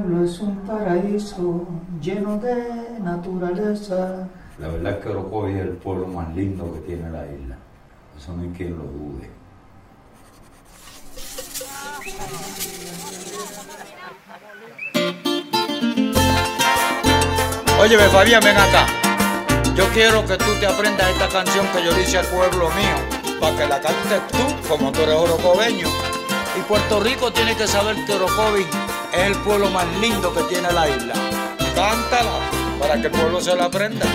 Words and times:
pueblo 0.00 0.24
es 0.24 0.40
un 0.40 0.56
paraíso 0.60 1.66
lleno 2.00 2.38
de 2.38 2.98
naturaleza. 3.00 4.26
La 4.58 4.68
verdad 4.68 4.92
es 4.92 4.98
que 5.04 5.08
Orocovi 5.10 5.52
es 5.52 5.60
el 5.60 5.68
pueblo 5.70 6.06
más 6.06 6.34
lindo 6.34 6.72
que 6.72 6.80
tiene 6.80 7.10
la 7.10 7.26
isla. 7.26 7.58
Eso 8.16 8.32
no 8.34 8.42
hay 8.42 8.48
quien 8.50 8.70
lo 8.78 8.84
dude. 8.84 9.30
Óyeme, 17.78 18.04
Fabián, 18.08 18.42
ven 18.42 18.56
acá. 18.56 18.86
Yo 19.74 19.86
quiero 19.92 20.24
que 20.24 20.38
tú 20.38 20.54
te 20.60 20.66
aprendas 20.66 21.10
esta 21.10 21.28
canción 21.28 21.66
que 21.68 21.84
yo 21.84 21.98
hice 22.00 22.18
al 22.18 22.26
pueblo 22.26 22.70
mío, 22.70 23.38
para 23.40 23.56
que 23.56 23.66
la 23.66 23.80
cantes 23.80 24.26
tú, 24.28 24.68
como 24.68 24.90
tú 24.90 25.02
eres 25.02 25.16
orocobeño. 25.16 25.88
Y 26.56 26.60
Puerto 26.62 27.00
Rico 27.00 27.30
tiene 27.32 27.56
que 27.56 27.66
saber 27.66 27.96
que 28.06 28.12
Orocovi 28.12 28.66
es 29.12 29.26
el 29.26 29.36
pueblo 29.36 29.70
más 29.70 29.86
lindo 30.00 30.32
que 30.32 30.42
tiene 30.44 30.70
la 30.72 30.88
isla. 30.88 31.14
Cántala, 31.74 32.40
para 32.78 33.00
que 33.00 33.06
el 33.06 33.12
pueblo 33.12 33.40
se 33.40 33.54
la 33.54 33.66
aprenda. 33.66 34.06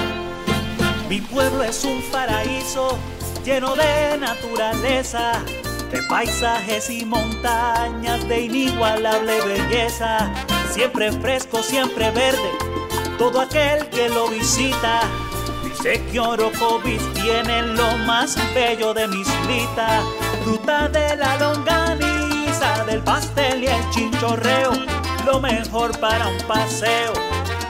Mi 1.09 1.21
pueblo 1.21 1.63
es 1.63 1.83
un 1.83 2.01
paraíso 2.11 2.97
lleno 3.45 3.75
de 3.75 4.17
naturaleza, 4.19 5.41
de 5.91 6.01
paisajes 6.03 6.89
y 6.89 7.05
montañas 7.05 8.27
de 8.27 8.41
inigualable 8.41 9.39
belleza, 9.41 10.29
siempre 10.69 11.11
fresco, 11.13 11.63
siempre 11.63 12.11
verde, 12.11 12.51
todo 13.17 13.41
aquel 13.41 13.87
que 13.89 14.09
lo 14.09 14.27
visita. 14.27 15.01
Dice 15.63 16.03
que 16.11 16.19
Orocovis 16.19 17.01
tiene 17.13 17.61
lo 17.61 17.97
más 17.99 18.35
bello 18.53 18.93
de 18.93 19.07
mi 19.07 19.21
islita, 19.21 20.01
fruta 20.43 20.89
de 20.89 21.15
la 21.15 21.37
longaniza, 21.37 22.06
del 22.85 23.01
pastel 23.01 23.63
y 23.63 23.67
el 23.67 23.89
chinchorreo, 23.91 24.71
lo 25.25 25.39
mejor 25.39 25.97
para 25.99 26.27
un 26.27 26.37
paseo 26.47 27.13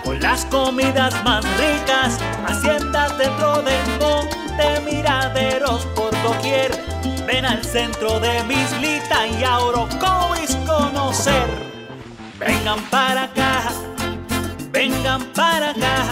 con 0.08 0.22
las 0.22 0.46
comidas 0.46 1.14
más 1.26 1.44
ricas, 1.58 2.18
haciendas 2.48 3.18
dentro 3.18 3.62
del 3.62 4.00
monte, 4.00 4.80
miraderos 4.90 5.86
por 5.88 6.12
doquier. 6.24 6.72
Ven 7.28 7.46
al 7.46 7.62
centro 7.62 8.18
de 8.22 8.42
mi 8.46 8.54
islita 8.54 9.28
y 9.28 9.44
a 9.44 9.60
Orocovis 9.60 10.56
conocer. 10.66 11.46
Vengan 12.40 12.80
para 12.90 13.24
acá, 13.24 13.64
vengan 14.72 15.26
para 15.36 15.72
acá, 15.72 16.06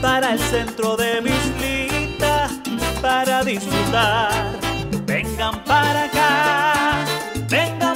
para 0.00 0.32
el 0.32 0.38
centro 0.38 0.96
de 0.96 1.20
mi 1.20 1.30
islita, 1.30 2.48
para 3.02 3.44
disfrutar. 3.44 4.32
Vengan 5.04 5.62
para 5.64 6.04
acá, 6.04 7.04
vengan 7.50 7.91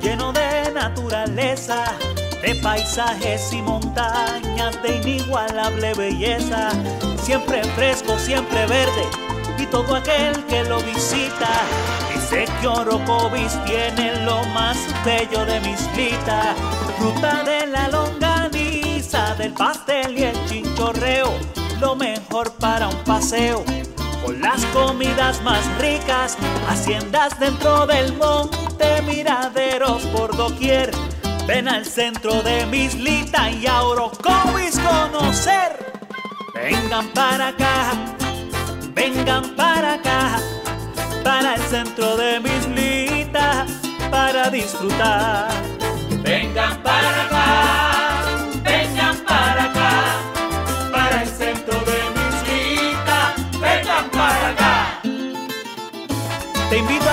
lleno 0.00 0.32
de 0.32 0.72
naturaleza, 0.74 1.84
de 2.42 2.56
paisajes 2.56 3.52
y 3.52 3.62
montañas 3.62 4.82
de 4.82 4.96
inigualable 4.96 5.94
belleza, 5.94 6.70
siempre 7.22 7.62
fresco, 7.76 8.18
siempre 8.18 8.66
verde, 8.66 9.06
y 9.58 9.66
todo 9.66 9.94
aquel 9.94 10.44
que 10.46 10.64
lo 10.64 10.80
visita 10.80 11.50
dice 12.12 12.46
que 12.60 12.66
Orocovis 12.66 13.56
tiene 13.64 14.24
lo 14.24 14.42
más 14.46 14.76
bello 15.04 15.44
de 15.46 15.60
mi 15.60 15.70
islita, 15.70 16.54
fruta 16.98 17.44
de 17.44 17.68
la 17.68 17.88
longaniza, 17.88 19.36
del 19.36 19.52
pastel 19.52 20.18
y 20.18 20.24
el 20.24 20.46
chinchorreo, 20.46 21.32
lo 21.80 21.94
mejor 21.94 22.52
para 22.54 22.88
un 22.88 23.04
paseo 23.04 23.64
con 24.24 24.40
las 24.40 24.64
comidas 24.66 25.42
más 25.42 25.64
ricas, 25.78 26.36
haciendas 26.68 27.38
dentro 27.38 27.86
del 27.86 28.12
monte, 28.16 29.02
miraderos 29.02 30.02
por 30.06 30.36
doquier. 30.36 30.90
Ven 31.46 31.68
al 31.68 31.84
centro 31.84 32.42
de 32.42 32.66
mi 32.66 32.84
islita 32.84 33.50
y 33.50 33.66
a 33.66 33.82
Orocovis 33.82 34.78
conocer. 34.78 35.92
Vengan 36.54 37.08
para 37.08 37.48
acá, 37.48 37.92
vengan 38.94 39.56
para 39.56 39.94
acá, 39.94 40.38
para 41.24 41.54
el 41.54 41.62
centro 41.62 42.16
de 42.16 42.40
mi 42.40 42.50
islita, 42.50 43.66
para 44.10 44.50
disfrutar. 44.50 45.50
Vengan 46.22 46.80
para 46.82 47.24
acá, 47.24 47.91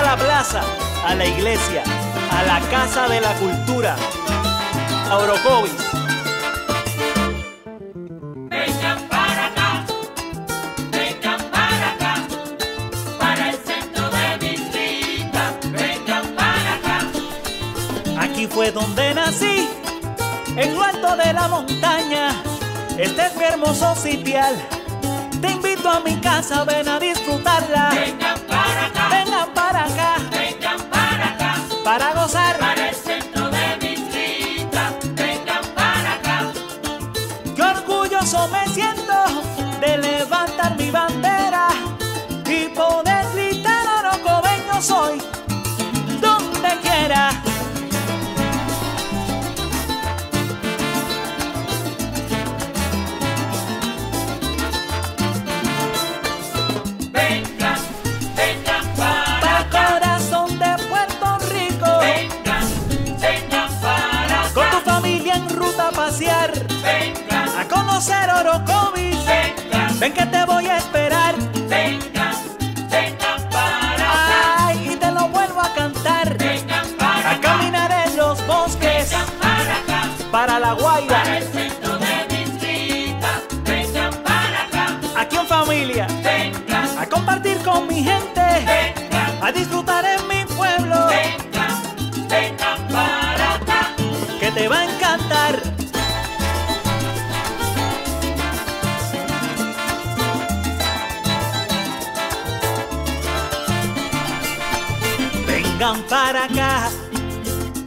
la 0.09 0.18
plaza, 0.18 0.62
a 1.06 1.14
la 1.14 1.24
iglesia, 1.24 1.84
a 2.31 2.42
la 2.42 2.59
casa 2.72 3.08
de 3.08 3.22
la 3.22 3.31
cultura, 3.34 3.96
a 5.08 5.18
Orocovis. 5.18 5.72
Vengan 8.50 9.00
para 9.08 9.46
acá, 9.50 9.86
vengan 10.90 11.42
para 11.52 11.88
acá, 11.94 12.14
para 13.19 13.50
el 13.52 13.58
centro 13.58 14.09
de 14.09 14.25
mi 14.42 14.52
islita, 14.59 15.44
vengan 15.66 16.25
para 16.40 16.72
acá. 16.80 16.98
Aquí 18.24 18.48
fue 18.48 18.72
donde 18.72 19.14
nací, 19.14 19.69
en 20.56 20.74
lo 20.74 20.84
alto 20.86 21.18
de 21.18 21.34
la 21.34 21.48
montaña. 21.50 22.30
Este 22.98 23.28
es 23.28 23.36
mi 23.36 23.44
hermoso 23.44 23.96
sitial. 23.96 24.56
Te 25.40 25.52
invito 25.52 25.88
a 25.88 26.00
mi 26.00 26.16
casa, 26.16 26.64
ven 26.64 26.88
a 26.88 27.00
disfrutarla. 27.00 27.92
Acá, 29.91 30.16
vengan 30.31 30.81
para 30.89 31.25
acá, 31.25 31.55
para 31.83 32.13
gozar. 32.13 32.69
Ven 70.00 70.14
que 70.14 70.26
te 70.26 70.46
voy 70.46 70.66
a 70.66 70.78
esperar. 70.78 71.09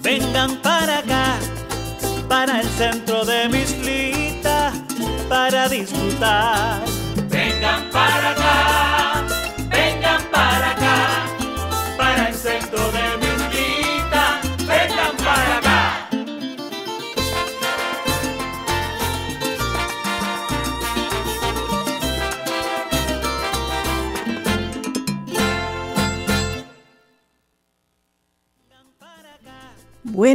Vengan 0.03 0.57
para 0.63 0.99
acá, 0.99 1.39
para 2.29 2.61
el 2.61 2.69
centro 2.69 3.25
de 3.25 3.49
mi 3.49 3.59
islita, 3.59 4.73
para 5.29 5.69
disfrutar. 5.69 6.83
Vengan 7.29 7.91
para 7.91 8.31
acá, 8.31 8.92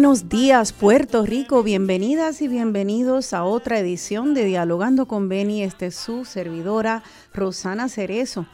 Buenos 0.07 0.29
días 0.29 0.71
Puerto 0.71 1.25
Rico, 1.25 1.63
bienvenidas 1.63 2.41
y 2.41 2.47
bienvenidos 2.47 3.33
a 3.33 3.43
otra 3.43 3.77
edición 3.77 4.33
de 4.33 4.45
Dialogando 4.45 5.05
con 5.05 5.27
Beni. 5.27 5.63
Este 5.63 5.87
es 5.87 5.95
su 5.95 6.23
servidora 6.23 7.03
Rosana 7.33 7.89
Cerezo. 7.89 8.45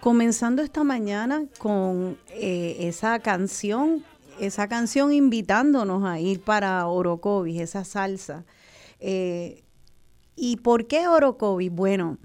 Comenzando 0.00 0.62
esta 0.62 0.84
mañana 0.84 1.44
con 1.58 2.16
eh, 2.30 2.76
esa 2.80 3.18
canción, 3.18 4.02
esa 4.40 4.68
canción 4.68 5.12
invitándonos 5.12 6.02
a 6.06 6.18
ir 6.18 6.40
para 6.40 6.86
Orocovis, 6.86 7.60
esa 7.60 7.84
salsa. 7.84 8.46
Eh, 8.98 9.64
¿Y 10.34 10.56
por 10.56 10.86
qué 10.86 11.08
Orocovis? 11.08 11.70
Bueno, 11.70 12.16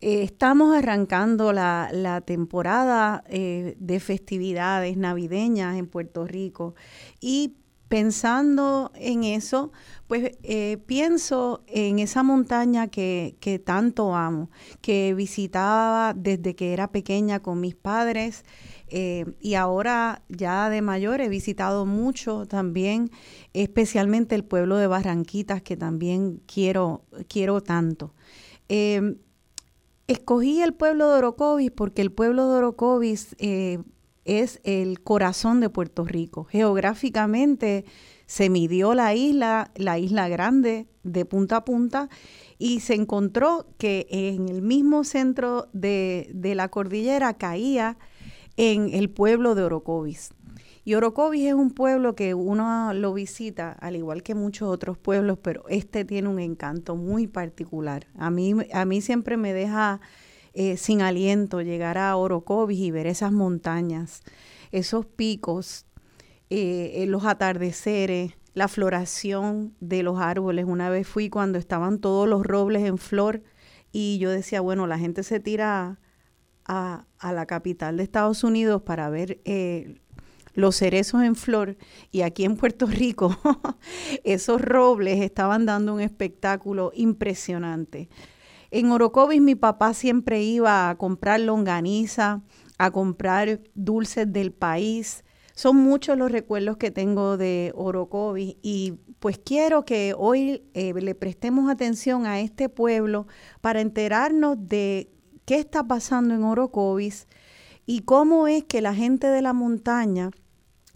eh, 0.00 0.24
estamos 0.24 0.76
arrancando 0.76 1.52
la, 1.52 1.90
la 1.92 2.20
temporada 2.22 3.22
de 3.28 4.00
festividades 4.00 4.96
navideñas 4.96 5.76
en 5.76 5.86
Puerto 5.86 6.26
Rico 6.26 6.74
y 7.20 7.54
pensando 7.92 8.90
en 8.94 9.22
eso, 9.22 9.70
pues 10.06 10.38
eh, 10.44 10.78
pienso 10.86 11.62
en 11.66 11.98
esa 11.98 12.22
montaña 12.22 12.88
que, 12.88 13.62
tanto 13.66 14.14
amo, 14.16 14.50
que 14.80 15.12
visitaba 15.12 16.14
desde 16.14 16.56
que 16.56 16.72
era 16.72 16.90
pequeña 16.90 17.40
con 17.40 17.60
mis 17.60 17.74
padres 17.74 18.46
eh, 18.88 19.26
y 19.42 19.56
ahora 19.56 20.22
ya 20.30 20.70
de 20.70 20.80
mayor 20.80 21.20
he 21.20 21.28
visitado 21.28 21.84
mucho 21.84 22.46
también, 22.46 23.10
especialmente 23.52 24.36
el 24.36 24.44
pueblo 24.46 24.78
de 24.78 24.86
Barranquitas 24.86 25.60
que 25.60 25.76
también 25.76 26.40
quiero, 26.46 27.04
quiero 27.28 27.62
tanto. 27.62 28.14
Em, 28.70 29.18
escogí 30.06 30.62
el 30.62 30.72
pueblo 30.72 31.10
de 31.10 31.18
Orocovis 31.18 31.70
porque 31.70 32.00
el 32.00 32.10
pueblo 32.10 32.48
de 32.48 32.54
Orocovis 32.56 33.36
eh, 33.38 33.80
es 34.24 34.60
el 34.64 35.00
corazón 35.02 35.60
de 35.60 35.70
Puerto 35.70 36.04
Rico. 36.04 36.44
Geográficamente 36.44 37.84
se 38.26 38.48
midió 38.48 38.94
la 38.94 39.14
isla, 39.14 39.70
la 39.74 39.98
isla 39.98 40.28
grande, 40.28 40.86
de 41.02 41.24
punta 41.24 41.56
a 41.56 41.64
punta, 41.64 42.08
y 42.58 42.80
se 42.80 42.94
encontró 42.94 43.66
que 43.76 44.06
en 44.08 44.48
el 44.48 44.62
mismo 44.62 45.04
centro 45.04 45.68
de, 45.72 46.30
la 46.54 46.68
cordillera 46.68 47.34
caía 47.34 47.98
en 48.56 48.88
el 48.94 49.10
pueblo 49.10 49.54
de 49.54 49.64
Orocovis. 49.64 50.32
Y 50.84 50.94
Orocovis 50.94 51.46
es 51.46 51.54
un 51.54 51.70
pueblo 51.70 52.14
que 52.14 52.34
uno 52.34 52.92
lo 52.94 53.12
visita, 53.14 53.72
al 53.72 53.96
igual 53.96 54.22
que 54.22 54.34
muchos 54.34 54.68
otros 54.68 54.98
pueblos, 54.98 55.38
pero 55.42 55.64
este 55.68 56.04
tiene 56.04 56.28
un 56.28 56.40
encanto 56.40 56.96
muy 56.96 57.26
particular. 57.26 58.06
A 58.16 58.30
mí, 58.30 58.54
a 58.72 58.84
mí 58.84 59.00
siempre 59.00 59.36
me 59.36 59.52
deja 59.52 60.00
eh, 60.54 60.76
sin 60.76 61.00
aliento 61.00 61.62
llegar 61.62 61.96
a 61.96 62.14
Orocovis 62.14 62.78
y 62.78 62.90
ver 62.90 63.06
esas 63.06 63.32
montañas, 63.32 64.20
esos 64.70 65.06
picos, 65.06 65.86
eh, 66.50 66.92
eh, 66.96 67.06
los 67.06 67.24
atardeceres, 67.24 68.34
la 68.52 68.68
floración 68.68 69.74
de 69.80 70.02
los 70.02 70.20
árboles. 70.20 70.66
Una 70.66 70.90
vez 70.90 71.08
fui 71.08 71.30
cuando 71.30 71.58
estaban 71.58 72.00
todos 72.00 72.28
los 72.28 72.44
robles 72.44 72.82
en 72.84 72.98
flor 72.98 73.42
y 73.92 74.18
yo 74.18 74.30
decía, 74.30 74.60
bueno, 74.60 74.86
la 74.86 74.98
gente 74.98 75.22
se 75.22 75.40
tira 75.40 75.98
a, 76.66 77.06
la 77.22 77.46
capital 77.46 77.96
de 77.96 78.02
Estados 78.02 78.44
Unidos 78.44 78.82
para 78.82 79.08
ver 79.08 79.40
los 80.54 80.76
cerezos 80.76 81.22
en 81.22 81.34
flor 81.34 81.78
y 82.10 82.22
aquí 82.22 82.44
en 82.44 82.56
Puerto 82.56 82.86
Rico 82.86 83.36
esos 84.24 84.60
robles 84.60 85.22
estaban 85.22 85.64
dando 85.64 85.94
un 85.94 86.00
espectáculo 86.00 86.92
impresionante. 86.94 88.10
En 88.74 88.90
Orocovis 88.90 89.42
mi 89.42 89.54
papá 89.54 89.92
siempre 89.92 90.42
iba 90.42 90.88
a 90.88 90.96
comprar 90.96 91.40
longaniza, 91.40 92.40
a 92.78 92.90
comprar 92.90 93.60
dulces 93.74 94.32
del 94.32 94.50
país. 94.50 95.24
Son 95.54 95.76
muchos 95.76 96.16
los 96.16 96.32
recuerdos 96.32 96.78
que 96.78 96.90
tengo 96.90 97.36
de 97.36 97.72
Orocovis 97.74 98.56
y 98.62 98.94
pues 99.18 99.38
quiero 99.38 99.84
que 99.84 100.14
hoy 100.16 100.64
eh, 100.72 100.94
le 100.94 101.14
prestemos 101.14 101.70
atención 101.70 102.24
a 102.24 102.40
este 102.40 102.70
pueblo 102.70 103.26
para 103.60 103.82
enterarnos 103.82 104.56
de 104.58 105.12
qué 105.44 105.56
está 105.56 105.86
pasando 105.86 106.32
en 106.32 106.42
Orocovis 106.42 107.28
y 107.84 108.00
cómo 108.00 108.48
es 108.48 108.64
que 108.64 108.80
la 108.80 108.94
gente 108.94 109.26
de 109.26 109.42
la 109.42 109.52
montaña 109.52 110.30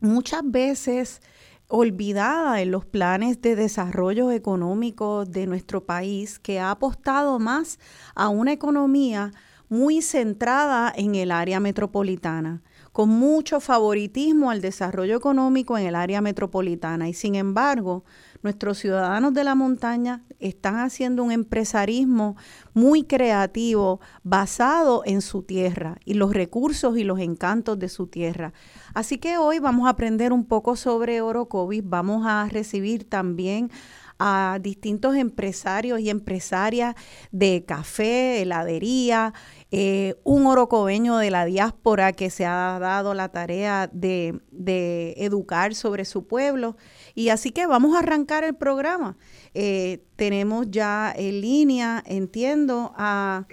muchas 0.00 0.40
veces 0.44 1.20
olvidada 1.68 2.60
en 2.60 2.70
los 2.70 2.84
planes 2.84 3.40
de 3.42 3.56
desarrollo 3.56 4.30
económico 4.30 5.24
de 5.24 5.46
nuestro 5.46 5.84
país, 5.84 6.38
que 6.38 6.60
ha 6.60 6.70
apostado 6.70 7.38
más 7.38 7.78
a 8.14 8.28
una 8.28 8.52
economía 8.52 9.32
muy 9.68 10.00
centrada 10.00 10.92
en 10.94 11.16
el 11.16 11.32
área 11.32 11.58
metropolitana, 11.58 12.62
con 12.92 13.08
mucho 13.08 13.60
favoritismo 13.60 14.50
al 14.50 14.60
desarrollo 14.60 15.16
económico 15.16 15.76
en 15.76 15.86
el 15.86 15.96
área 15.96 16.20
metropolitana. 16.20 17.08
Y 17.08 17.14
sin 17.14 17.34
embargo, 17.34 18.04
nuestros 18.42 18.78
ciudadanos 18.78 19.34
de 19.34 19.44
la 19.44 19.54
montaña 19.54 20.22
están 20.38 20.76
haciendo 20.78 21.24
un 21.24 21.32
empresarismo 21.32 22.36
muy 22.74 23.02
creativo 23.02 24.00
basado 24.22 25.02
en 25.04 25.20
su 25.20 25.42
tierra 25.42 25.96
y 26.04 26.14
los 26.14 26.32
recursos 26.32 26.96
y 26.96 27.04
los 27.04 27.18
encantos 27.18 27.78
de 27.78 27.88
su 27.88 28.06
tierra. 28.06 28.52
Así 28.96 29.18
que 29.18 29.36
hoy 29.36 29.58
vamos 29.58 29.88
a 29.88 29.90
aprender 29.90 30.32
un 30.32 30.46
poco 30.46 30.74
sobre 30.74 31.20
Orocovis, 31.20 31.82
vamos 31.84 32.24
a 32.26 32.48
recibir 32.50 33.06
también 33.06 33.70
a 34.18 34.58
distintos 34.62 35.16
empresarios 35.16 36.00
y 36.00 36.08
empresarias 36.08 36.94
de 37.30 37.66
café, 37.66 38.40
heladería, 38.40 39.34
eh, 39.70 40.14
un 40.24 40.46
orocobeño 40.46 41.18
de 41.18 41.30
la 41.30 41.44
diáspora 41.44 42.14
que 42.14 42.30
se 42.30 42.46
ha 42.46 42.78
dado 42.78 43.12
la 43.12 43.28
tarea 43.28 43.90
de, 43.92 44.40
de 44.50 45.12
educar 45.18 45.74
sobre 45.74 46.06
su 46.06 46.26
pueblo. 46.26 46.78
Y 47.14 47.28
así 47.28 47.50
que 47.50 47.66
vamos 47.66 47.94
a 47.94 47.98
arrancar 47.98 48.44
el 48.44 48.54
programa. 48.54 49.18
Eh, 49.52 50.06
tenemos 50.16 50.70
ya 50.70 51.12
en 51.14 51.42
línea, 51.42 52.02
entiendo, 52.06 52.94
a 52.96 53.46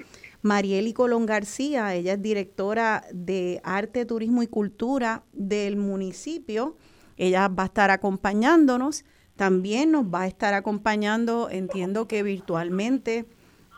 Marieli 0.44 0.94
Colón 0.94 1.26
García. 1.26 1.96
Ella 1.96 2.14
es 2.14 2.22
directora 2.22 3.06
de 3.12 3.60
Arte, 3.64 4.06
Turismo 4.06 4.44
y 4.44 4.48
Cultura 4.48 5.24
del 5.34 5.78
municipio. 5.78 6.78
Ella 7.18 7.48
va 7.48 7.64
a 7.64 7.66
estar 7.68 7.90
acompañándonos. 7.90 9.06
También 9.36 9.92
nos 9.92 10.06
va 10.06 10.22
a 10.22 10.28
estar 10.28 10.54
acompañando, 10.54 11.50
entiendo 11.50 12.08
que 12.08 12.22
virtualmente 12.22 13.26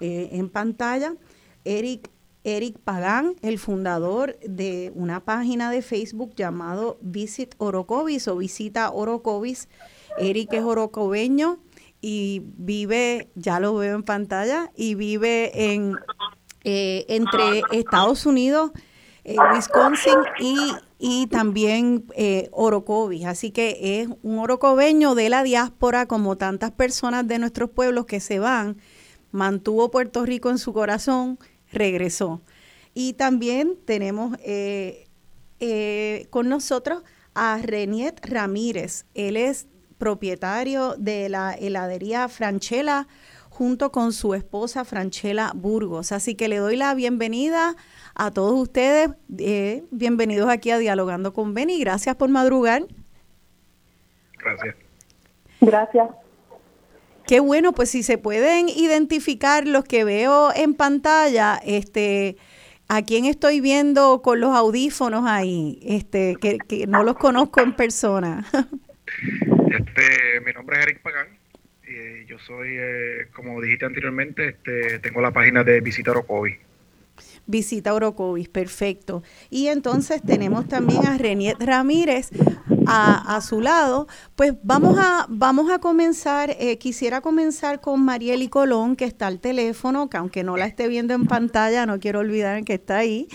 eh, 0.01 0.29
en 0.33 0.49
pantalla, 0.49 1.15
Eric 1.63 2.09
Eric 2.43 2.77
Pagán, 2.77 3.35
el 3.41 3.57
fundador 3.57 4.37
de 4.41 4.91
una 4.93 5.25
página 5.25 5.71
de 5.71 5.81
Facebook 5.81 6.35
llamado 6.35 6.99
Visit 7.01 7.55
Orocovis 7.57 8.27
o 8.27 8.37
Visita 8.37 8.91
Orocovis. 8.91 9.67
Eric 10.19 10.53
es 10.53 10.61
orocobeño 10.61 11.57
y 12.01 12.43
vive, 12.57 13.31
ya 13.33 13.59
lo 13.59 13.73
veo 13.73 13.95
en 13.95 14.03
pantalla, 14.03 14.71
y 14.75 14.93
vive 14.93 15.73
en 15.73 15.95
eh, 16.67 17.05
entre 17.09 17.61
Estados 17.71 18.25
Unidos, 18.25 18.71
eh, 19.23 19.35
Wisconsin 19.53 20.17
y, 20.97 21.27
también 21.27 22.05
eh, 22.15 22.49
Orocovis. 22.51 23.25
Así 23.25 23.51
que 23.51 24.01
es 24.01 24.09
un 24.23 24.39
orocobeño 24.39 25.13
de 25.13 25.29
la 25.29 25.43
diáspora, 25.43 26.07
como 26.07 26.37
tantas 26.37 26.71
personas 26.71 27.27
de 27.27 27.37
nuestros 27.37 27.69
pueblos 27.69 28.07
que 28.07 28.19
se 28.19 28.39
van, 28.39 28.77
mantuvo 29.31 29.91
Puerto 29.91 30.25
Rico 30.25 30.49
en 30.49 30.57
su 30.57 30.73
corazón 30.73 31.37
regresó. 31.71 32.41
Y 32.95 33.13
también 33.13 33.77
tenemos 33.85 34.35
eh, 35.59 36.25
con 36.31 36.49
nosotros 36.49 37.03
a 37.35 37.59
Reniet 37.61 38.25
Ramírez. 38.25 39.05
Él 39.13 39.37
es 39.37 39.67
propietario 39.99 40.95
de 40.97 41.29
la 41.29 41.53
heladería 41.53 42.27
Franchela 42.27 43.07
junto 43.55 43.89
con 43.89 44.11
su 44.11 44.33
esposa 44.33 44.83
Franchela 44.83 45.53
Burgos. 45.55 46.11
Así 46.11 46.35
que 46.35 46.49
le 46.49 46.57
doy 46.57 46.75
la 46.75 46.93
bienvenida 46.93 47.75
a 48.13 48.29
todos 48.31 48.53
ustedes. 48.59 49.11
Eh, 49.39 49.85
bienvenidos 49.91 50.49
aquí 50.49 50.71
a 50.71 50.77
Dialogando 50.77 51.31
con 51.31 51.53
Beni. 51.53 51.79
Gracias 51.79 52.17
por 52.17 52.27
madrugar. 52.27 52.83
Gracias. 54.37 54.75
Gracias. 55.61 56.09
Qué 57.25 57.39
bueno, 57.39 57.71
pues 57.71 57.89
si 57.89 58.03
se 58.03 58.17
pueden 58.17 58.67
identificar 58.67 59.65
los 59.65 59.85
que 59.85 60.03
veo 60.03 60.51
en 60.53 60.73
pantalla, 60.73 61.57
este, 61.65 62.35
a 62.89 63.03
quién 63.03 63.23
estoy 63.23 63.61
viendo 63.61 64.21
con 64.21 64.41
los 64.41 64.53
audífonos 64.53 65.23
ahí, 65.25 65.79
este, 65.81 66.35
que, 66.35 66.85
no 66.87 67.03
los 67.03 67.15
conozco 67.15 67.61
en 67.61 67.73
persona. 67.73 68.45
Este, 69.65 70.39
mi 70.45 70.53
nombre 70.53 70.79
es 70.79 70.85
Eric 70.85 71.01
Pagán. 71.01 71.27
Y 71.95 72.25
yo 72.25 72.37
soy, 72.39 72.67
eh, 72.71 73.27
como 73.33 73.61
dijiste 73.61 73.85
anteriormente, 73.85 74.49
este, 74.49 74.99
tengo 74.99 75.21
la 75.21 75.31
página 75.31 75.63
de 75.63 75.79
Visita 75.79 76.11
Orocovi. 76.11 76.57
visita 77.47 77.93
Orocovis, 77.93 78.49
perfecto. 78.49 79.23
Y 79.49 79.67
entonces 79.67 80.21
tenemos 80.21 80.67
también 80.67 81.05
a 81.07 81.17
Reniet 81.17 81.55
Ramírez 81.57 82.31
a, 82.85 83.37
a, 83.37 83.39
su 83.39 83.61
lado. 83.61 84.09
Pues 84.35 84.55
vamos 84.61 84.97
a, 84.99 85.25
vamos 85.29 85.71
a 85.71 85.79
comenzar, 85.79 86.53
eh, 86.59 86.77
quisiera 86.77 87.21
comenzar 87.21 87.79
con 87.79 88.03
Marieli 88.03 88.49
Colón, 88.49 88.97
que 88.97 89.05
está 89.05 89.27
al 89.27 89.39
teléfono, 89.39 90.09
que 90.09 90.17
aunque 90.17 90.43
no 90.43 90.57
la 90.57 90.65
esté 90.65 90.89
viendo 90.89 91.13
en 91.13 91.27
pantalla, 91.27 91.85
no 91.85 92.01
quiero 92.01 92.19
olvidar 92.19 92.65
que 92.65 92.73
está 92.73 92.97
ahí. 92.97 93.29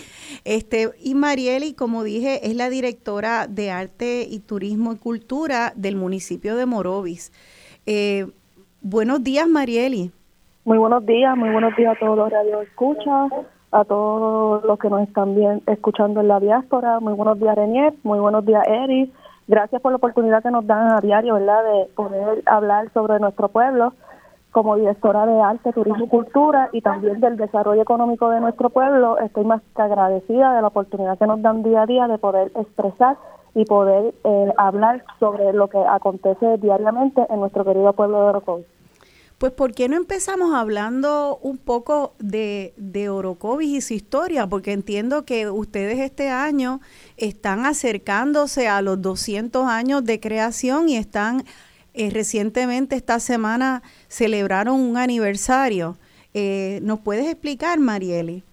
Este, 0.44 0.90
y 1.02 1.14
Marieli, 1.14 1.72
como 1.72 2.04
dije, 2.04 2.46
es 2.46 2.54
la 2.56 2.68
directora 2.68 3.46
de 3.46 3.70
Arte 3.70 4.26
y 4.28 4.40
Turismo 4.40 4.92
y 4.92 4.96
Cultura 4.96 5.72
del 5.76 5.96
municipio 5.96 6.56
de 6.56 6.66
Morovis. 6.66 7.32
Eh, 7.86 8.26
buenos 8.82 9.22
días, 9.22 9.46
Marieli. 9.48 10.10
Muy 10.64 10.78
buenos 10.78 11.06
días, 11.06 11.36
muy 11.36 11.50
buenos 11.50 11.74
días 11.76 11.96
a 11.96 11.98
todos 11.98 12.16
los 12.16 12.30
radioescuchas, 12.30 13.32
a 13.72 13.84
todos 13.84 14.64
los 14.64 14.78
que 14.78 14.90
nos 14.90 15.02
están 15.02 15.34
bien 15.34 15.62
escuchando 15.66 16.20
en 16.20 16.28
la 16.28 16.40
diáspora. 16.40 17.00
Muy 17.00 17.14
buenos 17.14 17.38
días, 17.40 17.56
Renier. 17.56 17.94
Muy 18.02 18.18
buenos 18.18 18.44
días, 18.44 18.62
Eri. 18.66 19.12
Gracias 19.48 19.80
por 19.82 19.92
la 19.92 19.96
oportunidad 19.96 20.42
que 20.42 20.50
nos 20.50 20.66
dan 20.66 20.92
a 20.92 21.00
diario, 21.00 21.34
¿verdad?, 21.34 21.64
de 21.64 21.86
poder 21.94 22.42
hablar 22.46 22.92
sobre 22.92 23.18
nuestro 23.18 23.48
pueblo 23.48 23.94
como 24.52 24.76
directora 24.76 25.26
de 25.26 25.40
arte, 25.40 25.72
turismo 25.72 26.04
y 26.04 26.08
cultura 26.08 26.68
y 26.72 26.80
también 26.80 27.20
del 27.20 27.36
desarrollo 27.36 27.82
económico 27.82 28.30
de 28.30 28.40
nuestro 28.40 28.70
pueblo. 28.70 29.18
Estoy 29.18 29.44
más 29.44 29.62
que 29.74 29.82
agradecida 29.82 30.54
de 30.54 30.60
la 30.60 30.68
oportunidad 30.68 31.18
que 31.18 31.26
nos 31.26 31.40
dan 31.42 31.62
día 31.62 31.82
a 31.82 31.86
día 31.86 32.08
de 32.08 32.18
poder 32.18 32.50
expresar 32.56 33.16
y 33.54 33.64
poder 33.64 34.14
eh, 34.24 34.52
hablar 34.56 35.04
sobre 35.18 35.52
lo 35.52 35.68
que 35.68 35.78
acontece 35.78 36.58
diariamente 36.58 37.24
en 37.28 37.40
nuestro 37.40 37.64
querido 37.64 37.92
pueblo 37.92 38.22
de 38.22 38.28
Orocovis. 38.28 38.66
Pues 39.38 39.52
¿por 39.52 39.72
qué 39.72 39.88
no 39.88 39.96
empezamos 39.96 40.54
hablando 40.54 41.38
un 41.40 41.56
poco 41.56 42.12
de, 42.18 42.74
de 42.76 43.08
Orocovis 43.08 43.70
y 43.70 43.80
su 43.80 43.94
historia? 43.94 44.46
Porque 44.46 44.72
entiendo 44.72 45.24
que 45.24 45.48
ustedes 45.48 45.98
este 45.98 46.28
año 46.28 46.80
están 47.16 47.64
acercándose 47.64 48.68
a 48.68 48.82
los 48.82 49.00
200 49.00 49.66
años 49.66 50.04
de 50.04 50.20
creación 50.20 50.90
y 50.90 50.98
están 50.98 51.44
eh, 51.94 52.10
recientemente 52.10 52.96
esta 52.96 53.18
semana 53.18 53.82
celebraron 54.08 54.78
un 54.78 54.98
aniversario. 54.98 55.96
Eh, 56.34 56.80
¿Nos 56.82 57.00
puedes 57.00 57.26
explicar, 57.26 57.80
Marieli? 57.80 58.44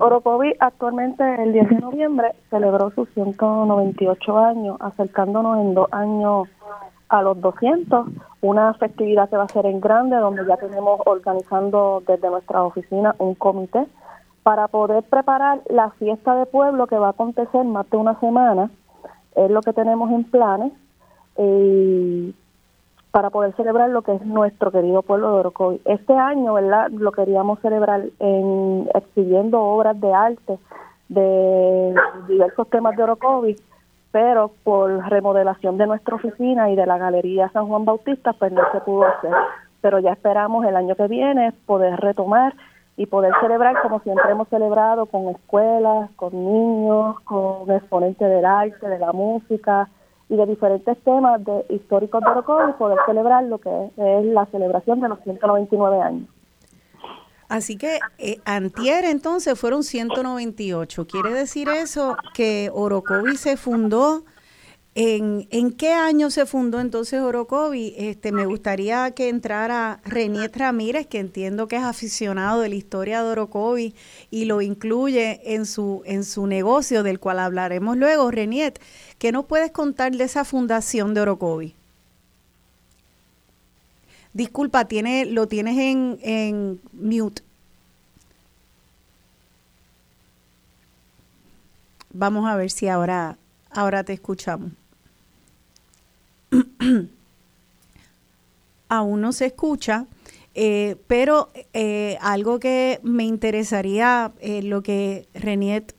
Orocovis 0.00 0.54
actualmente 0.60 1.24
el 1.42 1.52
10 1.52 1.68
de 1.70 1.78
noviembre 1.78 2.34
celebró 2.50 2.90
sus 2.90 3.08
198 3.14 4.38
años, 4.38 4.76
acercándonos 4.80 5.58
en 5.58 5.74
dos 5.74 5.88
años 5.92 6.48
a 7.08 7.22
los 7.22 7.40
200, 7.40 8.06
una 8.42 8.74
festividad 8.74 9.28
que 9.28 9.36
va 9.36 9.44
a 9.44 9.48
ser 9.48 9.66
en 9.66 9.80
grande, 9.80 10.16
donde 10.16 10.46
ya 10.46 10.56
tenemos 10.56 11.00
organizando 11.04 12.02
desde 12.06 12.30
nuestra 12.30 12.62
oficina 12.62 13.14
un 13.18 13.34
comité 13.34 13.86
para 14.42 14.68
poder 14.68 15.02
preparar 15.02 15.60
la 15.68 15.90
fiesta 15.90 16.36
de 16.36 16.46
pueblo 16.46 16.86
que 16.86 16.98
va 16.98 17.08
a 17.08 17.10
acontecer 17.10 17.64
más 17.64 17.88
de 17.90 17.96
una 17.96 18.18
semana, 18.20 18.70
es 19.34 19.50
lo 19.50 19.62
que 19.62 19.72
tenemos 19.72 20.10
en 20.12 20.24
planes, 20.24 20.72
y 21.36 22.34
para 23.10 23.30
poder 23.30 23.54
celebrar 23.56 23.90
lo 23.90 24.02
que 24.02 24.14
es 24.14 24.24
nuestro 24.24 24.70
querido 24.70 25.02
pueblo 25.02 25.32
de 25.32 25.38
Orocovi. 25.38 25.80
Este 25.84 26.12
año, 26.12 26.54
¿verdad? 26.54 26.90
Lo 26.90 27.12
queríamos 27.12 27.58
celebrar 27.60 28.04
en 28.18 28.88
exhibiendo 28.94 29.60
obras 29.60 29.98
de 30.00 30.12
arte 30.12 30.58
de 31.08 31.94
diversos 32.28 32.68
temas 32.68 32.96
de 32.96 33.02
Orocovi, 33.02 33.56
pero 34.12 34.50
por 34.62 34.90
remodelación 35.08 35.78
de 35.78 35.86
nuestra 35.86 36.16
oficina 36.16 36.70
y 36.70 36.76
de 36.76 36.86
la 36.86 36.98
Galería 36.98 37.48
San 37.50 37.66
Juan 37.66 37.84
Bautista, 37.84 38.32
pues 38.34 38.52
no 38.52 38.62
se 38.72 38.80
pudo 38.80 39.04
hacer. 39.06 39.32
Pero 39.80 40.00
ya 40.00 40.12
esperamos 40.12 40.66
el 40.66 40.76
año 40.76 40.94
que 40.94 41.06
viene 41.06 41.52
poder 41.66 41.98
retomar 42.00 42.54
y 42.96 43.06
poder 43.06 43.32
celebrar 43.40 43.80
como 43.80 44.00
siempre 44.00 44.30
hemos 44.32 44.48
celebrado 44.48 45.06
con 45.06 45.28
escuelas, 45.28 46.10
con 46.16 46.32
niños, 46.32 47.18
con 47.20 47.70
exponentes 47.70 48.28
del 48.28 48.44
arte, 48.44 48.88
de 48.88 48.98
la 48.98 49.12
música, 49.12 49.88
y 50.28 50.36
de 50.36 50.46
diferentes 50.46 50.96
temas 51.04 51.44
de 51.44 51.64
históricos 51.70 52.22
de 52.22 52.30
Orocovi 52.30 52.70
y 52.70 52.72
poder 52.74 52.98
celebrar 53.06 53.44
lo 53.44 53.58
que 53.58 53.90
es, 53.96 54.24
la 54.26 54.46
celebración 54.46 55.00
de 55.00 55.08
los 55.08 55.20
199 55.20 56.00
años. 56.00 56.28
Así 57.48 57.78
que 57.78 57.98
eh, 58.18 58.40
antier 58.44 59.06
entonces 59.06 59.58
fueron 59.58 59.82
198. 59.82 61.06
¿Quiere 61.06 61.32
decir 61.32 61.68
eso 61.68 62.16
que 62.34 62.70
Orocovi 62.74 63.36
se 63.36 63.56
fundó? 63.56 64.24
¿En, 65.00 65.46
¿En 65.52 65.70
qué 65.70 65.92
año 65.92 66.28
se 66.28 66.44
fundó 66.44 66.80
entonces 66.80 67.20
Orocovi? 67.20 67.94
Este, 67.96 68.32
me 68.32 68.46
gustaría 68.46 69.12
que 69.12 69.28
entrara 69.28 70.00
Reniet 70.04 70.56
Ramírez, 70.56 71.06
que 71.06 71.20
entiendo 71.20 71.68
que 71.68 71.76
es 71.76 71.84
aficionado 71.84 72.62
de 72.62 72.68
la 72.68 72.74
historia 72.74 73.22
de 73.22 73.28
Orocovi 73.28 73.94
y 74.32 74.46
lo 74.46 74.60
incluye 74.60 75.54
en 75.54 75.66
su, 75.66 76.02
en 76.04 76.24
su 76.24 76.48
negocio, 76.48 77.04
del 77.04 77.20
cual 77.20 77.38
hablaremos 77.38 77.96
luego. 77.96 78.32
Reniet, 78.32 78.80
¿Qué 79.20 79.30
nos 79.30 79.44
puedes 79.44 79.70
contar 79.70 80.16
de 80.16 80.24
esa 80.24 80.44
fundación 80.44 81.14
de 81.14 81.20
Orocovi? 81.20 81.76
Disculpa, 84.32 84.86
tiene, 84.86 85.26
lo 85.26 85.46
tienes 85.46 85.78
en, 85.78 86.18
en 86.22 86.80
mute. 86.92 87.42
Vamos 92.12 92.48
a 92.48 92.56
ver 92.56 92.72
si 92.72 92.88
ahora, 92.88 93.38
ahora 93.70 94.02
te 94.02 94.12
escuchamos. 94.12 94.72
Aún 98.88 99.20
no 99.20 99.32
se 99.32 99.46
escucha, 99.46 100.06
eh, 100.54 100.96
pero 101.06 101.50
eh, 101.72 102.16
algo 102.20 102.58
que 102.58 103.00
me 103.02 103.24
interesaría, 103.24 104.32
eh, 104.40 104.62
lo 104.62 104.82
que 104.82 105.28
Reniet 105.34 105.94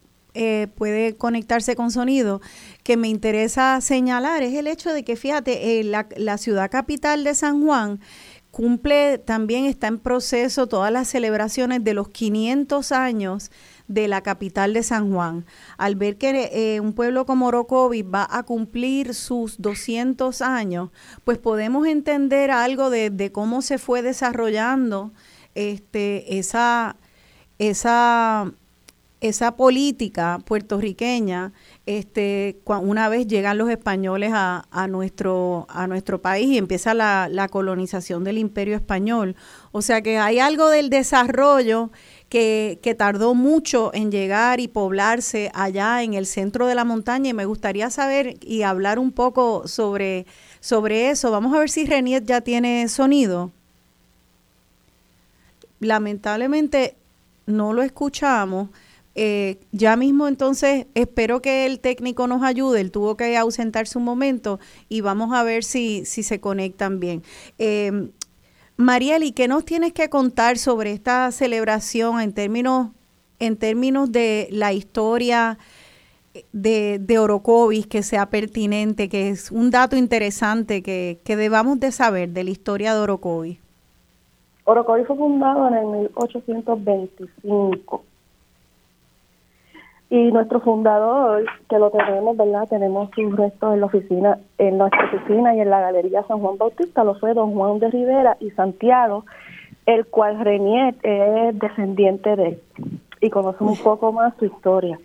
puede 0.76 1.16
conectarse 1.18 1.76
con 1.76 1.92
sonido, 1.92 2.40
que 2.84 2.96
me 2.96 3.10
interesa 3.10 3.82
señalar 3.82 4.42
es 4.42 4.54
el 4.54 4.68
hecho 4.68 4.94
de 4.94 5.04
que, 5.04 5.18
fíjate, 5.18 5.84
la, 5.84 6.08
la 6.16 6.38
ciudad 6.38 6.72
capital 6.72 7.26
de 7.26 7.36
San 7.36 7.62
Juan 7.62 8.00
cumple, 8.52 9.18
también 9.18 9.66
está 9.66 9.88
en 9.88 10.00
proceso 10.00 10.68
todas 10.68 10.94
las 10.94 11.10
celebraciones 11.10 11.84
de 11.84 11.94
los 11.94 12.10
500 12.10 12.92
años 12.94 13.52
de 13.90 14.08
la 14.08 14.22
capital 14.22 14.74
de 14.74 14.84
San 14.84 15.12
Juan. 15.12 15.46
Al 15.78 15.96
ver 15.96 16.18
que 16.18 16.50
eh, 16.54 16.80
un 16.80 16.94
pueblo 16.94 17.26
como 17.26 17.48
Orocovi 17.48 18.04
va 18.04 18.26
a 18.30 18.44
cumplir 18.44 19.14
sus 19.14 19.62
200 19.62 20.42
años, 20.42 20.92
pues 21.26 21.38
podemos 21.38 21.86
entender 21.88 22.52
algo 22.52 22.90
de, 22.90 23.10
de 23.10 23.34
cómo 23.34 23.62
se 23.62 23.80
fue 23.80 24.02
desarrollando 24.02 25.12
este, 25.56 26.38
esa, 26.38 26.96
esa 27.58 28.54
esa 29.22 29.58
política 29.58 30.40
puertorriqueña, 30.46 31.52
este, 31.86 32.60
una 32.66 33.10
vez 33.10 33.28
llegan 33.28 33.58
los 33.58 33.70
españoles 33.70 34.32
a, 34.34 34.66
a, 34.72 34.88
nuestro, 34.88 35.66
a 35.70 35.88
nuestro 35.88 36.22
país 36.22 36.48
y 36.48 36.58
empieza 36.58 36.94
la, 36.94 37.28
la, 37.30 37.50
colonización 37.50 38.24
del 38.24 38.38
imperio 38.38 38.76
español. 38.76 39.36
O 39.72 39.82
sea 39.82 40.02
que 40.02 40.18
hay 40.18 40.40
algo 40.40 40.70
del 40.70 40.90
desarrollo 40.90 41.92
que, 42.30 42.96
tardó 42.98 43.34
mucho 43.34 43.92
en 43.94 44.12
llegar 44.12 44.60
y 44.60 44.68
poblarse 44.68 45.52
allá 45.54 46.04
en 46.04 46.14
el 46.14 46.26
centro 46.26 46.68
de 46.68 46.76
la 46.76 46.86
montaña 46.86 47.30
y 47.30 47.34
me 47.34 47.46
gustaría 47.46 47.90
saber 47.90 48.38
y 48.42 48.62
hablar 48.62 49.00
un 49.00 49.12
poco 49.12 49.68
sobre, 49.68 50.26
sobre 50.60 51.10
eso. 51.10 51.32
Vamos 51.32 51.54
a 51.56 51.60
ver 51.60 51.70
si 51.70 51.86
Reniet 51.86 52.26
ya 52.26 52.42
tiene 52.42 52.88
sonido. 52.88 53.52
Lamentablemente 55.80 56.96
no 57.48 57.74
lo 57.74 57.82
escuchamos. 57.82 58.70
Eh, 59.16 59.58
ya 59.72 59.96
mismo 59.96 60.28
entonces 60.28 60.86
espero 60.94 61.42
que 61.42 61.66
el 61.66 61.80
técnico 61.80 62.28
nos 62.28 62.44
ayude, 62.44 62.80
él 62.80 62.92
tuvo 62.92 63.18
que 63.18 63.36
ausentarse 63.36 63.98
un 63.98 64.06
momento 64.06 64.60
y 64.88 65.02
vamos 65.02 65.34
a 65.34 65.44
ver 65.44 65.64
si, 65.64 66.06
si 66.06 66.22
se 66.24 66.40
conectan 66.40 67.00
bien. 67.00 67.24
Eh, 67.58 68.12
Marieli, 68.82 69.34
¿qué 69.34 69.50
nos 69.50 69.66
tienes 69.66 69.92
que 69.92 70.10
contar 70.10 70.58
sobre 70.58 70.94
esta 70.94 71.30
celebración 71.32 72.22
en 72.22 72.34
términos, 72.34 72.92
en 73.40 73.58
términos 73.58 74.10
de 74.10 74.48
la 74.54 74.72
historia 74.72 75.58
de, 76.54 76.98
de 76.98 77.20
Orocovis, 77.20 77.88
que 77.88 78.04
sea 78.04 78.30
pertinente, 78.30 79.10
que 79.10 79.28
es 79.28 79.52
un 79.52 79.70
dato 79.70 79.98
interesante 79.98 80.82
que, 80.82 81.20
que 81.26 81.36
debamos 81.36 81.82
de 81.82 81.92
saber 81.92 82.30
de 82.30 82.46
la 82.46 82.52
historia 82.52 82.96
de 82.96 83.02
Orocovis? 83.02 83.60
Orocovis 84.64 85.08
fue 85.08 85.18
fundado 85.18 85.68
en 85.68 85.74
el 85.74 85.86
1825 85.86 88.06
y 90.10 90.32
nuestro 90.32 90.60
fundador, 90.60 91.46
que 91.70 91.78
lo 91.78 91.92
tenemos, 91.92 92.36
¿verdad? 92.36 92.68
Tenemos 92.68 93.10
sus 93.14 93.36
restos 93.36 93.74
en 93.74 93.80
la 93.80 93.86
oficina, 93.86 94.40
en 94.58 94.78
nuestra 94.80 95.06
oficina 95.06 95.56
y 95.56 95.62
en 95.62 95.70
la 95.70 95.82
Galería 95.82 96.24
San 96.24 96.40
Juan 96.40 96.58
Bautista, 96.58 97.04
lo 97.04 97.16
fue 97.16 97.34
don 97.34 97.54
Juan 97.54 97.80
de 97.80 97.92
Rivera 97.92 98.36
y 98.40 98.50
Santiago, 98.52 99.26
el 99.86 100.08
cual 100.08 100.40
Renier 100.40 100.96
es 101.04 101.60
descendiente 101.60 102.36
de 102.36 102.48
él 102.48 102.62
y 103.22 103.30
conocemos 103.30 103.78
un 103.78 103.84
poco 103.84 104.12
más 104.12 104.34
su 104.40 104.46
historia. 104.46 105.00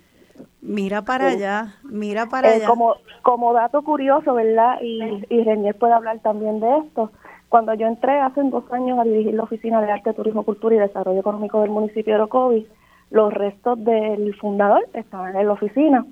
Mira 0.63 1.03
para 1.03 1.29
allá, 1.29 1.75
mira 1.83 2.27
para 2.27 2.49
allá. 2.49 2.67
Como, 2.67 2.95
como 3.21 3.53
dato 3.53 3.83
curioso, 3.83 4.33
¿verdad? 4.33 4.79
Y, 4.81 5.25
y 5.29 5.45
Renier 5.45 5.77
puede 5.77 5.93
hablar 5.93 6.21
también 6.21 6.61
de 6.61 6.79
esto. 6.79 7.11
Cuando 7.51 7.75
yo 7.75 7.87
entré 7.87 8.19
hace 8.21 8.43
dos 8.45 8.65
años 8.73 8.99
a 8.99 9.05
dirigir 9.05 9.35
la 9.35 9.43
Oficina 9.43 9.83
de 9.83 9.93
Arte, 9.93 10.15
Turismo, 10.15 10.43
Cultura 10.45 10.75
y 10.75 10.79
Desarrollo 10.79 11.21
Económico 11.21 11.61
del 11.61 11.71
municipio 11.71 12.15
de 12.15 12.21
Orocovis, 12.21 12.67
los 13.15 13.33
restos 13.33 13.83
del 13.85 14.35
fundador 14.35 14.85
estaban 14.93 15.37
en 15.37 15.47
la 15.47 15.53
oficina. 15.53 16.05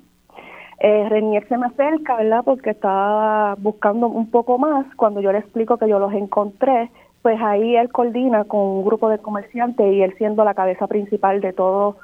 Eh, 0.78 1.09
Renier 1.09 1.47
se 1.49 1.59
me 1.59 1.66
acerca, 1.66 2.16
¿verdad? 2.16 2.42
Porque 2.44 2.71
estaba 2.71 3.56
buscando 3.56 4.06
un 4.06 4.30
poco 4.30 4.56
más. 4.56 4.87
Cuando 4.94 5.21
yo 5.21 5.32
le 5.32 5.38
explico 5.38 5.78
que 5.78 5.88
yo 5.88 5.99
los 5.99 6.12
encontré, 6.12 6.92
pues 7.21 7.40
ahí 7.42 7.75
él 7.75 7.90
coordina 7.90 8.44
con 8.44 8.61
un 8.61 8.85
grupo 8.85 9.09
de 9.09 9.18
comerciantes 9.18 9.92
y 9.92 10.00
él 10.00 10.14
siendo 10.16 10.44
la 10.44 10.54
cabeza 10.54 10.87
principal 10.87 11.40
de 11.40 11.52
todo 11.52 11.97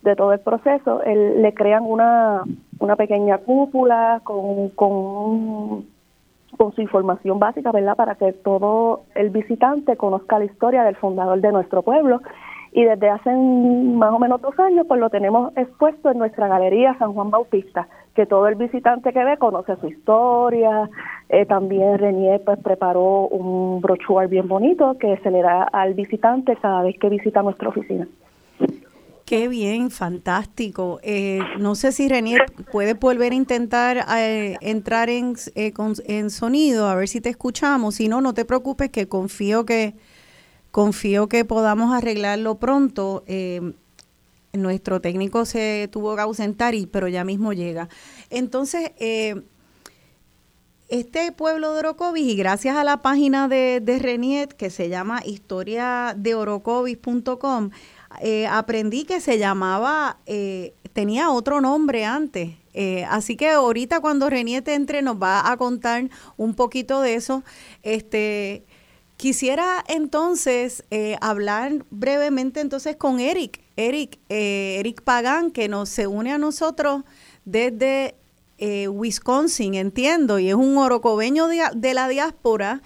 de 0.00 0.14
todo 0.14 0.32
el 0.32 0.40
proceso, 0.40 1.02
él, 1.02 1.42
le 1.42 1.52
crean 1.52 1.82
una, 1.84 2.44
una 2.78 2.94
pequeña 2.94 3.38
cúpula 3.38 4.20
con, 4.22 4.68
con, 4.70 5.86
con 6.56 6.72
su 6.74 6.80
información 6.80 7.40
básica, 7.40 7.72
¿verdad? 7.72 7.96
Para 7.96 8.14
que 8.14 8.32
todo 8.32 9.02
el 9.16 9.30
visitante 9.30 9.96
conozca 9.96 10.38
la 10.38 10.44
historia 10.44 10.84
del 10.84 10.94
fundador 10.96 11.40
de 11.40 11.50
nuestro 11.50 11.82
pueblo 11.82 12.22
y 12.72 12.84
desde 12.84 13.08
hace 13.08 13.30
más 13.30 14.12
o 14.12 14.18
menos 14.18 14.40
dos 14.40 14.58
años 14.58 14.86
pues 14.86 15.00
lo 15.00 15.10
tenemos 15.10 15.56
expuesto 15.56 16.10
en 16.10 16.18
nuestra 16.18 16.48
galería 16.48 16.96
San 16.98 17.12
Juan 17.12 17.30
Bautista, 17.30 17.88
que 18.14 18.26
todo 18.26 18.48
el 18.48 18.56
visitante 18.56 19.12
que 19.12 19.24
ve 19.24 19.36
conoce 19.38 19.76
su 19.76 19.88
historia, 19.88 20.90
eh, 21.28 21.46
también 21.46 21.98
Renier 21.98 22.42
pues 22.44 22.58
preparó 22.62 23.28
un 23.28 23.80
brochure 23.80 24.26
bien 24.26 24.48
bonito 24.48 24.96
que 24.98 25.16
se 25.18 25.30
le 25.30 25.42
da 25.42 25.62
al 25.64 25.94
visitante 25.94 26.56
cada 26.56 26.82
vez 26.82 26.96
que 26.98 27.08
visita 27.08 27.42
nuestra 27.42 27.68
oficina. 27.68 28.06
Qué 29.24 29.46
bien, 29.46 29.90
fantástico. 29.90 31.00
Eh, 31.02 31.40
no 31.58 31.74
sé 31.74 31.92
si 31.92 32.08
Renier 32.08 32.46
puede 32.72 32.94
volver 32.94 33.32
a 33.32 33.34
intentar 33.34 33.98
eh, 34.16 34.56
entrar 34.62 35.10
en, 35.10 35.34
en 35.54 36.30
sonido, 36.30 36.88
a 36.88 36.94
ver 36.94 37.08
si 37.08 37.20
te 37.20 37.28
escuchamos. 37.28 37.96
Si 37.96 38.08
no, 38.08 38.22
no 38.22 38.32
te 38.32 38.46
preocupes, 38.46 38.88
que 38.88 39.06
confío 39.06 39.66
que, 39.66 39.92
Confío 40.70 41.28
que 41.28 41.44
podamos 41.44 41.92
arreglarlo 41.94 42.54
pronto. 42.56 43.22
Eh, 43.26 43.74
nuestro 44.52 45.00
técnico 45.00 45.44
se 45.44 45.88
tuvo 45.90 46.14
que 46.14 46.22
ausentar, 46.22 46.74
y, 46.74 46.86
pero 46.86 47.08
ya 47.08 47.24
mismo 47.24 47.52
llega. 47.52 47.88
Entonces, 48.30 48.92
eh, 48.98 49.42
este 50.88 51.32
pueblo 51.32 51.72
de 51.72 51.80
Orocovis, 51.80 52.26
y 52.26 52.36
gracias 52.36 52.76
a 52.76 52.84
la 52.84 53.02
página 53.02 53.48
de, 53.48 53.80
de 53.82 53.98
Reniet 53.98 54.52
que 54.52 54.70
se 54.70 54.88
llama 54.88 55.20
historiadeorocovis.com, 55.24 57.70
eh, 58.22 58.46
aprendí 58.46 59.04
que 59.04 59.20
se 59.20 59.38
llamaba, 59.38 60.18
tenía 60.92 61.30
otro 61.30 61.60
nombre 61.60 62.06
antes. 62.06 62.56
así 63.08 63.36
que 63.36 63.50
ahorita 63.50 64.00
cuando 64.00 64.30
Reniet 64.30 64.68
entre 64.68 65.02
nos 65.02 65.20
va 65.22 65.50
a 65.50 65.56
contar 65.56 66.08
un 66.36 66.54
poquito 66.54 67.00
de 67.02 67.14
eso. 67.14 67.42
Este, 67.82 68.64
Quisiera 69.18 69.84
entonces 69.88 70.84
eh, 70.92 71.16
hablar 71.20 71.72
brevemente 71.90 72.60
entonces 72.60 72.94
con 72.94 73.18
Eric, 73.18 73.60
Eric, 73.76 74.16
eh, 74.28 74.76
Eric 74.78 75.02
Pagán, 75.02 75.50
que 75.50 75.68
nos 75.68 75.88
se 75.88 76.06
une 76.06 76.30
a 76.30 76.38
nosotros 76.38 77.02
desde 77.44 78.14
eh, 78.58 78.86
Wisconsin, 78.86 79.74
entiendo, 79.74 80.38
y 80.38 80.50
es 80.50 80.54
un 80.54 80.78
orocobeño 80.78 81.48
de, 81.48 81.94
la 81.94 82.06
diáspora. 82.06 82.80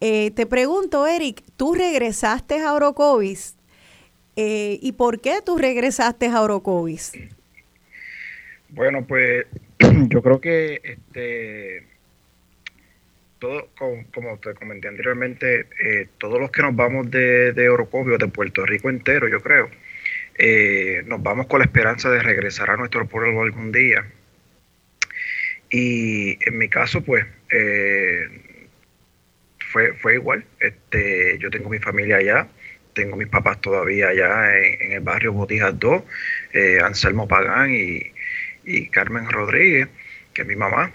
te 0.00 0.46
pregunto, 0.48 1.06
Eric, 1.06 1.42
tú 1.58 1.74
regresaste 1.74 2.62
a 2.62 2.72
Orocovis, 2.72 3.56
¿y 4.36 4.92
por 4.92 5.20
qué 5.20 5.42
tú 5.44 5.58
regresaste 5.58 6.28
a 6.28 6.40
Orocovis? 6.40 7.12
Bueno, 8.70 9.04
pues 9.06 9.44
yo 10.08 10.22
creo 10.22 10.40
que 10.40 10.80
este 10.82 11.93
como, 14.12 14.38
te 14.38 14.54
comenté 14.54 14.88
anteriormente, 14.88 15.66
eh, 15.82 16.08
todos 16.18 16.40
los 16.40 16.50
que 16.50 16.62
nos 16.62 16.74
vamos 16.74 17.10
de, 17.10 17.52
de 17.52 17.64
de 17.64 18.28
Puerto 18.28 18.64
Rico 18.64 18.90
entero, 18.90 19.28
yo 19.28 19.40
creo, 19.40 19.70
eh, 20.38 21.02
nos 21.06 21.22
vamos 21.22 21.46
con 21.46 21.60
la 21.60 21.66
esperanza 21.66 22.10
de 22.10 22.22
regresar 22.22 22.70
a 22.70 22.76
nuestro 22.76 23.06
pueblo 23.06 23.42
algún 23.42 23.72
día. 23.72 24.06
Y 25.70 26.38
en 26.48 26.58
mi 26.58 26.68
caso, 26.68 27.02
pues, 27.02 27.26
eh, 27.50 28.28
fue, 29.58 29.94
fue 29.94 30.14
igual. 30.14 30.44
Este, 30.60 31.38
yo 31.38 31.50
tengo 31.50 31.68
mi 31.68 31.78
familia 31.78 32.18
allá, 32.18 32.48
tengo 32.94 33.16
mis 33.16 33.28
papás 33.28 33.60
todavía 33.60 34.08
allá 34.08 34.56
en, 34.58 34.92
el 34.92 35.00
barrio 35.00 35.32
Botijas 35.32 35.78
2, 35.78 36.02
Anselmo 36.84 37.26
Pagán 37.26 37.74
y, 37.74 38.12
y 38.64 38.88
Carmen 38.88 39.28
Rodríguez, 39.28 39.88
que 40.32 40.42
es 40.42 40.48
mi 40.48 40.56
mamá 40.56 40.92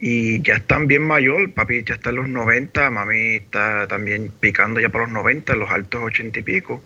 y 0.00 0.42
ya 0.42 0.54
están 0.54 0.86
bien 0.86 1.02
mayor, 1.02 1.52
papi 1.52 1.82
ya 1.84 1.94
está 1.94 2.10
en 2.10 2.16
los 2.16 2.28
90, 2.28 2.90
mami 2.90 3.36
está 3.36 3.88
también 3.88 4.30
picando 4.40 4.80
ya 4.80 4.90
por 4.90 5.02
los 5.02 5.10
90, 5.10 5.54
en 5.54 5.58
los 5.58 5.70
altos 5.70 6.02
80 6.02 6.38
y 6.38 6.42
pico. 6.42 6.84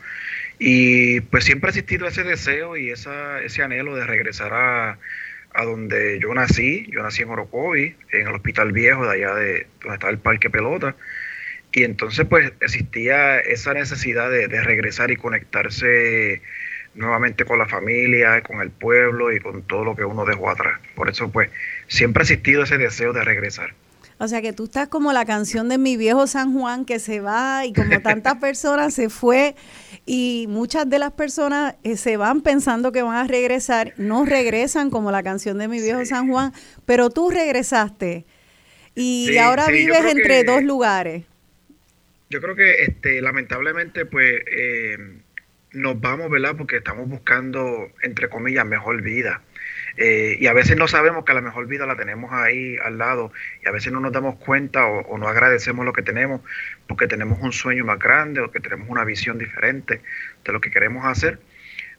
Y 0.58 1.20
pues 1.20 1.44
siempre 1.44 1.68
ha 1.68 1.70
existido 1.70 2.06
ese 2.06 2.22
deseo 2.22 2.76
y 2.76 2.90
ese 2.90 3.62
anhelo 3.62 3.96
de 3.96 4.06
regresar 4.06 4.52
a, 4.54 4.98
a 5.54 5.64
donde 5.64 6.18
yo 6.20 6.32
nací. 6.34 6.86
Yo 6.90 7.02
nací 7.02 7.22
en 7.22 7.30
Orocovi, 7.30 7.96
en 8.12 8.28
el 8.28 8.34
Hospital 8.34 8.72
Viejo, 8.72 9.04
de 9.04 9.12
allá 9.12 9.34
de 9.34 9.66
donde 9.80 9.94
está 9.94 10.08
el 10.08 10.18
Parque 10.18 10.50
Pelota. 10.50 10.96
Y 11.72 11.84
entonces 11.84 12.26
pues 12.26 12.52
existía 12.60 13.40
esa 13.40 13.74
necesidad 13.74 14.30
de, 14.30 14.48
de 14.48 14.62
regresar 14.62 15.10
y 15.10 15.16
conectarse 15.16 16.42
nuevamente 16.94 17.44
con 17.44 17.58
la 17.58 17.66
familia, 17.66 18.42
con 18.42 18.60
el 18.60 18.70
pueblo 18.70 19.32
y 19.32 19.40
con 19.40 19.62
todo 19.62 19.84
lo 19.84 19.96
que 19.96 20.04
uno 20.04 20.24
dejó 20.24 20.50
atrás. 20.50 20.78
Por 20.94 21.08
eso 21.08 21.30
pues 21.30 21.50
siempre 21.88 22.22
ha 22.22 22.24
existido 22.24 22.62
ese 22.62 22.78
deseo 22.78 23.12
de 23.12 23.24
regresar. 23.24 23.74
O 24.18 24.28
sea 24.28 24.40
que 24.40 24.52
tú 24.52 24.64
estás 24.64 24.88
como 24.88 25.12
la 25.12 25.24
canción 25.24 25.68
de 25.68 25.78
mi 25.78 25.96
viejo 25.96 26.28
San 26.28 26.52
Juan 26.52 26.84
que 26.84 27.00
se 27.00 27.20
va 27.20 27.66
y 27.66 27.72
como 27.72 28.00
tantas 28.02 28.36
personas 28.40 28.94
se 28.94 29.08
fue 29.08 29.56
y 30.06 30.46
muchas 30.48 30.88
de 30.88 31.00
las 31.00 31.12
personas 31.12 31.74
eh, 31.82 31.96
se 31.96 32.16
van 32.16 32.40
pensando 32.42 32.92
que 32.92 33.02
van 33.02 33.16
a 33.16 33.26
regresar, 33.26 33.94
no 33.96 34.24
regresan 34.24 34.90
como 34.90 35.10
la 35.10 35.24
canción 35.24 35.58
de 35.58 35.66
mi 35.66 35.80
viejo 35.80 36.04
San 36.04 36.28
Juan, 36.30 36.52
pero 36.86 37.10
tú 37.10 37.30
regresaste 37.30 38.24
y 38.94 39.36
ahora 39.38 39.66
vives 39.68 40.04
entre 40.04 40.44
dos 40.44 40.62
lugares. 40.62 41.24
Yo 42.30 42.40
creo 42.40 42.54
que 42.54 42.82
este, 42.84 43.20
lamentablemente 43.22 44.06
pues 44.06 44.40
eh, 44.50 44.98
nos 45.72 46.00
vamos, 46.00 46.30
¿verdad? 46.30 46.54
Porque 46.56 46.76
estamos 46.76 47.08
buscando, 47.08 47.90
entre 48.02 48.28
comillas, 48.28 48.66
mejor 48.66 49.02
vida. 49.02 49.42
Eh, 49.96 50.36
y 50.40 50.46
a 50.46 50.52
veces 50.52 50.76
no 50.76 50.88
sabemos 50.88 51.24
que 51.24 51.34
la 51.34 51.40
mejor 51.40 51.66
vida 51.66 51.86
la 51.86 51.96
tenemos 51.96 52.32
ahí 52.32 52.76
al 52.82 52.98
lado 52.98 53.32
y 53.62 53.68
a 53.68 53.72
veces 53.72 53.92
no 53.92 54.00
nos 54.00 54.12
damos 54.12 54.36
cuenta 54.36 54.86
o, 54.86 55.18
no 55.18 55.28
agradecemos 55.28 55.84
lo 55.84 55.92
que 55.92 56.02
tenemos 56.02 56.40
porque 56.86 57.06
tenemos 57.06 57.38
un 57.40 57.52
sueño 57.52 57.84
más 57.84 57.98
grande 57.98 58.40
o 58.40 58.50
que 58.50 58.60
tenemos 58.60 58.88
una 58.88 59.04
visión 59.04 59.38
diferente 59.38 60.00
de 60.44 60.52
lo 60.52 60.60
que 60.60 60.70
queremos 60.70 61.04
hacer. 61.04 61.40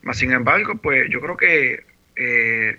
Mas, 0.02 0.18
sin 0.18 0.32
embargo, 0.32 0.76
pues 0.76 1.10
yo 1.10 1.22
creo 1.22 1.38
que 1.38 1.84
eh, 2.16 2.78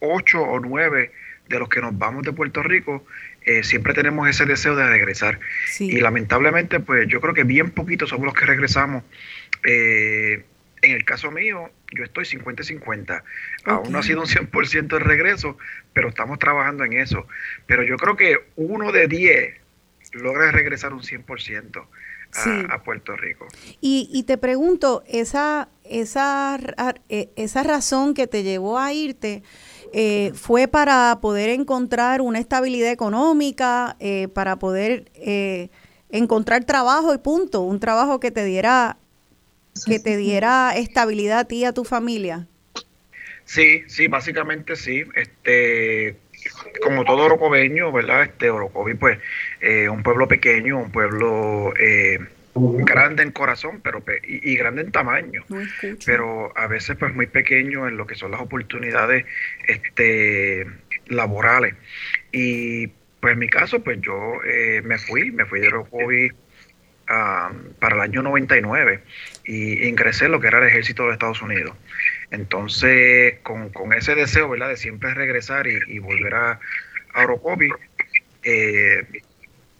ocho 0.00 0.42
o 0.42 0.58
nueve 0.58 1.12
de 1.48 1.58
los 1.58 1.68
que 1.68 1.80
nos 1.80 1.96
vamos 1.96 2.22
de 2.22 2.32
Puerto 2.32 2.62
Rico 2.62 3.04
eh, 3.42 3.62
siempre 3.62 3.94
tenemos 3.94 4.28
ese 4.28 4.46
deseo 4.46 4.74
de 4.74 4.86
regresar. 4.88 5.38
Y 5.78 6.00
lamentablemente, 6.00 6.80
pues 6.80 7.08
yo 7.08 7.20
creo 7.20 7.34
que 7.34 7.44
bien 7.44 7.70
poquitos 7.70 8.10
somos 8.10 8.26
los 8.26 8.34
que 8.34 8.46
regresamos. 8.46 9.04
Eh, 10.82 10.88
en 10.88 10.92
el 10.92 11.04
caso 11.04 11.30
mío, 11.30 11.70
yo 11.92 12.04
estoy 12.04 12.24
50-50. 12.24 13.22
Aún 13.64 13.92
no 13.92 13.98
ha 13.98 14.02
sido 14.02 14.20
un 14.20 14.26
100% 14.26 14.96
el 14.96 15.04
regreso, 15.04 15.56
pero 15.92 16.08
estamos 16.08 16.38
trabajando 16.38 16.84
en 16.84 16.94
eso. 16.94 17.26
Pero 17.66 17.82
yo 17.82 17.96
creo 17.96 18.16
que 18.16 18.36
uno 18.56 18.92
de 18.92 19.08
10 19.08 19.60
logra 20.12 20.50
regresar 20.50 20.92
un 20.92 21.02
100% 21.02 21.86
a, 22.34 22.74
a 22.74 22.82
Puerto 22.82 23.16
Rico. 23.16 23.46
Y, 23.80 24.08
y 24.12 24.22
te 24.24 24.38
pregunto, 24.38 25.02
esa, 25.06 25.68
esa, 25.84 26.58
eh, 27.08 27.30
esa 27.36 27.62
razón 27.62 28.14
que 28.14 28.26
te 28.26 28.42
llevó 28.42 28.78
a 28.78 28.92
irte, 28.92 29.42
eh, 29.92 30.32
fue 30.34 30.68
para 30.68 31.18
poder 31.20 31.50
encontrar 31.50 32.20
una 32.20 32.38
estabilidad 32.38 32.92
económica, 32.92 33.96
eh, 33.98 34.28
para 34.28 34.58
poder 34.58 35.10
encontrar 36.10 36.64
trabajo 36.64 37.12
y 37.14 37.18
punto, 37.18 37.62
un 37.62 37.80
trabajo 37.80 38.20
que 38.20 38.30
te 38.30 38.44
diera 38.44 38.98
que 39.86 39.98
te 39.98 40.16
diera 40.16 40.76
estabilidad 40.76 41.40
a 41.40 41.44
ti 41.44 41.56
y 41.56 41.64
a 41.64 41.72
tu 41.72 41.84
familia. 41.84 42.46
Sí, 43.44 43.82
sí, 43.88 44.06
básicamente 44.06 44.76
sí. 44.76 45.04
Este, 45.16 46.16
como 46.82 47.04
todo 47.04 47.24
orocobeño, 47.24 47.92
¿verdad? 47.92 48.22
Este 48.22 48.50
Orocovi, 48.50 48.94
pues, 48.94 49.18
eh, 49.60 49.88
un 49.88 50.02
pueblo 50.02 50.28
pequeño, 50.28 50.78
un 50.78 50.90
pueblo 50.90 51.74
eh, 51.78 52.18
grande 52.54 53.22
en 53.22 53.32
corazón, 53.32 53.80
pero 53.82 54.02
y, 54.26 54.56
grande 54.56 54.82
en 54.82 54.92
tamaño, 54.92 55.44
pero 56.04 56.52
a 56.56 56.66
veces 56.66 56.96
pues 56.96 57.14
muy 57.14 57.26
pequeño 57.26 57.88
en 57.88 57.96
lo 57.96 58.06
que 58.06 58.14
son 58.14 58.32
las 58.32 58.40
oportunidades 58.40 59.26
este, 59.66 60.66
laborales. 61.06 61.74
Y 62.32 62.88
pues 63.20 63.34
en 63.34 63.38
mi 63.38 63.48
caso, 63.48 63.82
pues 63.82 64.00
yo 64.00 64.42
eh, 64.44 64.82
me 64.84 64.98
fui, 64.98 65.30
me 65.30 65.44
fui 65.44 65.60
de 65.60 65.68
Orocovi 65.68 66.30
para 67.06 67.96
el 67.96 68.00
año 68.00 68.22
99 68.22 69.02
y 69.50 69.88
ingresé 69.88 70.28
lo 70.28 70.38
que 70.38 70.46
era 70.46 70.58
el 70.58 70.68
ejército 70.68 71.06
de 71.06 71.14
Estados 71.14 71.42
Unidos. 71.42 71.76
Entonces, 72.30 73.40
con, 73.42 73.92
ese 73.92 74.14
deseo, 74.14 74.48
¿verdad?, 74.48 74.68
de 74.68 74.76
siempre 74.76 75.12
regresar 75.12 75.66
y, 75.66 75.98
volver 75.98 76.34
a, 76.34 76.60
a 77.14 77.26
eh, 78.44 79.06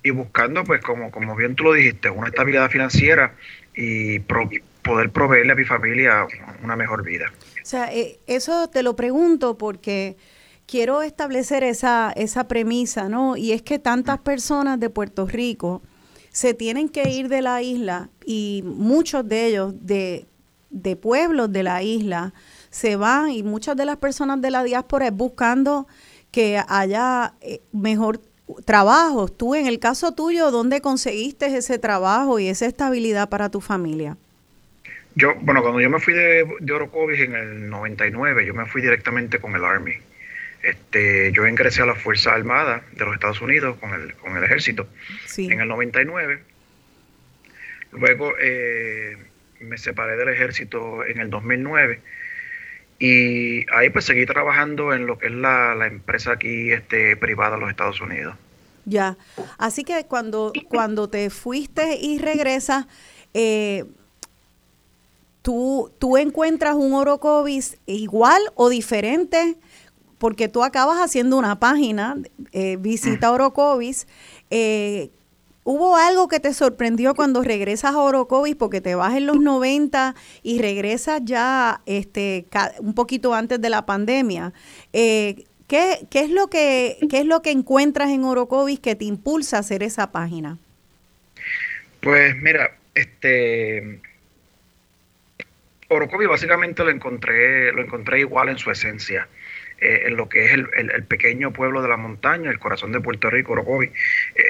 y 0.03 0.11
buscando, 0.11 0.65
pues, 0.65 0.81
como, 0.81 1.13
como 1.13 1.37
bien 1.37 1.55
tú 1.55 1.63
lo 1.63 1.75
dijiste, 1.75 2.11
una 2.11 2.29
estabilidad 2.31 2.69
financiera 2.69 3.37
y 3.77 4.19
poder 4.19 5.11
proveerle 5.13 5.53
a 5.53 5.55
mi 5.55 5.65
familia 5.65 6.27
una 6.65 6.75
mejor 6.75 7.05
vida. 7.05 7.33
O 7.63 7.67
sea, 7.67 7.95
eh, 7.95 8.19
eso 8.27 8.69
te 8.71 8.83
lo 8.83 8.97
pregunto 8.97 9.57
porque 9.57 10.17
quiero 10.67 11.03
establecer 11.03 11.63
esa, 11.63 12.13
esa 12.17 12.49
premisa, 12.49 13.09
¿no? 13.09 13.37
Y 13.37 13.53
es 13.53 13.63
que 13.63 13.79
tantas 13.79 14.19
personas 14.19 14.81
de 14.81 14.91
Puerto 14.91 15.27
Rico 15.27 15.81
se 16.41 16.55
tienen 16.55 16.89
que 16.89 17.07
ir 17.11 17.29
de 17.29 17.43
la 17.43 17.61
isla 17.61 18.09
y 18.25 18.63
muchos 18.65 19.29
de 19.29 19.45
ellos 19.45 19.75
de, 19.83 20.25
de 20.71 20.97
pueblos 20.97 21.53
de 21.53 21.63
la 21.63 21.83
isla 21.83 22.33
se 22.71 22.97
van 22.97 23.29
y 23.29 23.43
muchas 23.43 23.77
de 23.77 23.85
las 23.85 23.99
personas 23.99 24.41
de 24.41 24.51
la 24.51 24.65
diáspora 24.65 25.09
es 25.09 25.13
buscando 25.13 25.87
que 26.31 26.59
haya 26.67 27.35
eh, 27.43 27.61
mejor 27.73 28.23
trabajo. 28.65 29.29
Tú, 29.29 29.55
en 29.55 29.67
el 29.67 29.79
caso 29.79 30.15
tuyo, 30.15 30.51
¿dónde 30.51 30.81
conseguiste 30.81 31.55
ese 31.55 31.79
trabajo 31.79 32.39
y 32.39 32.49
esa 32.49 32.65
estabilidad 32.65 33.29
para 33.29 33.51
tu 33.51 33.61
familia? 33.61 34.17
Yo, 35.17 35.35
bueno, 35.43 35.61
cuando 35.61 35.83
yo 35.83 35.91
me 35.91 36.01
fui 36.01 36.15
de, 36.15 36.47
de 36.59 36.73
Orocovis 36.73 37.21
en 37.21 37.35
el 37.35 37.69
99, 37.69 38.47
yo 38.47 38.55
me 38.55 38.65
fui 38.65 38.81
directamente 38.81 39.41
con 39.41 39.55
el 39.57 39.63
Army. 39.63 39.93
Este, 40.63 41.33
yo 41.33 41.47
ingresé 41.47 41.83
a 41.83 41.87
la 41.87 41.95
Fuerza 41.95 42.35
Armada 42.35 42.83
de 42.93 43.05
los 43.05 43.15
Estados 43.15 43.41
Unidos 43.41 43.79
con 43.79 43.95
el, 43.95 44.15
con 44.17 44.37
el 44.37 44.45
ejército 44.45 44.87
Sí. 45.27 45.47
en 45.51 45.61
el 45.61 45.69
99. 45.69 46.43
Luego 47.93 48.33
eh, 48.41 49.17
me 49.61 49.79
separé 49.79 50.17
del 50.17 50.29
ejército 50.29 51.05
en 51.05 51.19
el 51.19 51.31
2009 51.31 52.01
y 52.99 53.65
ahí 53.73 53.89
pues 53.91 54.05
seguí 54.05 54.27
trabajando 54.27 54.93
en 54.93 55.07
lo 55.07 55.19
que 55.19 55.27
es 55.27 55.33
la, 55.33 55.75
la 55.75 55.87
empresa 55.87 56.33
aquí 56.33 56.71
este, 56.73 57.17
privada 57.17 57.57
de 57.57 57.61
los 57.63 57.71
Estados 57.71 58.01
Unidos. 58.01 58.35
Ya. 58.85 59.17
Así 59.59 59.85
que 59.85 60.05
cuando, 60.05 60.53
cuando 60.69 61.09
te 61.09 61.31
fuiste 61.31 61.97
y 62.01 62.19
regresas, 62.19 62.87
eh, 63.35 63.85
¿tú, 65.43 65.91
¿tú 65.99 66.17
encuentras 66.17 66.75
un 66.75 66.93
Orocovis 66.95 67.79
igual 67.87 68.43
o 68.55 68.69
diferente? 68.69 69.57
Porque 70.21 70.49
tú 70.49 70.63
acabas 70.63 70.99
haciendo 70.99 71.39
una 71.39 71.59
página, 71.59 72.17
eh, 72.53 72.77
visita 72.79 73.33
Orocovis. 73.33 74.07
Eh, 74.51 75.09
¿Hubo 75.65 75.97
algo 75.97 76.29
que 76.29 76.41
te 76.41 76.53
sorprendió 76.53 77.15
cuando 77.15 77.43
regresas 77.43 77.95
a 77.95 77.99
Orocovis? 77.99 78.55
Porque 78.55 78.83
te 78.83 78.95
vas 78.95 79.17
en 79.17 79.25
los 79.25 79.41
90 79.41 80.15
y 80.43 80.61
regresas 80.61 81.23
ya 81.25 81.81
este, 81.87 82.45
un 82.81 82.95
poquito 82.95 83.33
antes 83.33 83.63
de 83.63 83.71
la 83.71 83.87
pandemia. 83.87 84.53
Eh, 84.93 85.47
¿qué, 85.69 86.07
qué, 86.11 86.21
es 86.21 86.31
lo 86.31 86.51
que, 86.51 86.99
¿Qué 87.09 87.21
es 87.21 87.27
lo 87.27 87.41
que 87.41 87.51
encuentras 87.51 88.11
en 88.11 88.25
Orocovis 88.25 88.79
que 88.79 88.95
te 88.95 89.07
impulsa 89.07 89.57
a 89.57 89.61
hacer 89.61 89.83
esa 89.83 90.13
página? 90.13 90.59
Pues 92.03 92.37
mira, 92.37 92.77
este 92.95 94.01
Orocovi 95.91 96.27
básicamente 96.27 96.85
lo 96.85 96.91
encontré, 96.91 97.73
lo 97.73 97.83
encontré 97.83 98.21
igual 98.21 98.49
en 98.49 98.59
su 98.59 98.71
esencia, 98.71 99.27
eh, 99.81 100.03
en 100.07 100.17
lo 100.17 100.29
que 100.29 100.47
es 100.47 100.53
el, 100.53 100.69
el- 100.77 101.05
pequeño 101.05 101.53
pueblo 101.53 101.83
de 101.83 101.89
la 101.89 101.97
montaña, 101.97 102.51
el 102.51 102.59
corazón 102.59 102.93
de 102.93 103.01
Puerto 103.01 103.31
Rico, 103.31 103.53
Orocovi, 103.53 103.87
eh, 103.87 103.93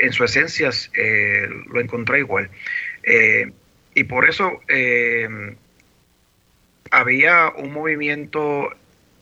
en 0.03 0.13
su 0.13 0.25
esencia 0.25 0.71
eh, 0.95 1.49
lo 1.73 1.81
encontré 1.81 2.19
igual. 2.21 2.51
Y 3.95 4.05
por 4.05 4.29
eso 4.29 4.61
había 6.91 7.51
un 7.51 7.73
movimiento 7.73 8.71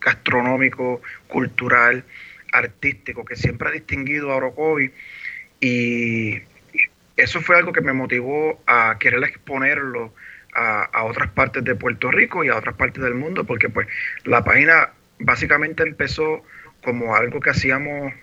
gastronómico, 0.00 1.02
cultural, 1.28 2.04
artístico 2.52 3.24
que 3.24 3.36
siempre 3.36 3.68
ha 3.68 3.72
distinguido 3.72 4.32
a 4.32 4.36
Orocovi 4.36 4.92
y 5.60 6.40
eso 7.16 7.40
fue 7.40 7.56
algo 7.58 7.72
que 7.72 7.80
me 7.80 7.92
motivó 7.92 8.62
a 8.66 8.96
querer 8.98 9.22
exponerlo 9.24 10.14
a, 10.54 10.84
a 10.84 11.04
otras 11.04 11.30
partes 11.32 11.64
de 11.64 11.74
Puerto 11.74 12.10
Rico 12.10 12.44
y 12.44 12.48
a 12.48 12.56
otras 12.56 12.76
partes 12.76 13.02
del 13.02 13.14
mundo, 13.14 13.44
porque 13.44 13.68
pues 13.68 13.86
la 14.24 14.44
página 14.44 14.90
básicamente 15.18 15.82
empezó 15.82 16.42
como 16.82 17.14
algo 17.16 17.40
que 17.40 17.50
hacíamos 17.50 18.14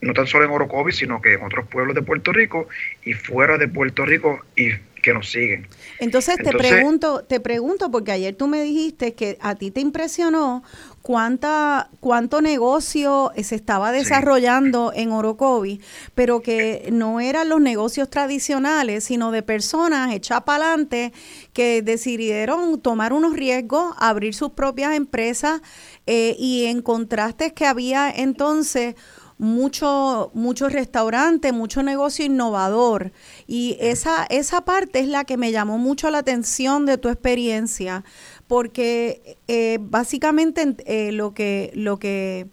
no 0.00 0.12
tan 0.14 0.26
solo 0.26 0.44
en 0.44 0.50
Orocovis, 0.50 0.96
sino 0.96 1.20
que 1.20 1.34
en 1.34 1.42
otros 1.42 1.66
pueblos 1.68 1.94
de 1.94 2.02
Puerto 2.02 2.32
Rico 2.32 2.68
y 3.04 3.14
fuera 3.14 3.58
de 3.58 3.68
Puerto 3.68 4.04
Rico 4.04 4.40
y 4.56 4.70
que 5.02 5.14
nos 5.14 5.30
siguen. 5.30 5.66
Entonces, 6.00 6.36
te 6.36 6.42
Entonces- 6.42 6.72
pregunto, 6.72 7.22
te 7.22 7.38
pregunto, 7.40 7.90
porque 7.90 8.10
ayer 8.12 8.34
tú 8.34 8.48
me 8.48 8.60
dijiste 8.62 9.14
que 9.14 9.38
a 9.40 9.54
ti 9.54 9.70
te 9.70 9.80
impresionó 9.80 10.64
cuánta, 11.02 11.88
cuánto 12.00 12.40
negocio 12.42 13.32
se 13.40 13.54
estaba 13.54 13.92
desarrollando 13.92 14.92
en 14.94 15.12
Orocovi, 15.12 15.80
pero 16.16 16.42
que 16.42 16.88
no 16.92 17.20
eran 17.20 17.48
los 17.48 17.60
negocios 17.60 18.10
tradicionales, 18.10 19.04
sino 19.04 19.30
de 19.30 19.42
personas 19.42 20.12
hechas 20.12 20.42
para 20.42 20.66
adelante 20.66 21.12
que 21.52 21.80
decidieron 21.82 22.80
tomar 22.80 23.12
unos 23.12 23.34
riesgos, 23.34 23.94
abrir 23.98 24.34
sus 24.34 24.50
propias 24.50 24.94
empresas 24.94 25.62
eh, 26.06 26.34
y 26.38 26.66
encontraste 26.66 27.54
que 27.54 27.66
había 27.66 28.10
entonces 28.10 28.96
mucho, 29.38 30.30
muchos 30.34 30.72
restaurantes, 30.72 31.52
mucho 31.52 31.82
negocio 31.82 32.24
innovador. 32.24 33.12
Y 33.46 33.76
esa, 33.80 34.24
esa 34.28 34.64
parte 34.64 35.00
es 35.00 35.08
la 35.08 35.24
que 35.24 35.36
me 35.36 35.52
llamó 35.52 35.78
mucho 35.78 36.10
la 36.10 36.18
atención 36.18 36.86
de 36.86 36.98
tu 36.98 37.08
experiencia, 37.08 38.04
porque 38.46 39.38
eh, 39.46 39.78
básicamente 39.80 40.76
eh, 40.86 41.12
lo 41.12 41.32
que, 41.34 41.70
lo 41.74 41.98
que 41.98 42.48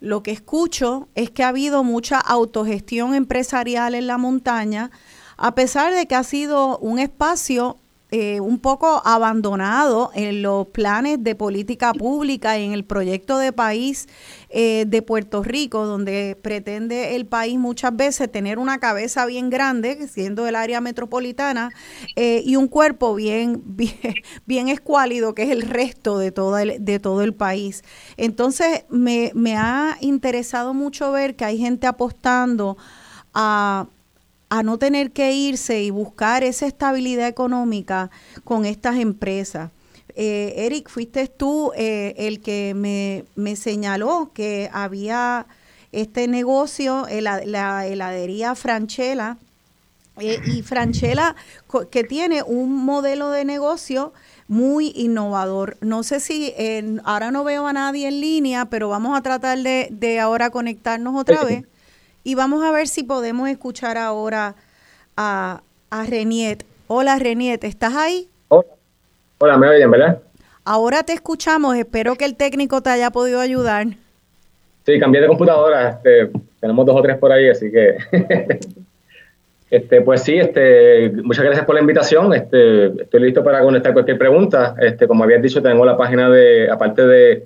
lo 0.00 0.22
que 0.22 0.32
escucho 0.32 1.08
es 1.14 1.30
que 1.30 1.44
ha 1.44 1.48
habido 1.48 1.82
mucha 1.82 2.18
autogestión 2.18 3.14
empresarial 3.14 3.94
en 3.94 4.06
la 4.06 4.18
montaña, 4.18 4.90
a 5.38 5.54
pesar 5.54 5.94
de 5.94 6.06
que 6.06 6.14
ha 6.14 6.24
sido 6.24 6.76
un 6.78 6.98
espacio 6.98 7.78
eh, 8.10 8.38
un 8.38 8.60
poco 8.60 9.02
abandonado 9.04 10.10
en 10.14 10.42
los 10.42 10.68
planes 10.68 11.24
de 11.24 11.34
política 11.34 11.92
pública 11.92 12.56
y 12.58 12.64
en 12.64 12.72
el 12.72 12.84
proyecto 12.84 13.38
de 13.38 13.52
país 13.52 14.06
eh, 14.50 14.84
de 14.86 15.02
Puerto 15.02 15.42
Rico, 15.42 15.84
donde 15.86 16.38
pretende 16.40 17.16
el 17.16 17.26
país 17.26 17.58
muchas 17.58 17.96
veces 17.96 18.30
tener 18.30 18.58
una 18.58 18.78
cabeza 18.78 19.26
bien 19.26 19.50
grande, 19.50 20.06
siendo 20.06 20.46
el 20.46 20.54
área 20.54 20.80
metropolitana, 20.80 21.70
eh, 22.14 22.40
y 22.44 22.54
un 22.54 22.68
cuerpo 22.68 23.14
bien, 23.14 23.62
bien, 23.66 24.14
bien 24.46 24.68
escuálido, 24.68 25.34
que 25.34 25.42
es 25.44 25.50
el 25.50 25.62
resto 25.62 26.18
de, 26.18 26.30
toda 26.30 26.62
el, 26.62 26.84
de 26.84 27.00
todo 27.00 27.22
el 27.22 27.34
país. 27.34 27.82
Entonces, 28.16 28.84
me, 28.90 29.32
me 29.34 29.56
ha 29.56 29.96
interesado 30.00 30.72
mucho 30.72 31.10
ver 31.10 31.34
que 31.34 31.46
hay 31.46 31.58
gente 31.58 31.88
apostando 31.88 32.76
a 33.32 33.88
a 34.54 34.62
no 34.62 34.78
tener 34.78 35.10
que 35.10 35.32
irse 35.32 35.82
y 35.82 35.90
buscar 35.90 36.44
esa 36.44 36.68
estabilidad 36.68 37.26
económica 37.26 38.12
con 38.44 38.64
estas 38.64 38.98
empresas. 38.98 39.72
Eh, 40.14 40.54
Eric, 40.58 40.88
fuiste 40.88 41.26
tú 41.26 41.72
eh, 41.74 42.14
el 42.16 42.40
que 42.40 42.72
me, 42.76 43.24
me, 43.34 43.56
señaló 43.56 44.30
que 44.32 44.70
había 44.72 45.46
este 45.90 46.28
negocio, 46.28 47.08
la, 47.10 47.44
la 47.44 47.84
heladería 47.88 48.54
Franchella, 48.54 49.38
eh, 50.20 50.40
y 50.46 50.62
Franchella 50.62 51.34
que 51.90 52.04
tiene 52.04 52.44
un 52.44 52.76
modelo 52.84 53.30
de 53.30 53.44
negocio 53.44 54.12
muy 54.46 54.92
innovador. 54.94 55.76
No 55.80 56.04
sé 56.04 56.20
si 56.20 56.52
eh, 56.56 57.00
ahora 57.02 57.32
no 57.32 57.42
veo 57.42 57.66
a 57.66 57.72
nadie 57.72 58.06
en 58.06 58.20
línea, 58.20 58.66
pero 58.66 58.88
vamos 58.88 59.18
a 59.18 59.22
tratar 59.22 59.58
de, 59.58 59.88
de 59.90 60.20
ahora 60.20 60.50
conectarnos 60.50 61.20
otra 61.20 61.42
vez. 61.42 61.64
Y 62.26 62.34
vamos 62.34 62.64
a 62.64 62.72
ver 62.72 62.88
si 62.88 63.02
podemos 63.02 63.50
escuchar 63.50 63.98
ahora 63.98 64.54
a, 65.14 65.60
a 65.90 66.06
Reniet. 66.06 66.64
Hola 66.86 67.18
Reniet, 67.18 67.62
¿estás 67.64 67.94
ahí? 67.94 68.28
Hola. 68.48 68.64
Hola, 69.38 69.58
me 69.58 69.68
oyen, 69.68 69.90
¿verdad? 69.90 70.22
Ahora 70.64 71.02
te 71.02 71.12
escuchamos, 71.12 71.76
espero 71.76 72.14
que 72.14 72.24
el 72.24 72.34
técnico 72.34 72.80
te 72.80 72.88
haya 72.88 73.10
podido 73.10 73.40
ayudar. 73.40 73.88
Sí, 74.86 74.98
cambié 74.98 75.20
de 75.20 75.28
computadora, 75.28 75.90
este, 75.90 76.30
tenemos 76.60 76.86
dos 76.86 76.96
o 76.96 77.02
tres 77.02 77.18
por 77.18 77.30
ahí, 77.30 77.50
así 77.50 77.70
que... 77.70 77.98
este, 79.70 80.00
pues 80.00 80.22
sí, 80.22 80.38
este, 80.38 81.10
muchas 81.22 81.44
gracias 81.44 81.66
por 81.66 81.74
la 81.74 81.82
invitación, 81.82 82.32
este, 82.32 83.02
estoy 83.02 83.20
listo 83.20 83.44
para 83.44 83.60
contestar 83.60 83.92
cualquier 83.92 84.16
pregunta. 84.16 84.74
Este, 84.80 85.06
como 85.06 85.24
habías 85.24 85.42
dicho, 85.42 85.60
tengo 85.60 85.84
la 85.84 85.98
página 85.98 86.30
de, 86.30 86.70
aparte 86.70 87.06
de 87.06 87.44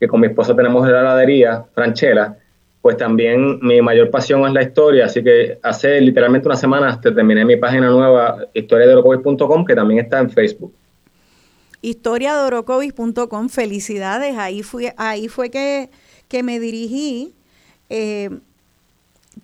que 0.00 0.08
con 0.08 0.20
mi 0.20 0.26
esposa 0.26 0.56
tenemos 0.56 0.88
la 0.88 1.00
heladería, 1.02 1.62
Franchella, 1.72 2.36
pues 2.80 2.96
también 2.96 3.58
mi 3.60 3.82
mayor 3.82 4.10
pasión 4.10 4.46
es 4.46 4.52
la 4.52 4.62
historia, 4.62 5.06
así 5.06 5.22
que 5.22 5.58
hace 5.62 6.00
literalmente 6.00 6.48
una 6.48 6.56
semana 6.56 7.00
terminé 7.00 7.44
mi 7.44 7.56
página 7.56 7.88
nueva, 7.90 8.38
historiadeorocovis.com, 8.54 9.64
que 9.64 9.74
también 9.74 10.04
está 10.04 10.20
en 10.20 10.30
Facebook. 10.30 10.72
Historiadeorocovis.com, 11.80 13.48
felicidades, 13.48 14.36
ahí 14.36 14.62
fue, 14.62 14.94
ahí 14.96 15.28
fue 15.28 15.50
que, 15.50 15.90
que 16.28 16.42
me 16.42 16.60
dirigí 16.60 17.34
eh, 17.88 18.30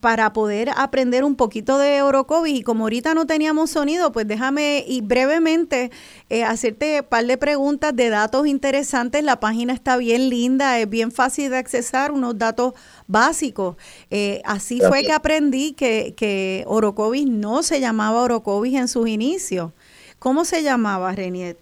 para 0.01 0.33
poder 0.33 0.70
aprender 0.77 1.25
un 1.25 1.37
poquito 1.37 1.79
de 1.79 2.03
Orocovis 2.03 2.59
y 2.59 2.62
como 2.62 2.85
ahorita 2.85 3.14
no 3.14 3.27
teníamos 3.27 3.70
sonido, 3.70 4.12
pues 4.12 4.27
déjame 4.27 4.85
y 4.87 5.01
brevemente 5.01 5.90
eh, 6.31 6.44
hacerte 6.44 7.01
un 7.01 7.07
par 7.07 7.25
de 7.27 7.38
preguntas 7.38 7.94
de 7.94 8.09
datos 8.11 8.47
interesantes. 8.47 9.23
La 9.25 9.40
página 9.40 9.73
está 9.73 9.97
bien 9.97 10.29
linda, 10.29 10.79
es 10.79 10.88
bien 10.88 11.12
fácil 11.12 11.51
de 11.51 11.59
accesar, 11.59 12.12
unos 12.12 12.38
datos 12.38 12.75
básicos. 13.07 13.77
Eh, 14.11 14.40
así 14.45 14.81
fue 14.81 15.03
que 15.03 15.12
aprendí 15.12 15.73
que, 15.73 16.14
que 16.17 16.64
Orocovis 16.67 17.27
no 17.27 17.62
se 17.62 17.81
llamaba 17.81 18.23
Orocovis 18.23 18.75
en 18.75 18.88
sus 18.88 19.09
inicios. 19.09 19.71
¿Cómo 20.19 20.45
se 20.45 20.62
llamaba, 20.62 21.12
Reniet? 21.12 21.59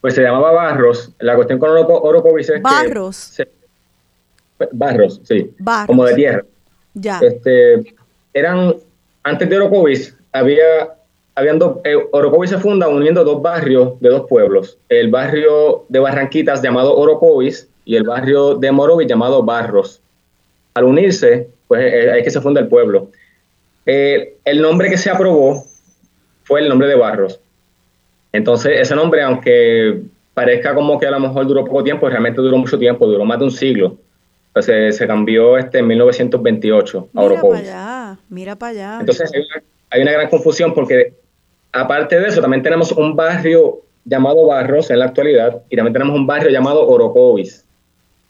Pues 0.00 0.14
se 0.14 0.22
llamaba 0.22 0.52
Barros. 0.52 1.10
La 1.18 1.34
cuestión 1.34 1.58
con 1.58 1.70
Oro- 1.70 2.02
Orocovis 2.02 2.48
es 2.50 2.62
Barros. 2.62 3.32
que... 3.36 3.44
se- 3.44 4.68
barros, 4.72 5.20
sí. 5.24 5.52
Barros. 5.58 5.86
Como 5.86 6.04
de 6.04 6.14
tierra. 6.14 6.42
Ya. 6.94 7.18
Este, 7.20 7.94
eran, 8.32 8.74
antes 9.22 9.48
de 9.50 9.56
Orocovis, 9.56 10.14
había, 10.32 10.94
habían 11.34 11.58
dos, 11.58 11.78
eh, 11.84 11.96
Orocovis 12.12 12.50
se 12.50 12.58
funda 12.58 12.88
uniendo 12.88 13.22
dos 13.24 13.42
barrios 13.42 14.00
de 14.00 14.08
dos 14.10 14.26
pueblos. 14.28 14.78
El 14.88 15.10
barrio 15.10 15.84
de 15.88 15.98
Barranquitas 15.98 16.62
llamado 16.62 16.96
Orocovis 16.96 17.68
y 17.84 17.96
el 17.96 18.04
barrio 18.04 18.54
de 18.54 18.70
Morovis 18.72 19.08
llamado 19.08 19.42
Barros. 19.42 20.00
Al 20.76 20.84
unirse, 20.84 21.48
pues 21.68 21.80
eh, 21.80 22.10
ahí 22.10 22.18
es 22.18 22.24
que 22.24 22.30
se 22.30 22.42
funda 22.42 22.60
el 22.60 22.68
pueblo. 22.68 23.10
Eh, 23.86 24.34
el 24.44 24.60
nombre 24.60 24.90
que 24.90 24.98
se 24.98 25.08
aprobó 25.08 25.64
fue 26.44 26.60
el 26.60 26.68
nombre 26.68 26.86
de 26.86 26.96
Barros. 26.96 27.40
Entonces, 28.30 28.78
ese 28.78 28.94
nombre, 28.94 29.22
aunque 29.22 30.02
parezca 30.34 30.74
como 30.74 31.00
que 31.00 31.06
a 31.06 31.10
lo 31.12 31.18
mejor 31.20 31.46
duró 31.46 31.64
poco 31.64 31.82
tiempo, 31.82 32.10
realmente 32.10 32.42
duró 32.42 32.58
mucho 32.58 32.78
tiempo, 32.78 33.06
duró 33.06 33.24
más 33.24 33.38
de 33.38 33.46
un 33.46 33.50
siglo. 33.50 33.96
Entonces, 34.48 34.98
se 34.98 35.06
cambió 35.06 35.56
este 35.56 35.78
en 35.78 35.86
1928 35.86 36.98
a 36.98 37.00
Mira 37.00 37.10
para 37.14 37.26
Orocovis. 37.26 37.60
allá, 37.62 38.18
mira 38.28 38.56
para 38.56 38.70
allá. 38.70 38.98
Entonces 39.00 39.32
hay 39.32 39.40
una, 39.40 39.62
hay 39.88 40.02
una 40.02 40.12
gran 40.12 40.28
confusión 40.28 40.74
porque 40.74 41.14
aparte 41.72 42.20
de 42.20 42.28
eso 42.28 42.42
también 42.42 42.62
tenemos 42.62 42.92
un 42.92 43.16
barrio 43.16 43.80
llamado 44.04 44.46
Barros 44.46 44.90
en 44.90 44.98
la 44.98 45.06
actualidad 45.06 45.62
y 45.68 45.76
también 45.76 45.92
tenemos 45.92 46.14
un 46.14 46.26
barrio 46.26 46.50
llamado 46.50 46.86
Orocovis. 46.86 47.65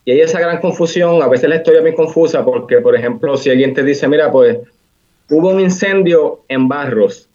Y 0.06 0.12
hay 0.12 0.20
esa 0.20 0.38
gran 0.38 0.60
confusión, 0.60 1.20
a 1.20 1.26
veces 1.26 1.50
la 1.50 1.56
historia 1.56 1.80
es 1.80 1.84
muy 1.84 1.94
confusa 1.96 2.44
porque, 2.44 2.78
por 2.78 2.94
ejemplo, 2.94 3.36
si 3.36 3.50
alguien 3.50 3.74
te 3.74 3.82
dice, 3.82 4.06
mira, 4.06 4.30
pues 4.30 4.56
hubo 5.28 5.48
un 5.50 5.58
incendio 5.58 6.42
en 6.48 6.68
Barros, 6.68 7.28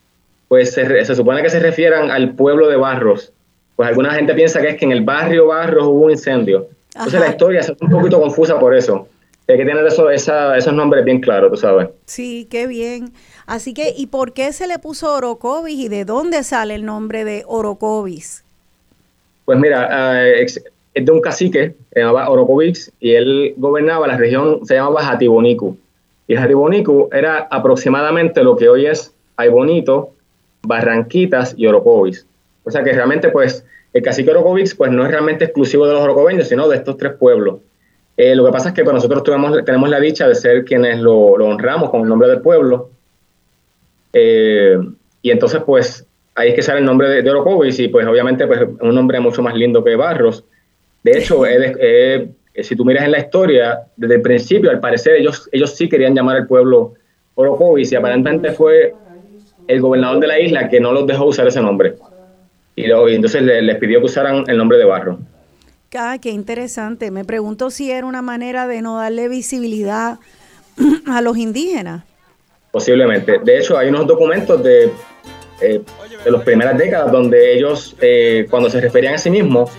pues 0.48 0.74
se, 0.74 1.14
supone 1.14 1.44
que 1.44 1.50
se 1.50 1.60
refieran 1.60 2.10
al 2.10 2.34
pueblo 2.34 2.70
de 2.70 2.78
Barros. 2.78 3.34
Pues 3.76 3.90
alguna 3.90 4.14
gente 4.14 4.34
piensa 4.34 4.62
que 4.62 4.70
es 4.70 4.78
que 4.78 4.86
en 4.86 4.94
el 4.94 5.02
barrio 5.04 5.48
Barros 5.48 5.86
hubo 5.86 6.06
un 6.06 6.12
incendio. 6.12 6.68
Entonces 6.94 7.16
Ajá. 7.16 7.26
la 7.26 7.32
historia 7.32 7.60
hace 7.60 7.76
un 7.80 7.90
poquito 7.90 8.22
confusa 8.22 8.58
por 8.58 8.74
eso. 8.76 9.08
Hay 9.50 9.58
que 9.58 9.66
tener 9.66 9.86
eso, 9.86 10.10
esa- 10.10 10.56
esos 10.56 10.74
nombres 10.74 11.04
bien 11.04 11.20
claros, 11.20 11.52
tú 11.52 11.58
sabes. 11.58 11.90
Sí, 12.06 12.48
qué 12.50 12.68
bien. 12.68 13.12
Así 13.48 13.74
que, 13.74 13.94
¿y 13.98 14.08
por 14.08 14.32
qué 14.32 14.54
se 14.54 14.68
le 14.68 14.80
puso 14.80 15.14
Orocovis 15.14 15.78
y 15.78 15.90
de 15.90 16.06
dónde 16.06 16.44
sale 16.44 16.76
el 16.76 16.86
nombre 16.86 17.26
de 17.26 17.44
Orocovis? 17.48 18.46
Pues 19.44 19.60
mira, 19.60 19.88
ah, 19.92 20.24
es 20.94 21.06
de 21.06 21.12
un 21.12 21.22
cacique, 21.22 21.76
se 21.94 22.00
llamaba 22.00 22.30
Orocovis, 22.30 22.92
y 23.00 23.12
él 23.12 23.54
gobernaba 23.58 24.08
la 24.08 24.18
región, 24.18 24.66
se 24.66 24.76
llamaba 24.76 25.04
Jatibonicu. 25.04 25.78
Y 26.28 26.36
Jatibonicu 26.36 27.10
era 27.12 27.48
aproximadamente 27.50 28.44
lo 28.44 28.56
que 28.56 28.70
hoy 28.70 28.86
es 28.86 29.14
Aybonito, 29.38 30.12
Barranquitas 30.64 31.54
y 31.58 31.68
Orocovis. 31.68 32.26
O 32.64 32.72
sea 32.72 32.84
que 32.84 32.94
realmente, 32.94 33.30
pues, 33.30 33.66
el 33.94 34.04
cacique 34.04 34.32
Orocovis, 34.32 34.76
pues 34.76 34.92
no 34.92 35.04
es 35.04 35.12
realmente 35.12 35.46
exclusivo 35.46 35.88
de 35.88 35.94
los 35.94 36.02
orocobeños, 36.02 36.48
sino 36.48 36.68
de 36.68 36.78
estos 36.78 36.98
tres 36.98 37.14
pueblos. 37.14 37.60
Eh, 38.18 38.36
lo 38.36 38.46
que 38.46 38.52
pasa 38.52 38.70
es 38.70 38.76
que 38.76 38.84
pues, 38.84 38.94
nosotros 38.94 39.24
tenemos 39.24 39.90
la 39.90 40.00
dicha 40.00 40.28
de 40.28 40.36
ser 40.36 40.64
quienes 40.64 41.00
lo, 41.00 41.38
lo 41.38 41.48
honramos 41.48 41.90
con 41.90 42.02
el 42.02 42.08
nombre 42.10 42.28
del 42.28 42.42
pueblo. 42.42 42.90
Eh, 44.14 44.78
y 45.22 45.32
entonces, 45.32 45.62
pues, 45.66 46.06
ahí 46.36 46.50
es 46.50 46.56
que 46.56 46.62
sale 46.62 46.80
el 46.80 46.86
nombre 46.86 47.10
de, 47.10 47.22
de 47.22 47.32
y 47.78 47.88
pues 47.90 48.08
obviamente 48.08 48.48
pues, 48.48 48.62
es 48.62 48.68
un 48.80 48.96
nombre 48.96 49.20
mucho 49.20 49.42
más 49.42 49.56
lindo 49.56 49.84
que 49.84 49.96
Barros. 49.96 50.46
De 51.04 51.18
hecho, 51.18 51.46
él 51.46 51.78
eh, 51.80 52.30
si 52.64 52.76
tú 52.76 52.86
miras 52.86 53.06
en 53.06 53.12
la 53.12 53.20
historia, 53.20 53.80
desde 53.96 54.16
el 54.16 54.22
principio, 54.22 54.70
al 54.70 54.80
parecer, 54.80 55.16
ellos, 55.16 55.50
ellos 55.52 55.76
sí 55.76 55.88
querían 55.90 56.14
llamar 56.14 56.38
al 56.38 56.48
pueblo 56.48 56.94
Orocovis 57.36 57.92
y 57.92 57.96
aparentemente 57.96 58.52
fue 58.52 58.96
el 59.68 59.82
gobernador 59.82 60.20
de 60.20 60.28
la 60.28 60.40
isla 60.40 60.68
que 60.68 60.80
no 60.80 60.92
los 60.92 61.08
dejó 61.08 61.26
usar 61.26 61.48
ese 61.48 61.62
nombre. 61.62 61.96
Y, 62.76 62.88
lo- 62.88 63.08
y 63.10 63.16
entonces 63.16 63.42
le- 63.44 63.62
les 63.62 63.78
pidió 63.78 64.00
que 64.00 64.06
usaran 64.06 64.44
el 64.48 64.58
nombre 64.58 64.78
de 64.78 64.86
Barro. 64.86 65.20
Ah, 65.96 66.18
qué 66.22 66.30
interesante. 66.30 67.10
Me 67.12 67.26
pregunto 67.26 67.70
si 67.70 67.92
era 67.92 68.06
una 68.06 68.22
manera 68.22 68.68
de 68.68 68.82
no 68.82 68.98
darle 68.98 69.28
visibilidad 69.28 70.20
a 71.08 71.22
los 71.22 71.38
indígenas. 71.38 72.04
Posiblemente. 72.72 73.40
De 73.44 73.58
hecho, 73.60 73.78
hay 73.78 73.90
unos 73.90 74.08
documentos 74.08 74.64
de, 74.64 74.90
eh, 75.62 75.82
de 76.24 76.32
las 76.32 76.44
primeras 76.44 76.78
décadas 76.78 77.12
donde 77.12 77.54
ellos, 77.56 77.96
eh, 78.02 78.48
cuando 78.50 78.70
se 78.70 78.80
referían 78.80 79.16
a 79.16 79.18
sí 79.18 79.30
mismos, 79.30 79.72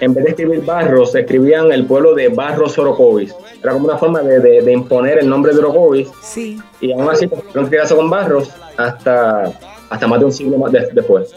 en 0.00 0.14
vez 0.14 0.24
de 0.24 0.30
escribir 0.30 0.64
Barros, 0.64 1.14
escribían 1.14 1.72
el 1.72 1.86
pueblo 1.86 2.14
de 2.14 2.28
Barros 2.28 2.78
Orocovis. 2.78 3.34
Era 3.62 3.72
como 3.72 3.86
una 3.86 3.96
forma 3.98 4.20
de, 4.22 4.40
de- 4.40 4.62
de 4.62 4.72
imponer 4.72 5.18
el 5.18 5.28
nombre 5.28 5.52
de 5.52 5.58
Orocovis. 5.60 6.08
Sí. 6.22 6.60
Y 6.80 6.92
aún 6.92 7.08
así, 7.10 7.26
pues, 7.26 7.42
tuvieron 7.42 7.64
que 7.64 7.70
quedarse 7.70 7.96
con 7.96 8.10
Barros 8.10 8.50
hasta, 8.76 9.52
hasta 9.90 10.06
más 10.06 10.18
de 10.20 10.24
un 10.26 10.32
siglo 10.32 10.58
más 10.58 10.72
de- 10.72 10.88
después. 10.92 11.34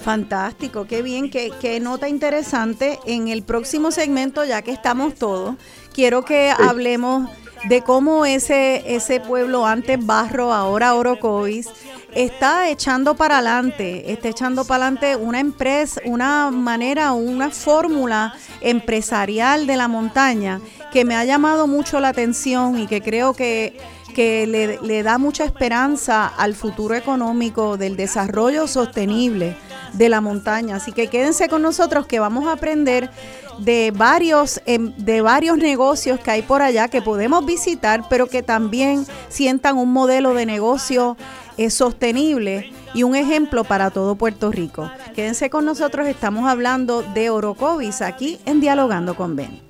Fantástico, 0.00 0.86
qué 0.88 1.02
bien, 1.02 1.28
qué, 1.30 1.50
qué 1.60 1.80
nota 1.80 2.08
interesante. 2.08 2.98
En 3.04 3.28
el 3.28 3.42
próximo 3.42 3.90
segmento, 3.90 4.44
ya 4.44 4.62
que 4.62 4.70
estamos 4.70 5.14
todos, 5.14 5.56
quiero 5.92 6.24
que 6.24 6.50
hablemos 6.56 7.28
de 7.68 7.82
cómo 7.82 8.24
ese, 8.24 8.94
ese 8.94 9.18
pueblo 9.18 9.66
antes 9.66 10.04
Barro, 10.06 10.52
ahora 10.52 10.94
Orocovis, 10.94 11.68
está 12.14 12.68
echando 12.68 13.14
para 13.14 13.38
adelante, 13.38 14.12
está 14.12 14.28
echando 14.28 14.64
para 14.64 14.86
adelante 14.86 15.16
una 15.16 15.40
empresa, 15.40 16.00
una 16.04 16.50
manera, 16.50 17.12
una 17.12 17.50
fórmula 17.50 18.34
empresarial 18.60 19.66
de 19.66 19.76
la 19.76 19.88
montaña 19.88 20.60
que 20.92 21.04
me 21.04 21.14
ha 21.14 21.24
llamado 21.24 21.66
mucho 21.66 22.00
la 22.00 22.08
atención 22.08 22.78
y 22.78 22.86
que 22.86 23.00
creo 23.02 23.34
que 23.34 23.78
que 24.18 24.48
le, 24.82 25.02
da 25.04 25.16
mucha 25.16 25.44
esperanza 25.44 26.26
al 26.26 26.56
futuro 26.56 26.96
económico 26.96 27.76
del 27.76 27.94
desarrollo 27.96 28.66
sostenible 28.66 29.56
de 29.92 30.08
la 30.08 30.20
montaña. 30.20 30.74
Así 30.74 30.90
que 30.90 31.06
quédense 31.06 31.48
con 31.48 31.62
nosotros 31.62 32.04
que 32.06 32.18
vamos 32.18 32.48
a 32.48 32.54
aprender 32.54 33.10
de 33.58 33.92
varios, 33.94 34.60
em, 34.66 34.92
de 34.96 35.20
varios 35.20 35.56
negocios 35.58 36.18
que 36.18 36.32
hay 36.32 36.42
por 36.42 36.62
allá 36.62 36.88
que 36.88 37.00
podemos 37.00 37.46
visitar, 37.46 38.08
pero 38.08 38.26
que 38.26 38.42
también 38.42 39.06
sientan 39.28 39.76
un 39.76 39.92
modelo 39.92 40.34
de 40.34 40.46
negocio 40.46 41.16
eh, 41.58 41.70
sostenible 41.70 42.72
y 42.94 43.02
un 43.02 43.14
ejemplo 43.14 43.64
para 43.64 43.90
todo 43.90 44.14
Puerto 44.14 44.50
Rico. 44.50 44.90
Quédense 45.14 45.50
con 45.50 45.64
nosotros, 45.64 46.06
estamos 46.06 46.48
hablando 46.48 47.02
de 47.02 47.30
Orocovis 47.30 48.00
aquí 48.00 48.40
en 48.46 48.60
Dialogando 48.60 49.14
con 49.14 49.36
Ben. 49.36 49.60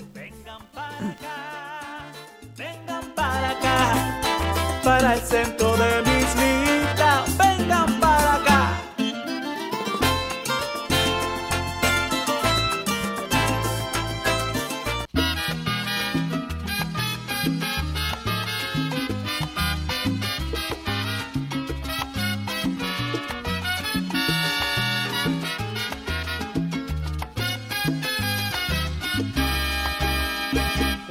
para 3.15 3.51
acá, 3.51 4.21
para 4.85 5.15
el 5.15 5.21
centro 5.21 5.77
de 5.77 6.03
mi 6.03 6.58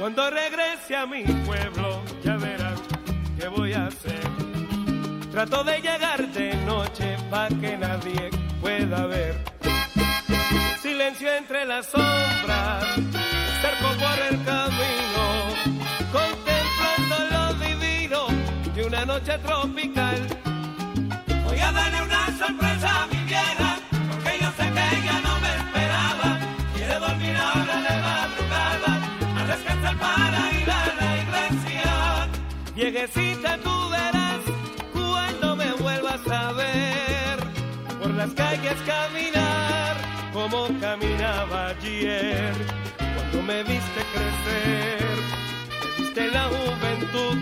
Cuando 0.08 0.30
regrese 0.30 0.96
a 0.96 1.04
mi 1.04 1.22
pueblo, 1.22 2.02
ya 2.24 2.38
verás 2.38 2.80
qué 3.38 3.46
voy 3.46 3.74
a 3.74 3.88
hacer. 3.88 4.22
Trato 5.30 5.62
de 5.62 5.82
llegar 5.82 6.26
de 6.32 6.54
noche 6.64 7.14
para 7.28 7.50
que 7.50 7.76
nadie 7.76 8.30
pueda 8.58 9.04
ver. 9.04 9.34
Silencio 10.80 11.30
entre 11.34 11.66
las 11.66 11.88
sombras, 11.88 12.86
cerco 13.60 13.88
por 14.00 14.18
el 14.30 14.42
camino, 14.46 15.24
contemplando 16.10 17.16
lo 17.30 17.54
divino 17.66 18.26
de 18.74 18.84
una 18.86 19.04
noche 19.04 19.36
tropical. 19.40 20.37
Viejecita, 32.78 33.58
tú 33.64 33.88
verás 33.90 34.38
cuando 34.92 35.56
me 35.56 35.72
vuelvas 35.82 36.20
a 36.28 36.52
ver 36.52 37.38
por 38.00 38.14
las 38.14 38.30
calles 38.34 38.76
caminar 38.86 39.96
como 40.32 40.68
caminaba 40.78 41.70
ayer. 41.70 42.54
no 43.32 43.42
me 43.42 43.64
viste 43.64 44.00
crecer, 44.14 45.08
viste 45.98 46.28
la 46.28 46.44
juventud 46.44 47.38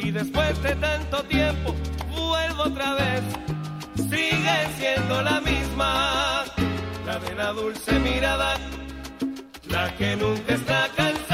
y 0.00 0.10
después 0.10 0.60
de 0.64 0.74
tanto 0.74 1.22
tiempo 1.22 1.76
vuelvo 2.08 2.64
otra 2.64 2.94
vez, 2.94 3.22
sigue 4.10 4.58
siendo 4.78 5.22
la 5.22 5.40
misma, 5.42 6.44
la 7.06 7.20
de 7.20 7.34
la 7.36 7.52
dulce 7.52 7.96
mirada, 8.00 8.56
la 9.68 9.94
que 9.96 10.16
nunca 10.16 10.54
está 10.54 10.88
cansada 10.96 11.27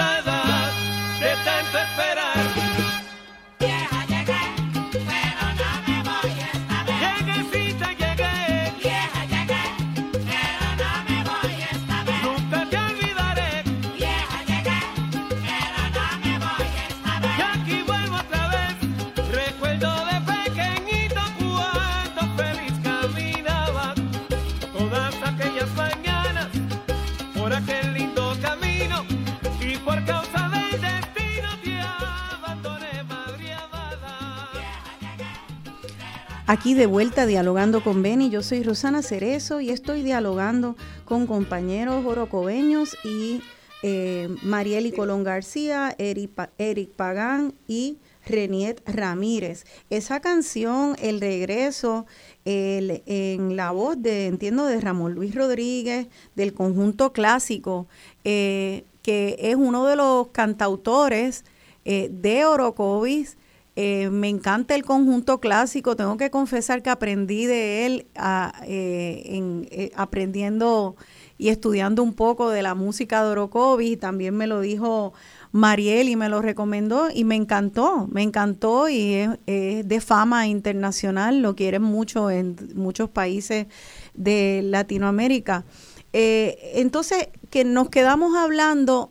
Aquí 36.46 36.74
de 36.74 36.87
vuelta 36.87 37.24
dialogando 37.26 37.83
con 37.83 38.02
Beni, 38.02 38.28
yo 38.28 38.42
soy 38.42 38.62
Rosana 38.62 39.02
Cerezo 39.02 39.61
y 39.61 39.70
estoy 39.70 40.02
dialogando 40.02 40.76
con 41.07 41.26
compañeros 41.26 42.04
orocobeños 42.04 42.96
y 43.02 43.40
eh, 43.83 44.28
Marieli 44.42 44.92
Colón 44.92 45.24
García, 45.24 45.94
Eric, 45.98 46.30
Pa- 46.30 46.50
Eric 46.59 46.90
Pagán 46.90 47.54
y 47.66 47.96
Reniet 48.26 48.83
Ramírez. 48.87 49.64
Esa 49.88 50.20
canción, 50.20 50.96
El 51.00 51.20
Regreso, 51.20 52.04
el- 52.44 53.02
en 53.07 53.57
la 53.57 53.70
voz 53.70 54.00
de, 54.02 54.26
entiendo, 54.26 54.66
de 54.66 54.80
Ramón 54.83 55.14
Luis 55.14 55.35
Rodríguez, 55.35 56.09
del 56.35 56.52
conjunto 56.52 57.12
clásico, 57.14 57.87
eh, 58.24 58.85
que 59.02 59.37
es 59.38 59.57
uno 59.57 59.87
de 59.87 59.96
los 59.96 60.28
cantautores 60.28 61.44
eh, 61.87 62.09
de 62.11 62.44
Orocovis, 62.46 63.37
eh, 63.76 64.08
me 64.10 64.28
encanta 64.28 64.74
el 64.74 64.84
conjunto 64.84 65.40
clásico. 65.40 65.96
Tengo 65.96 66.16
que 66.16 66.30
confesar 66.30 66.82
que 66.82 66.90
aprendí 66.90 67.46
de 67.46 67.87
él 67.87 68.06
a- 68.16 68.52
eh, 68.66 69.66
eh, 69.70 69.90
aprendiendo 69.96 70.96
y 71.38 71.48
estudiando 71.48 72.02
un 72.04 72.14
poco 72.14 72.50
de 72.50 72.62
la 72.62 72.74
música 72.76 73.24
de 73.24 73.30
Orocovis. 73.30 73.98
También 73.98 74.37
me 74.37 74.46
lo 74.46 74.60
dijo 74.60 75.12
Mariel 75.50 76.08
y 76.08 76.14
me 76.16 76.28
lo 76.28 76.40
recomendó 76.40 77.08
y 77.12 77.24
me 77.24 77.34
encantó, 77.34 78.06
me 78.10 78.22
encantó 78.22 78.88
y 78.88 79.14
es, 79.14 79.30
es 79.46 79.88
de 79.88 80.00
fama 80.00 80.46
internacional. 80.46 81.42
Lo 81.42 81.56
quieren 81.56 81.82
mucho 81.82 82.30
en 82.30 82.56
muchos 82.76 83.10
países 83.10 83.66
de 84.14 84.60
Latinoamérica. 84.64 85.64
Entonces, 86.12 87.28
que 87.50 87.64
nos 87.64 87.88
quedamos 87.88 88.37
hablando 88.37 89.10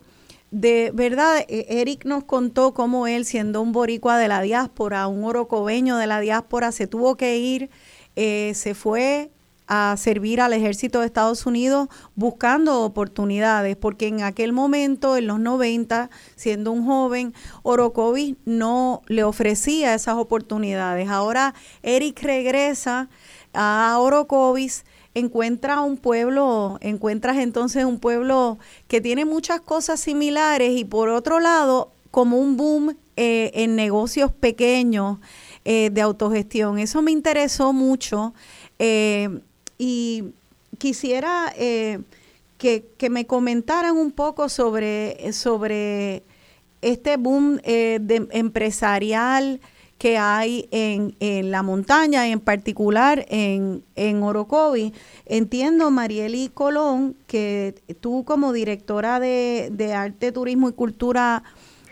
de 0.54 0.92
verdad, 0.94 1.44
eh, 1.48 1.66
Eric 1.68 2.06
nos 2.06 2.26
contó 2.26 2.76
cómo 2.76 3.08
él, 3.08 3.26
siendo 3.26 3.60
un 3.60 3.72
boricua 3.72 4.20
de 4.20 4.28
la 4.28 4.39
diáspora, 4.44 5.08
un 5.08 5.24
orocobeño 5.24 5.98
de 5.98 6.06
la 6.06 6.20
diáspora, 6.20 6.72
se 6.72 6.86
tuvo 6.86 7.16
que 7.16 7.38
ir, 7.38 7.72
eh, 8.16 8.52
se 8.54 8.76
fue 8.76 9.32
a 9.66 9.96
servir 9.98 10.42
al 10.42 10.54
ejército 10.54 11.00
de 11.00 11.08
Estados 11.08 11.48
Unidos 11.48 11.88
buscando 12.13 12.82
oportunidades, 12.82 13.76
porque 13.78 14.06
en 14.06 14.22
aquel 14.22 14.54
momento, 14.54 15.18
en 15.18 15.26
los 15.26 15.39
90, 15.39 16.12
siendo 16.36 16.72
un 16.72 16.86
joven, 16.86 17.34
Orocovis 17.63 18.36
no 18.46 19.02
le 19.08 19.24
ofrecía 19.24 19.96
esas 19.96 20.18
oportunidades. 20.18 21.10
Ahora 21.10 21.56
Eric 21.82 22.22
regresa 22.22 23.10
a 23.56 23.98
Orocovis 24.00 24.86
encuentra 25.15 25.82
un 25.82 25.97
pueblo, 25.97 26.78
encuentras 26.82 27.38
entonces 27.38 27.86
un 27.86 27.99
pueblo 27.99 28.58
que 28.88 29.02
tiene 29.02 29.26
muchas 29.26 29.62
cosas 29.62 29.99
similares 29.99 30.71
y 30.78 30.86
por 30.86 31.10
otro 31.10 31.39
lado, 31.39 31.91
como 32.12 32.38
un 32.38 32.58
boom 32.58 32.95
eh, 33.15 33.52
en 33.56 33.76
negocios 33.76 34.32
pequeños 34.32 35.17
eh, 35.65 35.89
de 35.91 36.02
autogestión. 36.02 36.80
Eso 36.80 37.02
me 37.02 37.12
interesó 37.12 37.73
mucho 37.73 38.34
eh, 38.80 39.30
y 39.78 40.26
quisiera 40.78 41.54
que, 41.56 43.10
me 43.10 43.26
comentaran 43.26 43.97
un 43.97 44.12
poco 44.12 44.49
sobre, 44.49 45.32
sobre 45.34 46.23
este 46.82 47.17
boom 47.17 47.58
de, 47.58 48.28
empresarial 48.32 49.60
que 50.04 50.18
hay 50.18 50.68
en, 50.72 51.16
en 51.22 51.50
la 51.50 51.63
montaña, 51.63 52.28
en 52.28 52.42
particular 52.42 53.26
en, 53.30 53.86
en 53.96 54.22
Orocovi. 54.22 54.92
Entiendo, 55.26 55.92
Marieli 55.92 56.50
Colón, 56.50 57.16
que 57.26 57.76
tú 58.02 58.26
como 58.26 58.52
directora 58.52 59.22
de, 59.22 59.70
de 59.72 59.94
Arte, 59.94 60.34
Turismo 60.34 60.68
y 60.68 60.74
Cultura 60.74 61.44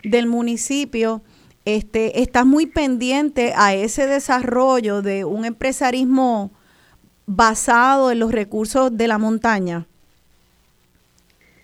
del 0.03 0.27
municipio, 0.27 1.21
este, 1.63 2.21
estás 2.21 2.45
muy 2.45 2.65
pendiente 2.65 3.53
a 3.55 3.73
ese 3.75 4.07
desarrollo 4.07 5.01
de 5.01 5.23
un 5.23 5.45
empresarismo 5.45 6.51
basado 7.27 8.11
en 8.11 8.19
los 8.19 8.33
recursos 8.33 8.97
de 8.97 9.07
la 9.07 9.19
montaña. 9.19 9.85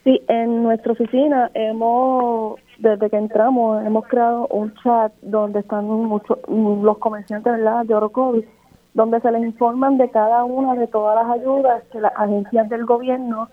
Sí, 0.05 0.21
en 0.29 0.63
nuestra 0.63 0.93
oficina 0.93 1.51
hemos, 1.53 2.57
desde 2.79 3.09
que 3.09 3.17
entramos, 3.17 3.85
hemos 3.85 4.05
creado 4.07 4.47
un 4.47 4.73
chat 4.75 5.11
donde 5.21 5.59
están 5.59 5.85
muchos 5.85 6.37
los 6.47 6.97
comerciantes 6.99 7.53
¿verdad? 7.53 7.85
de 7.85 7.95
Orocovis, 7.95 8.45
donde 8.93 9.19
se 9.21 9.31
les 9.31 9.43
informan 9.43 9.97
de 9.97 10.09
cada 10.09 10.43
una 10.43 10.75
de 10.75 10.87
todas 10.87 11.15
las 11.15 11.39
ayudas 11.39 11.83
que 11.91 12.01
las 12.01 12.13
agencias 12.15 12.69
del 12.69 12.85
gobierno, 12.85 13.49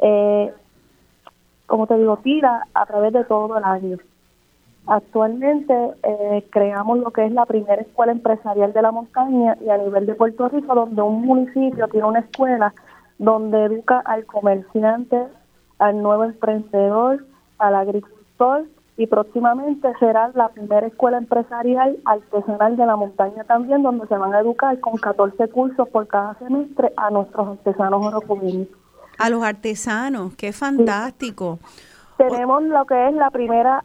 eh, 0.00 0.52
como 1.66 1.86
te 1.86 1.98
digo, 1.98 2.18
tira 2.18 2.66
a 2.74 2.86
través 2.86 3.12
de 3.12 3.24
todo 3.24 3.58
el 3.58 3.64
año. 3.64 3.98
Actualmente 4.86 5.74
eh, 6.02 6.46
creamos 6.50 6.98
lo 6.98 7.10
que 7.10 7.26
es 7.26 7.32
la 7.32 7.44
primera 7.44 7.82
escuela 7.82 8.12
empresarial 8.12 8.72
de 8.72 8.82
la 8.82 8.92
montaña 8.92 9.56
y 9.60 9.68
a 9.68 9.78
nivel 9.78 10.06
de 10.06 10.14
Puerto 10.14 10.48
Rico, 10.48 10.74
donde 10.74 11.02
un 11.02 11.22
municipio 11.22 11.88
tiene 11.88 12.06
una 12.06 12.20
escuela 12.20 12.72
donde 13.18 13.64
educa 13.64 13.98
al 14.04 14.24
comerciante, 14.26 15.24
al 15.78 16.02
nuevo 16.02 16.24
emprendedor, 16.24 17.24
al 17.58 17.74
agricultor 17.74 18.15
y 18.98 19.06
próximamente 19.06 19.88
será 19.98 20.30
la 20.34 20.48
primera 20.48 20.86
escuela 20.86 21.18
empresarial 21.18 21.98
artesanal 22.04 22.76
de 22.76 22.86
la 22.86 22.96
montaña 22.96 23.44
también, 23.44 23.82
donde 23.82 24.06
se 24.06 24.16
van 24.16 24.34
a 24.34 24.40
educar 24.40 24.78
con 24.80 24.96
14 24.96 25.48
cursos 25.48 25.88
por 25.88 26.06
cada 26.06 26.34
semestre 26.38 26.92
a 26.96 27.10
nuestros 27.10 27.48
artesanos 27.48 28.04
orocovinos. 28.04 28.68
A 29.18 29.30
los 29.30 29.42
artesanos, 29.42 30.34
qué 30.36 30.52
fantástico. 30.52 31.58
Tenemos 32.16 32.62
lo 32.62 32.84
que 32.86 33.08
es 33.08 33.14
la 33.14 33.30
primera 33.30 33.84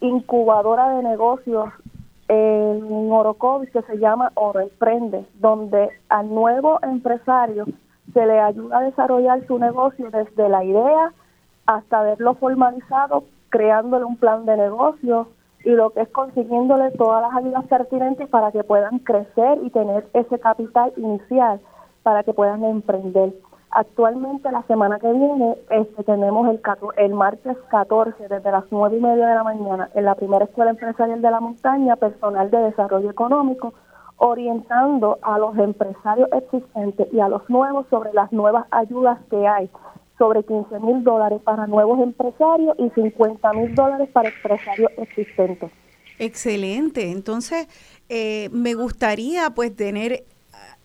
incubadora 0.00 0.96
de 0.96 1.02
negocios 1.02 1.70
en 2.28 3.10
Orocovis 3.10 3.70
que 3.70 3.82
se 3.82 3.98
llama 3.98 4.30
Oro 4.34 4.60
Emprende, 4.60 5.26
donde 5.40 5.88
al 6.08 6.28
nuevo 6.28 6.78
empresario 6.82 7.66
se 8.12 8.26
le 8.26 8.38
ayuda 8.38 8.78
a 8.78 8.82
desarrollar 8.82 9.46
su 9.46 9.58
negocio 9.58 10.10
desde 10.10 10.48
la 10.48 10.62
idea 10.62 11.12
hasta 11.66 12.02
verlo 12.02 12.34
formalizado, 12.34 13.24
creándole 13.50 14.04
un 14.04 14.16
plan 14.16 14.46
de 14.46 14.56
negocio 14.56 15.28
y 15.64 15.70
lo 15.70 15.90
que 15.90 16.02
es 16.02 16.08
consiguiéndole 16.08 16.90
todas 16.92 17.22
las 17.22 17.34
ayudas 17.34 17.66
pertinentes 17.66 18.28
para 18.28 18.50
que 18.50 18.64
puedan 18.64 19.00
crecer 19.00 19.58
y 19.62 19.70
tener 19.70 20.08
ese 20.14 20.38
capital 20.38 20.92
inicial 20.96 21.60
para 22.02 22.22
que 22.22 22.32
puedan 22.32 22.64
emprender. 22.64 23.34
Actualmente, 23.72 24.50
la 24.50 24.62
semana 24.62 24.98
que 24.98 25.12
viene, 25.12 25.56
este, 25.70 26.02
tenemos 26.02 26.48
el, 26.48 26.60
el 26.96 27.14
martes 27.14 27.56
14, 27.70 28.28
desde 28.28 28.50
las 28.50 28.64
9 28.70 28.96
y 28.96 29.00
media 29.00 29.28
de 29.28 29.34
la 29.34 29.44
mañana, 29.44 29.90
en 29.94 30.04
la 30.06 30.16
primera 30.16 30.46
escuela 30.46 30.72
empresarial 30.72 31.22
de 31.22 31.30
la 31.30 31.40
montaña, 31.40 31.94
personal 31.96 32.50
de 32.50 32.58
desarrollo 32.58 33.10
económico, 33.10 33.72
orientando 34.16 35.18
a 35.22 35.38
los 35.38 35.56
empresarios 35.56 36.28
existentes 36.32 37.12
y 37.12 37.20
a 37.20 37.28
los 37.28 37.48
nuevos 37.48 37.86
sobre 37.90 38.12
las 38.12 38.32
nuevas 38.32 38.66
ayudas 38.70 39.18
que 39.30 39.46
hay, 39.46 39.70
sobre 40.20 40.44
15 40.44 40.78
mil 40.80 41.02
dólares 41.02 41.40
para 41.42 41.66
nuevos 41.66 41.98
empresarios 41.98 42.76
y 42.78 42.90
50 42.90 43.52
mil 43.54 43.74
dólares 43.74 44.06
para 44.12 44.28
empresarios 44.28 44.90
existentes. 44.98 45.70
Excelente. 46.18 47.10
Entonces, 47.10 47.66
eh, 48.10 48.50
me 48.52 48.74
gustaría 48.74 49.48
pues 49.48 49.74
tener, 49.74 50.24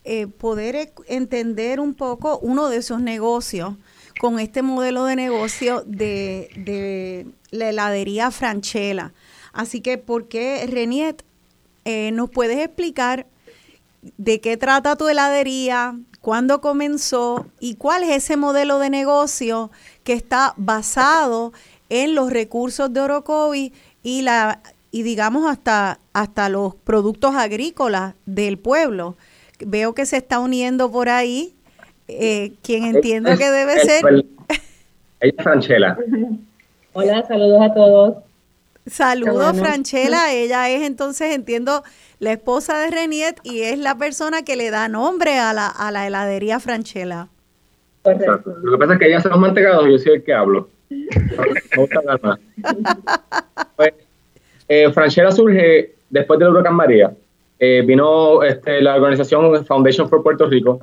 eh, 0.04 0.26
poder 0.26 0.74
e- 0.74 0.92
entender 1.06 1.80
un 1.80 1.92
poco 1.92 2.38
uno 2.38 2.70
de 2.70 2.78
esos 2.78 3.02
negocios 3.02 3.74
con 4.18 4.40
este 4.40 4.62
modelo 4.62 5.04
de 5.04 5.16
negocio 5.16 5.82
de, 5.84 6.48
de 6.56 7.26
la 7.50 7.68
heladería 7.68 8.30
Franchella. 8.30 9.12
Así 9.52 9.82
que, 9.82 9.98
¿por 9.98 10.28
qué, 10.28 10.66
Reniet, 10.66 11.22
eh, 11.84 12.10
nos 12.12 12.30
puedes 12.30 12.58
explicar 12.58 13.26
de 14.16 14.40
qué 14.40 14.56
trata 14.56 14.96
tu 14.96 15.08
heladería, 15.08 15.96
cuándo 16.20 16.60
comenzó 16.60 17.46
y 17.60 17.74
cuál 17.76 18.02
es 18.02 18.10
ese 18.10 18.36
modelo 18.36 18.78
de 18.78 18.90
negocio 18.90 19.70
que 20.04 20.12
está 20.12 20.54
basado 20.56 21.52
en 21.88 22.14
los 22.14 22.32
recursos 22.32 22.92
de 22.92 23.00
Orocovi 23.00 23.72
y 24.02 24.22
la 24.22 24.60
y 24.90 25.02
digamos 25.02 25.50
hasta 25.50 25.98
hasta 26.12 26.48
los 26.48 26.74
productos 26.74 27.34
agrícolas 27.34 28.14
del 28.24 28.58
pueblo. 28.58 29.16
Veo 29.60 29.94
que 29.94 30.06
se 30.06 30.16
está 30.18 30.38
uniendo 30.38 30.90
por 30.90 31.08
ahí 31.08 31.54
eh, 32.08 32.52
quien 32.62 32.84
entiendo 32.84 33.36
que 33.36 33.50
debe 33.50 33.80
ser. 33.80 34.04
Ella 35.20 35.34
es 35.36 35.42
Franchela. 35.42 35.98
Hola, 36.92 37.26
saludos 37.26 37.62
a 37.62 37.74
todos. 37.74 38.16
Saludos, 38.86 39.58
Franchela. 39.58 40.32
Ella 40.32 40.70
es 40.70 40.82
entonces, 40.82 41.34
entiendo, 41.34 41.82
la 42.18 42.32
esposa 42.32 42.78
de 42.78 42.90
Reniet 42.90 43.40
y 43.42 43.62
es 43.62 43.78
la 43.78 43.96
persona 43.98 44.42
que 44.42 44.56
le 44.56 44.70
da 44.70 44.88
nombre 44.88 45.38
a 45.38 45.52
la, 45.52 45.68
a 45.68 45.90
la 45.90 46.06
heladería 46.06 46.60
Franchela. 46.60 47.28
Lo 48.04 48.72
que 48.72 48.78
pasa 48.78 48.92
es 48.94 48.98
que 48.98 49.06
ella 49.06 49.18
hace 49.18 49.28
los 49.28 49.38
mantecados 49.38 49.86
y 49.88 49.92
yo 49.92 49.98
soy 49.98 50.12
el 50.14 50.22
que 50.22 50.32
hablo. 50.32 50.68
pues, 53.76 53.92
eh, 54.68 54.90
Franchela 54.92 55.32
surge 55.32 55.94
después 56.10 56.38
del 56.38 56.50
huracán 56.50 56.74
María. 56.74 57.12
Eh, 57.58 57.82
vino 57.84 58.42
este, 58.42 58.80
la 58.82 58.96
organización 58.96 59.64
Foundation 59.64 60.08
for 60.08 60.22
Puerto 60.22 60.46
Rico 60.46 60.80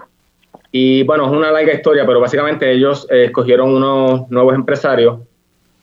y 0.76 1.04
bueno, 1.04 1.26
es 1.28 1.32
una 1.32 1.52
larga 1.52 1.72
historia, 1.72 2.04
pero 2.04 2.20
básicamente 2.20 2.72
ellos 2.72 3.08
eh, 3.12 3.26
escogieron 3.26 3.76
unos 3.76 4.28
nuevos 4.32 4.56
empresarios, 4.56 5.20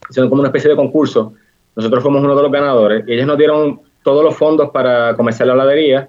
hicieron 0.09 0.29
como 0.29 0.41
una 0.41 0.49
especie 0.49 0.69
de 0.69 0.77
concurso. 0.77 1.33
Nosotros 1.77 2.03
fuimos 2.03 2.25
uno 2.25 2.35
de 2.35 2.43
los 2.43 2.51
ganadores 2.51 3.05
y 3.07 3.13
ellos 3.13 3.27
nos 3.27 3.39
dieron 3.39 3.81
todos 4.03 4.25
los 4.25 4.37
fondos 4.37 4.71
para 4.71 5.15
comenzar 5.15 5.47
la 5.47 5.55
heladería. 5.55 6.09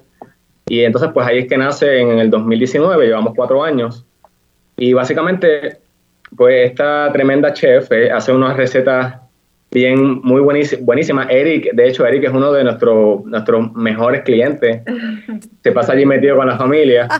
Y 0.67 0.81
entonces, 0.81 1.11
pues 1.13 1.27
ahí 1.27 1.39
es 1.39 1.47
que 1.47 1.57
nace 1.57 1.99
en 1.99 2.19
el 2.19 2.29
2019, 2.29 3.07
llevamos 3.07 3.33
cuatro 3.35 3.63
años. 3.63 4.05
Y 4.77 4.93
básicamente, 4.93 5.77
pues 6.35 6.69
esta 6.69 7.11
tremenda 7.11 7.53
chef 7.53 7.91
eh, 7.91 8.11
hace 8.11 8.31
unas 8.31 8.55
recetas 8.55 9.15
bien, 9.71 10.21
muy 10.23 10.41
buenísimas. 10.41 11.27
Eric, 11.29 11.73
de 11.73 11.87
hecho, 11.87 12.05
Eric 12.05 12.25
es 12.25 12.31
uno 12.31 12.51
de 12.51 12.63
nuestros 12.63 13.23
nuestros 13.25 13.73
mejores 13.73 14.21
clientes. 14.21 14.81
Se 15.63 15.71
pasa 15.71 15.93
allí 15.93 16.05
metido 16.05 16.37
con 16.37 16.47
la 16.47 16.57
familia. 16.57 17.07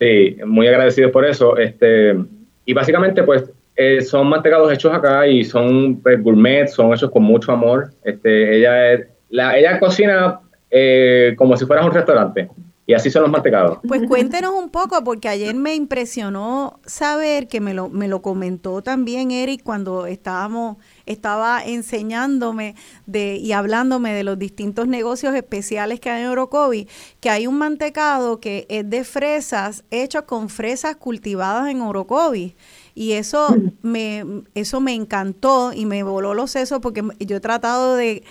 Sí, 0.00 0.36
muy 0.46 0.68
agradecidos 0.68 1.10
por 1.10 1.24
eso. 1.24 1.56
Este, 1.56 2.16
y 2.64 2.72
básicamente, 2.72 3.24
pues, 3.24 3.50
eh, 3.74 4.00
son 4.00 4.28
mantecados 4.28 4.72
hechos 4.72 4.94
acá 4.94 5.26
y 5.26 5.42
son 5.42 6.00
pues, 6.00 6.22
gourmet, 6.22 6.68
son 6.68 6.92
hechos 6.92 7.10
con 7.10 7.24
mucho 7.24 7.50
amor. 7.50 7.90
Este, 8.04 8.58
ella, 8.58 9.04
la, 9.28 9.56
ella 9.56 9.78
cocina 9.78 10.40
eh, 10.70 11.34
como 11.36 11.56
si 11.56 11.66
fuera 11.66 11.84
un 11.84 11.92
restaurante. 11.92 12.50
Y 12.86 12.94
así 12.94 13.10
son 13.10 13.20
los 13.20 13.30
mantecados. 13.30 13.80
Pues 13.86 14.00
cuéntenos 14.08 14.54
un 14.54 14.70
poco, 14.70 15.04
porque 15.04 15.28
ayer 15.28 15.54
me 15.54 15.74
impresionó 15.74 16.80
saber 16.86 17.46
que 17.46 17.60
me 17.60 17.74
lo, 17.74 17.90
me 17.90 18.08
lo 18.08 18.22
comentó 18.22 18.80
también 18.80 19.30
Eric 19.30 19.62
cuando 19.62 20.06
estábamos, 20.06 20.78
estaba 21.04 21.62
enseñándome 21.62 22.76
de, 23.04 23.36
y 23.36 23.52
hablándome 23.52 24.14
de 24.14 24.24
los 24.24 24.38
distintos 24.38 24.88
negocios 24.88 25.34
especiales 25.34 26.00
que 26.00 26.08
hay 26.08 26.22
en 26.22 26.28
Orocovi, 26.28 26.88
que 27.20 27.28
hay 27.28 27.46
un 27.46 27.58
mantecado 27.58 28.40
que 28.40 28.64
es 28.70 28.88
de 28.88 29.04
fresas, 29.04 29.84
hecho 29.90 30.24
con 30.24 30.48
fresas 30.48 30.96
cultivadas 30.96 31.68
en 31.68 31.82
Orocovi. 31.82 32.56
Y 32.98 33.12
eso 33.12 33.54
me, 33.80 34.24
eso 34.56 34.80
me 34.80 34.92
encantó 34.92 35.72
y 35.72 35.86
me 35.86 36.02
voló 36.02 36.34
los 36.34 36.50
sesos 36.50 36.80
porque 36.80 37.04
yo 37.20 37.36
he 37.36 37.40
tratado 37.40 37.94
de, 37.94 38.24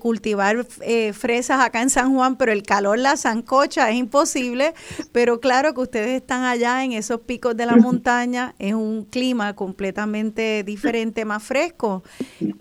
cultivar 0.00 0.66
eh, 0.80 1.12
fresas 1.12 1.60
acá 1.60 1.82
en 1.82 1.90
San 1.90 2.14
Juan, 2.14 2.36
pero 2.36 2.50
el 2.50 2.62
calor 2.62 2.98
la 2.98 3.18
zancocha 3.18 3.90
es 3.90 3.96
imposible. 3.96 4.72
Pero 5.12 5.38
claro 5.38 5.74
que 5.74 5.82
ustedes 5.82 6.22
están 6.22 6.44
allá 6.44 6.82
en 6.82 6.92
esos 6.92 7.20
picos 7.20 7.58
de 7.58 7.66
la 7.66 7.76
montaña, 7.76 8.54
es 8.58 8.72
un 8.72 9.04
clima 9.04 9.54
completamente 9.54 10.62
diferente, 10.64 11.26
más 11.26 11.42
fresco. 11.42 12.02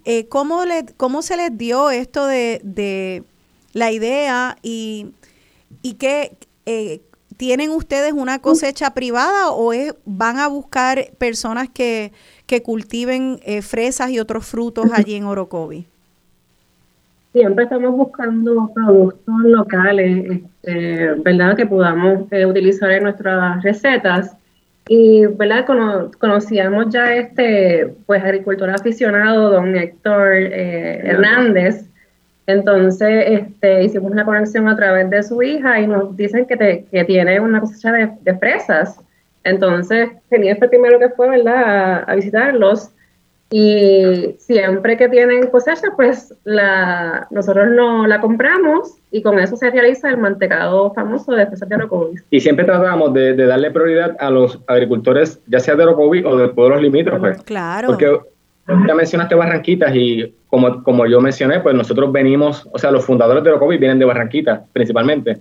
Eh, 0.03 0.27
¿cómo, 0.27 0.65
le, 0.65 0.83
¿Cómo 0.97 1.21
se 1.21 1.37
les 1.37 1.57
dio 1.57 1.89
esto 1.89 2.27
de, 2.27 2.59
de 2.65 3.23
la 3.71 3.93
idea 3.93 4.57
y, 4.61 5.07
y 5.81 5.93
qué, 5.93 6.35
eh, 6.65 7.01
¿Tienen 7.37 7.71
ustedes 7.71 8.13
una 8.13 8.39
cosecha 8.39 8.93
privada 8.93 9.51
o 9.51 9.73
es, 9.73 9.93
van 10.05 10.37
a 10.37 10.47
buscar 10.47 11.11
personas 11.17 11.69
que, 11.69 12.11
cultiven 12.63 13.39
eh, 13.43 13.61
fresas 13.61 14.09
y 14.11 14.19
otros 14.19 14.45
frutos 14.45 14.85
allí 14.93 15.15
en 15.15 15.25
Orocovi? 15.25 15.85
Siempre 17.33 17.65
estamos 17.65 17.91
buscando 17.91 18.71
productos 18.73 19.35
locales, 19.43 20.41
este, 20.63 21.13
¿verdad? 21.15 21.57
Que 21.57 21.65
podamos 21.65 22.31
eh, 22.31 22.45
utilizar 22.45 22.91
en 22.91 23.03
nuestras 23.03 23.61
recetas. 23.61 24.37
Y, 24.87 25.25
¿verdad? 25.25 25.65
conocíamos 26.17 26.93
ya 26.93 27.13
este, 27.13 27.93
pues, 28.05 28.23
agricultor 28.23 28.69
aficionado, 28.69 29.49
don 29.49 29.75
Héctor 29.75 30.33
eh, 30.33 30.99
Hernández, 31.03 31.85
entonces, 32.47 33.25
este, 33.27 33.83
hicimos 33.83 34.11
una 34.11 34.25
conexión 34.25 34.67
a 34.67 34.75
través 34.75 35.09
de 35.09 35.23
su 35.23 35.41
hija 35.41 35.79
y 35.79 35.87
nos 35.87 36.15
dicen 36.15 36.45
que, 36.45 36.55
te, 36.55 36.85
que 36.91 37.03
tiene 37.03 37.39
una 37.39 37.59
cosecha 37.59 37.91
de, 37.91 38.37
fresas. 38.37 38.99
Entonces, 39.43 40.09
tenía 40.29 40.55
fue 40.55 40.67
primero 40.69 40.99
que 40.99 41.09
fue, 41.09 41.29
¿verdad?, 41.29 42.03
a, 42.07 42.15
visitarlos. 42.15 42.91
Y 43.49 44.35
siempre 44.39 44.97
que 44.97 45.07
tienen 45.07 45.47
cosecha, 45.47 45.89
pues 45.95 46.33
la, 46.43 47.27
nosotros 47.29 47.69
no 47.69 48.05
la 48.07 48.19
compramos 48.19 48.95
y 49.11 49.21
con 49.21 49.39
eso 49.39 49.55
se 49.55 49.69
realiza 49.69 50.09
el 50.09 50.17
mantecado 50.17 50.91
famoso 50.93 51.31
de 51.31 51.45
fresas 51.45 51.69
de 51.69 51.75
Orocovi. 51.75 52.15
Y 52.31 52.39
siempre 52.39 52.65
tratamos 52.65 53.13
de, 53.13 53.35
darle 53.35 53.71
prioridad 53.71 54.15
a 54.19 54.29
los 54.29 54.59
agricultores, 54.67 55.39
ya 55.47 55.59
sea 55.59 55.75
de 55.75 55.83
Orocovi 55.83 56.23
o 56.25 56.35
de 56.37 56.49
pueblos 56.49 56.81
limítrofes. 56.81 57.41
Claro. 57.43 57.87
Porque 57.87 58.19
ya 58.67 58.95
mencionaste 58.95 59.35
Barranquitas 59.35 59.95
y 59.95 60.33
como, 60.47 60.83
como 60.83 61.05
yo 61.05 61.21
mencioné, 61.21 61.59
pues 61.59 61.75
nosotros 61.75 62.11
venimos, 62.11 62.67
o 62.71 62.79
sea, 62.79 62.91
los 62.91 63.05
fundadores 63.05 63.43
de 63.43 63.51
Orocovi 63.51 63.77
vienen 63.77 63.99
de 63.99 64.05
Barranquitas 64.05 64.61
principalmente. 64.73 65.37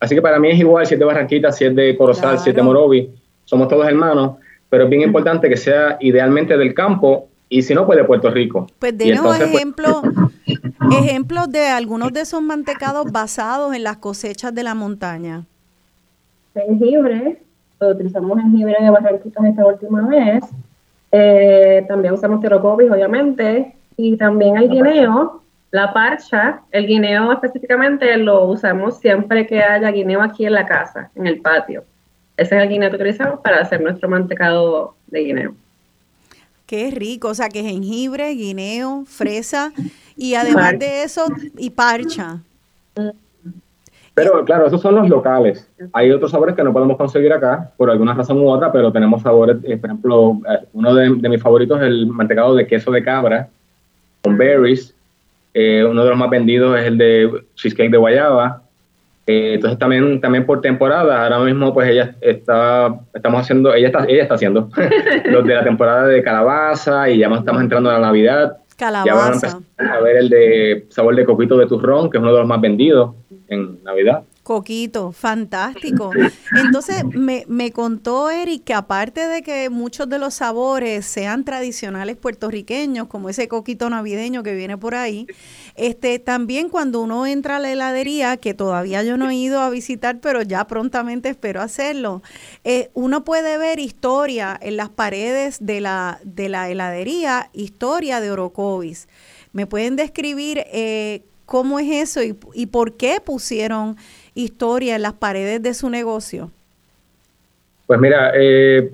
Así 0.00 0.14
que 0.14 0.22
para 0.22 0.38
mí 0.38 0.50
es 0.50 0.58
igual 0.58 0.86
si 0.86 0.94
es 0.94 1.00
de 1.00 1.06
Barranquitas, 1.06 1.56
si 1.56 1.64
es 1.64 1.74
de 1.74 1.96
Corozal, 1.96 2.38
si 2.38 2.50
es 2.50 2.56
de 2.56 2.62
Morovi, 2.62 3.10
somos 3.44 3.68
todos 3.68 3.86
hermanos, 3.86 4.36
pero 4.68 4.84
es 4.84 4.90
bien 4.90 5.02
importante 5.02 5.48
que 5.48 5.56
sea 5.56 5.96
idealmente 6.00 6.56
del 6.56 6.74
campo 6.74 7.28
y 7.48 7.62
si 7.62 7.74
no, 7.74 7.86
pues 7.86 7.98
de 7.98 8.04
Puerto 8.04 8.30
Rico. 8.30 8.66
Pues 8.78 8.96
denos 8.96 9.40
ejemplos 9.40 10.02
pues, 10.44 11.02
ejemplos 11.02 11.50
de 11.52 11.66
algunos 11.66 12.12
de 12.12 12.20
esos 12.20 12.42
mantecados 12.42 13.10
basados 13.10 13.74
en 13.74 13.82
las 13.82 13.96
cosechas 13.96 14.54
de 14.54 14.62
la 14.62 14.74
montaña. 14.74 15.46
Jengibre, 16.54 17.42
utilizamos 17.80 18.38
jengibre 18.38 18.76
de 18.80 18.90
Barranquitas 18.90 19.44
esta 19.44 19.66
última 19.66 20.06
vez, 20.06 20.44
eh, 21.12 21.84
también 21.88 22.14
usamos 22.14 22.40
terocovis, 22.40 22.90
obviamente, 22.90 23.74
y 23.96 24.16
también 24.16 24.56
el 24.56 24.68
guineo, 24.68 25.42
la 25.70 25.92
parcha. 25.92 26.60
El 26.70 26.86
guineo 26.86 27.32
específicamente 27.32 28.16
lo 28.16 28.44
usamos 28.46 28.98
siempre 28.98 29.46
que 29.46 29.62
haya 29.62 29.90
guineo 29.90 30.22
aquí 30.22 30.46
en 30.46 30.52
la 30.52 30.66
casa, 30.66 31.10
en 31.14 31.26
el 31.26 31.40
patio. 31.40 31.84
Ese 32.36 32.56
es 32.56 32.62
el 32.62 32.68
guineo 32.68 32.90
que 32.90 32.96
utilizamos 32.96 33.40
para 33.40 33.60
hacer 33.60 33.80
nuestro 33.80 34.08
mantecado 34.08 34.94
de 35.08 35.20
guineo. 35.20 35.54
Qué 36.66 36.90
rico, 36.90 37.28
o 37.28 37.34
sea, 37.34 37.48
que 37.48 37.62
jengibre, 37.62 38.28
guineo, 38.34 39.04
fresa 39.06 39.72
y 40.16 40.34
además 40.34 40.78
de 40.78 41.02
eso, 41.02 41.26
y 41.56 41.70
parcha. 41.70 42.40
Pero 44.18 44.44
claro, 44.44 44.66
esos 44.66 44.80
son 44.80 44.96
los 44.96 45.08
locales. 45.08 45.70
Hay 45.92 46.10
otros 46.10 46.32
sabores 46.32 46.56
que 46.56 46.64
no 46.64 46.72
podemos 46.72 46.96
conseguir 46.96 47.32
acá 47.32 47.70
por 47.76 47.88
alguna 47.88 48.14
razón 48.14 48.38
u 48.38 48.48
otra, 48.48 48.72
pero 48.72 48.90
tenemos 48.90 49.22
sabores, 49.22 49.58
eh, 49.62 49.76
por 49.76 49.90
ejemplo, 49.90 50.40
eh, 50.50 50.58
uno 50.72 50.92
de, 50.92 51.10
mis 51.10 51.40
favoritos 51.40 51.80
es 51.80 51.86
el 51.86 52.08
mantecado 52.08 52.56
de 52.56 52.66
queso 52.66 52.90
de 52.90 53.04
cabra 53.04 53.48
con 54.22 54.36
berries. 54.36 54.92
Eh, 55.54 55.84
uno 55.88 56.02
de 56.02 56.10
los 56.10 56.18
más 56.18 56.30
vendidos 56.30 56.76
es 56.80 56.86
el 56.86 56.98
de 56.98 57.44
cheesecake 57.54 57.92
de 57.92 57.96
guayaba. 57.96 58.62
entonces 59.24 59.78
también, 59.78 60.20
también 60.20 60.44
por 60.44 60.62
temporada, 60.62 61.22
ahora 61.22 61.38
mismo 61.38 61.72
pues 61.72 61.88
ella 61.88 62.16
está, 62.20 62.98
estamos 63.14 63.42
haciendo, 63.42 63.72
ella 63.72 63.86
está, 63.86 64.04
ella 64.08 64.22
está 64.22 64.34
haciendo 64.34 64.68
los 65.26 65.46
de 65.46 65.54
la 65.54 65.62
temporada 65.62 66.08
de 66.08 66.24
calabaza 66.24 67.08
y 67.08 67.18
ya 67.18 67.28
estamos 67.28 67.62
entrando 67.62 67.88
a 67.88 67.94
la 67.94 68.00
Navidad. 68.00 68.56
Calabaza. 68.78 69.60
Ya 69.78 69.92
a 69.92 70.00
ver 70.00 70.16
el 70.16 70.28
de 70.28 70.86
sabor 70.88 71.16
de 71.16 71.24
coquito 71.24 71.58
de 71.58 71.66
turrón, 71.66 72.08
que 72.08 72.18
es 72.18 72.22
uno 72.22 72.32
de 72.32 72.38
los 72.38 72.46
más 72.46 72.60
vendidos 72.60 73.14
en 73.48 73.82
Navidad. 73.82 74.22
Coquito, 74.48 75.12
fantástico. 75.12 76.10
Entonces, 76.56 77.04
me, 77.04 77.44
me, 77.48 77.70
contó 77.70 78.30
Eric 78.30 78.64
que 78.64 78.72
aparte 78.72 79.28
de 79.28 79.42
que 79.42 79.68
muchos 79.68 80.08
de 80.08 80.18
los 80.18 80.32
sabores 80.32 81.04
sean 81.04 81.44
tradicionales 81.44 82.16
puertorriqueños, 82.16 83.08
como 83.08 83.28
ese 83.28 83.46
coquito 83.46 83.90
navideño 83.90 84.42
que 84.42 84.54
viene 84.54 84.78
por 84.78 84.94
ahí, 84.94 85.26
este, 85.74 86.18
también 86.18 86.70
cuando 86.70 87.02
uno 87.02 87.26
entra 87.26 87.56
a 87.56 87.58
la 87.58 87.70
heladería, 87.70 88.38
que 88.38 88.54
todavía 88.54 89.02
yo 89.02 89.18
no 89.18 89.28
he 89.28 89.34
ido 89.34 89.60
a 89.60 89.68
visitar, 89.68 90.18
pero 90.18 90.40
ya 90.40 90.66
prontamente 90.66 91.28
espero 91.28 91.60
hacerlo, 91.60 92.22
eh, 92.64 92.88
uno 92.94 93.24
puede 93.24 93.58
ver 93.58 93.78
historia 93.78 94.58
en 94.62 94.78
las 94.78 94.88
paredes 94.88 95.58
de 95.60 95.82
la, 95.82 96.20
de 96.24 96.48
la 96.48 96.70
heladería, 96.70 97.50
historia 97.52 98.22
de 98.22 98.30
Orocovis. 98.30 99.08
¿Me 99.52 99.66
pueden 99.66 99.96
describir 99.96 100.64
eh, 100.72 101.20
cómo 101.44 101.78
es 101.78 102.08
eso 102.08 102.22
y, 102.22 102.34
y 102.54 102.66
por 102.66 102.96
qué 102.96 103.20
pusieron 103.20 103.98
historia 104.38 104.94
en 104.94 105.02
las 105.02 105.14
paredes 105.14 105.62
de 105.62 105.74
su 105.74 105.90
negocio? 105.90 106.50
Pues 107.86 107.98
mira, 107.98 108.32
eh, 108.34 108.90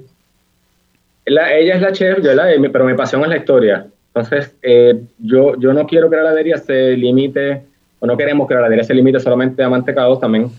ella 1.27 1.75
es 1.75 1.83
la 1.83 1.93
chef, 1.93 2.23
yo 2.23 2.33
la, 2.33 2.47
pero 2.73 2.85
mi 2.85 2.95
pasión 2.95 3.23
es 3.23 3.29
la 3.29 3.37
historia. 3.37 3.87
Entonces, 4.09 4.55
eh, 4.63 5.03
yo, 5.19 5.59
yo 5.59 5.73
no 5.73 5.87
quiero 5.87 6.09
que 6.09 6.17
la 6.17 6.23
heladería 6.23 6.57
se 6.57 6.97
limite, 6.97 7.63
o 7.99 8.07
no 8.07 8.17
queremos 8.17 8.49
que 8.49 8.55
la 8.55 8.61
heladería 8.61 8.85
se 8.85 8.95
limite 8.95 9.21
solamente 9.21 9.63
a 9.63 9.69
mantecados 9.69 10.21
también, 10.21 10.51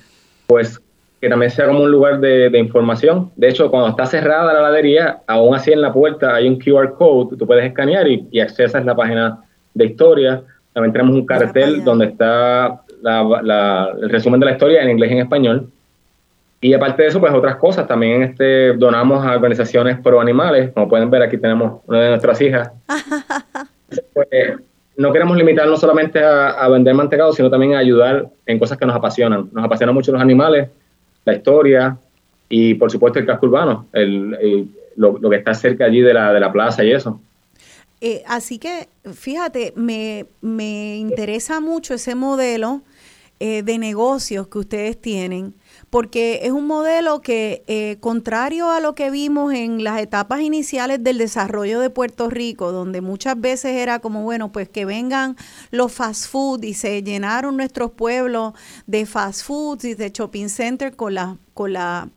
pues 0.45 0.79
que 1.19 1.29
también 1.29 1.49
sea 1.49 1.65
como 1.65 1.81
un 1.81 1.89
lugar 1.89 2.19
de, 2.19 2.55
información. 2.59 3.31
De 3.35 3.49
hecho, 3.49 3.71
cuando 3.71 3.89
está 3.89 4.05
cerrada 4.05 4.53
la 4.53 4.59
heladería, 4.59 5.21
aún 5.25 5.55
así 5.55 5.71
en 5.71 5.81
la 5.81 5.91
puerta 5.91 6.35
hay 6.35 6.47
un 6.47 6.59
QR 6.59 6.93
code, 6.93 7.37
tú 7.37 7.47
puedes 7.47 7.65
escanear 7.65 8.07
y, 8.07 8.27
y 8.29 8.39
accesas 8.39 8.85
la 8.85 8.95
página 8.95 9.39
de 9.73 9.85
historia. 9.85 10.43
También 10.73 10.91
tenemos 10.91 11.15
un 11.15 11.25
cartel 11.25 11.83
donde 11.83 12.07
está 12.07 12.81
el 13.05 14.09
resumen 14.09 14.39
de 14.39 14.45
la 14.45 14.51
historia 14.53 14.81
en 14.81 14.89
inglés 14.89 15.11
y 15.11 15.13
en 15.13 15.19
español. 15.19 15.69
Y 16.61 16.73
aparte 16.73 17.03
de 17.03 17.09
eso, 17.09 17.19
pues 17.19 17.33
otras 17.33 17.57
cosas. 17.57 17.87
También 17.87 18.23
este, 18.23 18.73
donamos 18.73 19.25
a 19.25 19.33
organizaciones 19.33 19.99
pro 19.99 20.19
animales. 20.19 20.71
Como 20.73 20.89
pueden 20.89 21.11
ver, 21.11 21.21
aquí 21.21 21.37
tenemos 21.37 21.81
una 21.85 22.01
de 22.01 22.09
nuestras 22.09 22.41
hijas. 22.41 22.71
pues, 24.13 24.27
no 24.97 25.11
queremos 25.11 25.37
limitarnos 25.37 25.79
solamente 25.79 26.23
a, 26.23 26.67
vender 26.69 26.95
mantecado, 26.95 27.33
sino 27.33 27.49
también 27.49 27.75
a 27.75 27.79
ayudar 27.79 28.29
en 28.45 28.57
cosas 28.57 28.77
que 28.77 28.85
nos 28.85 28.95
apasionan. 28.95 29.49
Nos 29.51 29.63
apasionan 29.63 29.93
mucho 29.93 30.11
los 30.11 30.21
animales, 30.21 30.69
la 31.25 31.33
historia 31.33 31.97
y, 32.49 32.75
por 32.75 32.89
supuesto, 32.91 33.19
el 33.19 33.25
casco 33.25 33.45
urbano, 33.45 33.87
el, 33.91 34.69
lo, 34.95 35.19
que 35.29 35.35
está 35.35 35.53
cerca 35.53 35.85
allí 35.85 36.01
de 36.01 36.13
la, 36.13 36.33
de 36.33 36.39
la 36.39 36.51
plaza 36.51 36.83
y 36.83 36.91
eso. 36.91 37.19
Eh, 38.01 38.23
así 38.27 38.57
que, 38.57 38.87
fíjate, 39.13 39.73
me, 39.75 40.25
me 40.41 40.95
interesa 40.95 41.59
mucho 41.59 41.93
ese 41.93 42.15
modelo 42.15 42.81
eh, 43.47 43.61
de 43.61 43.77
negocios 43.77 44.47
que 44.47 44.57
ustedes 44.57 44.99
tienen 44.99 45.53
porque 45.91 46.39
es 46.41 46.51
un 46.51 46.65
modelo 46.65 47.21
que, 47.21 47.63
eh, 47.67 47.97
contrario 47.99 48.71
a 48.71 48.79
lo 48.79 48.95
que 48.95 49.11
vimos 49.11 49.53
en 49.53 49.83
las 49.83 50.01
etapas 50.01 50.41
iniciales 50.41 51.03
del 51.03 51.19
desarrollo 51.19 51.79
de 51.79 51.91
Puerto 51.91 52.31
Rico, 52.31 52.71
donde 52.71 53.01
muchas 53.01 53.39
veces 53.39 53.77
era 53.77 53.99
como, 53.99 54.23
bueno, 54.23 54.51
pues 54.51 54.67
que 54.67 54.83
vengan 54.83 55.37
los 55.69 55.91
fast 55.93 56.27
food 56.27 56.63
y 56.63 56.73
se 56.73 57.03
llenaron 57.03 57.55
nuestros 57.55 57.91
pueblos 57.91 58.53
de 58.87 59.05
fast 59.05 59.43
food 59.43 59.83
y 59.83 59.93
de 59.93 60.09
shopping 60.09 60.49
center 60.49 60.95
con 60.95 61.13
las 61.13 61.37
con 61.53 61.73
las 61.73 62.07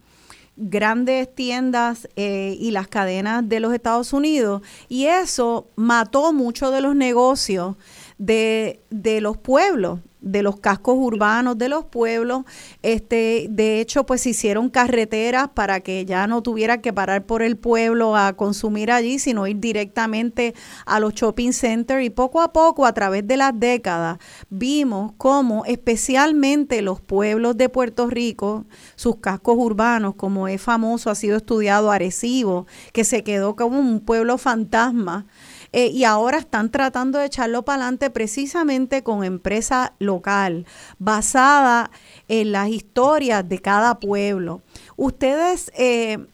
grandes 0.57 1.33
tiendas 1.35 2.09
eh, 2.16 2.57
y 2.59 2.70
las 2.70 2.89
cadenas 2.89 3.47
de 3.49 3.61
los 3.61 3.74
Estados 3.74 4.14
Unidos 4.14 4.62
y 4.89 5.05
eso 5.05 5.68
mató 5.76 6.33
mucho 6.33 6.70
de 6.70 6.81
los 6.81 6.97
negocios 6.97 7.76
de, 8.16 8.81
de 8.91 9.20
los 9.20 9.37
pueblos 9.37 10.01
de 10.21 10.43
los 10.43 10.59
cascos 10.61 10.97
urbanos 10.99 11.59
de 11.59 11.69
los 11.69 11.85
pueblos. 11.85 12.45
Este, 12.83 13.47
de 13.51 13.81
hecho, 13.81 14.05
pues 14.05 14.23
se 14.23 14.31
hicieron 14.31 14.71
carreteras 14.71 15.49
para 15.49 15.81
que 15.81 16.05
ya 16.05 16.27
no 16.27 16.43
tuviera 16.43 16.81
que 16.81 16.93
parar 16.93 17.25
por 17.25 17.43
el 17.43 17.57
pueblo 17.57 18.16
a 18.16 18.33
consumir 18.35 18.91
allí, 18.91 19.19
sino 19.19 19.47
ir 19.47 19.59
directamente 19.59 20.55
a 20.87 21.01
los 21.01 21.14
shopping 21.14 21.53
centers. 21.53 22.05
Y 22.05 22.11
poco 22.11 22.41
a 22.41 22.53
poco, 22.53 22.87
a 22.87 22.93
través 22.93 23.27
de 23.27 23.37
las 23.37 23.59
décadas, 23.59 24.19
vimos 24.51 25.12
cómo 25.16 25.64
especialmente 25.64 26.83
los 26.83 27.01
pueblos 27.01 27.57
de 27.57 27.69
Puerto 27.69 28.09
Rico, 28.09 28.66
sus 28.97 29.16
cascos 29.16 29.57
urbanos, 29.59 30.14
como 30.14 30.49
es 30.49 30.61
famoso, 30.61 31.11
ha 31.11 31.14
sido 31.14 31.37
estudiado 31.37 31.91
Arecibo, 31.91 32.66
que 32.93 33.05
se 33.05 33.23
quedó 33.23 33.57
como 33.57 33.79
un 33.79 34.01
pueblo 34.01 34.39
fantasma 34.39 35.27
eh, 35.73 35.89
y 35.89 36.05
ahora 36.05 36.39
están 36.39 36.71
tratando 36.71 37.19
de 37.19 37.27
echarlo 37.27 37.62
para 37.62 37.83
adelante 37.83 38.11
precisamente 38.11 39.03
con 39.03 39.25
empresa 39.25 39.93
local, 39.99 40.66
basada 40.99 41.91
en 42.29 42.53
las 42.53 42.69
historias 42.69 43.49
de 43.49 43.59
cada 43.59 44.01
pueblo. 44.01 44.62
Ustedes, 44.97 45.71
eh, 45.77 46.27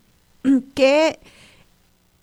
¿qué, 0.74 1.18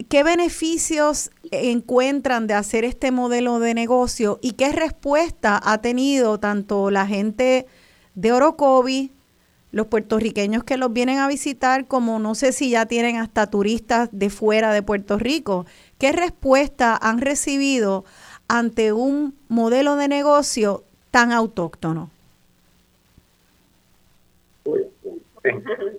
¿qué 0.07 0.24
beneficios 0.24 1.32
encuentran 1.51 2.47
de 2.47 2.53
hacer 2.53 2.86
este 2.86 3.12
modelo 3.12 3.59
de 3.59 3.74
negocio 3.74 4.39
y 4.41 4.53
qué 4.53 4.72
respuesta 4.72 5.59
ha 5.62 5.80
tenido 5.80 6.39
tanto 6.39 6.91
la 6.91 7.05
gente 7.05 7.68
de 8.16 8.32
Orocovi, 8.32 9.12
los 9.72 9.88
puertorriqueños 9.88 10.64
que 10.64 10.78
los 10.78 10.91
vienen 10.91 11.20
a 11.20 11.28
visitar, 11.28 11.88
como 11.88 12.20
no 12.20 12.36
sé 12.36 12.51
si 12.51 12.70
ya 12.70 12.86
tienen 12.86 13.18
hasta 13.18 13.47
turistas 13.47 14.09
de 14.12 14.30
fuera 14.30 14.74
de 14.74 14.84
Puerto 14.84 15.18
Rico 15.18 15.66
¿Qué 16.02 16.12
respuesta 16.14 16.97
han 16.99 17.22
recibido 17.22 18.06
ante 18.47 18.91
un 18.91 19.36
modelo 19.49 19.97
de 19.97 20.08
negocio 20.08 20.82
tan 21.12 21.32
autóctono? 21.32 22.10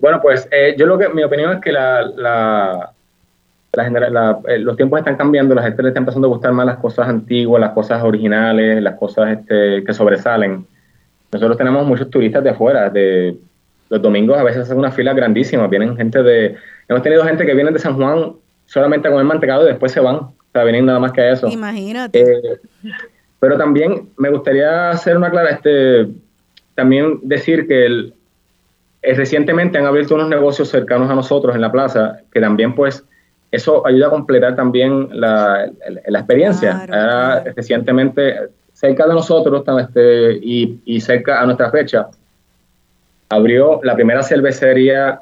Bueno, 0.01 0.21
pues 0.21 0.49
eh, 0.51 0.75
yo 0.77 0.87
lo 0.87 0.99
que 0.99 1.09
mi 1.11 1.23
opinión 1.23 1.53
es 1.53 1.61
que 1.61 1.71
la, 1.71 2.03
la, 2.03 2.93
eh, 4.49 4.59
los 4.59 4.77
tiempos 4.77 4.99
están 4.99 5.15
cambiando, 5.15 5.55
la 5.55 5.63
gente 5.63 5.85
le 5.85 5.91
está 5.91 6.01
empezando 6.01 6.27
a 6.27 6.31
gustar 6.31 6.53
más 6.53 6.67
las 6.67 6.79
cosas 6.79 7.07
antiguas, 7.07 7.61
las 7.61 7.71
cosas 7.71 8.03
originales, 8.03 8.83
las 8.83 8.97
cosas 8.97 9.39
este, 9.39 9.85
que 9.85 9.95
sobresalen. 9.95 10.67
Nosotros 11.31 11.57
tenemos 11.57 11.87
muchos 11.87 12.11
turistas 12.11 12.43
de 12.43 12.51
afuera, 12.51 12.91
de 12.91 13.37
los 13.89 14.03
domingos 14.03 14.37
a 14.37 14.43
veces 14.43 14.63
hacen 14.63 14.79
una 14.79 14.91
fila 14.91 15.15
grandísima, 15.15 15.69
vienen 15.69 15.97
gente 15.97 16.25
de, 16.25 16.57
hemos 16.89 17.05
tenido 17.05 17.23
gente 17.23 17.47
que 17.47 17.55
viene 17.55 17.71
de 17.71 17.79
San 17.79 17.95
Juan 17.95 18.33
solamente 18.73 19.07
a 19.07 19.11
comer 19.11 19.27
mantecado 19.27 19.65
y 19.65 19.69
después 19.69 19.93
se 19.93 20.01
van. 20.01 20.17
O 20.17 20.35
sea, 20.51 20.65
vienen 20.65 20.87
nada 20.87 20.99
más 20.99 21.13
que 21.13 21.31
eso. 21.31 21.47
Imagínate. 21.49 22.21
Eh, 22.21 22.59
pero 23.39 23.59
también 23.59 24.09
me 24.17 24.31
gustaría 24.31 24.91
hacer 24.91 25.17
una 25.17 25.31
clara, 25.31 25.51
este, 25.51 26.09
también 26.75 27.19
decir 27.23 27.69
que 27.69 27.85
el, 27.85 28.15
eh, 29.03 29.15
recientemente 29.15 29.77
han 29.77 29.85
abierto 29.85 30.15
unos 30.15 30.29
negocios 30.29 30.69
cercanos 30.69 31.11
a 31.11 31.15
nosotros 31.15 31.55
en 31.55 31.61
la 31.61 31.71
plaza, 31.71 32.21
que 32.33 32.41
también 32.41 32.75
pues 32.75 33.05
eso 33.51 33.87
ayuda 33.87 34.07
a 34.07 34.11
completar 34.11 34.57
también 34.57 35.09
la, 35.13 35.71
la, 36.07 36.19
experiencia. 36.19 37.43
Recientemente, 37.55 38.37
cerca 38.73 39.07
de 39.07 39.13
nosotros 39.13 39.65
este, 39.81 40.33
y, 40.43 40.81
y 40.87 41.01
cerca 41.03 41.43
a 41.43 41.45
nuestra 41.45 41.71
fecha, 41.71 42.09
abrió 43.29 43.81
la 43.83 43.95
primera 43.95 44.23
cervecería 44.23 45.21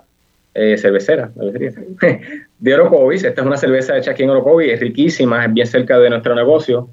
eh, 0.55 0.76
cervecera, 0.76 1.30
cervecería, 1.34 1.72
de 2.61 2.74
Orocovis. 2.74 3.24
Esta 3.24 3.40
es 3.40 3.46
una 3.46 3.56
cerveza 3.56 3.96
hecha 3.96 4.12
aquí 4.12 4.22
en 4.22 4.30
Orocovis, 4.30 4.72
es 4.72 4.80
riquísima, 4.80 5.44
es 5.44 5.52
bien 5.52 5.66
cerca 5.66 5.98
de 5.98 6.11
nuestro 6.11 6.34
negocio. 6.34 6.88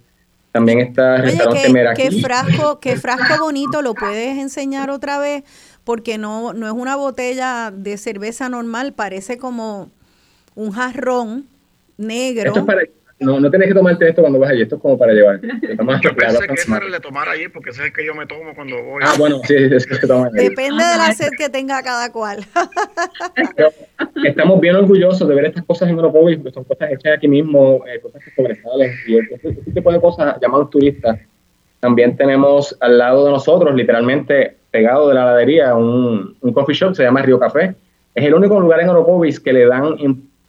También 0.51 0.79
está 0.79 1.17
el 1.17 1.23
restaurante 1.23 1.93
qué, 1.95 2.09
Qué 2.09 2.21
frasco, 2.21 2.79
qué 2.79 2.95
frasco 2.95 3.43
bonito, 3.43 3.81
lo 3.81 3.93
puedes 3.93 4.37
enseñar 4.39 4.89
otra 4.89 5.19
vez, 5.19 5.43
porque 5.83 6.17
no, 6.17 6.53
no 6.53 6.65
es 6.65 6.73
una 6.73 6.95
botella 6.95 7.71
de 7.71 7.97
cerveza 7.97 8.49
normal, 8.49 8.93
parece 8.93 9.37
como 9.37 9.91
un 10.55 10.71
jarrón 10.71 11.45
negro. 11.97 12.47
Esto 12.47 12.59
es 12.61 12.65
para, 12.65 12.81
no, 13.19 13.39
no 13.39 13.49
tienes 13.49 13.69
que 13.69 13.73
tomarte 13.73 14.07
esto 14.07 14.21
cuando 14.21 14.37
vas 14.37 14.51
allí, 14.51 14.61
esto 14.61 14.75
es 14.75 14.81
como 14.81 14.97
para 14.97 15.13
llevar. 15.13 15.41
Yo 16.01 16.15
pensé 16.15 16.47
que 16.47 16.53
ese 16.53 16.75
era 16.75 16.85
el 16.85 16.91
de 16.91 16.99
tomar 16.99 17.27
allí, 17.27 17.47
porque 17.47 17.71
ese 17.71 17.81
es 17.81 17.87
el 17.87 17.93
que 17.93 18.05
yo 18.05 18.13
me 18.13 18.27
tomo 18.27 18.53
cuando 18.53 18.81
voy. 18.83 19.01
Ah, 19.03 19.15
bueno, 19.17 19.39
sí, 19.43 19.55
es 19.55 19.87
el 19.89 19.99
que 19.99 20.07
toman 20.07 20.27
allí. 20.27 20.49
Depende 20.49 20.83
de 20.83 20.97
la 20.97 21.11
sed 21.13 21.31
que 21.37 21.49
tenga 21.49 21.81
cada 21.81 22.11
cual. 22.11 22.45
estamos 24.23 24.61
bien 24.61 24.75
orgullosos 24.75 25.27
de 25.27 25.33
ver 25.33 25.45
estas 25.45 25.65
cosas 25.65 25.89
en 25.89 25.97
Oropolis, 25.97 26.37
porque 26.37 26.53
son 26.53 26.63
cosas 26.63 26.91
hechas 26.91 27.17
aquí 27.17 27.27
mismo, 27.27 27.83
eh, 27.87 27.99
cosas 27.99 28.23
que 28.23 28.31
sobresalen, 28.31 28.91
y 29.07 29.17
este, 29.17 29.35
este, 29.49 29.71
tipo 29.71 29.91
de 29.91 29.99
cosas 29.99 30.37
llamados 30.39 30.69
turistas. 30.69 31.19
También 31.79 32.15
tenemos 32.17 32.77
al 32.79 32.99
lado 32.99 33.25
de 33.25 33.31
nosotros, 33.31 33.73
literalmente 33.73 34.57
pegado 34.69 35.09
de 35.09 35.15
la 35.15 35.23
heladería, 35.23 35.75
un, 35.75 36.35
un 36.39 36.53
coffee 36.53 36.75
shop, 36.75 36.93
se 36.93 37.03
llama 37.03 37.23
Río 37.23 37.39
Café. 37.39 37.73
Es 38.13 38.25
el 38.25 38.33
único 38.35 38.59
lugar 38.59 38.79
en 38.79 38.89
Oropovis 38.89 39.39
que 39.39 39.53
le 39.53 39.65
dan, 39.65 39.95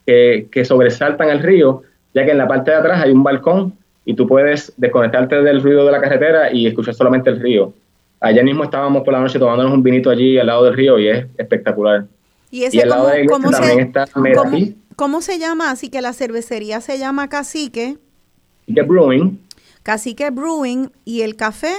que, 0.07 0.49
que 0.51 0.65
sobresaltan 0.65 1.31
el 1.31 1.41
río 1.41 1.83
ya 2.15 2.25
que 2.25 2.31
en 2.31 2.39
la 2.39 2.49
parte 2.49 2.71
de 2.71 2.77
atrás 2.77 3.03
hay 3.03 3.13
un 3.13 3.23
balcón 3.23 3.75
y 4.05 4.15
tú 4.15 4.27
puedes 4.27 4.73
desconectarte 4.77 5.43
del 5.43 5.63
ruido 5.63 5.85
de 5.85 5.93
la 5.93 6.01
carretera 6.01 6.53
y 6.53 6.67
escuchar 6.67 6.95
solamente 6.95 7.29
el 7.31 7.41
río. 7.41 7.75
Ayer 8.21 8.43
mismo 8.43 8.65
estábamos 8.65 9.03
por 9.05 9.13
la 9.13 9.21
noche 9.21 9.39
tomándonos 9.39 9.73
un 9.73 9.83
vinito 9.83 10.11
allí 10.11 10.39
al 10.39 10.47
lado 10.47 10.65
del 10.65 10.75
río 10.75 10.99
y 10.99 11.09
es 11.09 11.27
espectacular. 11.37 12.07
Y, 12.51 12.65
ese 12.65 12.83
al 12.83 12.89
lado 12.89 13.09
de 13.09 13.27
¿cómo 13.27 13.51
también 13.51 13.77
se, 13.77 13.83
está 13.83 14.07
¿cómo, 14.97 15.21
se 15.21 15.39
llama? 15.39 15.71
Así 15.71 15.91
que 15.91 16.01
la 16.01 16.15
cervecería 16.15 16.81
se 16.81 16.99
llama 16.99 17.29
Cacique. 17.29 17.99
Cacique 18.67 18.83
Brewing. 18.83 19.39
Cacique 19.83 20.31
Brewing. 20.31 20.91
¿Y 21.05 21.21
el 21.21 21.37
café? 21.37 21.75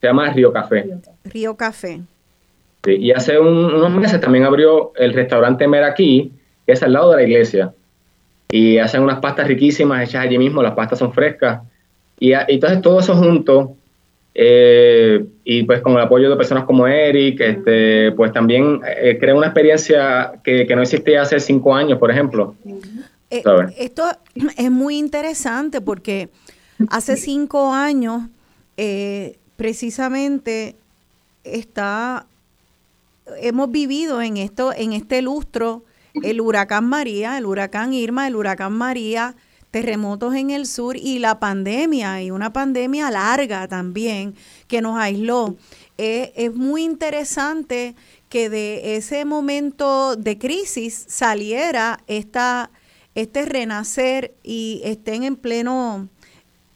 Se 0.00 0.06
llama 0.06 0.30
Río 0.30 0.52
Café. 0.52 0.86
Río 1.24 1.56
Café. 1.56 2.00
Sí, 2.84 2.92
y 2.92 3.10
hace 3.10 3.40
unos 3.40 3.90
meses 3.90 4.20
también 4.20 4.44
abrió 4.44 4.92
el 4.94 5.12
restaurante 5.12 5.66
Meraquí, 5.66 6.32
que 6.64 6.72
es 6.72 6.82
al 6.82 6.92
lado 6.92 7.10
de 7.10 7.16
la 7.16 7.22
iglesia 7.24 7.72
y 8.54 8.78
hacen 8.78 9.02
unas 9.02 9.18
pastas 9.18 9.48
riquísimas 9.48 10.08
hechas 10.08 10.24
allí 10.24 10.38
mismo, 10.38 10.62
las 10.62 10.74
pastas 10.74 11.00
son 11.00 11.12
frescas. 11.12 11.62
Y, 12.20 12.30
entonces 12.34 12.80
todo 12.82 13.00
eso 13.00 13.16
junto, 13.16 13.74
eh, 14.32 15.26
y 15.42 15.64
pues 15.64 15.80
con 15.80 15.94
el 15.94 15.98
apoyo 15.98 16.30
de 16.30 16.36
personas 16.36 16.62
como 16.62 16.86
Eric, 16.86 17.40
este, 17.40 18.12
pues 18.12 18.32
también 18.32 18.80
eh, 18.86 19.18
crea 19.18 19.34
una 19.34 19.48
experiencia 19.48 20.34
que, 20.44 20.72
no 20.72 20.82
existía 20.82 21.22
hace 21.22 21.40
cinco 21.40 21.74
años, 21.74 21.98
por 21.98 22.12
ejemplo. 22.12 22.54
Eh, 23.28 23.42
esto 23.76 24.04
es 24.56 24.70
muy 24.70 24.98
interesante 24.98 25.80
porque 25.80 26.28
hace 26.90 27.16
cinco 27.16 27.72
años 27.72 28.22
precisamente 29.56 30.76
está 31.42 32.26
hemos 33.40 33.72
vivido 33.72 34.22
en 34.22 34.36
esto, 34.36 34.72
en 34.72 34.92
este 34.92 35.22
lustro, 35.22 35.82
el 36.22 36.40
huracán 36.40 36.84
María, 36.88 37.38
el 37.38 37.46
huracán 37.46 37.92
Irma, 37.92 38.26
el 38.26 38.36
huracán 38.36 38.72
María, 38.72 39.34
terremotos 39.70 40.36
en 40.36 40.50
el 40.50 40.66
sur 40.66 40.96
y 40.96 41.18
la 41.18 41.40
pandemia, 41.40 42.22
y 42.22 42.30
una 42.30 42.52
pandemia 42.52 43.10
larga 43.10 43.66
también 43.66 44.36
que 44.68 44.80
nos 44.80 44.96
aisló. 44.96 45.56
Eh, 45.98 46.32
es 46.36 46.54
muy 46.54 46.84
interesante 46.84 47.96
que 48.28 48.48
de 48.50 48.96
ese 48.96 49.24
momento 49.24 50.16
de 50.16 50.38
crisis 50.38 51.04
saliera 51.08 52.04
este 52.06 53.44
renacer 53.46 54.34
y 54.44 54.80
estén 54.84 55.24
en 55.24 55.34
pleno, 55.34 56.08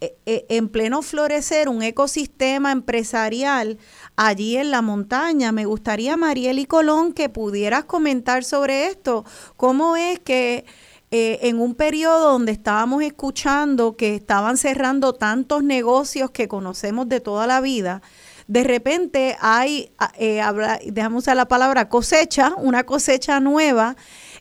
eh, 0.01 0.17
eh, 0.27 0.47
en 0.49 0.69
pleno 0.69 1.03
florecer 1.03 1.69
un 1.69 1.83
ecosistema 1.83 2.73
empresarial 2.73 3.79
allí 4.19 4.57
en 4.57 4.73
la 4.73 4.83
montaña. 4.83 5.53
Me 5.53 5.65
gustaría, 5.65 6.17
Mariel 6.17 6.59
y 6.59 6.67
Colón, 6.67 7.13
que 7.13 7.29
pudieras 7.29 7.85
comentar 7.85 8.43
sobre 8.43 8.89
esto. 8.89 9.25
¿Cómo 9.57 9.97
es 9.97 10.19
que 10.19 10.67
eh, 11.13 11.39
en 11.43 11.61
un 11.61 11.75
periodo 11.77 12.33
donde 12.33 12.51
estábamos 12.51 13.03
escuchando 13.03 13.97
que 13.97 14.17
estaban 14.17 14.57
cerrando 14.57 15.15
tantos 15.15 15.63
negocios 15.63 16.33
que 16.33 16.49
conocemos 16.49 17.09
de 17.09 17.21
toda 17.21 17.47
la 17.47 17.61
vida, 17.61 18.03
de 18.49 18.65
repente 18.65 19.37
hay, 19.41 19.93
eh, 20.19 20.43
dejamos 20.87 21.23
usar 21.23 21.37
la 21.37 21.47
palabra 21.47 21.89
cosecha, 21.89 22.55
una 22.57 22.85
cosecha 22.85 23.39
nueva 23.39 23.97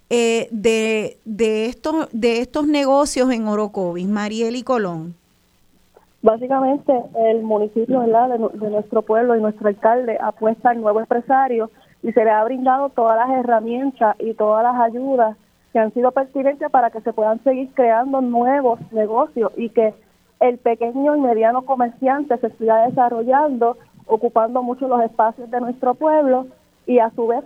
eh, 0.10 0.48
de, 0.50 1.20
de, 1.24 1.68
estos, 1.68 2.08
de 2.14 2.40
estos 2.42 2.68
negocios 2.68 3.32
en 3.32 3.48
Orocovis, 3.48 4.08
Mariel 4.08 4.56
y 4.56 4.64
Colón. 4.64 5.16
Básicamente, 6.22 6.94
el 7.16 7.44
municipio. 7.44 8.02
De, 8.02 8.70
nuestro 8.70 9.02
pueblo 9.02 9.36
y 9.36 9.42
nuestro 9.42 9.68
alcalde 9.68 10.18
apuesta 10.22 10.72
al 10.72 10.82
nuevo 10.82 11.00
empresario 11.00 11.70
y 12.04 12.12
se 12.12 12.24
le 12.24 12.32
ha 12.32 12.44
brindado 12.44 12.90
todas 12.90 13.18
las 13.18 13.40
herramientas 13.40 14.16
y 14.20 14.34
todas 14.34 14.64
las 14.64 14.76
ayudas 14.82 15.38
que 15.72 15.80
han 15.80 15.94
sido 15.94 16.12
pertinentes 16.12 16.70
para 16.70 16.90
que 16.90 17.02
se 17.02 17.14
puedan 17.14 17.44
seguir 17.44 17.70
creando 17.74 18.22
nuevos 18.22 18.80
negocios 18.92 19.52
y 19.58 19.70
que 19.70 19.94
el 20.40 20.58
pequeño 20.58 21.16
y 21.16 21.22
mediano 21.22 21.64
comerciante 21.64 22.38
se 22.38 22.50
siga 22.52 22.88
desarrollando, 22.88 23.78
ocupando 24.06 24.64
mucho 24.64 24.88
los 24.88 25.02
espacios 25.02 25.50
de 25.50 25.60
nuestro 25.60 25.96
pueblo 25.96 26.48
y 26.88 27.00
a 27.00 27.12
su 27.12 27.28
vez 27.28 27.44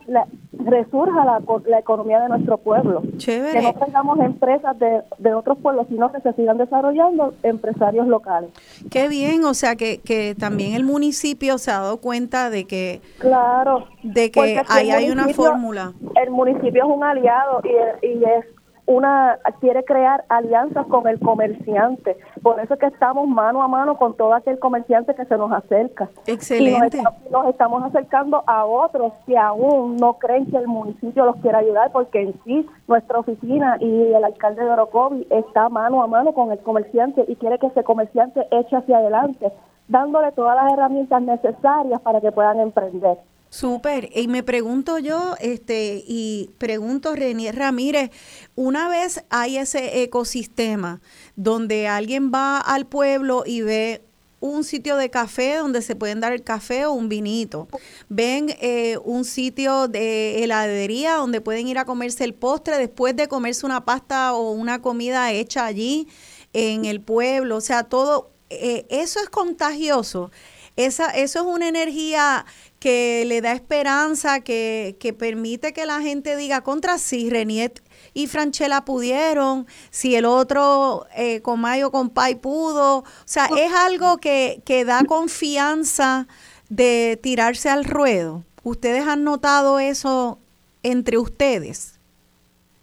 resurja 0.54 1.26
la, 1.26 1.42
la, 1.66 1.80
economía 1.80 2.22
de 2.22 2.30
nuestro 2.30 2.60
pueblo. 2.60 3.02
Chévere. 3.18 3.60
Que 3.60 3.62
no 3.64 3.74
tengamos 3.74 4.20
empresas 4.20 4.78
de, 4.78 5.02
de, 5.18 5.34
otros 5.34 5.58
pueblos, 5.58 5.88
sino 5.90 6.12
que 6.12 6.22
se 6.22 6.32
sigan 6.34 6.60
desarrollando 6.60 7.34
empresarios 7.42 8.08
locales. 8.08 8.52
Qué 8.92 9.08
bien, 9.08 9.44
o 9.44 9.56
sea 9.56 9.76
que, 9.76 9.98
que 9.98 10.36
también 10.36 10.76
el 10.76 10.84
municipio 10.84 11.58
se 11.58 11.72
ha 11.72 11.80
dado 11.80 11.98
cuenta 11.98 12.52
de 12.52 12.68
que... 12.68 13.02
Claro. 13.18 13.88
De 14.04 14.30
que 14.30 14.62
ahí 14.70 14.92
hay 14.92 15.10
una 15.10 15.28
fórmula. 15.30 15.94
El 16.24 16.30
municipio 16.30 16.84
es 16.84 16.96
un 16.96 17.04
aliado 17.04 17.62
y, 17.64 18.06
y 18.06 18.24
es 18.24 18.46
una 18.86 19.38
quiere 19.60 19.84
crear 19.84 20.26
alianzas 20.30 20.86
con 20.88 21.08
el 21.08 21.20
comerciante. 21.20 22.18
Por 22.42 22.60
eso 22.60 22.74
es 22.74 22.80
que 22.80 22.88
estamos 22.88 23.28
mano 23.28 23.62
a 23.64 23.68
mano 23.68 23.98
con 23.98 24.16
todo 24.16 24.34
aquel 24.34 24.60
comerciante 24.60 25.16
que 25.16 25.26
se 25.26 25.38
nos 25.38 25.52
acerca. 25.52 26.10
Excelente. 26.26 26.98
Y 26.98 27.32
nos, 27.32 27.48
estamos 27.48 27.84
acercando 27.84 28.44
a 28.48 28.66
otros 28.66 29.14
que 29.26 29.38
aún 29.38 29.98
no 29.98 30.14
creen 30.14 30.46
que 30.48 30.58
el 30.58 30.68
municipio 30.68 31.26
los 31.26 31.38
quiera 31.38 31.60
ayudar, 31.60 31.92
porque 31.92 32.22
en 32.22 32.34
sí 32.44 32.68
nuestra 32.88 33.20
oficina 33.20 33.78
y 33.80 34.14
el 34.14 34.24
alcalde 34.24 34.64
de 34.64 34.70
Orocovi 34.70 35.28
está 35.30 35.70
mano 35.70 36.04
a 36.04 36.08
mano 36.08 36.34
con 36.34 36.52
el 36.52 36.60
comerciante 36.60 37.26
y 37.28 37.36
quiere 37.36 37.60
que 37.60 37.68
ese 37.68 37.84
comerciante 37.84 38.48
eche 38.52 38.76
hacia 38.76 38.98
adelante, 38.98 39.52
dándole 39.88 40.32
todas 40.32 40.56
las 40.56 40.74
herramientas 40.74 41.22
necesarias 41.22 42.02
para 42.02 42.22
que 42.22 42.32
puedan 42.32 42.60
emprender. 42.60 43.18
Súper. 43.52 44.10
Y 44.16 44.30
me 44.30 44.44
pregunto 44.44 44.98
yo, 44.98 45.36
este, 45.42 46.06
y 46.08 46.52
pregunto 46.58 47.14
Renier 47.14 47.58
Ramírez, 47.58 48.10
una 48.56 48.88
vez 48.88 49.26
hay 49.30 49.58
ese 49.58 50.04
ecosistema 50.04 51.02
donde 51.36 51.90
alguien 51.90 52.32
va 52.34 52.60
al 52.60 52.88
pueblo 52.88 53.44
y 53.46 53.60
ve 53.62 54.02
un 54.40 54.64
sitio 54.64 54.96
de 54.96 55.10
café 55.10 55.58
donde 55.58 55.82
se 55.82 55.98
pueden 55.98 56.22
dar 56.22 56.32
el 56.32 56.44
café 56.44 56.86
o 56.86 56.94
un 56.94 57.10
vinito. 57.10 57.68
Ven 58.08 58.56
eh, 58.62 58.98
un 59.04 59.26
sitio 59.26 59.90
de 59.90 60.46
heladería 60.46 61.16
donde 61.16 61.42
pueden 61.42 61.68
ir 61.68 61.78
a 61.78 61.84
comerse 61.84 62.24
el 62.24 62.34
postre 62.34 62.78
después 62.78 63.18
de 63.18 63.28
comerse 63.28 63.66
una 63.66 63.84
pasta 63.84 64.34
o 64.34 64.52
una 64.52 64.82
comida 64.82 65.34
hecha 65.34 65.66
allí 65.66 66.08
en 66.54 66.86
el 66.86 67.02
pueblo. 67.02 67.58
O 67.58 67.62
sea, 67.62 67.84
todo 67.84 68.32
eh, 68.50 68.86
eso 68.90 69.20
es 69.20 69.30
contagioso. 69.30 70.32
Esa, 70.76 71.10
eso 71.12 71.40
es 71.40 71.46
una 71.46 71.68
energía 71.68 72.46
que 72.80 73.24
le 73.28 73.42
da 73.42 73.52
esperanza, 73.54 74.40
que, 74.40 74.96
que 75.00 75.14
permite 75.14 75.74
que 75.74 75.86
la 75.86 76.02
gente 76.02 76.36
diga 76.36 76.62
contra 76.62 76.98
sí, 76.98 77.30
Reniet 77.30 77.82
y 78.14 78.28
Franchella 78.28 78.82
pudieron, 78.82 79.68
si 79.90 80.16
el 80.16 80.26
otro 80.26 81.06
eh, 81.16 81.42
con 81.42 81.62
Mayo 81.62 81.92
con 81.92 82.10
Pai 82.10 82.36
pudo. 82.36 83.00
O 83.00 83.06
sea, 83.26 83.46
es 83.58 83.72
algo 83.74 84.18
que, 84.18 84.62
que 84.66 84.86
da 84.86 85.04
confianza 85.06 86.28
de 86.70 87.20
tirarse 87.22 87.70
al 87.70 87.86
ruedo. 87.86 88.44
¿Ustedes 88.64 89.08
han 89.08 89.24
notado 89.24 89.80
eso 89.80 90.40
entre 90.84 91.18
ustedes? 91.18 92.00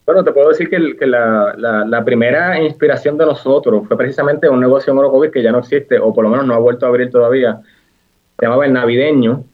Bueno, 0.06 0.24
te 0.24 0.32
puedo 0.32 0.48
decir 0.48 0.70
que, 0.70 0.96
que 0.96 1.06
la, 1.06 1.54
la, 1.58 1.84
la, 1.84 2.04
primera 2.04 2.58
inspiración 2.62 3.18
de 3.18 3.26
nosotros 3.26 3.86
fue 3.86 3.96
precisamente 3.98 4.48
un 4.48 4.58
negocio 4.58 4.90
en 4.92 4.98
Orocovis 4.98 5.30
que 5.30 5.42
ya 5.42 5.52
no 5.52 5.58
existe, 5.58 5.98
o 5.98 6.14
por 6.14 6.24
lo 6.24 6.30
menos 6.30 6.46
no 6.46 6.54
ha 6.54 6.58
vuelto 6.58 6.86
a 6.86 6.88
abrir 6.88 7.10
todavía. 7.10 7.60
Se 8.38 8.46
llamaba 8.46 8.66
El 8.66 8.72
Navideño, 8.72 9.44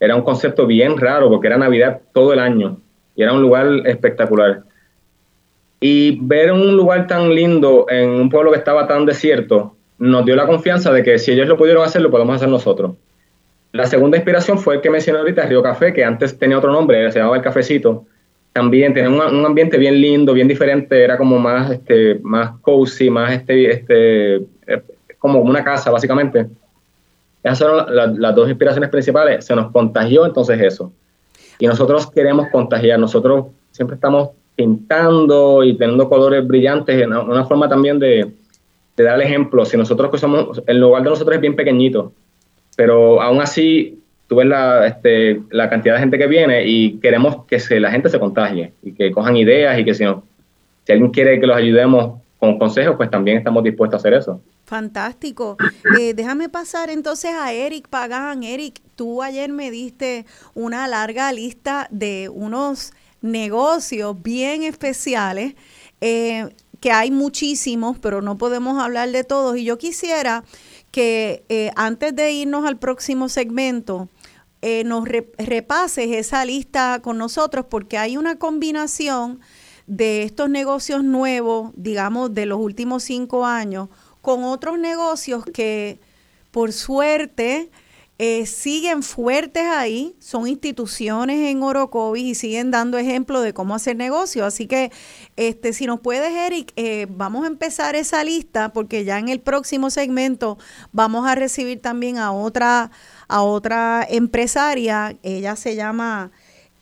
era 0.00 0.16
un 0.16 0.22
concepto 0.22 0.66
bien 0.66 0.98
raro 0.98 1.30
porque 1.30 1.46
era 1.46 1.56
Navidad 1.56 2.00
todo 2.12 2.32
el 2.32 2.40
año 2.40 2.78
y 3.14 3.22
era 3.22 3.32
un 3.32 3.40
lugar 3.40 3.68
espectacular. 3.86 4.62
Y 5.80 6.18
ver 6.20 6.52
un 6.52 6.76
lugar 6.76 7.06
tan 7.06 7.34
lindo 7.34 7.86
en 7.88 8.10
un 8.10 8.28
pueblo 8.28 8.52
que 8.52 8.58
estaba 8.58 8.86
tan 8.86 9.06
desierto 9.06 9.76
nos 9.98 10.24
dio 10.24 10.34
la 10.34 10.46
confianza 10.46 10.92
de 10.92 11.04
que 11.04 11.18
si 11.18 11.30
ellos 11.30 11.46
lo 11.46 11.56
pudieron 11.56 11.84
hacer, 11.84 12.02
lo 12.02 12.10
podemos 12.10 12.34
hacer 12.34 12.48
nosotros. 12.48 12.96
La 13.70 13.86
segunda 13.86 14.16
inspiración 14.16 14.58
fue 14.58 14.74
el 14.74 14.80
que 14.80 14.90
mencioné 14.90 15.20
ahorita, 15.20 15.46
Río 15.46 15.62
Café, 15.62 15.92
que 15.92 16.04
antes 16.04 16.36
tenía 16.36 16.58
otro 16.58 16.72
nombre, 16.72 17.10
se 17.12 17.20
llamaba 17.20 17.36
El 17.36 17.42
Cafecito. 17.42 18.04
También 18.52 18.92
tenía 18.92 19.08
un, 19.08 19.46
ambiente 19.46 19.78
bien 19.78 20.00
lindo, 20.00 20.34
bien 20.34 20.48
diferente, 20.48 21.02
era 21.02 21.16
como 21.16 21.38
más, 21.38 21.70
este, 21.70 22.18
más 22.22 22.58
cozy, 22.60 23.08
más 23.08 23.32
este, 23.32 23.70
este, 23.70 24.34
eh, 24.66 24.82
como 25.18 25.40
una 25.40 25.64
casa 25.64 25.90
básicamente. 25.90 26.48
Esas 27.42 27.58
son 27.58 27.86
las 28.20 28.34
dos 28.34 28.48
inspiraciones 28.48 28.90
principales. 28.90 29.44
Se 29.44 29.54
nos 29.56 29.72
contagió 29.72 30.24
entonces 30.24 30.60
eso. 30.60 30.92
Y 31.58 31.66
nosotros 31.66 32.10
queremos 32.10 32.48
contagiar. 32.50 32.98
Nosotros 32.98 33.46
siempre 33.70 33.96
estamos 33.96 34.30
pintando 34.54 35.64
y 35.64 35.76
teniendo 35.76 36.08
colores 36.08 36.46
brillantes, 36.46 37.06
una 37.06 37.44
forma 37.44 37.68
también 37.68 37.98
de, 37.98 38.30
de 38.96 39.04
dar 39.04 39.20
ejemplo. 39.20 39.64
Si 39.64 39.76
nosotros 39.76 40.10
que 40.10 40.18
somos, 40.18 40.62
el 40.66 40.78
lugar 40.78 41.02
de 41.02 41.10
nosotros 41.10 41.34
es 41.34 41.40
bien 41.40 41.56
pequeñito, 41.56 42.12
pero 42.76 43.20
aún 43.20 43.40
así 43.40 43.98
tú 44.26 44.36
ves 44.36 44.46
la, 44.46 44.86
este, 44.86 45.40
la 45.50 45.68
cantidad 45.68 45.94
de 45.94 46.00
gente 46.00 46.18
que 46.18 46.26
viene 46.26 46.64
y 46.66 46.98
queremos 46.98 47.44
que 47.46 47.58
se, 47.58 47.80
la 47.80 47.90
gente 47.90 48.08
se 48.08 48.18
contagie 48.18 48.72
y 48.82 48.92
que 48.92 49.10
cojan 49.12 49.36
ideas 49.36 49.78
y 49.78 49.84
que 49.84 49.94
si, 49.94 50.04
no, 50.04 50.24
si 50.84 50.92
alguien 50.92 51.10
quiere 51.10 51.40
que 51.40 51.46
los 51.46 51.56
ayudemos 51.56 52.21
con 52.42 52.58
consejos, 52.58 52.96
pues 52.96 53.08
también 53.08 53.38
estamos 53.38 53.62
dispuestos 53.62 53.94
a 53.94 53.98
hacer 53.98 54.14
eso. 54.14 54.42
Fantástico. 54.64 55.56
Eh, 55.96 56.12
déjame 56.12 56.48
pasar 56.48 56.90
entonces 56.90 57.30
a 57.32 57.52
Eric 57.52 57.86
Pagán. 57.86 58.42
Eric, 58.42 58.80
tú 58.96 59.22
ayer 59.22 59.48
me 59.52 59.70
diste 59.70 60.26
una 60.52 60.88
larga 60.88 61.32
lista 61.32 61.86
de 61.92 62.28
unos 62.28 62.94
negocios 63.20 64.20
bien 64.20 64.64
especiales, 64.64 65.54
eh, 66.00 66.48
que 66.80 66.90
hay 66.90 67.12
muchísimos, 67.12 68.00
pero 68.00 68.22
no 68.22 68.38
podemos 68.38 68.82
hablar 68.82 69.12
de 69.12 69.22
todos. 69.22 69.56
Y 69.56 69.62
yo 69.62 69.78
quisiera 69.78 70.42
que 70.90 71.44
eh, 71.48 71.70
antes 71.76 72.12
de 72.16 72.32
irnos 72.32 72.66
al 72.66 72.76
próximo 72.76 73.28
segmento, 73.28 74.08
nos 74.84 75.08
repases 75.38 76.10
esa 76.10 76.44
lista 76.44 77.00
con 77.02 77.18
nosotros, 77.18 77.66
porque 77.68 77.98
hay 77.98 78.16
una 78.16 78.36
combinación 78.36 79.40
de 79.92 80.22
estos 80.22 80.48
negocios 80.48 81.04
nuevos, 81.04 81.70
digamos, 81.76 82.32
de 82.32 82.46
los 82.46 82.58
últimos 82.58 83.02
cinco 83.02 83.44
años, 83.44 83.90
con 84.22 84.42
otros 84.42 84.78
negocios 84.78 85.44
que 85.44 86.00
por 86.50 86.72
suerte 86.72 87.70
eh, 88.16 88.46
siguen 88.46 89.02
fuertes 89.02 89.64
ahí, 89.64 90.16
son 90.18 90.48
instituciones 90.48 91.50
en 91.50 91.62
Orocovis 91.62 92.24
y 92.24 92.34
siguen 92.34 92.70
dando 92.70 92.96
ejemplo 92.96 93.42
de 93.42 93.52
cómo 93.52 93.74
hacer 93.74 93.96
negocio. 93.96 94.46
Así 94.46 94.66
que 94.66 94.90
este, 95.36 95.74
si 95.74 95.84
nos 95.84 96.00
puedes, 96.00 96.32
Eric, 96.32 96.72
eh, 96.76 97.06
vamos 97.10 97.44
a 97.44 97.48
empezar 97.48 97.94
esa 97.94 98.24
lista 98.24 98.72
porque 98.72 99.04
ya 99.04 99.18
en 99.18 99.28
el 99.28 99.40
próximo 99.40 99.90
segmento 99.90 100.56
vamos 100.92 101.26
a 101.26 101.34
recibir 101.34 101.82
también 101.82 102.16
a 102.16 102.32
otra, 102.32 102.90
a 103.28 103.42
otra 103.42 104.06
empresaria. 104.08 105.18
Ella 105.22 105.54
se 105.54 105.76
llama, 105.76 106.30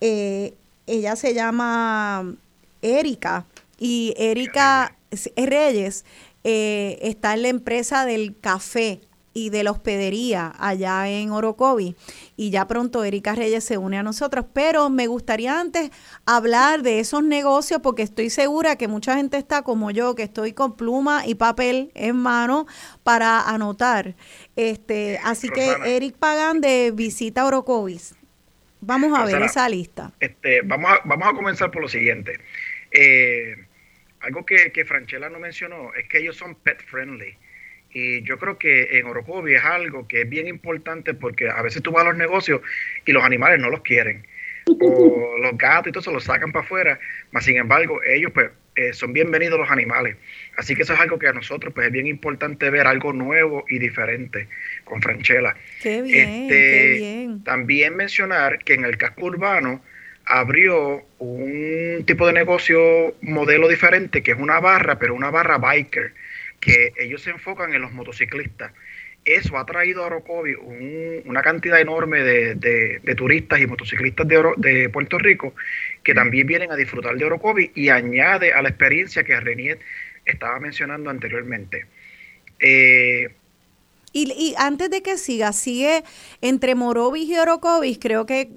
eh, 0.00 0.54
ella 0.86 1.16
se 1.16 1.34
llama 1.34 2.36
Erika 2.82 3.46
y 3.78 4.14
Erika 4.16 4.96
Reyes 5.36 6.04
eh, 6.44 6.98
está 7.02 7.34
en 7.34 7.42
la 7.42 7.48
empresa 7.48 8.06
del 8.06 8.38
café. 8.38 9.00
y 9.32 9.50
de 9.50 9.62
la 9.62 9.70
hospedería 9.70 10.52
allá 10.58 11.08
en 11.08 11.30
Orocovi. 11.30 11.94
Y 12.36 12.50
ya 12.50 12.66
pronto 12.66 13.04
Erika 13.04 13.34
Reyes 13.36 13.62
se 13.62 13.78
une 13.78 13.96
a 13.96 14.02
nosotros. 14.02 14.44
Pero 14.52 14.90
me 14.90 15.06
gustaría 15.06 15.60
antes 15.60 15.90
hablar 16.26 16.82
de 16.82 16.98
esos 16.98 17.22
negocios 17.22 17.80
porque 17.80 18.02
estoy 18.02 18.28
segura 18.28 18.74
que 18.74 18.88
mucha 18.88 19.14
gente 19.14 19.36
está 19.38 19.62
como 19.62 19.92
yo, 19.92 20.16
que 20.16 20.24
estoy 20.24 20.52
con 20.52 20.76
pluma 20.76 21.26
y 21.26 21.36
papel 21.36 21.92
en 21.94 22.16
mano 22.16 22.66
para 23.04 23.40
anotar. 23.48 24.16
Este, 24.56 25.20
así 25.22 25.48
que 25.48 25.76
Eric 25.84 26.16
Pagan 26.16 26.60
de 26.60 26.90
Visita 26.92 27.46
Orocovis. 27.46 28.16
Vamos 28.80 29.16
a 29.16 29.24
ver 29.26 29.42
esa 29.42 29.68
lista. 29.68 30.10
Este, 30.20 30.62
vamos, 30.62 30.90
a, 30.90 31.00
vamos 31.04 31.28
a 31.28 31.32
comenzar 31.34 31.70
por 31.70 31.82
lo 31.82 31.88
siguiente. 31.88 32.40
Eh, 32.90 33.56
algo 34.20 34.44
que, 34.44 34.72
que 34.72 34.84
Franchella 34.84 35.28
no 35.28 35.38
mencionó 35.38 35.94
es 35.94 36.06
que 36.08 36.18
ellos 36.18 36.36
son 36.36 36.54
pet 36.54 36.82
friendly. 36.84 37.36
Y 37.92 38.22
yo 38.22 38.38
creo 38.38 38.58
que 38.58 38.98
en 38.98 39.06
Orocovi 39.06 39.54
es 39.54 39.64
algo 39.64 40.06
que 40.06 40.22
es 40.22 40.28
bien 40.28 40.46
importante 40.46 41.14
porque 41.14 41.48
a 41.48 41.60
veces 41.62 41.82
tú 41.82 41.90
vas 41.90 42.04
a 42.04 42.08
los 42.10 42.16
negocios 42.16 42.60
y 43.04 43.12
los 43.12 43.24
animales 43.24 43.58
no 43.58 43.70
los 43.70 43.80
quieren. 43.80 44.26
O 44.66 45.36
los 45.42 45.58
gatos 45.58 45.88
y 45.88 45.92
todo 45.92 46.02
se 46.02 46.12
los 46.12 46.24
sacan 46.24 46.52
para 46.52 46.64
afuera. 46.64 47.00
Mas 47.32 47.44
sin 47.44 47.56
embargo, 47.56 48.00
ellos 48.04 48.30
pues 48.32 48.50
eh, 48.76 48.92
son 48.92 49.12
bienvenidos 49.12 49.58
los 49.58 49.70
animales. 49.70 50.16
Así 50.56 50.76
que 50.76 50.82
eso 50.82 50.94
es 50.94 51.00
algo 51.00 51.18
que 51.18 51.26
a 51.26 51.32
nosotros 51.32 51.74
pues 51.74 51.86
es 51.86 51.92
bien 51.92 52.06
importante 52.06 52.70
ver 52.70 52.86
algo 52.86 53.12
nuevo 53.12 53.64
y 53.68 53.78
diferente 53.78 54.46
con 54.84 55.02
Franchella. 55.02 55.56
Qué 55.82 56.02
bien, 56.02 56.28
Este, 56.28 56.48
qué 56.48 56.94
bien. 56.98 57.44
También 57.44 57.96
mencionar 57.96 58.60
que 58.60 58.74
en 58.74 58.84
el 58.84 58.96
casco 58.98 59.26
urbano 59.26 59.82
abrió 60.30 61.04
un 61.18 62.04
tipo 62.06 62.26
de 62.26 62.32
negocio 62.34 63.16
modelo 63.22 63.68
diferente 63.68 64.22
que 64.22 64.32
es 64.32 64.38
una 64.38 64.60
barra, 64.60 64.98
pero 64.98 65.14
una 65.14 65.30
barra 65.30 65.58
biker, 65.58 66.14
que 66.60 66.92
ellos 66.98 67.22
se 67.22 67.30
enfocan 67.30 67.74
en 67.74 67.82
los 67.82 67.92
motociclistas. 67.92 68.72
Eso 69.24 69.58
ha 69.58 69.66
traído 69.66 70.02
a 70.02 70.06
Orocovi 70.06 70.54
un- 70.54 71.22
una 71.26 71.42
cantidad 71.42 71.80
enorme 71.80 72.20
de, 72.20 72.54
de- 72.54 73.00
de 73.02 73.14
turistas 73.14 73.60
y 73.60 73.66
motociclistas 73.66 74.26
de, 74.28 74.38
Oro- 74.38 74.54
de 74.56 74.88
Puerto 74.88 75.18
Rico 75.18 75.54
que 76.02 76.14
también 76.14 76.46
vienen 76.46 76.72
a 76.72 76.76
disfrutar 76.76 77.16
de 77.16 77.24
Orocovi 77.26 77.72
y 77.74 77.90
añade 77.90 78.52
a 78.54 78.62
la 78.62 78.70
experiencia 78.70 79.24
que 79.24 79.38
Renier 79.40 79.78
estaba 80.24 80.58
mencionando 80.60 81.10
anteriormente. 81.10 81.86
Eh, 82.60 83.30
Y, 84.12 84.32
y 84.32 84.54
antes 84.58 84.90
de 84.90 85.02
que 85.02 85.16
siga, 85.18 85.52
sigue 85.52 86.02
entre 86.40 86.74
Morovis 86.74 87.28
y 87.28 87.38
Orocovis, 87.38 87.98
creo 88.00 88.26
que 88.26 88.48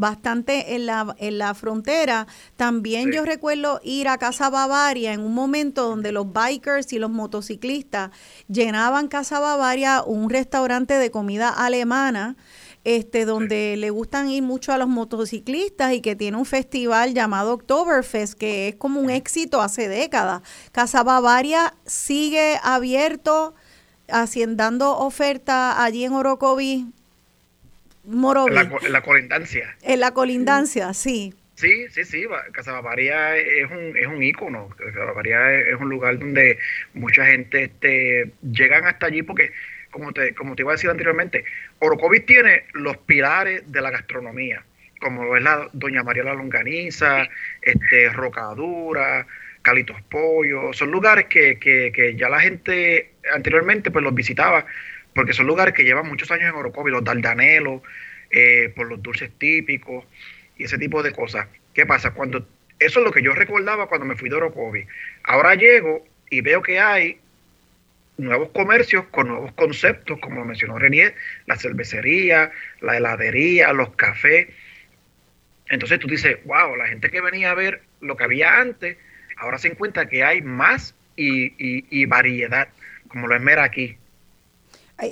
bastante 0.00 0.74
en 0.74 0.86
la, 0.86 1.14
en 1.18 1.38
la 1.38 1.54
frontera. 1.54 2.26
También 2.56 3.12
yo 3.12 3.24
recuerdo 3.24 3.80
ir 3.84 4.08
a 4.08 4.16
Casa 4.16 4.48
Bavaria 4.48 5.12
en 5.12 5.20
un 5.20 5.34
momento 5.34 5.88
donde 5.88 6.10
los 6.10 6.32
bikers 6.32 6.92
y 6.94 6.98
los 6.98 7.10
motociclistas 7.10 8.10
llenaban 8.48 9.08
Casa 9.08 9.40
Bavaria, 9.40 10.02
un 10.02 10.30
restaurante 10.30 10.94
de 10.94 11.10
comida 11.10 11.50
alemana. 11.50 12.36
Este, 12.82 13.26
donde 13.26 13.76
le 13.76 13.90
gustan 13.90 14.30
ir 14.30 14.42
mucho 14.42 14.72
a 14.72 14.78
los 14.78 14.88
motociclistas 14.88 15.92
y 15.92 16.00
que 16.00 16.16
tiene 16.16 16.38
un 16.38 16.46
festival 16.46 17.12
llamado 17.12 17.52
Oktoberfest, 17.52 18.32
que 18.32 18.68
es 18.68 18.76
como 18.76 19.02
un 19.02 19.10
éxito 19.10 19.60
hace 19.60 19.86
décadas. 19.86 20.40
Casa 20.72 21.02
Bavaria 21.02 21.74
sigue 21.84 22.58
abierto, 22.62 23.54
haciendo 24.08 24.96
oferta 24.96 25.84
allí 25.84 26.06
en 26.06 26.14
Orocovi, 26.14 26.86
Morovi, 28.10 28.50
en 28.50 28.54
la, 28.56 28.68
co- 28.68 28.84
en 28.84 28.92
la 28.92 29.02
colindancia. 29.02 29.76
en 29.82 30.00
la 30.00 30.12
colindancia, 30.12 30.92
sí. 30.94 31.34
Sí, 31.54 31.86
sí, 31.90 32.04
sí, 32.04 32.24
Ba- 32.26 32.44
Casa 32.52 32.72
Bavaria 32.72 33.36
es 33.36 33.70
un, 33.70 33.94
es 33.96 34.06
un 34.06 34.22
ícono. 34.22 34.68
Casa 34.70 35.04
Bavaria 35.04 35.52
es, 35.60 35.68
es 35.68 35.74
un 35.80 35.90
lugar 35.90 36.18
donde 36.18 36.58
mucha 36.94 37.26
gente 37.26 37.64
este, 37.64 38.32
llegan 38.42 38.86
hasta 38.86 39.06
allí 39.06 39.22
porque, 39.22 39.52
como 39.90 40.12
te, 40.12 40.34
como 40.34 40.56
te 40.56 40.62
iba 40.62 40.72
a 40.72 40.74
decir 40.76 40.88
anteriormente, 40.90 41.44
Orocovis 41.80 42.24
tiene 42.24 42.64
los 42.72 42.96
pilares 42.98 43.70
de 43.70 43.80
la 43.82 43.90
gastronomía, 43.90 44.64
como 45.00 45.24
lo 45.24 45.36
es 45.36 45.42
la 45.42 45.68
Doña 45.74 46.02
María 46.02 46.24
la 46.24 46.34
Longaniza, 46.34 47.28
este, 47.60 48.08
Rocadura, 48.10 49.26
Calitos 49.62 50.00
Pollo. 50.02 50.72
Son 50.72 50.90
lugares 50.90 51.26
que, 51.26 51.58
que, 51.58 51.92
que 51.94 52.16
ya 52.16 52.30
la 52.30 52.40
gente 52.40 53.10
anteriormente 53.34 53.90
pues 53.90 54.02
los 54.02 54.14
visitaba 54.14 54.64
porque 55.20 55.34
son 55.34 55.46
lugares 55.46 55.74
que 55.74 55.84
llevan 55.84 56.08
muchos 56.08 56.30
años 56.30 56.48
en 56.48 56.54
Orocovis, 56.54 56.92
los 56.92 57.04
Dardanelos, 57.04 57.82
eh, 58.30 58.72
por 58.74 58.88
los 58.88 59.02
dulces 59.02 59.30
típicos 59.36 60.06
y 60.56 60.64
ese 60.64 60.78
tipo 60.78 61.02
de 61.02 61.12
cosas. 61.12 61.46
¿Qué 61.74 61.84
pasa? 61.84 62.12
Cuando 62.12 62.48
eso 62.78 63.00
es 63.00 63.04
lo 63.04 63.12
que 63.12 63.20
yo 63.20 63.34
recordaba 63.34 63.86
cuando 63.86 64.06
me 64.06 64.16
fui 64.16 64.30
de 64.30 64.36
Orocovi. 64.36 64.86
Ahora 65.24 65.56
llego 65.56 66.06
y 66.30 66.40
veo 66.40 66.62
que 66.62 66.80
hay 66.80 67.20
nuevos 68.16 68.48
comercios 68.48 69.04
con 69.10 69.28
nuevos 69.28 69.52
conceptos, 69.52 70.18
como 70.20 70.36
lo 70.36 70.46
mencionó 70.46 70.78
Renier, 70.78 71.14
la 71.44 71.56
cervecería, 71.56 72.50
la 72.80 72.96
heladería, 72.96 73.74
los 73.74 73.90
cafés. 73.96 74.48
Entonces 75.68 75.98
tú 75.98 76.08
dices, 76.08 76.38
wow, 76.46 76.76
la 76.76 76.88
gente 76.88 77.10
que 77.10 77.20
venía 77.20 77.50
a 77.50 77.54
ver 77.54 77.82
lo 78.00 78.16
que 78.16 78.24
había 78.24 78.58
antes, 78.58 78.96
ahora 79.36 79.58
se 79.58 79.68
encuentra 79.68 80.08
que 80.08 80.24
hay 80.24 80.40
más 80.40 80.94
y- 81.14 81.52
y 81.90 82.06
variedad, 82.06 82.68
como 83.08 83.26
lo 83.28 83.36
es 83.36 83.42
Mera 83.42 83.64
aquí. 83.64 83.98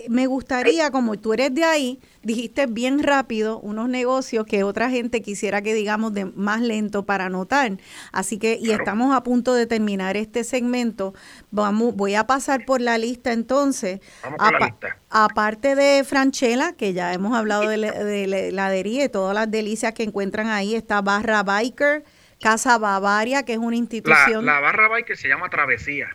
Me 0.08 0.26
gustaría, 0.26 0.90
como 0.90 1.16
tú 1.18 1.32
eres 1.32 1.54
de 1.54 1.64
ahí, 1.64 2.00
dijiste 2.22 2.66
bien 2.66 3.02
rápido 3.02 3.58
unos 3.60 3.88
negocios 3.88 4.44
que 4.46 4.62
otra 4.62 4.90
gente 4.90 5.22
quisiera 5.22 5.62
que 5.62 5.72
digamos 5.74 6.12
de 6.14 6.26
más 6.26 6.60
lento 6.60 7.04
para 7.06 7.26
anotar. 7.26 7.78
Así 8.12 8.38
que, 8.38 8.58
y 8.60 8.70
estamos 8.70 9.14
a 9.16 9.22
punto 9.22 9.54
de 9.54 9.66
terminar 9.66 10.16
este 10.16 10.44
segmento. 10.44 11.14
Vamos, 11.50 11.94
voy 11.94 12.14
a 12.14 12.26
pasar 12.26 12.64
por 12.66 12.80
la 12.80 12.98
lista 12.98 13.32
entonces. 13.32 14.00
Vamos 14.22 14.38
con 14.38 14.52
la 14.52 14.58
lista. 14.66 14.96
Aparte 15.10 15.74
de 15.74 16.04
Franchella, 16.04 16.72
que 16.74 16.92
ya 16.92 17.12
hemos 17.14 17.36
hablado 17.36 17.68
de, 17.68 17.76
la- 17.78 17.92
de 17.92 18.26
la 18.26 18.38
heladería 18.38 19.04
y 19.04 19.08
todas 19.08 19.34
las 19.34 19.50
delicias 19.50 19.94
que 19.94 20.02
encuentran 20.02 20.48
ahí, 20.48 20.74
está 20.74 21.00
Barra 21.00 21.42
Biker, 21.42 22.04
Casa 22.40 22.78
Bavaria, 22.78 23.42
que 23.44 23.54
es 23.54 23.58
una 23.58 23.70
La, 23.70 23.76
institución 23.76 24.44
la 24.46 24.60
barra 24.60 24.88
bike 24.88 25.06
que 25.06 25.16
se 25.16 25.28
llama 25.28 25.48
Travesía. 25.50 26.08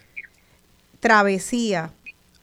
Travesía. 0.99 1.91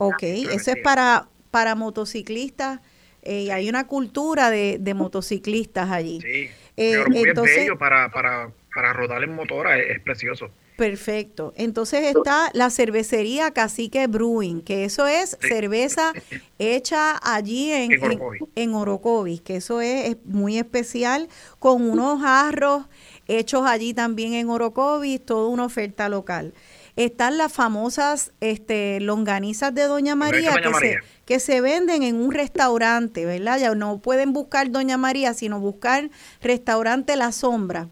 Ok, 0.03 0.23
eso 0.23 0.71
es 0.71 0.79
para, 0.83 1.29
para 1.51 1.75
motociclistas 1.75 2.81
eh, 3.23 3.43
y 3.43 3.51
hay 3.51 3.69
una 3.69 3.87
cultura 3.87 4.51
de, 4.51 4.79
de 4.81 4.95
motociclistas 4.95 5.91
allí. 5.91 6.21
Sí. 6.23 6.49
Eh, 6.77 7.05
entonces- 7.15 7.57
es 7.57 7.63
bello 7.65 7.79
para, 7.79 8.11
para, 8.11 8.51
para 8.75 8.93
rodar 8.95 9.23
en 9.23 9.35
motora, 9.35 9.79
es, 9.79 9.91
es 9.97 10.01
precioso. 10.01 10.49
Perfecto. 10.77 11.53
Entonces 11.57 12.17
está 12.17 12.49
la 12.55 12.71
cervecería 12.71 13.51
Cacique 13.51 14.07
Brewing, 14.07 14.63
que 14.63 14.87
eso 14.87 15.07
es 15.07 15.37
cerveza 15.47 16.15
hecha 16.59 17.19
allí 17.23 17.71
en, 17.71 17.93
En 17.93 17.99
en- 17.99 18.05
Orocovis. 18.05 18.43
en 18.55 18.75
Orocovis, 18.75 19.41
que 19.43 19.57
eso 19.57 19.83
es, 19.83 20.09
es 20.13 20.17
muy 20.25 20.57
especial, 20.57 21.29
con 21.59 21.83
unos 21.83 22.23
jarros 22.23 22.87
hechos 23.29 23.67
allí 23.67 23.93
también 23.93 24.33
en 24.33 24.49
Orocovis, 24.49 25.23
toda 25.23 25.49
una 25.51 25.67
oferta 25.67 26.09
local. 26.09 26.55
Están 27.01 27.39
las 27.39 27.51
famosas 27.51 28.33
este, 28.41 29.01
longanizas 29.01 29.75
de 29.75 29.85
Doña 29.85 30.17
María, 30.17 30.51
Doña 30.51 30.63
que, 30.63 30.69
María. 30.69 31.01
Se, 31.01 31.07
que 31.25 31.41
se 31.41 31.63
venden 31.63 32.03
en 32.03 32.17
un 32.17 32.31
restaurante, 32.31 33.25
¿verdad? 33.25 33.59
Ya 33.59 33.75
no 33.75 34.01
pueden 34.01 34.35
buscar 34.35 34.71
Doña 34.71 34.99
María, 34.99 35.33
sino 35.33 35.61
buscar 35.61 36.11
restaurante 36.43 37.17
La 37.17 37.33
Sombra. 37.33 37.89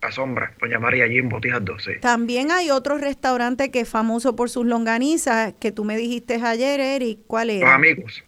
La 0.00 0.12
sombra, 0.12 0.54
Doña 0.60 0.78
María 0.78 1.02
allí 1.02 1.18
en 1.18 1.28
Botijas 1.28 1.64
12. 1.64 1.96
También 1.96 2.52
hay 2.52 2.70
otro 2.70 2.96
restaurante 2.98 3.72
que 3.72 3.80
es 3.80 3.88
famoso 3.88 4.36
por 4.36 4.50
sus 4.50 4.64
longanizas, 4.64 5.54
que 5.58 5.72
tú 5.72 5.82
me 5.82 5.96
dijiste 5.96 6.40
ayer, 6.40 6.78
Eric. 6.78 7.18
¿Cuál 7.26 7.48
Los 7.48 7.56
era? 7.56 7.74
amigos. 7.74 8.22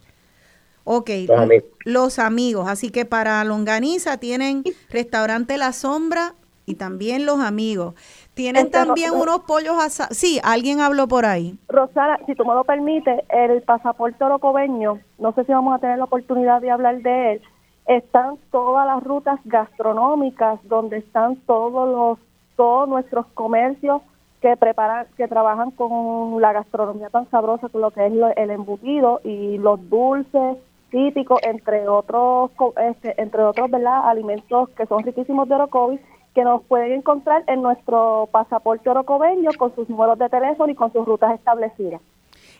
Ok, 0.83 1.09
Los 1.27 1.39
amigos. 1.39 1.69
los 1.85 2.19
amigos. 2.19 2.67
Así 2.67 2.89
que 2.89 3.05
para 3.05 3.41
longaniza 3.45 4.17
tienen 4.17 4.63
restaurante 4.89 5.57
La 5.57 5.71
Sombra 5.71 6.35
y 6.65 6.75
también 6.75 7.25
los 7.25 7.39
amigos. 7.39 7.95
Tienen 8.33 8.71
también 8.71 9.11
unos 9.13 9.41
pollos 9.41 9.75
asados. 9.77 10.15
Sí, 10.17 10.39
alguien 10.43 10.79
habló 10.79 11.07
por 11.07 11.25
ahí. 11.25 11.57
Rosana, 11.67 12.17
si 12.25 12.33
tú 12.35 12.45
me 12.45 12.53
lo 12.53 12.63
permites, 12.63 13.21
el 13.29 13.61
pasaporte 13.63 14.23
orocobeño, 14.23 14.99
no 15.19 15.31
sé 15.33 15.43
si 15.43 15.51
vamos 15.51 15.75
a 15.75 15.79
tener 15.79 15.97
la 15.97 16.05
oportunidad 16.05 16.61
de 16.61 16.71
hablar 16.71 17.01
de 17.01 17.33
él, 17.33 17.41
están 17.87 18.37
todas 18.51 18.85
las 18.87 19.03
rutas 19.03 19.39
gastronómicas 19.45 20.59
donde 20.67 20.97
están 20.97 21.35
todos 21.47 21.89
los 21.89 22.19
todos 22.55 22.87
nuestros 22.87 23.25
comercios 23.33 24.01
que 24.41 24.55
preparan 24.55 25.07
que 25.17 25.27
trabajan 25.27 25.71
con 25.71 26.39
la 26.41 26.53
gastronomía 26.53 27.09
tan 27.09 27.29
sabrosa 27.31 27.69
con 27.69 27.81
lo 27.81 27.91
que 27.91 28.05
es 28.05 28.13
lo- 28.13 28.35
el 28.35 28.51
embutido 28.51 29.19
y 29.23 29.57
los 29.57 29.79
dulces 29.89 30.57
típicos 30.91 31.39
entre 31.43 31.87
otros 31.87 32.51
este, 32.89 33.19
entre 33.21 33.43
otros 33.43 33.69
verdad 33.71 34.07
alimentos 34.09 34.69
que 34.69 34.85
son 34.85 35.03
riquísimos 35.03 35.47
de 35.49 35.55
Orocovis 35.55 36.01
que 36.33 36.43
nos 36.43 36.63
pueden 36.63 36.93
encontrar 36.93 37.43
en 37.47 37.61
nuestro 37.61 38.29
pasaporte 38.31 38.89
orocobeño 38.89 39.51
con 39.57 39.73
sus 39.75 39.89
números 39.89 40.17
de 40.17 40.29
teléfono 40.29 40.71
y 40.71 40.75
con 40.75 40.91
sus 40.93 41.05
rutas 41.05 41.33
establecidas. 41.35 42.01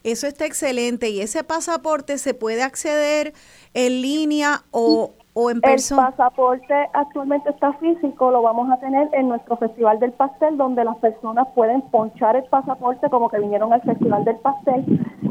Eso 0.03 0.27
está 0.27 0.45
excelente. 0.45 1.09
¿Y 1.09 1.21
ese 1.21 1.43
pasaporte 1.43 2.17
se 2.17 2.33
puede 2.33 2.63
acceder 2.63 3.33
en 3.73 4.01
línea 4.01 4.63
o, 4.71 5.11
o 5.33 5.51
en 5.51 5.57
El 5.57 5.61
persona? 5.61 6.09
pasaporte 6.09 6.73
actualmente 6.93 7.49
está 7.51 7.73
físico, 7.73 8.31
lo 8.31 8.41
vamos 8.41 8.69
a 8.71 8.79
tener 8.79 9.09
en 9.13 9.29
nuestro 9.29 9.57
Festival 9.57 9.99
del 9.99 10.11
Pastel, 10.13 10.57
donde 10.57 10.83
las 10.83 10.97
personas 10.97 11.47
pueden 11.53 11.81
ponchar 11.83 12.35
el 12.35 12.43
pasaporte 12.45 13.09
como 13.09 13.29
que 13.29 13.39
vinieron 13.39 13.71
al 13.73 13.81
Festival 13.83 14.25
del 14.25 14.37
Pastel. 14.37 14.85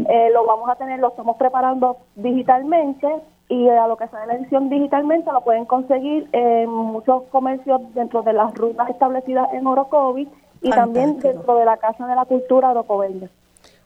Eh, 0.09 0.31
lo 0.33 0.47
vamos 0.47 0.69
a 0.71 0.77
tener, 0.77 1.01
lo 1.01 1.09
estamos 1.09 1.37
preparando 1.37 1.97
digitalmente 2.15 3.09
y 3.51 3.69
a 3.69 3.89
lo 3.89 3.97
que 3.97 4.07
sale 4.07 4.29
la 4.29 4.35
edición 4.37 4.71
digitalmente 4.71 5.31
lo 5.33 5.43
pueden 5.43 5.65
conseguir 5.65 6.29
en 6.33 6.71
muchos 6.71 7.25
comercios 7.33 7.81
dentro 7.95 8.23
de 8.23 8.33
las 8.33 8.55
rutas 8.55 8.89
establecidas 8.89 9.49
en 9.53 9.67
Orocovis 9.67 10.29
y 10.63 10.71
también 10.71 11.19
dentro 11.19 11.57
de 11.57 11.65
la 11.65 11.77
Casa 11.77 12.07
de 12.07 12.15
la 12.15 12.25
Cultura 12.27 12.71
Orocobeña. 12.71 13.29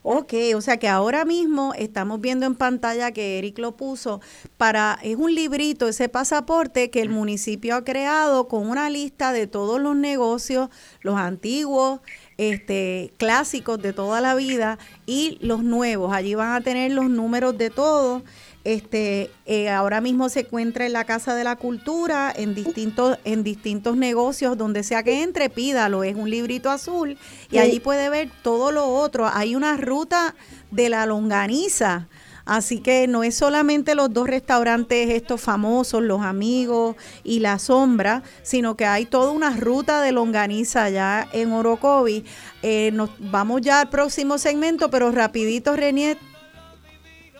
Ok, 0.06 0.34
o 0.54 0.60
sea 0.60 0.76
que 0.76 0.86
ahora 0.86 1.24
mismo 1.24 1.72
estamos 1.78 2.20
viendo 2.20 2.44
en 2.44 2.56
pantalla 2.56 3.10
que 3.12 3.38
Eric 3.38 3.58
lo 3.58 3.72
puso 3.72 4.20
para, 4.58 4.98
es 5.02 5.16
un 5.16 5.34
librito, 5.34 5.88
ese 5.88 6.10
pasaporte 6.10 6.90
que 6.90 7.00
el 7.00 7.08
municipio 7.08 7.74
ha 7.74 7.84
creado 7.84 8.46
con 8.46 8.68
una 8.68 8.90
lista 8.90 9.32
de 9.32 9.46
todos 9.46 9.80
los 9.80 9.96
negocios, 9.96 10.68
los 11.00 11.16
antiguos, 11.16 12.00
este, 12.36 13.14
clásicos 13.16 13.80
de 13.80 13.94
toda 13.94 14.20
la 14.20 14.34
vida 14.34 14.78
y 15.06 15.38
los 15.40 15.64
nuevos. 15.64 16.12
Allí 16.12 16.34
van 16.34 16.52
a 16.52 16.60
tener 16.60 16.92
los 16.92 17.08
números 17.08 17.56
de 17.56 17.70
todos 17.70 18.24
este, 18.64 19.30
eh, 19.44 19.68
ahora 19.68 20.00
mismo 20.00 20.30
se 20.30 20.40
encuentra 20.40 20.86
en 20.86 20.94
la 20.94 21.04
Casa 21.04 21.34
de 21.34 21.44
la 21.44 21.56
Cultura, 21.56 22.32
en 22.34 22.54
distintos, 22.54 23.18
en 23.24 23.44
distintos 23.44 23.96
negocios, 23.96 24.56
donde 24.56 24.82
sea 24.82 25.02
que 25.02 25.22
entre, 25.22 25.50
pídalo, 25.50 26.02
es 26.02 26.16
un 26.16 26.30
librito 26.30 26.70
azul, 26.70 27.18
y 27.50 27.58
allí 27.58 27.78
puede 27.78 28.08
ver 28.08 28.30
todo 28.42 28.72
lo 28.72 28.86
otro. 28.86 29.28
Hay 29.32 29.54
una 29.54 29.76
ruta 29.76 30.34
de 30.70 30.88
la 30.88 31.04
longaniza. 31.04 32.08
Así 32.46 32.80
que 32.80 33.06
no 33.06 33.24
es 33.24 33.36
solamente 33.36 33.94
los 33.94 34.12
dos 34.12 34.28
restaurantes 34.28 35.08
estos 35.08 35.40
famosos, 35.40 36.02
los 36.02 36.20
amigos 36.20 36.94
y 37.22 37.40
la 37.40 37.58
sombra, 37.58 38.22
sino 38.42 38.76
que 38.76 38.84
hay 38.84 39.06
toda 39.06 39.30
una 39.30 39.56
ruta 39.56 40.02
de 40.02 40.12
longaniza 40.12 40.84
allá 40.84 41.26
en 41.32 41.52
Orocovi. 41.52 42.24
Eh, 42.62 42.90
nos 42.92 43.10
vamos 43.18 43.62
ya 43.62 43.80
al 43.80 43.88
próximo 43.88 44.36
segmento, 44.36 44.90
pero 44.90 45.10
rapidito, 45.10 45.74
Renier, 45.74 46.18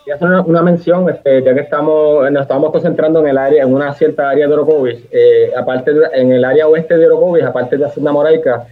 y 0.05 0.11
hacer 0.11 0.27
una, 0.27 0.61
mención, 0.61 1.09
este, 1.09 1.41
ya 1.41 1.53
que 1.53 1.61
estamos, 1.61 2.29
nos 2.31 2.43
estamos 2.43 2.71
concentrando 2.71 3.21
en 3.21 3.27
el 3.27 3.37
área, 3.37 3.63
en 3.63 3.73
una 3.73 3.93
cierta 3.93 4.29
área 4.29 4.47
de 4.47 4.53
Orocovis, 4.53 4.99
eh, 5.11 5.51
aparte 5.57 5.91
en 6.13 6.31
el 6.31 6.45
área 6.45 6.67
oeste 6.67 6.97
de 6.97 7.07
Orocovis, 7.07 7.43
aparte 7.43 7.77
de 7.77 7.85
Hacienda 7.85 8.11
Moraica, 8.11 8.67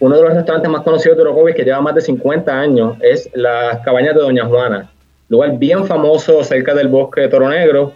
uno 0.00 0.16
de 0.16 0.22
los 0.22 0.34
restaurantes 0.34 0.70
más 0.70 0.82
conocidos 0.82 1.18
de 1.18 1.24
Orocovis, 1.24 1.54
que 1.54 1.64
lleva 1.64 1.80
más 1.82 1.94
de 1.94 2.00
50 2.00 2.58
años, 2.58 2.96
es 3.02 3.28
las 3.34 3.80
cabañas 3.80 4.14
de 4.14 4.20
Doña 4.20 4.46
Juana, 4.46 4.90
lugar 5.28 5.58
bien 5.58 5.84
famoso 5.84 6.42
cerca 6.42 6.74
del 6.74 6.88
bosque 6.88 7.22
de 7.22 7.28
Toro 7.28 7.50
Negro, 7.50 7.92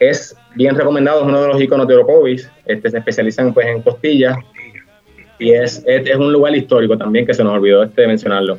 es 0.00 0.36
bien 0.56 0.74
recomendado, 0.74 1.20
es 1.20 1.26
uno 1.26 1.42
de 1.42 1.48
los 1.48 1.60
iconos 1.60 1.86
de 1.86 1.94
Orocovis, 1.94 2.50
este, 2.64 2.90
se 2.90 2.98
especializan 2.98 3.54
pues 3.54 3.66
en 3.68 3.82
costillas, 3.82 4.36
y 5.38 5.52
es, 5.52 5.82
es, 5.86 6.16
un 6.16 6.32
lugar 6.32 6.54
histórico 6.54 6.96
también 6.96 7.26
que 7.26 7.34
se 7.34 7.44
nos 7.44 7.54
olvidó 7.54 7.82
este 7.82 8.06
mencionarlo. 8.06 8.58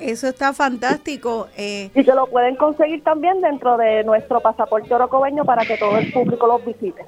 Eso 0.00 0.28
está 0.28 0.52
fantástico. 0.52 1.48
Eh. 1.56 1.90
Y 1.94 2.04
que 2.04 2.12
lo 2.12 2.26
pueden 2.26 2.56
conseguir 2.56 3.02
también 3.02 3.40
dentro 3.40 3.76
de 3.76 4.04
nuestro 4.04 4.40
pasaporte 4.40 4.92
orocobeño 4.94 5.44
para 5.44 5.64
que 5.64 5.76
todo 5.76 5.96
el 5.98 6.12
público 6.12 6.46
los 6.46 6.64
visite. 6.64 7.04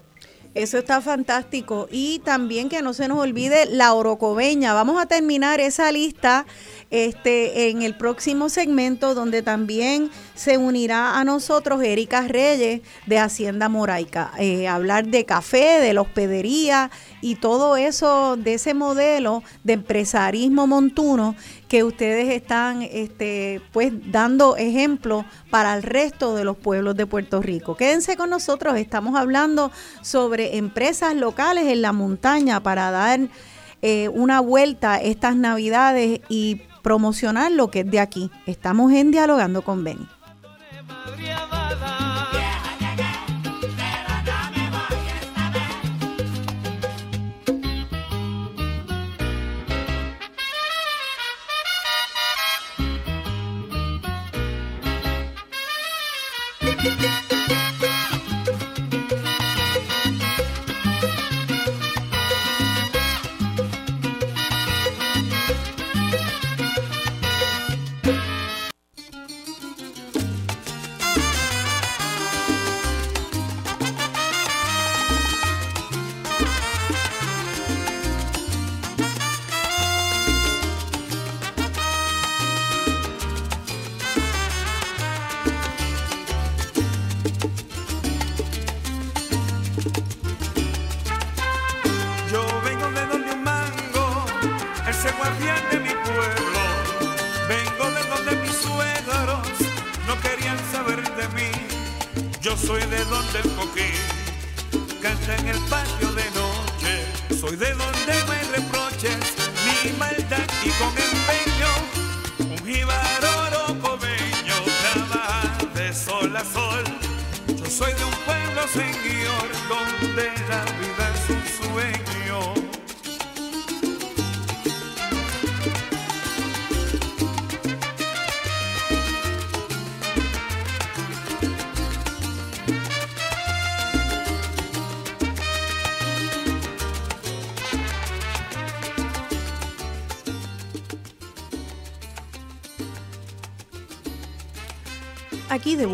Eso 0.56 0.78
está 0.78 1.02
fantástico. 1.02 1.86
Y 1.92 2.20
también 2.20 2.70
que 2.70 2.80
no 2.80 2.94
se 2.94 3.08
nos 3.08 3.18
olvide 3.18 3.66
la 3.66 3.92
orocobeña. 3.92 4.72
Vamos 4.72 4.98
a 4.98 5.04
terminar 5.04 5.60
esa 5.60 5.92
lista 5.92 6.46
este, 6.90 7.68
en 7.68 7.82
el 7.82 7.94
próximo 7.94 8.48
segmento 8.48 9.14
donde 9.14 9.42
también 9.42 10.10
se 10.34 10.56
unirá 10.56 11.20
a 11.20 11.24
nosotros 11.24 11.82
Erika 11.82 12.26
Reyes 12.26 12.80
de 13.04 13.18
Hacienda 13.18 13.68
Moraica. 13.68 14.32
Eh, 14.38 14.66
hablar 14.66 15.08
de 15.08 15.26
café, 15.26 15.78
de 15.78 15.92
la 15.92 16.00
hospedería 16.00 16.90
y 17.20 17.34
todo 17.34 17.76
eso, 17.76 18.38
de 18.38 18.54
ese 18.54 18.72
modelo 18.72 19.42
de 19.62 19.74
empresarismo 19.74 20.66
montuno 20.66 21.36
que 21.68 21.82
ustedes 21.84 22.28
están 22.28 22.82
este, 22.82 23.60
pues 23.72 23.92
dando 24.10 24.56
ejemplo 24.56 25.24
para 25.50 25.74
el 25.74 25.82
resto 25.82 26.34
de 26.34 26.44
los 26.44 26.56
pueblos 26.56 26.96
de 26.96 27.06
Puerto 27.06 27.42
Rico. 27.42 27.76
Quédense 27.76 28.16
con 28.16 28.30
nosotros, 28.30 28.76
estamos 28.76 29.18
hablando 29.18 29.72
sobre 30.02 30.56
empresas 30.56 31.14
locales 31.14 31.66
en 31.66 31.82
la 31.82 31.92
montaña 31.92 32.60
para 32.60 32.90
dar 32.90 33.20
eh, 33.82 34.08
una 34.08 34.40
vuelta 34.40 35.00
estas 35.00 35.36
navidades 35.36 36.20
y 36.28 36.62
promocionar 36.82 37.50
lo 37.50 37.70
que 37.70 37.80
es 37.80 37.90
de 37.90 38.00
aquí. 38.00 38.30
Estamos 38.46 38.92
en 38.92 39.10
Dialogando 39.10 39.62
con 39.62 39.82
Benny. 39.82 40.08
Aquí 56.86 56.94
de 57.02 57.25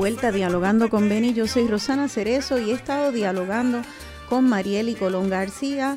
vuelta 0.02 0.32
dialogando 0.32 0.90
con 0.90 1.08
Beni, 1.08 1.32
yo 1.32 1.46
soy 1.46 1.68
Rosana 1.68 2.08
Cerezo 2.08 2.58
y 2.58 2.72
he 2.72 2.74
estado 2.74 3.12
dialogando 3.12 3.82
con 4.28 4.48
Mariel 4.48 4.88
y 4.88 4.96
Colón 4.96 5.30
García, 5.30 5.96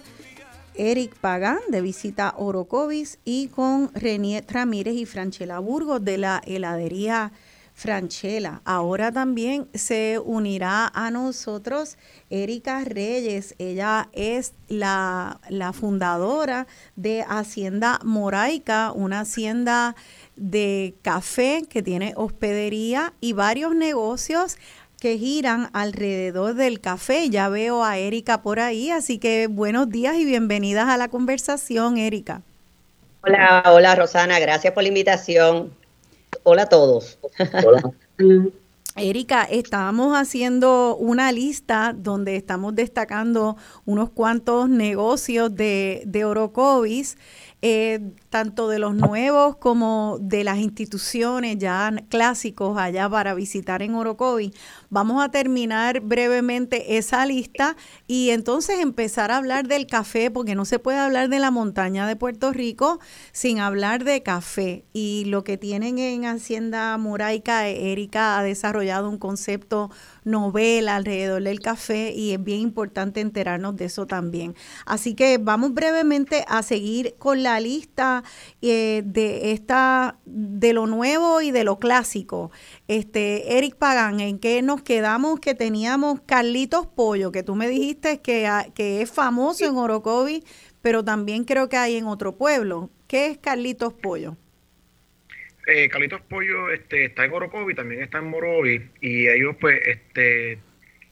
Eric 0.75 1.15
Pagán 1.15 1.57
de 1.69 1.81
Visita 1.81 2.35
Orocovis 2.37 3.17
y 3.25 3.47
con 3.47 3.91
Renier 3.95 4.45
Ramírez 4.47 4.93
y 4.93 5.07
Franchela 5.07 5.57
Burgos 5.57 6.05
de 6.05 6.19
la 6.19 6.39
heladería 6.45 7.31
Franchela. 7.73 8.61
Ahora 8.63 9.11
también 9.11 9.67
se 9.73 10.19
unirá 10.23 10.87
a 10.93 11.09
nosotros 11.09 11.97
Erika 12.29 12.83
Reyes. 12.85 13.55
Ella 13.57 14.09
es 14.13 14.53
la, 14.67 15.41
la 15.49 15.73
fundadora 15.73 16.67
de 16.95 17.25
Hacienda 17.27 17.99
Moraica, 18.03 18.91
una 18.93 19.21
hacienda 19.21 19.95
de 20.35 20.95
café 21.01 21.63
que 21.69 21.81
tiene 21.81 22.13
hospedería 22.15 23.13
y 23.21 23.33
varios 23.33 23.75
negocios 23.75 24.57
que 24.99 25.17
giran 25.17 25.69
alrededor 25.73 26.55
del 26.55 26.79
café. 26.79 27.29
Ya 27.29 27.49
veo 27.49 27.83
a 27.83 27.97
Erika 27.97 28.41
por 28.41 28.59
ahí, 28.59 28.91
así 28.91 29.17
que 29.17 29.47
buenos 29.47 29.89
días 29.89 30.15
y 30.17 30.25
bienvenidas 30.25 30.87
a 30.89 30.97
la 30.97 31.09
conversación, 31.09 31.97
Erika. 31.97 32.41
Hola, 33.21 33.63
hola 33.67 33.95
Rosana, 33.95 34.39
gracias 34.39 34.73
por 34.73 34.83
la 34.83 34.89
invitación. 34.89 35.71
Hola 36.43 36.63
a 36.63 36.69
todos. 36.69 37.17
Hola. 37.65 37.81
Erika, 38.97 39.43
estábamos 39.43 40.15
haciendo 40.15 40.95
una 40.95 41.33
lista 41.33 41.93
donde 41.93 42.37
estamos 42.37 42.73
destacando 42.75 43.57
unos 43.83 44.09
cuantos 44.09 44.69
negocios 44.69 45.53
de, 45.53 46.03
de 46.05 46.23
Orocovis 46.23 47.17
eh, 47.67 47.99
tanto 48.29 48.69
de 48.69 48.77
los 48.77 48.93
nuevos 48.93 49.55
como 49.57 50.19
de 50.21 50.43
las 50.43 50.59
instituciones 50.59 51.57
ya 51.57 51.91
clásicos 52.09 52.77
allá 52.77 53.09
para 53.09 53.33
visitar 53.33 53.81
en 53.81 53.95
Orocovi. 53.95 54.53
Vamos 54.95 55.21
a 55.21 55.27
terminar 55.27 55.99
brevemente 55.99 56.95
esa 56.95 57.25
lista 57.25 57.75
y 58.07 58.29
entonces 58.29 58.79
empezar 58.79 59.29
a 59.29 59.35
hablar 59.35 59.67
del 59.67 59.87
café, 59.87 60.31
porque 60.31 60.55
no 60.55 60.63
se 60.63 60.79
puede 60.79 60.99
hablar 60.99 61.27
de 61.27 61.39
la 61.39 61.51
montaña 61.51 62.07
de 62.07 62.15
Puerto 62.15 62.53
Rico 62.53 63.01
sin 63.33 63.59
hablar 63.59 64.05
de 64.05 64.23
café. 64.23 64.85
Y 64.93 65.25
lo 65.25 65.43
que 65.43 65.57
tienen 65.57 65.99
en 65.99 66.23
Hacienda 66.23 66.97
Moraica, 66.97 67.67
Erika 67.67 68.39
ha 68.39 68.43
desarrollado 68.43 69.09
un 69.09 69.17
concepto 69.17 69.91
novela 70.23 70.95
alrededor 70.95 71.43
del 71.43 71.59
café 71.59 72.13
y 72.15 72.31
es 72.31 72.41
bien 72.41 72.61
importante 72.61 73.19
enterarnos 73.19 73.75
de 73.75 73.85
eso 73.85 74.07
también. 74.07 74.55
Así 74.85 75.13
que 75.13 75.37
vamos 75.39 75.73
brevemente 75.73 76.45
a 76.47 76.63
seguir 76.63 77.15
con 77.19 77.43
la 77.43 77.59
lista 77.59 78.23
eh, 78.61 79.03
de 79.05 79.51
esta 79.51 80.19
de 80.25 80.71
lo 80.71 80.87
nuevo 80.87 81.41
y 81.41 81.51
de 81.51 81.65
lo 81.65 81.79
clásico. 81.79 82.51
Este 82.87 83.57
Eric 83.57 83.75
Pagan, 83.77 84.19
¿en 84.19 84.39
qué 84.39 84.61
nos 84.61 84.81
quedamos? 84.83 85.39
Que 85.39 85.55
teníamos 85.55 86.21
Carlitos 86.21 86.87
Pollo, 86.87 87.31
que 87.31 87.43
tú 87.43 87.55
me 87.55 87.67
dijiste 87.67 88.21
que, 88.21 88.47
que 88.75 89.01
es 89.01 89.11
famoso 89.11 89.65
en 89.65 89.75
Orocovi, 89.77 90.43
pero 90.81 91.03
también 91.03 91.45
creo 91.45 91.67
que 91.69 91.77
hay 91.77 91.95
en 91.97 92.05
otro 92.05 92.37
pueblo. 92.37 92.91
¿Qué 93.07 93.27
es 93.27 93.37
Carlitos 93.39 93.93
Pollo? 93.93 94.37
eh, 95.67 95.89
Calitos 95.89 96.21
Pollo 96.21 96.69
este, 96.71 97.05
está 97.05 97.25
en 97.25 97.33
Orocovi, 97.33 97.73
también 97.75 98.01
está 98.01 98.19
en 98.19 98.25
Morovi, 98.25 98.91
y 99.01 99.27
ellos 99.27 99.55
pues 99.59 99.79
este 99.87 100.63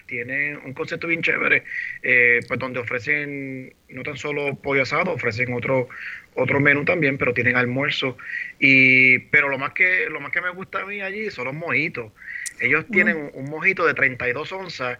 tienen 0.05 0.57
un 0.65 0.73
concepto 0.73 1.07
bien 1.07 1.21
chévere, 1.23 1.63
eh, 2.03 2.41
pues 2.47 2.59
donde 2.59 2.79
ofrecen 2.79 3.73
no 3.89 4.03
tan 4.03 4.17
solo 4.17 4.55
pollo 4.61 4.83
asado, 4.83 5.13
ofrecen 5.13 5.53
otro 5.53 5.87
otro 6.35 6.59
menú 6.59 6.85
también, 6.85 7.17
pero 7.17 7.33
tienen 7.33 7.55
almuerzo 7.55 8.17
y 8.59 9.19
pero 9.19 9.49
lo 9.49 9.57
más 9.57 9.73
que 9.73 10.07
lo 10.09 10.19
más 10.19 10.31
que 10.31 10.41
me 10.41 10.49
gusta 10.49 10.81
a 10.81 10.85
mí 10.85 11.01
allí 11.01 11.29
son 11.29 11.45
los 11.45 11.53
mojitos. 11.53 12.11
Ellos 12.59 12.85
tienen 12.91 13.31
un 13.33 13.49
mojito 13.49 13.85
de 13.85 13.93
32 13.93 14.51
onzas 14.51 14.99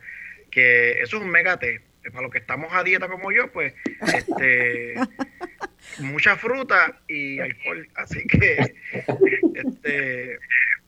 que 0.50 1.02
eso 1.02 1.18
es 1.18 1.24
un 1.24 1.30
megate 1.30 1.82
para 2.12 2.24
los 2.24 2.32
que 2.32 2.40
estamos 2.40 2.74
a 2.74 2.84
dieta 2.84 3.08
como 3.08 3.32
yo, 3.32 3.52
pues 3.52 3.74
este 4.14 4.96
mucha 6.00 6.36
fruta 6.36 7.00
y 7.08 7.40
alcohol. 7.40 7.88
Así 7.96 8.26
que 8.28 8.76
este, 9.56 10.40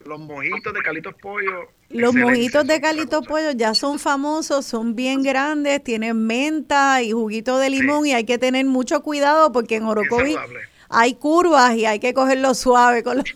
los 0.06 0.20
mojitos 0.20 0.72
de 0.72 0.82
Calitos 0.82 1.14
Pollo. 1.20 1.68
Los 1.88 2.14
mojitos 2.14 2.66
de 2.66 2.80
Calitos 2.80 3.26
Pollo 3.26 3.52
ya 3.52 3.74
son 3.74 3.98
famosos, 3.98 4.66
son 4.66 4.94
bien 4.94 5.22
grandes, 5.22 5.82
tienen 5.82 6.26
menta 6.26 7.02
y 7.02 7.12
juguito 7.12 7.58
de 7.58 7.70
limón 7.70 8.06
y 8.06 8.12
hay 8.12 8.24
que 8.24 8.38
tener 8.38 8.64
mucho 8.66 9.02
cuidado 9.02 9.52
porque 9.52 9.76
en 9.76 9.84
Orocovi 9.84 10.36
hay 10.88 11.14
curvas 11.14 11.76
y 11.76 11.86
hay 11.86 11.98
que 11.98 12.14
cogerlo 12.14 12.54
suave 12.54 13.02
con 13.02 13.18
los, 13.18 13.26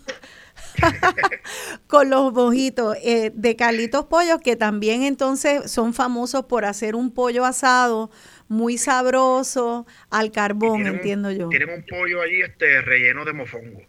con 1.87 2.11
los 2.11 2.33
mojitos 2.33 2.97
eh, 3.03 3.31
de 3.35 3.57
Calitos 3.57 4.07
Pollos 4.07 4.41
que 4.41 4.57
también 4.57 5.03
entonces 5.03 5.71
son 5.71 5.95
famosos 5.95 6.45
por 6.47 6.65
hacer 6.65 6.95
un 6.95 7.13
pollo 7.13 7.45
asado 7.45 8.11
muy 8.49 8.79
sabroso 8.79 9.87
al 10.11 10.33
carbón, 10.33 10.87
entiendo 10.87 11.31
yo. 11.31 11.49
Tienen 11.49 11.71
un 11.71 11.85
pollo 11.87 12.21
allí 12.21 12.43
este 12.43 12.83
relleno 12.83 13.25
de 13.25 13.33
mofongo. 13.33 13.81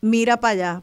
Mira 0.00 0.40
para 0.40 0.52
allá. 0.52 0.82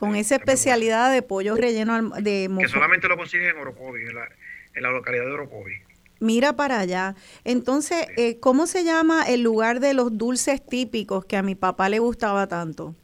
Con 0.00 0.16
esa 0.16 0.36
especialidad 0.36 1.12
de 1.12 1.22
pollo 1.22 1.54
relleno 1.54 2.10
de 2.20 2.48
mofongo. 2.48 2.62
Que 2.62 2.68
solamente 2.68 3.06
lo 3.06 3.16
consiguen 3.16 3.50
en 3.50 3.58
Orocovi, 3.58 4.00
en 4.00 4.14
la, 4.14 4.28
en 4.74 4.82
la 4.82 4.90
localidad 4.90 5.26
de 5.26 5.32
Orocovi. 5.32 5.74
Mira 6.20 6.54
para 6.54 6.80
allá. 6.80 7.14
Entonces, 7.44 8.06
eh, 8.16 8.40
¿cómo 8.40 8.66
se 8.66 8.82
llama 8.84 9.24
el 9.28 9.42
lugar 9.42 9.78
de 9.80 9.94
los 9.94 10.16
dulces 10.16 10.64
típicos 10.64 11.24
que 11.26 11.36
a 11.36 11.42
mi 11.42 11.54
papá 11.54 11.88
le 11.88 11.98
gustaba 11.98 12.46
tanto? 12.46 12.96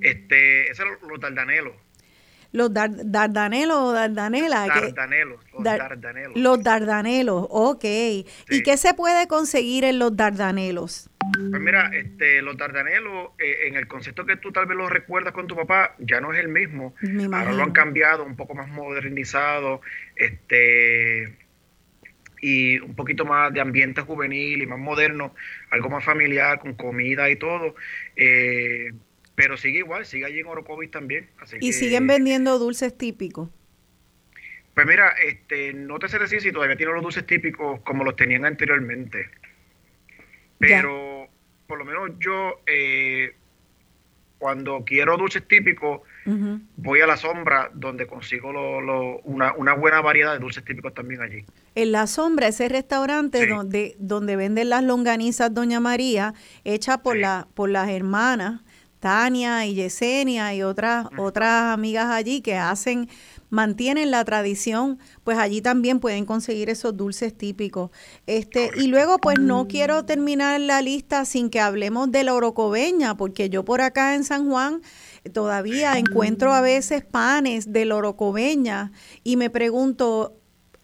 Este, 0.00 0.70
es 0.70 0.78
los 0.78 1.20
dardanelos. 1.20 1.74
Los 2.52 2.72
dardanelos 2.72 3.76
o 3.76 3.92
dardanelas. 3.92 4.68
Dardanelos, 4.68 5.40
los 5.52 5.62
dardanelos. 5.62 6.36
Los 6.36 6.62
dardanelos, 6.62 7.46
ok. 7.50 7.84
¿Y 7.84 8.62
qué 8.62 8.78
se 8.78 8.94
puede 8.94 9.28
conseguir 9.28 9.84
en 9.84 9.98
los 9.98 10.16
dardanelos? 10.16 11.07
Pues 11.18 11.60
mira, 11.60 11.90
este, 11.92 12.42
los 12.42 12.56
dardanelos, 12.56 13.30
eh, 13.38 13.66
en 13.66 13.76
el 13.76 13.88
concepto 13.88 14.24
que 14.24 14.36
tú 14.36 14.52
tal 14.52 14.66
vez 14.66 14.76
lo 14.76 14.88
recuerdas 14.88 15.32
con 15.32 15.46
tu 15.46 15.56
papá, 15.56 15.94
ya 15.98 16.20
no 16.20 16.32
es 16.32 16.38
el 16.38 16.48
mismo. 16.48 16.94
Ahora 17.32 17.52
lo 17.52 17.62
han 17.62 17.72
cambiado, 17.72 18.24
un 18.24 18.36
poco 18.36 18.54
más 18.54 18.68
modernizado, 18.68 19.80
este, 20.16 21.36
y 22.40 22.78
un 22.78 22.94
poquito 22.94 23.24
más 23.24 23.52
de 23.52 23.60
ambiente 23.60 24.00
juvenil 24.02 24.62
y 24.62 24.66
más 24.66 24.78
moderno, 24.78 25.34
algo 25.70 25.90
más 25.90 26.04
familiar, 26.04 26.60
con 26.60 26.74
comida 26.74 27.28
y 27.30 27.36
todo. 27.36 27.74
Eh, 28.16 28.92
pero 29.34 29.56
sigue 29.56 29.78
igual, 29.78 30.04
sigue 30.06 30.24
allí 30.24 30.40
en 30.40 30.46
Orocovis 30.46 30.90
también. 30.90 31.28
¿Y 31.60 31.72
siguen 31.72 32.06
vendiendo 32.06 32.58
dulces 32.58 32.96
típicos? 32.96 33.50
Pues 34.74 34.86
mira, 34.86 35.10
este, 35.24 35.72
no 35.74 35.98
te 35.98 36.08
sé 36.08 36.18
decir 36.18 36.40
si 36.40 36.52
todavía 36.52 36.76
tienen 36.76 36.94
los 36.94 37.02
dulces 37.02 37.26
típicos 37.26 37.80
como 37.80 38.04
los 38.04 38.16
tenían 38.16 38.44
anteriormente. 38.44 39.30
Pero 40.58 41.07
por 41.68 41.78
lo 41.78 41.84
menos 41.84 42.10
yo, 42.18 42.62
eh, 42.66 43.36
cuando 44.38 44.82
quiero 44.84 45.16
dulces 45.18 45.46
típicos, 45.46 46.00
voy 46.76 47.00
a 47.00 47.06
la 47.06 47.16
sombra 47.16 47.70
donde 47.74 48.06
consigo 48.06 48.50
una, 49.24 49.54
una, 49.54 49.74
buena 49.74 50.00
variedad 50.00 50.32
de 50.32 50.38
dulces 50.38 50.64
típicos 50.64 50.94
también 50.94 51.22
allí. 51.22 51.44
En 51.74 51.92
la 51.92 52.06
sombra, 52.06 52.48
ese 52.48 52.68
restaurante 52.68 53.46
donde, 53.46 53.96
donde 53.98 54.36
venden 54.36 54.70
las 54.70 54.82
longanizas 54.82 55.52
Doña 55.52 55.80
María, 55.80 56.34
hecha 56.64 56.98
por, 56.98 57.16
la, 57.16 57.48
por 57.54 57.70
las 57.70 57.88
hermanas 57.88 58.60
Tania 59.00 59.64
y 59.66 59.74
Yesenia 59.74 60.54
y 60.54 60.62
otras, 60.62 61.06
otras 61.16 61.72
amigas 61.72 62.06
allí 62.06 62.40
que 62.40 62.56
hacen, 62.56 63.08
mantienen 63.50 64.10
la 64.10 64.24
tradición, 64.24 64.98
pues 65.24 65.38
allí 65.38 65.60
también 65.60 66.00
pueden 66.00 66.24
conseguir 66.24 66.70
esos 66.70 66.96
dulces 66.96 67.36
típicos. 67.36 67.90
Este, 68.26 68.70
y 68.76 68.88
luego, 68.88 69.18
pues 69.18 69.38
no 69.38 69.68
quiero 69.68 70.04
terminar 70.04 70.60
la 70.60 70.82
lista 70.82 71.24
sin 71.24 71.50
que 71.50 71.60
hablemos 71.60 72.10
de 72.10 72.24
la 72.24 72.34
orocobeña, 72.34 73.16
porque 73.16 73.50
yo 73.50 73.64
por 73.64 73.80
acá 73.80 74.14
en 74.14 74.24
San 74.24 74.48
Juan 74.48 74.82
todavía 75.32 75.98
encuentro 75.98 76.52
a 76.52 76.60
veces 76.60 77.04
panes 77.04 77.72
de 77.72 77.84
la 77.84 77.96
orocobeña 77.96 78.92
y 79.24 79.36
me 79.36 79.50
pregunto, 79.50 80.38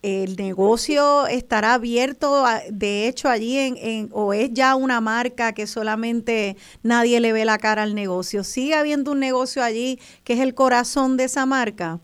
el 0.05 0.37
negocio 0.37 1.27
estará 1.29 1.73
abierto, 1.73 2.45
de 2.71 3.09
hecho, 3.09 3.31
allí 3.31 3.57
en, 3.57 4.11
o 4.13 4.35
es 4.35 4.51
ya 4.53 4.75
una 4.75 5.01
marca 5.01 5.55
que 5.55 5.67
solamente 5.67 6.59
nadie 6.83 7.21
le 7.21 7.33
ve 7.33 7.47
la 7.47 7.57
cara 7.57 7.85
al 7.85 7.95
negocio. 7.95 8.45
¿Sigue 8.45 8.75
habiendo 8.75 9.13
un 9.13 9.21
negocio 9.21 9.63
allí 9.63 9.99
que 10.23 10.35
es 10.35 10.41
el 10.41 10.55
corazón 10.55 11.17
de 11.17 11.25
esa 11.25 11.47
marca? 11.47 12.01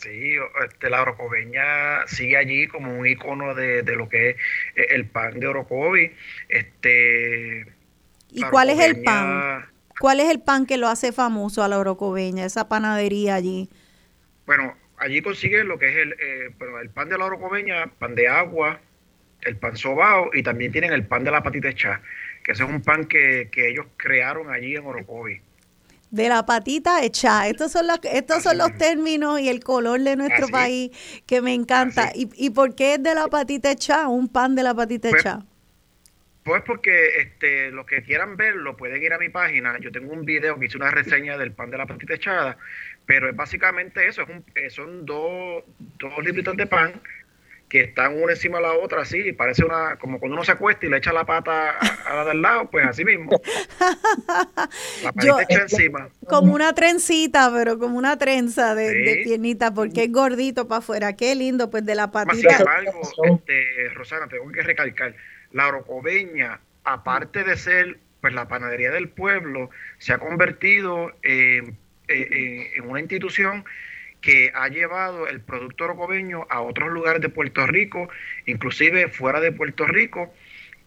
Sí, 0.00 0.34
este, 0.64 0.88
la 0.88 1.02
Orocobeña 1.02 2.06
sigue 2.06 2.38
allí 2.38 2.66
como 2.68 2.98
un 2.98 3.06
icono 3.06 3.54
de, 3.54 3.82
lo 3.82 4.08
que 4.08 4.30
es 4.30 4.36
eh, 4.76 4.86
el 4.90 5.04
pan 5.06 5.38
de 5.38 5.46
Orocovi. 5.46 6.12
Este, 6.48 7.66
¿Y 8.30 8.42
cuál 8.44 8.70
es 8.70 8.80
el 8.80 9.02
pan? 9.02 9.66
¿Cuál 9.98 10.20
es 10.20 10.30
el 10.30 10.40
pan 10.40 10.64
que 10.64 10.78
lo 10.78 10.88
hace 10.88 11.12
famoso 11.12 11.62
a 11.62 11.68
la 11.68 11.78
Orocobeña, 11.78 12.46
esa 12.46 12.66
panadería 12.66 13.34
allí? 13.34 13.68
Bueno, 14.46 14.74
allí 14.96 15.20
consiguen 15.20 15.68
lo 15.68 15.78
que 15.78 15.88
es 15.90 15.96
el, 15.96 16.12
eh, 16.12 16.54
el 16.82 16.90
pan 16.90 17.08
de 17.08 17.18
la 17.18 17.26
orocobeña, 17.26 17.86
pan 17.98 18.14
de 18.14 18.28
agua, 18.28 18.80
el 19.42 19.56
pan 19.56 19.76
sobao 19.76 20.30
y 20.32 20.42
también 20.42 20.72
tienen 20.72 20.92
el 20.92 21.06
pan 21.06 21.24
de 21.24 21.30
la 21.30 21.42
patita 21.42 21.68
hecha, 21.68 22.00
que 22.44 22.52
ese 22.52 22.64
es 22.64 22.68
un 22.68 22.82
pan 22.82 23.06
que, 23.06 23.50
ellos 23.54 23.86
crearon 23.96 24.50
allí 24.50 24.76
en 24.76 24.86
Orocovi. 24.86 25.40
De 26.10 26.28
la 26.28 26.44
patita 26.44 27.04
hecha. 27.04 27.46
Estos 27.46 27.70
son 27.72 27.86
los, 27.86 28.00
estos 28.02 28.42
son 28.42 28.58
los 28.58 28.76
términos 28.76 29.40
y 29.40 29.48
el 29.48 29.62
color 29.62 30.00
de 30.00 30.16
nuestro 30.16 30.48
país 30.48 30.90
que 31.26 31.40
me 31.40 31.54
encanta. 31.54 32.10
¿Y, 32.14 32.28
¿Y, 32.34 32.50
por 32.50 32.74
qué 32.74 32.94
es 32.94 33.02
de 33.02 33.14
la 33.14 33.28
patita 33.28 33.70
hecha? 33.70 34.08
Un 34.08 34.28
pan 34.28 34.54
de 34.56 34.64
la 34.64 34.74
patita 34.74 35.08
pues, 35.10 35.20
hecha. 35.22 35.38
Pues 36.42 36.62
porque 36.66 37.20
este, 37.20 37.70
los 37.70 37.86
que 37.86 38.02
quieran 38.02 38.36
verlo 38.36 38.76
pueden 38.76 39.00
ir 39.02 39.12
a 39.12 39.18
mi 39.18 39.28
página. 39.28 39.78
Yo 39.78 39.92
tengo 39.92 40.12
un 40.12 40.24
video 40.24 40.58
que 40.58 40.66
hice 40.66 40.76
una 40.76 40.90
reseña 40.90 41.38
del 41.38 41.52
pan 41.52 41.70
de 41.70 41.78
la 41.78 41.86
patita 41.86 42.14
echada 42.14 42.56
pero 43.10 43.28
es 43.28 43.34
básicamente 43.34 44.06
eso, 44.06 44.22
es 44.22 44.28
un, 44.28 44.44
eh, 44.54 44.70
son 44.70 45.04
dos, 45.04 45.64
dos 45.98 46.24
libritos 46.24 46.56
de 46.56 46.64
pan 46.68 46.92
que 47.70 47.82
están 47.82 48.20
una 48.20 48.32
encima 48.32 48.58
de 48.58 48.64
la 48.64 48.72
otra 48.72 49.02
así, 49.02 49.32
parece 49.32 49.64
una, 49.64 49.96
como 49.96 50.18
cuando 50.18 50.34
uno 50.34 50.44
se 50.44 50.52
acuesta 50.52 50.84
y 50.84 50.90
le 50.90 50.96
echa 50.96 51.12
la 51.12 51.24
pata 51.24 51.78
a, 51.78 52.14
la 52.14 52.24
del 52.24 52.42
lado, 52.42 52.68
pues 52.68 52.84
así 52.84 53.04
mismo. 53.04 53.30
La 55.02 55.12
patita 55.12 55.42
hecha 55.42 55.62
encima. 55.62 56.08
Como 56.28 56.52
una 56.52 56.74
trencita, 56.74 57.50
pero 57.54 57.78
como 57.78 57.96
una 57.96 58.18
trenza 58.18 58.74
de, 58.74 58.92
de 58.92 59.20
piernita, 59.24 59.72
porque 59.72 60.04
es 60.04 60.12
gordito 60.12 60.68
para 60.68 60.80
afuera. 60.80 61.16
Qué 61.16 61.34
lindo, 61.34 61.70
pues 61.70 61.86
de 61.86 61.94
la 61.94 62.10
patita. 62.10 62.56
Sin 62.56 62.60
embargo, 62.60 63.00
este, 63.24 63.88
Rosana, 63.94 64.26
tengo 64.26 64.50
que 64.50 64.62
recalcar, 64.62 65.14
la 65.52 65.68
orocobeña, 65.68 66.60
aparte 66.84 67.44
de 67.44 67.56
ser 67.56 67.98
pues 68.20 68.34
la 68.34 68.48
panadería 68.48 68.90
del 68.90 69.08
pueblo, 69.08 69.70
se 69.98 70.12
ha 70.12 70.18
convertido 70.18 71.12
en 71.22 71.78
eh, 72.10 72.26
eh, 72.28 72.72
en 72.74 72.90
una 72.90 72.98
institución 72.98 73.64
que 74.20 74.52
ha 74.54 74.68
llevado 74.68 75.26
el 75.26 75.40
producto 75.40 75.84
orocobeño 75.84 76.46
a 76.50 76.60
otros 76.60 76.90
lugares 76.90 77.22
de 77.22 77.28
Puerto 77.28 77.66
Rico, 77.66 78.08
inclusive 78.46 79.08
fuera 79.08 79.40
de 79.40 79.52
Puerto 79.52 79.86
Rico, 79.86 80.32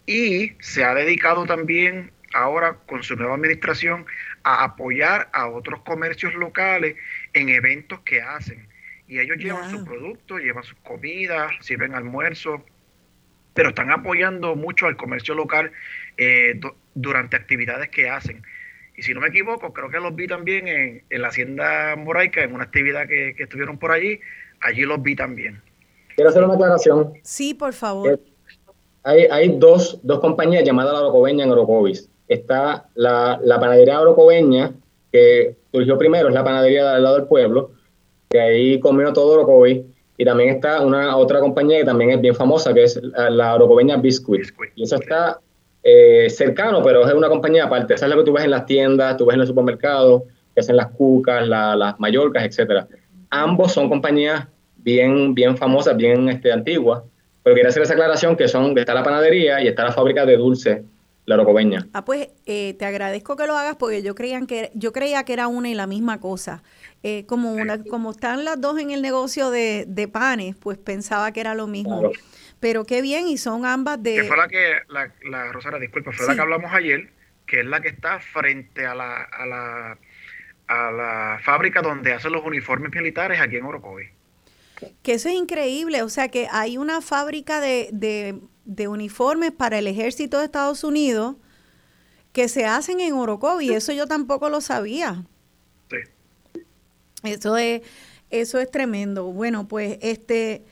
y 0.06 0.52
se 0.60 0.84
ha 0.84 0.94
dedicado 0.94 1.46
también 1.46 2.12
ahora 2.34 2.78
con 2.86 3.02
su 3.02 3.16
nueva 3.16 3.34
administración 3.34 4.06
a 4.42 4.64
apoyar 4.64 5.30
a 5.32 5.48
otros 5.48 5.80
comercios 5.82 6.34
locales 6.34 6.96
en 7.32 7.48
eventos 7.48 8.00
que 8.00 8.20
hacen. 8.20 8.68
Y 9.06 9.18
ellos 9.18 9.36
llevan 9.38 9.70
sus 9.70 9.82
productos, 9.84 10.40
llevan 10.40 10.64
sus 10.64 10.78
comidas, 10.78 11.52
sirven 11.60 11.94
almuerzo, 11.94 12.64
pero 13.54 13.70
están 13.70 13.90
apoyando 13.90 14.56
mucho 14.56 14.86
al 14.86 14.96
comercio 14.96 15.34
local 15.34 15.72
eh, 16.16 16.60
durante 16.94 17.36
actividades 17.36 17.88
que 17.90 18.08
hacen. 18.08 18.42
Y 18.96 19.02
si 19.02 19.12
no 19.12 19.20
me 19.20 19.28
equivoco, 19.28 19.72
creo 19.72 19.90
que 19.90 19.98
los 19.98 20.14
vi 20.14 20.26
también 20.26 20.68
en, 20.68 21.22
la 21.22 21.28
Hacienda 21.28 21.96
Moraica, 21.96 22.44
en 22.44 22.54
una 22.54 22.64
actividad 22.64 23.06
que, 23.08 23.34
estuvieron 23.38 23.78
por 23.78 23.90
allí. 23.90 24.20
Allí 24.60 24.82
los 24.82 25.02
vi 25.02 25.16
también. 25.16 25.60
Quiero 26.14 26.30
hacer 26.30 26.44
una 26.44 26.54
aclaración. 26.54 27.12
Sí, 27.22 27.54
por 27.54 27.72
favor. 27.72 28.12
Eh, 28.12 28.18
hay, 29.02 29.26
hay 29.30 29.58
dos, 29.58 30.00
dos 30.02 30.20
compañías 30.20 30.64
llamadas 30.64 30.92
La 30.92 31.00
Orocobeña 31.00 31.44
en 31.44 31.50
Orocovis. 31.50 32.08
Está 32.28 32.88
la, 32.94 33.38
la 33.42 33.60
panadería 33.60 34.00
Orocobeña, 34.00 34.72
que 35.12 35.56
surgió 35.72 35.98
primero, 35.98 36.28
es 36.28 36.34
la 36.34 36.44
panadería 36.44 36.92
del 36.92 37.02
lado 37.02 37.16
del 37.16 37.26
pueblo, 37.26 37.72
que 38.30 38.40
ahí 38.40 38.80
comió 38.80 39.12
todo 39.12 39.34
Orocovis. 39.34 39.82
Y 40.16 40.24
también 40.24 40.50
está 40.50 40.80
una 40.80 41.16
otra 41.16 41.40
compañía 41.40 41.78
que 41.78 41.84
también 41.84 42.10
es 42.10 42.20
bien 42.20 42.36
famosa, 42.36 42.72
que 42.72 42.84
es 42.84 43.00
la, 43.02 43.56
Orocobeña 43.56 43.96
Biscuit. 43.96 44.46
Y 44.76 44.84
eso 44.84 44.96
está 44.96 45.40
eh, 45.86 46.30
cercano, 46.30 46.82
pero 46.82 47.06
es 47.06 47.12
una 47.12 47.28
compañía 47.28 47.64
aparte. 47.64 47.92
Esa 47.92 48.06
es 48.06 48.10
lo 48.10 48.16
que 48.18 48.24
tú 48.24 48.32
ves 48.32 48.44
en 48.44 48.50
las 48.50 48.64
tiendas, 48.64 49.18
tú 49.18 49.26
ves 49.26 49.34
en 49.34 49.40
los 49.40 49.48
supermercados, 49.48 50.22
que 50.54 50.60
hacen 50.60 50.76
las 50.76 50.88
cucas, 50.88 51.46
las 51.46 52.00
mallorcas, 52.00 52.44
etcétera. 52.44 52.88
Ambos 53.28 53.72
son 53.72 53.90
compañías 53.90 54.46
bien, 54.76 55.34
bien 55.34 55.56
famosas, 55.56 55.96
bien 55.96 56.28
este, 56.30 56.50
antiguas, 56.50 57.02
pero 57.42 57.54
quería 57.54 57.68
hacer 57.68 57.82
esa 57.82 57.92
aclaración 57.92 58.36
que 58.36 58.48
son, 58.48 58.76
está 58.78 58.94
la 58.94 59.02
panadería 59.02 59.62
y 59.62 59.68
está 59.68 59.84
la 59.84 59.92
fábrica 59.92 60.24
de 60.24 60.38
dulce, 60.38 60.84
la 61.26 61.36
Rocobeña. 61.36 61.88
Ah, 61.92 62.04
pues 62.04 62.28
eh, 62.46 62.74
te 62.78 62.84
agradezco 62.84 63.36
que 63.36 63.46
lo 63.46 63.56
hagas 63.56 63.76
porque 63.76 64.02
yo 64.02 64.14
creía 64.14 64.40
que 64.46 64.70
yo 64.74 64.92
creía 64.92 65.24
que 65.24 65.32
era 65.32 65.48
una 65.48 65.68
y 65.68 65.74
la 65.74 65.86
misma 65.86 66.20
cosa. 66.20 66.62
Eh, 67.02 67.24
como 67.26 67.52
una, 67.52 67.82
como 67.84 68.12
están 68.12 68.44
las 68.44 68.60
dos 68.60 68.78
en 68.78 68.90
el 68.90 69.02
negocio 69.02 69.50
de, 69.50 69.84
de 69.86 70.08
panes, 70.08 70.56
pues 70.56 70.78
pensaba 70.78 71.32
que 71.32 71.40
era 71.40 71.54
lo 71.54 71.66
mismo. 71.66 72.10
Pero 72.60 72.84
qué 72.84 73.02
bien, 73.02 73.28
y 73.28 73.36
son 73.36 73.66
ambas 73.66 74.02
de... 74.02 74.14
Que 74.14 74.24
fue 74.24 74.38
la 74.38 74.48
que, 74.48 74.76
la, 74.88 75.12
la 75.28 75.52
Rosara, 75.52 75.78
disculpa, 75.78 76.12
fue 76.12 76.26
la 76.26 76.34
que 76.34 76.40
hablamos 76.40 76.72
ayer, 76.72 77.10
que 77.46 77.60
es 77.60 77.66
la 77.66 77.82
que 77.82 77.88
está 77.88 78.20
frente 78.20 78.86
a 78.86 78.94
la, 78.94 79.22
a 79.22 79.44
la, 79.44 79.98
a 80.66 80.90
la 80.90 81.40
fábrica 81.42 81.82
donde 81.82 82.14
hacen 82.14 82.32
los 82.32 82.42
uniformes 82.42 82.90
militares 82.94 83.38
aquí 83.38 83.56
en 83.56 83.66
Orocovi. 83.66 84.08
Que 85.02 85.12
eso 85.12 85.28
es 85.28 85.34
increíble, 85.34 86.02
o 86.02 86.08
sea 86.08 86.28
que 86.28 86.48
hay 86.50 86.78
una 86.78 87.02
fábrica 87.02 87.60
de, 87.60 87.90
de, 87.92 88.40
de 88.64 88.88
uniformes 88.88 89.52
para 89.52 89.78
el 89.78 89.86
ejército 89.86 90.38
de 90.38 90.46
Estados 90.46 90.84
Unidos 90.84 91.36
que 92.32 92.48
se 92.48 92.66
hacen 92.66 93.00
en 93.00 93.14
Orocovi, 93.14 93.72
eso 93.72 93.92
yo 93.92 94.06
tampoco 94.06 94.48
lo 94.48 94.60
sabía. 94.60 95.24
Sí. 95.88 96.60
Eso 97.22 97.56
es, 97.56 97.82
eso 98.30 98.58
es 98.58 98.70
tremendo. 98.70 99.32
Bueno, 99.32 99.68
pues 99.68 99.98
este 100.02 100.64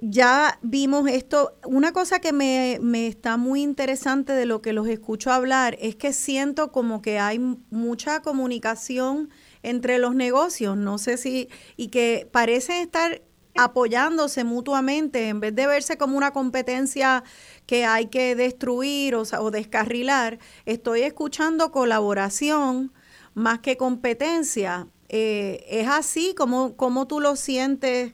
ya 0.00 0.58
vimos 0.62 1.08
esto. 1.08 1.56
Una 1.64 1.92
cosa 1.92 2.20
que 2.20 2.32
me, 2.32 2.78
me, 2.80 3.06
está 3.06 3.36
muy 3.36 3.62
interesante 3.62 4.32
de 4.32 4.46
lo 4.46 4.62
que 4.62 4.72
los 4.72 4.88
escucho 4.88 5.30
hablar 5.30 5.76
es 5.80 5.96
que 5.96 6.12
siento 6.12 6.72
como 6.72 7.02
que 7.02 7.18
hay 7.18 7.38
mucha 7.70 8.20
comunicación 8.20 9.30
entre 9.62 9.98
los 9.98 10.14
negocios, 10.14 10.76
no 10.76 10.98
sé 10.98 11.16
si, 11.16 11.48
y 11.76 11.88
que 11.88 12.28
parecen 12.30 12.76
estar 12.76 13.20
apoyándose 13.56 14.44
mutuamente 14.44 15.28
en 15.28 15.40
vez 15.40 15.54
de 15.54 15.66
verse 15.66 15.96
como 15.96 16.16
una 16.16 16.32
competencia 16.32 17.24
que 17.66 17.84
hay 17.84 18.06
que 18.06 18.34
destruir 18.34 19.14
o, 19.14 19.50
descarrilar, 19.50 20.38
estoy 20.66 21.02
escuchando 21.02 21.70
colaboración 21.72 22.92
más 23.34 23.60
que 23.60 23.76
competencia. 23.76 24.86
Eh, 25.08 25.64
¿Es 25.68 25.88
así 25.88 26.34
como, 26.34 26.74
tú 27.06 27.20
lo 27.20 27.36
sientes? 27.36 28.12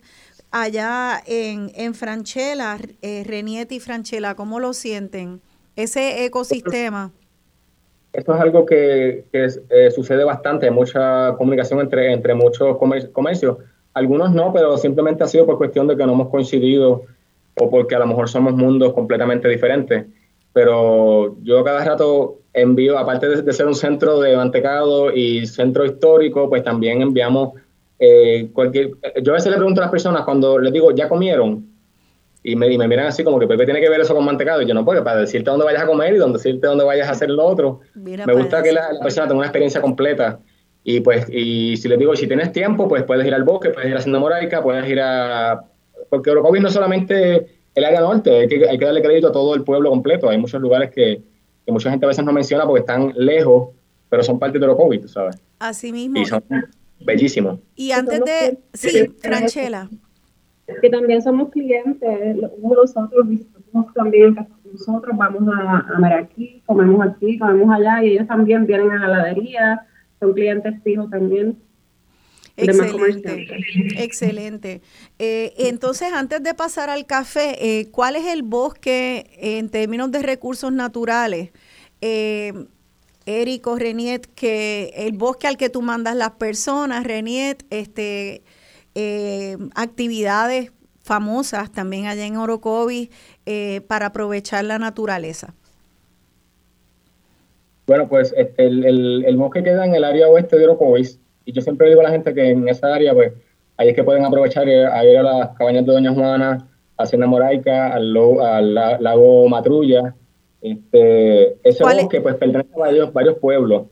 allá 0.52 1.20
en, 1.26 1.70
en 1.74 1.92
Franchella, 1.92 2.78
eh, 3.02 3.24
Renieti 3.26 3.76
y 3.76 3.80
Franchella, 3.80 4.34
¿cómo 4.36 4.58
lo 4.60 4.72
sienten? 4.72 5.42
Ese 5.74 6.24
ecosistema. 6.24 7.12
Esto 8.16 8.34
es 8.34 8.40
algo 8.40 8.64
que, 8.64 9.26
eh, 9.32 9.90
sucede 9.90 10.24
bastante, 10.24 10.70
mucha 10.70 11.34
comunicación 11.36 11.80
entre, 11.80 12.10
entre 12.12 12.34
muchos 12.34 12.78
comercios. 13.12 13.58
Algunos 13.96 14.30
no, 14.34 14.52
pero 14.52 14.76
simplemente 14.76 15.24
ha 15.24 15.26
sido 15.26 15.46
por 15.46 15.56
cuestión 15.56 15.86
de 15.86 15.96
que 15.96 16.04
no 16.04 16.12
hemos 16.12 16.28
coincidido 16.28 17.04
o 17.58 17.70
porque 17.70 17.94
a 17.94 17.98
lo 17.98 18.06
mejor 18.06 18.28
somos 18.28 18.52
mundos 18.52 18.92
completamente 18.92 19.48
diferentes. 19.48 20.04
Pero 20.52 21.36
yo 21.42 21.64
cada 21.64 21.82
rato 21.82 22.40
envío, 22.52 22.98
aparte 22.98 23.42
de 23.42 23.52
ser 23.54 23.66
un 23.66 23.74
centro 23.74 24.20
de 24.20 24.36
mantecado 24.36 25.10
y 25.10 25.46
centro 25.46 25.86
histórico, 25.86 26.46
pues 26.50 26.62
también 26.62 27.00
enviamos 27.00 27.54
eh, 27.98 28.50
cualquier, 28.52 28.90
yo 29.22 29.32
a 29.32 29.36
veces 29.36 29.50
le 29.50 29.56
pregunto 29.56 29.80
a 29.80 29.84
las 29.84 29.90
personas 29.90 30.26
cuando 30.26 30.58
les 30.58 30.74
digo, 30.74 30.90
¿ya 30.90 31.08
comieron? 31.08 31.66
Y 32.42 32.54
me, 32.54 32.70
y 32.70 32.76
me 32.76 32.86
miran 32.86 33.06
así 33.06 33.24
como 33.24 33.38
que 33.38 33.46
Pepe 33.46 33.64
tiene 33.64 33.80
que 33.80 33.88
ver 33.88 34.02
eso 34.02 34.14
con 34.14 34.26
mantecado. 34.26 34.60
Y 34.60 34.66
yo 34.66 34.74
no 34.74 34.84
puedo, 34.84 35.02
para 35.02 35.20
decirte 35.20 35.50
dónde 35.50 35.64
vayas 35.64 35.84
a 35.84 35.86
comer 35.86 36.14
y 36.14 36.18
dónde 36.18 36.36
decirte 36.36 36.66
dónde 36.66 36.84
vayas 36.84 37.08
a 37.08 37.12
hacer 37.12 37.30
lo 37.30 37.46
otro. 37.46 37.80
me 37.94 38.34
gusta 38.34 38.62
que 38.62 38.72
la, 38.72 38.90
persona 39.02 39.26
tenga 39.26 39.38
una 39.38 39.46
experiencia 39.46 39.80
completa. 39.80 40.38
Y 40.88 41.00
pues, 41.00 41.26
y 41.32 41.76
si 41.78 41.88
les 41.88 41.98
digo, 41.98 42.14
si 42.14 42.28
tienes 42.28 42.52
tiempo, 42.52 42.86
pues 42.86 43.02
puedes 43.02 43.26
ir 43.26 43.34
al 43.34 43.42
bosque, 43.42 43.70
puedes 43.70 43.90
ir 43.90 43.96
a 43.96 43.98
Hacienda 43.98 44.20
Moraica, 44.20 44.62
puedes 44.62 44.88
ir 44.88 45.00
a... 45.00 45.64
Porque 46.08 46.30
Orocovis 46.30 46.62
no 46.62 46.68
es 46.68 46.74
solamente 46.74 47.48
el 47.74 47.84
área 47.84 48.02
norte, 48.02 48.30
hay 48.30 48.46
que, 48.46 48.68
hay 48.68 48.78
que 48.78 48.84
darle 48.84 49.02
crédito 49.02 49.26
a 49.26 49.32
todo 49.32 49.56
el 49.56 49.64
pueblo 49.64 49.90
completo. 49.90 50.28
Hay 50.28 50.38
muchos 50.38 50.60
lugares 50.60 50.92
que, 50.92 51.22
que 51.64 51.72
mucha 51.72 51.90
gente 51.90 52.06
a 52.06 52.08
veces 52.08 52.24
no 52.24 52.32
menciona 52.32 52.64
porque 52.66 52.82
están 52.82 53.12
lejos, 53.16 53.70
pero 54.08 54.22
son 54.22 54.38
parte 54.38 54.60
de 54.60 54.64
Orocovis, 54.64 55.10
¿sabes? 55.10 55.36
Así 55.58 55.90
mismo. 55.90 56.20
Y 56.20 56.24
son, 56.24 56.44
bellísimo. 57.04 57.58
Y 57.74 57.90
antes 57.90 58.20
de, 58.20 58.58
sí, 58.72 59.08
Franchela. 59.18 59.90
Que 60.80 60.88
también 60.88 61.20
somos 61.20 61.50
clientes, 61.50 62.36
nosotros 62.62 63.28
visitamos 63.28 63.92
también 63.92 64.36
nosotros, 64.72 65.16
vamos 65.16 65.42
a, 65.52 65.78
a 65.78 66.16
aquí, 66.16 66.62
comemos 66.64 67.04
aquí, 67.04 67.38
comemos 67.38 67.74
allá, 67.74 68.04
y 68.04 68.12
ellos 68.12 68.28
también 68.28 68.66
vienen 68.66 68.92
a 68.92 69.08
la 69.08 69.18
heladería, 69.18 69.84
son 70.20 70.32
clientes 70.32 70.74
fijos 70.82 71.10
también. 71.10 71.58
Excelente, 72.56 73.46
excelente. 73.98 74.82
Eh, 75.18 75.52
entonces, 75.58 76.10
antes 76.12 76.42
de 76.42 76.54
pasar 76.54 76.88
al 76.88 77.04
café, 77.04 77.56
eh, 77.60 77.90
¿cuál 77.90 78.16
es 78.16 78.24
el 78.26 78.42
bosque 78.42 79.30
en 79.38 79.68
términos 79.68 80.10
de 80.10 80.22
recursos 80.22 80.72
naturales? 80.72 81.50
Eh, 82.00 82.54
Érico, 83.26 83.76
Reniet, 83.76 84.26
que 84.34 84.92
el 84.96 85.12
bosque 85.12 85.48
al 85.48 85.56
que 85.56 85.68
tú 85.68 85.82
mandas 85.82 86.14
las 86.14 86.30
personas, 86.32 87.04
Reniet, 87.04 87.64
este, 87.70 88.42
eh, 88.94 89.58
actividades 89.74 90.72
famosas 91.02 91.70
también 91.70 92.06
allá 92.06 92.24
en 92.24 92.36
Orocovis 92.36 93.10
eh, 93.44 93.80
para 93.88 94.06
aprovechar 94.06 94.64
la 94.64 94.78
naturaleza. 94.78 95.54
Bueno, 97.86 98.08
pues 98.08 98.34
este, 98.36 98.66
el, 98.66 99.36
bosque 99.36 99.62
queda 99.62 99.86
en 99.86 99.94
el 99.94 100.04
área 100.04 100.28
oeste 100.28 100.58
de 100.58 100.64
Orocovis 100.64 101.20
y 101.44 101.52
yo 101.52 101.62
siempre 101.62 101.88
digo 101.88 102.00
a 102.00 102.04
la 102.04 102.10
gente 102.10 102.34
que 102.34 102.50
en 102.50 102.68
esa 102.68 102.92
área, 102.92 103.14
pues 103.14 103.32
ahí 103.76 103.90
es 103.90 103.94
que 103.94 104.02
pueden 104.02 104.24
aprovechar 104.24 104.66
a, 104.66 105.04
ir 105.04 105.18
a 105.18 105.22
las 105.22 105.50
cabañas 105.56 105.86
de 105.86 105.92
Doña 105.92 106.12
Juana, 106.12 106.68
a 106.96 107.02
Hacienda 107.02 107.28
Moraica, 107.28 107.92
al, 107.92 108.16
al 108.16 108.74
lago 108.74 109.48
Matrulla, 109.48 110.14
este, 110.60 111.56
ese 111.68 111.84
bosque 111.84 112.20
pues 112.20 112.34
pertenece 112.34 112.70
a 112.74 112.78
varios, 112.78 113.12
varios 113.12 113.38
pueblos. 113.38 113.84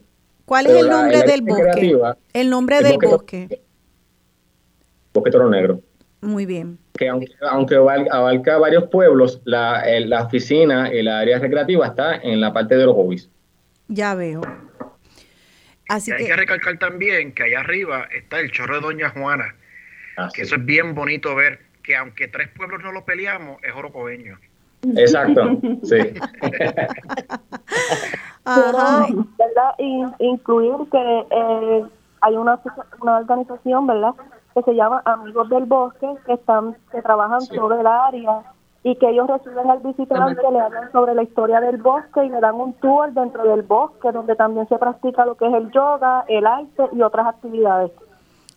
¿Cuál 0.45 0.67
es 0.67 0.75
el 0.75 0.89
nombre 0.89 1.23
del 1.23 1.41
bosque? 1.41 1.97
El 2.33 2.49
nombre 2.49 2.81
del 2.81 2.97
bosque. 2.97 3.61
Bosque 5.13 5.31
Toro 5.31 5.49
Negro. 5.49 5.79
Muy 6.21 6.45
bien. 6.45 6.77
Que 6.93 7.07
aunque, 7.07 7.27
aunque 7.49 7.75
abarca 7.75 8.57
varios 8.57 8.85
pueblos, 8.89 9.41
la, 9.45 9.83
la 10.05 10.23
oficina 10.23 10.93
y 10.93 11.01
la 11.01 11.19
área 11.19 11.39
recreativa 11.39 11.87
está 11.87 12.15
en 12.15 12.41
la 12.41 12.51
parte 12.51 12.75
de 12.75 12.85
los 12.85 12.95
hobbies. 12.95 13.29
Ya 13.87 14.15
veo. 14.15 14.41
Así 15.87 16.11
que... 16.11 16.17
Hay 16.17 16.25
que 16.27 16.35
recalcar 16.35 16.77
también 16.77 17.33
que 17.33 17.43
allá 17.43 17.59
arriba 17.59 18.07
está 18.15 18.39
el 18.39 18.51
chorro 18.51 18.75
de 18.75 18.81
Doña 18.81 19.09
Juana, 19.09 19.55
ah, 20.17 20.29
que 20.33 20.41
eso 20.41 20.55
es 20.55 20.65
bien 20.65 20.95
bonito 20.95 21.35
ver, 21.35 21.59
que 21.83 21.95
aunque 21.95 22.27
tres 22.27 22.49
pueblos 22.49 22.81
no 22.83 22.91
lo 22.91 23.05
peleamos, 23.05 23.63
es 23.63 23.73
orocobeño. 23.73 24.39
Exacto, 24.97 25.59
sí. 25.83 25.97
incluir 30.19 30.75
que 30.91 31.25
eh, 31.31 31.85
hay 32.21 32.35
una, 32.35 32.59
una 33.01 33.17
organización, 33.17 33.87
¿verdad? 33.87 34.13
Que 34.53 34.61
se 34.63 34.75
llama 34.75 35.01
Amigos 35.05 35.49
del 35.49 35.65
Bosque, 35.65 36.07
que 36.25 36.33
están 36.33 36.75
que 36.91 37.01
trabajan 37.01 37.41
sobre 37.41 37.79
el 37.79 37.87
área 37.87 38.43
y 38.85 38.95
que 38.97 39.09
ellos 39.09 39.27
reciben 39.27 39.67
al 39.67 39.79
visitante, 39.79 40.43
le 40.51 40.59
hablan 40.59 40.91
sobre 40.91 41.15
la 41.15 41.23
historia 41.23 41.59
del 41.59 41.77
bosque 41.77 42.23
y 42.23 42.29
le 42.29 42.39
dan 42.39 42.53
un 42.53 42.73
tour 42.73 43.11
dentro 43.11 43.43
del 43.43 43.63
bosque, 43.63 44.11
donde 44.11 44.35
también 44.35 44.69
se 44.69 44.77
practica 44.77 45.25
lo 45.25 45.35
que 45.35 45.47
es 45.47 45.53
el 45.55 45.71
yoga, 45.71 46.23
el 46.27 46.45
arte 46.45 46.83
y 46.93 47.01
otras 47.01 47.25
actividades. 47.25 47.91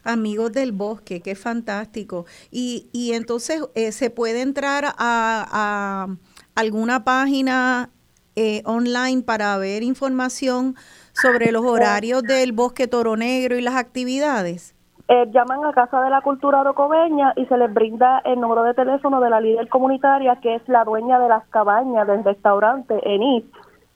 Amigos 0.05 0.53
del 0.53 0.73
Bosque, 0.73 1.23
qué 1.23 1.35
fantástico. 1.35 2.27
Y, 2.51 2.91
y 2.93 3.15
entonces 3.15 3.67
eh, 3.75 3.91
se 3.91 4.11
puede 4.11 4.43
entrar 4.43 4.85
a, 4.99 6.09
alguna 6.55 7.05
página 7.05 7.89
eh, 8.37 8.61
online 8.67 9.23
para 9.23 9.57
ver 9.57 9.83
información 9.83 10.77
sobre 11.15 11.53
los 11.53 11.65
horarios 11.65 12.23
del 12.23 12.53
bosque 12.53 12.87
Toro 12.87 13.17
Negro 13.17 13.57
y 13.57 13.63
las 13.63 13.77
actividades? 13.77 14.75
Eh, 15.11 15.27
llaman 15.33 15.65
a 15.65 15.73
Casa 15.73 16.03
de 16.03 16.11
la 16.11 16.21
Cultura 16.21 16.61
Orocobeña 16.61 17.33
y 17.35 17.47
se 17.47 17.57
les 17.57 17.73
brinda 17.73 18.21
el 18.27 18.41
número 18.41 18.63
de 18.63 18.75
teléfono 18.75 19.23
de 19.23 19.31
la 19.31 19.41
líder 19.41 19.67
comunitaria 19.71 20.37
que 20.37 20.57
es 20.57 20.69
la 20.69 20.85
dueña 20.85 21.19
de 21.19 21.31
las 21.31 21.49
cabañas 21.49 22.07
del 22.07 22.23
restaurante 22.23 23.01
Enid. 23.03 23.45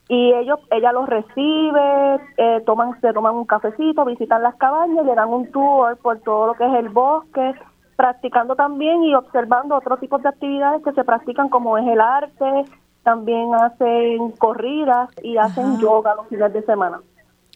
Y 0.09 0.33
ellos 0.33 0.59
ella 0.71 0.91
los 0.91 1.07
recibe 1.07 2.19
eh, 2.37 2.63
toman 2.65 2.99
se 2.99 3.13
toman 3.13 3.35
un 3.35 3.45
cafecito 3.45 4.03
visitan 4.05 4.41
las 4.41 4.55
cabañas 4.55 5.05
le 5.05 5.13
dan 5.13 5.29
un 5.29 5.51
tour 5.51 5.97
por 5.97 6.19
todo 6.21 6.47
lo 6.47 6.53
que 6.55 6.65
es 6.65 6.73
el 6.79 6.89
bosque 6.89 7.53
practicando 7.95 8.55
también 8.55 9.03
y 9.03 9.13
observando 9.13 9.75
otros 9.75 9.99
tipos 9.99 10.23
de 10.23 10.29
actividades 10.29 10.83
que 10.83 10.93
se 10.93 11.03
practican 11.03 11.47
como 11.47 11.77
es 11.77 11.87
el 11.87 12.01
arte 12.01 12.65
también 13.03 13.53
hacen 13.53 14.31
corridas 14.31 15.09
y 15.21 15.37
hacen 15.37 15.79
yoga 15.79 16.15
los 16.15 16.27
fines 16.27 16.51
de 16.53 16.63
semana. 16.63 17.01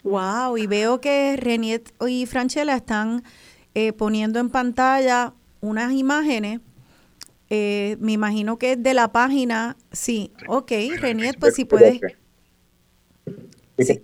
Wow, 0.03 0.57
y 0.57 0.67
veo 0.67 1.01
que 1.01 1.35
Reniet 1.38 1.91
y 2.07 2.25
Franchella 2.27 2.75
están 2.75 3.23
eh, 3.79 3.93
poniendo 3.93 4.39
en 4.39 4.49
pantalla 4.49 5.35
unas 5.61 5.93
imágenes. 5.93 6.61
Eh, 7.51 7.95
me 7.99 8.13
imagino 8.13 8.57
que 8.57 8.71
es 8.71 8.81
de 8.81 8.95
la 8.95 9.11
página. 9.11 9.77
Sí, 9.91 10.31
ok, 10.47 10.71
Reniet, 10.99 11.37
pues 11.39 11.53
si 11.53 11.63
puedes. 11.63 12.01
Sí, 13.77 14.01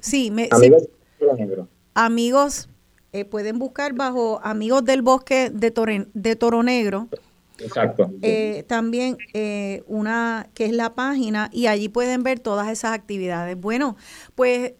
Sí, 0.00 0.30
me, 0.32 0.48
amigos, 0.50 0.88
amigos 1.94 2.68
eh, 3.12 3.24
pueden 3.24 3.60
buscar 3.60 3.92
bajo 3.92 4.40
Amigos 4.42 4.84
del 4.84 5.02
Bosque 5.02 5.48
de, 5.50 5.70
Toro, 5.70 5.92
de 6.12 6.34
Toro 6.34 6.64
Negro. 6.64 7.06
Exacto. 7.60 8.10
Eh, 8.22 8.64
también 8.66 9.18
eh, 9.34 9.84
una 9.86 10.48
que 10.52 10.64
es 10.64 10.72
la 10.72 10.96
página 10.96 11.48
y 11.52 11.68
allí 11.68 11.88
pueden 11.88 12.24
ver 12.24 12.40
todas 12.40 12.68
esas 12.70 12.92
actividades. 12.92 13.56
Bueno, 13.56 13.96
pues 14.34 14.72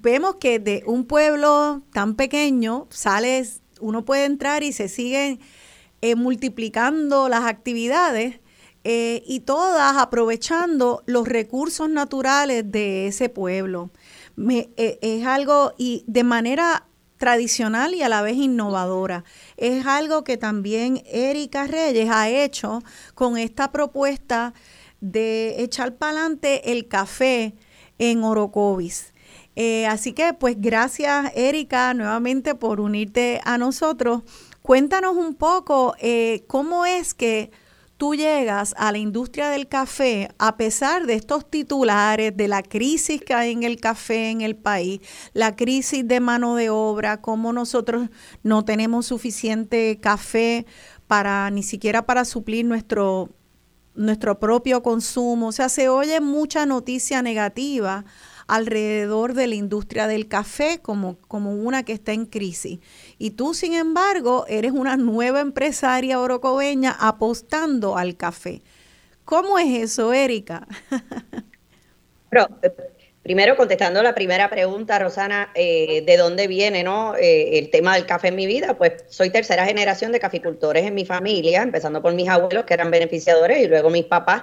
vemos 0.00 0.36
que 0.36 0.58
de 0.58 0.82
un 0.86 1.04
pueblo 1.06 1.82
tan 1.92 2.14
pequeño 2.14 2.86
sales, 2.90 3.62
uno 3.80 4.04
puede 4.04 4.24
entrar 4.24 4.62
y 4.62 4.72
se 4.72 4.88
siguen 4.88 5.40
eh, 6.02 6.14
multiplicando 6.14 7.28
las 7.28 7.44
actividades 7.44 8.40
y 8.86 9.40
todas 9.40 9.96
aprovechando 9.96 11.02
los 11.06 11.26
recursos 11.26 11.88
naturales 11.88 12.70
de 12.70 13.06
ese 13.06 13.30
pueblo. 13.30 13.88
Me, 14.36 14.68
es 14.76 15.24
algo 15.24 15.72
y 15.78 16.04
de 16.06 16.22
manera 16.22 16.86
tradicional 17.24 17.94
y 17.94 18.02
a 18.02 18.10
la 18.10 18.20
vez 18.20 18.36
innovadora. 18.36 19.24
Es 19.56 19.86
algo 19.86 20.24
que 20.24 20.36
también 20.36 21.02
Erika 21.06 21.66
Reyes 21.66 22.10
ha 22.10 22.28
hecho 22.28 22.82
con 23.14 23.38
esta 23.38 23.72
propuesta 23.72 24.52
de 25.00 25.62
echar 25.62 25.96
para 25.96 26.12
adelante 26.12 26.70
el 26.70 26.86
café 26.86 27.54
en 27.98 28.24
Orocovis. 28.24 29.13
Eh, 29.56 29.86
así 29.86 30.12
que 30.12 30.34
pues 30.34 30.56
gracias 30.58 31.30
Erika 31.36 31.94
nuevamente 31.94 32.54
por 32.54 32.80
unirte 32.80 33.40
a 33.44 33.58
nosotros. 33.58 34.22
Cuéntanos 34.62 35.16
un 35.16 35.34
poco 35.34 35.94
eh, 36.00 36.44
cómo 36.46 36.86
es 36.86 37.14
que 37.14 37.50
tú 37.96 38.14
llegas 38.14 38.74
a 38.76 38.90
la 38.90 38.98
industria 38.98 39.50
del 39.50 39.68
café 39.68 40.28
a 40.38 40.56
pesar 40.56 41.06
de 41.06 41.14
estos 41.14 41.48
titulares, 41.48 42.36
de 42.36 42.48
la 42.48 42.62
crisis 42.62 43.20
que 43.20 43.34
hay 43.34 43.52
en 43.52 43.62
el 43.62 43.80
café 43.80 44.30
en 44.30 44.40
el 44.40 44.56
país, 44.56 45.00
la 45.32 45.54
crisis 45.54 46.06
de 46.06 46.20
mano 46.20 46.56
de 46.56 46.70
obra, 46.70 47.20
cómo 47.20 47.52
nosotros 47.52 48.08
no 48.42 48.64
tenemos 48.64 49.06
suficiente 49.06 49.98
café 50.00 50.66
para 51.06 51.50
ni 51.50 51.62
siquiera 51.62 52.06
para 52.06 52.24
suplir 52.24 52.64
nuestro 52.64 53.30
nuestro 53.94 54.40
propio 54.40 54.82
consumo, 54.82 55.46
o 55.48 55.52
sea, 55.52 55.68
se 55.68 55.88
oye 55.88 56.20
mucha 56.20 56.66
noticia 56.66 57.22
negativa 57.22 58.04
alrededor 58.46 59.34
de 59.34 59.46
la 59.46 59.54
industria 59.54 60.06
del 60.06 60.28
café 60.28 60.80
como, 60.82 61.18
como 61.28 61.52
una 61.54 61.84
que 61.84 61.92
está 61.92 62.12
en 62.12 62.26
crisis. 62.26 62.80
Y 63.18 63.30
tú, 63.30 63.54
sin 63.54 63.74
embargo, 63.74 64.44
eres 64.48 64.72
una 64.72 64.96
nueva 64.96 65.40
empresaria 65.40 66.20
orocobeña 66.20 66.96
apostando 66.98 67.96
al 67.96 68.16
café. 68.16 68.62
¿Cómo 69.24 69.58
es 69.58 69.82
eso, 69.82 70.12
Erika? 70.12 70.66
Pero, 72.30 72.48
primero, 73.22 73.56
contestando 73.56 74.02
la 74.02 74.14
primera 74.14 74.50
pregunta, 74.50 74.98
Rosana, 74.98 75.50
eh, 75.54 76.02
¿de 76.04 76.16
dónde 76.16 76.46
viene 76.46 76.82
no, 76.82 77.16
eh, 77.16 77.58
el 77.58 77.70
tema 77.70 77.94
del 77.94 78.06
café 78.06 78.28
en 78.28 78.36
mi 78.36 78.46
vida? 78.46 78.76
Pues 78.76 79.04
soy 79.08 79.30
tercera 79.30 79.64
generación 79.64 80.12
de 80.12 80.20
caficultores 80.20 80.84
en 80.84 80.94
mi 80.94 81.06
familia, 81.06 81.62
empezando 81.62 82.02
por 82.02 82.12
mis 82.12 82.28
abuelos 82.28 82.64
que 82.64 82.74
eran 82.74 82.90
beneficiadores 82.90 83.62
y 83.62 83.68
luego 83.68 83.88
mis 83.88 84.04
papás 84.04 84.42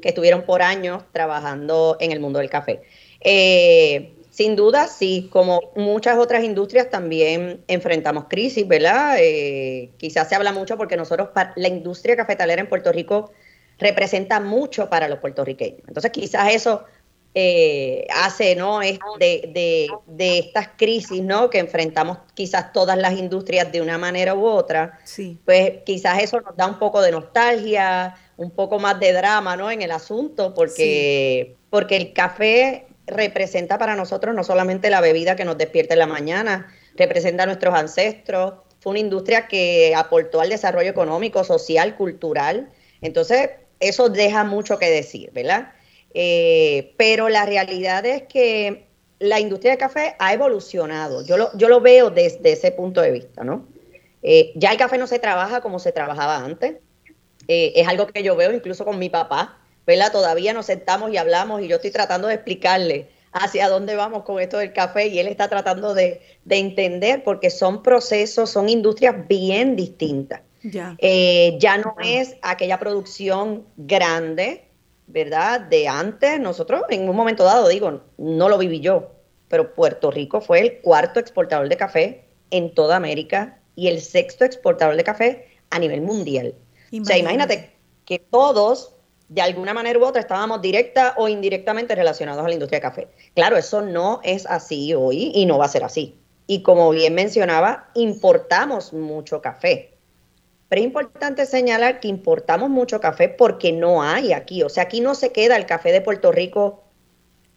que 0.00 0.08
estuvieron 0.08 0.42
por 0.42 0.62
años 0.62 1.02
trabajando 1.12 1.96
en 2.00 2.12
el 2.12 2.20
mundo 2.20 2.38
del 2.38 2.48
café. 2.48 2.82
Eh, 3.24 4.14
sin 4.30 4.56
duda, 4.56 4.88
sí, 4.88 5.28
como 5.30 5.60
muchas 5.76 6.16
otras 6.16 6.42
industrias 6.42 6.88
también 6.88 7.62
enfrentamos 7.68 8.24
crisis, 8.30 8.66
¿verdad? 8.66 9.16
Eh, 9.20 9.90
quizás 9.98 10.28
se 10.28 10.34
habla 10.34 10.52
mucho 10.52 10.78
porque 10.78 10.96
nosotros, 10.96 11.28
la 11.54 11.68
industria 11.68 12.16
cafetalera 12.16 12.62
en 12.62 12.68
Puerto 12.68 12.90
Rico 12.92 13.30
representa 13.78 14.40
mucho 14.40 14.88
para 14.88 15.06
los 15.08 15.18
puertorriqueños. 15.18 15.82
Entonces, 15.86 16.10
quizás 16.12 16.54
eso 16.54 16.84
eh, 17.34 18.06
hace, 18.14 18.56
¿no? 18.56 18.80
Es 18.80 18.98
de, 19.18 19.88
de, 20.06 20.38
estas 20.38 20.68
crisis, 20.76 21.22
¿no? 21.22 21.50
Que 21.50 21.58
enfrentamos 21.58 22.18
quizás 22.34 22.72
todas 22.72 22.96
las 22.96 23.14
industrias 23.18 23.70
de 23.70 23.82
una 23.82 23.98
manera 23.98 24.34
u 24.34 24.46
otra. 24.46 24.98
Sí. 25.04 25.38
Pues 25.44 25.82
quizás 25.84 26.22
eso 26.22 26.40
nos 26.40 26.56
da 26.56 26.66
un 26.66 26.78
poco 26.78 27.02
de 27.02 27.10
nostalgia, 27.10 28.16
un 28.36 28.50
poco 28.50 28.78
más 28.78 28.98
de 28.98 29.12
drama, 29.12 29.56
¿no? 29.56 29.70
En 29.70 29.82
el 29.82 29.90
asunto, 29.90 30.54
porque, 30.54 31.56
porque 31.68 31.96
el 31.96 32.12
café 32.12 32.86
representa 33.06 33.78
para 33.78 33.96
nosotros 33.96 34.34
no 34.34 34.44
solamente 34.44 34.90
la 34.90 35.00
bebida 35.00 35.36
que 35.36 35.44
nos 35.44 35.58
despierta 35.58 35.94
en 35.94 35.98
la 35.98 36.06
mañana, 36.06 36.72
representa 36.96 37.44
a 37.44 37.46
nuestros 37.46 37.74
ancestros, 37.74 38.54
fue 38.80 38.90
una 38.90 39.00
industria 39.00 39.46
que 39.46 39.94
aportó 39.94 40.40
al 40.40 40.48
desarrollo 40.48 40.90
económico, 40.90 41.44
social, 41.44 41.96
cultural. 41.96 42.68
Entonces, 43.00 43.50
eso 43.78 44.08
deja 44.08 44.44
mucho 44.44 44.78
que 44.78 44.90
decir, 44.90 45.30
¿verdad? 45.32 45.72
Eh, 46.14 46.94
pero 46.96 47.28
la 47.28 47.46
realidad 47.46 48.04
es 48.04 48.24
que 48.24 48.86
la 49.20 49.38
industria 49.38 49.72
del 49.72 49.78
café 49.78 50.16
ha 50.18 50.32
evolucionado. 50.32 51.24
Yo 51.24 51.36
lo, 51.36 51.56
yo 51.56 51.68
lo 51.68 51.80
veo 51.80 52.10
desde 52.10 52.52
ese 52.52 52.72
punto 52.72 53.00
de 53.00 53.12
vista, 53.12 53.44
¿no? 53.44 53.68
Eh, 54.22 54.52
ya 54.56 54.72
el 54.72 54.78
café 54.78 54.98
no 54.98 55.06
se 55.06 55.20
trabaja 55.20 55.60
como 55.60 55.78
se 55.78 55.92
trabajaba 55.92 56.38
antes. 56.38 56.76
Eh, 57.48 57.72
es 57.76 57.86
algo 57.86 58.06
que 58.08 58.22
yo 58.22 58.36
veo 58.36 58.52
incluso 58.52 58.84
con 58.84 58.98
mi 58.98 59.10
papá. 59.10 59.61
¿Verdad? 59.86 60.12
Todavía 60.12 60.52
nos 60.52 60.66
sentamos 60.66 61.12
y 61.12 61.16
hablamos 61.16 61.62
y 61.62 61.68
yo 61.68 61.76
estoy 61.76 61.90
tratando 61.90 62.28
de 62.28 62.34
explicarle 62.34 63.10
hacia 63.32 63.68
dónde 63.68 63.96
vamos 63.96 64.24
con 64.24 64.40
esto 64.40 64.58
del 64.58 64.72
café 64.72 65.08
y 65.08 65.18
él 65.18 65.26
está 65.26 65.48
tratando 65.48 65.94
de, 65.94 66.20
entender 66.48 67.24
porque 67.24 67.50
son 67.50 67.82
procesos, 67.82 68.50
son 68.50 68.68
industrias 68.68 69.26
bien 69.26 69.74
distintas. 69.74 70.42
Ya. 70.62 70.94
Eh, 70.98 71.56
ya 71.58 71.78
no 71.78 71.96
es 72.04 72.36
aquella 72.42 72.78
producción 72.78 73.66
grande, 73.76 74.68
¿verdad? 75.06 75.60
De 75.60 75.88
antes, 75.88 76.38
nosotros 76.38 76.82
en 76.90 77.08
un 77.08 77.16
momento 77.16 77.42
dado, 77.44 77.68
digo, 77.68 78.02
no 78.18 78.48
lo 78.48 78.58
viví 78.58 78.80
yo, 78.80 79.12
pero 79.48 79.74
Puerto 79.74 80.10
Rico 80.10 80.40
fue 80.40 80.60
el 80.60 80.80
cuarto 80.80 81.18
exportador 81.18 81.68
de 81.68 81.76
café 81.76 82.28
en 82.50 82.74
toda 82.74 82.96
América 82.96 83.58
y 83.74 83.88
el 83.88 84.00
sexto 84.00 84.44
exportador 84.44 84.96
de 84.96 85.04
café 85.04 85.48
a 85.70 85.78
nivel 85.78 86.02
mundial. 86.02 86.54
O 86.92 87.04
sea, 87.04 87.16
imagínate 87.16 87.72
que 88.04 88.18
todos 88.18 88.94
de 89.32 89.40
alguna 89.40 89.72
manera 89.72 89.98
u 89.98 90.04
otra 90.04 90.20
estábamos 90.20 90.60
directa 90.60 91.14
o 91.16 91.26
indirectamente 91.26 91.94
relacionados 91.94 92.44
a 92.44 92.48
la 92.48 92.52
industria 92.52 92.78
de 92.78 92.82
café. 92.82 93.08
Claro, 93.34 93.56
eso 93.56 93.80
no 93.80 94.20
es 94.22 94.44
así 94.44 94.92
hoy 94.92 95.32
y 95.34 95.46
no 95.46 95.56
va 95.56 95.64
a 95.64 95.68
ser 95.68 95.84
así. 95.84 96.18
Y 96.46 96.62
como 96.62 96.90
bien 96.90 97.14
mencionaba, 97.14 97.88
importamos 97.94 98.92
mucho 98.92 99.40
café. 99.40 99.94
Pero 100.68 100.80
es 100.80 100.86
importante 100.86 101.46
señalar 101.46 102.00
que 102.00 102.08
importamos 102.08 102.68
mucho 102.68 103.00
café 103.00 103.30
porque 103.30 103.72
no 103.72 104.02
hay 104.02 104.34
aquí. 104.34 104.62
O 104.62 104.68
sea, 104.68 104.82
aquí 104.84 105.00
no 105.00 105.14
se 105.14 105.32
queda 105.32 105.56
el 105.56 105.64
café 105.64 105.92
de 105.92 106.02
Puerto 106.02 106.30
Rico 106.30 106.82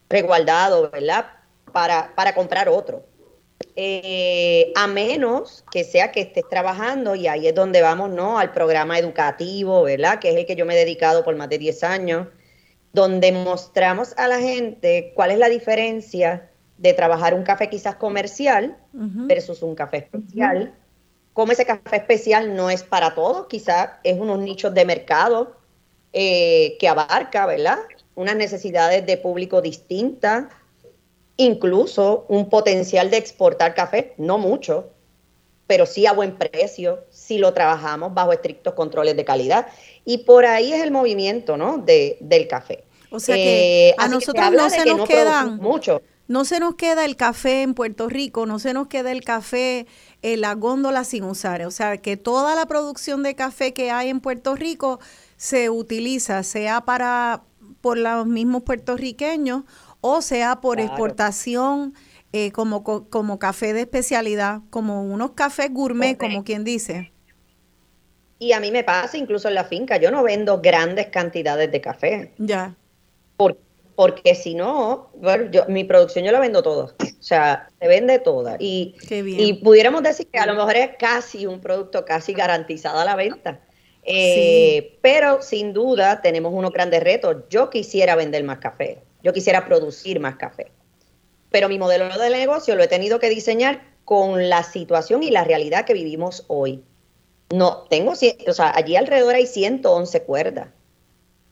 reguardado, 0.09 0.89
¿verdad? 0.89 1.25
Para, 1.73 2.13
para 2.15 2.33
comprar 2.35 2.69
otro. 2.69 3.03
Eh, 3.77 4.71
a 4.75 4.87
menos 4.87 5.65
que 5.69 5.83
sea 5.83 6.13
que 6.13 6.21
estés 6.21 6.47
trabajando, 6.47 7.13
y 7.13 7.27
ahí 7.27 7.47
es 7.47 7.55
donde 7.55 7.81
vamos, 7.81 8.09
¿no? 8.09 8.39
Al 8.39 8.53
programa 8.53 8.97
educativo, 8.97 9.83
¿verdad? 9.83 10.19
Que 10.19 10.29
es 10.29 10.37
el 10.37 10.45
que 10.45 10.55
yo 10.55 10.65
me 10.65 10.75
he 10.75 10.77
dedicado 10.77 11.25
por 11.25 11.35
más 11.35 11.49
de 11.49 11.57
10 11.57 11.83
años, 11.83 12.27
donde 12.93 13.33
mostramos 13.33 14.13
a 14.17 14.29
la 14.29 14.39
gente 14.39 15.11
cuál 15.13 15.31
es 15.31 15.39
la 15.39 15.49
diferencia 15.49 16.49
de 16.77 16.93
trabajar 16.93 17.33
un 17.33 17.43
café 17.43 17.69
quizás 17.69 17.95
comercial 17.95 18.77
versus 18.93 19.61
un 19.61 19.75
café 19.75 19.97
especial. 19.97 20.73
Como 21.33 21.51
ese 21.51 21.65
café 21.65 21.97
especial 21.97 22.55
no 22.55 22.69
es 22.69 22.83
para 22.83 23.13
todos, 23.13 23.47
quizás 23.47 23.89
es 24.03 24.17
unos 24.17 24.39
nichos 24.39 24.73
de 24.73 24.85
mercado 24.85 25.57
eh, 26.13 26.77
que 26.79 26.87
abarca, 26.87 27.45
¿verdad? 27.45 27.79
Unas 28.15 28.37
necesidades 28.37 29.05
de 29.05 29.17
público 29.17 29.61
distintas 29.61 30.45
incluso 31.37 32.25
un 32.29 32.49
potencial 32.49 33.09
de 33.11 33.17
exportar 33.17 33.73
café, 33.75 34.13
no 34.17 34.37
mucho, 34.37 34.91
pero 35.67 35.85
sí 35.85 36.05
a 36.05 36.13
buen 36.13 36.37
precio, 36.37 37.05
si 37.09 37.37
lo 37.39 37.53
trabajamos 37.53 38.13
bajo 38.13 38.31
estrictos 38.33 38.73
controles 38.75 39.15
de 39.15 39.25
calidad. 39.25 39.67
Y 40.05 40.19
por 40.19 40.45
ahí 40.45 40.73
es 40.73 40.83
el 40.83 40.91
movimiento 40.91 41.57
¿no? 41.57 41.77
de, 41.79 42.17
del 42.21 42.47
café. 42.47 42.83
O 43.09 43.19
sea 43.19 43.39
que 43.39 43.89
Eh, 43.89 43.95
a 43.97 44.07
que 44.07 44.09
nosotros 44.09 44.51
no 44.51 44.69
se 44.69 44.83
que 44.83 44.85
nos 44.85 44.97
no 44.97 45.05
quedan 45.05 45.57
mucho. 45.57 46.01
no 46.27 46.45
se 46.45 46.59
nos 46.59 46.75
queda 46.75 47.05
el 47.05 47.15
café 47.15 47.61
en 47.63 47.73
Puerto 47.73 48.09
Rico, 48.09 48.45
no 48.45 48.59
se 48.59 48.73
nos 48.73 48.87
queda 48.87 49.11
el 49.11 49.23
café 49.23 49.87
en 50.21 50.41
la 50.41 50.53
góndola 50.55 51.03
sin 51.03 51.23
usar. 51.23 51.61
O 51.65 51.71
sea, 51.71 51.97
que 51.97 52.17
toda 52.17 52.55
la 52.55 52.65
producción 52.67 53.23
de 53.23 53.35
café 53.35 53.73
que 53.73 53.91
hay 53.91 54.09
en 54.09 54.19
Puerto 54.21 54.55
Rico 54.55 54.99
se 55.37 55.69
utiliza, 55.69 56.43
sea 56.43 56.81
para 56.81 57.43
por 57.81 57.97
los 57.97 58.25
mismos 58.25 58.63
puertorriqueños 58.63 59.63
o 60.07 60.21
sea 60.21 60.61
por 60.61 60.77
Claro. 60.77 60.89
exportación 60.89 61.93
eh, 62.31 62.51
como, 62.51 62.83
co- 62.83 63.09
como 63.09 63.39
café 63.39 63.73
de 63.73 63.81
especialidad, 63.81 64.59
como 64.69 65.03
unos 65.03 65.31
cafés 65.31 65.71
gourmet, 65.73 66.17
como 66.17 66.43
quien 66.43 66.63
dice. 66.63 67.11
Y 68.37 68.51
a 68.51 68.59
mí 68.59 68.71
me 68.71 68.83
pasa 68.83 69.17
incluso 69.17 69.47
en 69.47 69.55
la 69.55 69.63
finca, 69.63 69.97
yo 69.97 70.11
no 70.11 70.21
vendo 70.23 70.59
grandes 70.61 71.07
cantidades 71.07 71.71
de 71.71 71.81
café, 71.81 72.33
Ya. 72.37 72.75
por- 73.37 73.57
porque 73.95 74.35
si 74.35 74.55
no, 74.55 75.09
bueno, 75.15 75.49
yo- 75.51 75.65
mi 75.69 75.85
producción 75.85 76.25
yo 76.25 76.31
la 76.33 76.39
vendo 76.41 76.61
toda, 76.61 76.85
o 76.85 77.21
sea, 77.21 77.69
se 77.79 77.87
vende 77.87 78.19
toda. 78.19 78.57
Y, 78.59 78.95
Qué 79.07 79.23
bien. 79.23 79.39
y 79.39 79.53
pudiéramos 79.53 80.03
decir 80.03 80.27
que 80.27 80.37
a 80.37 80.45
lo 80.45 80.53
mejor 80.55 80.75
es 80.75 80.89
casi 80.99 81.45
un 81.45 81.61
producto 81.61 82.03
casi 82.03 82.33
garantizado 82.33 82.99
a 82.99 83.05
la 83.05 83.15
venta. 83.15 83.61
Eh, 84.03 84.99
Pero 85.01 85.41
sin 85.41 85.73
duda 85.73 86.21
tenemos 86.21 86.53
unos 86.53 86.71
grandes 86.71 87.01
retos. 87.01 87.37
Yo 87.49 87.69
quisiera 87.69 88.15
vender 88.15 88.43
más 88.43 88.59
café, 88.59 89.01
yo 89.25 89.33
quisiera 89.33 89.65
producir 89.65 90.19
más 90.19 90.35
café, 90.35 90.71
pero 91.49 91.67
mi 91.67 91.79
modelo 91.79 92.15
de 92.15 92.29
negocio 92.29 92.75
lo 92.75 92.83
he 92.83 92.87
tenido 92.87 93.17
que 93.17 93.27
diseñar 93.27 93.81
con 94.05 94.49
la 94.49 94.61
situación 94.61 95.23
y 95.23 95.31
la 95.31 95.43
realidad 95.43 95.83
que 95.83 95.95
vivimos 95.95 96.45
hoy. 96.47 96.83
No, 97.49 97.87
tengo, 97.89 98.11
o 98.11 98.15
sea, 98.15 98.71
allí 98.75 98.95
alrededor 98.95 99.33
hay 99.33 99.47
111 99.47 100.21
cuerdas, 100.21 100.67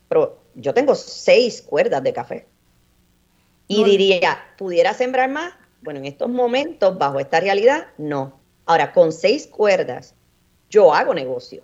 pero 0.07 0.37
yo 0.53 0.75
tengo 0.75 0.93
seis 0.93 1.63
cuerdas 1.63 2.03
de 2.03 2.13
café. 2.13 2.47
Y 3.67 3.81
No. 3.81 3.87
diría, 3.87 4.37
¿pudiera 4.55 4.93
sembrar 4.93 5.31
más? 5.31 5.55
Bueno, 5.81 5.99
en 5.99 6.05
estos 6.05 6.29
momentos, 6.29 6.95
bajo 6.99 7.19
esta 7.19 7.39
realidad, 7.39 7.87
no. 7.97 8.39
Ahora, 8.67 8.93
con 8.93 9.11
seis 9.11 9.47
cuerdas, 9.47 10.13
yo 10.69 10.93
hago 10.93 11.15
negocio. 11.15 11.63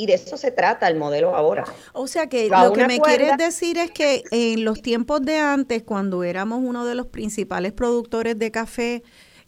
Y 0.00 0.06
de 0.06 0.14
eso 0.14 0.38
se 0.38 0.50
trata 0.50 0.88
el 0.88 0.96
modelo 0.96 1.36
ahora. 1.36 1.64
O 1.92 2.06
sea 2.06 2.26
que 2.26 2.48
lo 2.48 2.72
que 2.72 2.86
me 2.86 2.98
cuerda- 2.98 3.16
quieres 3.18 3.36
decir 3.36 3.76
es 3.76 3.90
que 3.90 4.24
en 4.30 4.64
los 4.64 4.80
tiempos 4.80 5.20
de 5.20 5.36
antes, 5.38 5.82
cuando 5.82 6.24
éramos 6.24 6.60
uno 6.62 6.86
de 6.86 6.94
los 6.94 7.08
principales 7.08 7.72
productores 7.74 8.38
de 8.38 8.50
café 8.50 9.02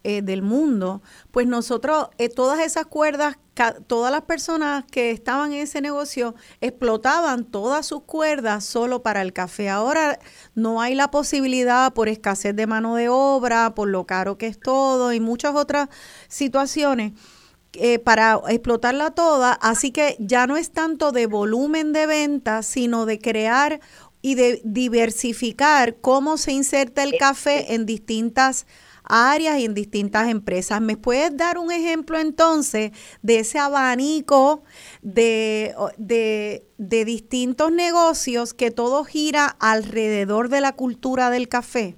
eh, 0.05 0.21
del 0.21 0.43
mundo, 0.43 1.01
pues 1.31 1.47
nosotros, 1.47 2.09
eh, 2.19 2.29
todas 2.29 2.61
esas 2.61 2.85
cuerdas, 2.85 3.39
todas 3.87 4.13
las 4.13 4.23
personas 4.23 4.85
que 4.91 5.11
estaban 5.11 5.55
en 5.55 5.61
ese 5.61 5.81
negocio 5.81 6.35
explotaban 6.61 7.45
todas 7.45 7.87
sus 7.87 8.03
cuerdas 8.03 8.63
solo 8.65 9.03
para 9.03 9.23
el 9.23 9.33
café. 9.33 9.71
Ahora 9.71 10.19
no 10.55 10.83
hay 10.83 10.95
la 10.95 11.11
posibilidad 11.11 11.95
por 11.95 12.09
escasez 12.11 12.55
de 12.55 12.67
mano 12.67 12.97
de 12.97 13.09
obra, 13.09 13.75
por 13.75 13.89
lo 13.89 14.05
caro 14.05 14.37
que 14.37 14.49
es 14.49 14.61
todo 14.61 15.15
y 15.15 15.21
muchas 15.21 15.55
otras 15.55 15.89
situaciones 16.29 17.13
eh, 17.75 17.99
para 17.99 18.41
explotarla 18.49 19.13
toda, 19.13 19.53
así 19.53 19.93
que 19.93 20.17
ya 20.19 20.47
no 20.47 20.57
es 20.57 20.73
tanto 20.73 21.11
de 21.13 21.27
volumen 21.27 21.93
de 21.93 22.07
ventas, 22.07 22.67
sino 22.67 23.07
de 23.07 23.19
crear 23.19 23.81
y 24.21 24.35
de 24.35 24.61
diversificar 24.65 25.97
cómo 25.97 26.37
se 26.37 26.53
inserta 26.53 27.03
el 27.03 27.17
café 27.19 27.75
en 27.75 27.87
distintas 27.87 28.67
áreas 29.05 29.59
y 29.59 29.65
en 29.65 29.75
distintas 29.75 30.29
empresas. 30.29 30.81
¿Me 30.81 30.97
puedes 30.97 31.37
dar 31.37 31.59
un 31.59 31.73
ejemplo 31.73 32.19
entonces 32.19 32.93
de 33.23 33.41
ese 33.41 33.59
abanico 33.59 34.63
de, 35.03 35.75
de, 35.99 36.67
de 36.79 37.05
distintos 37.05 37.73
negocios 37.73 38.55
que 38.55 38.71
todo 38.71 39.05
gira 39.05 39.57
alrededor 39.59 40.49
de 40.51 40.61
la 40.61 40.73
cultura 40.73 41.31
del 41.31 41.49
café? 41.49 41.97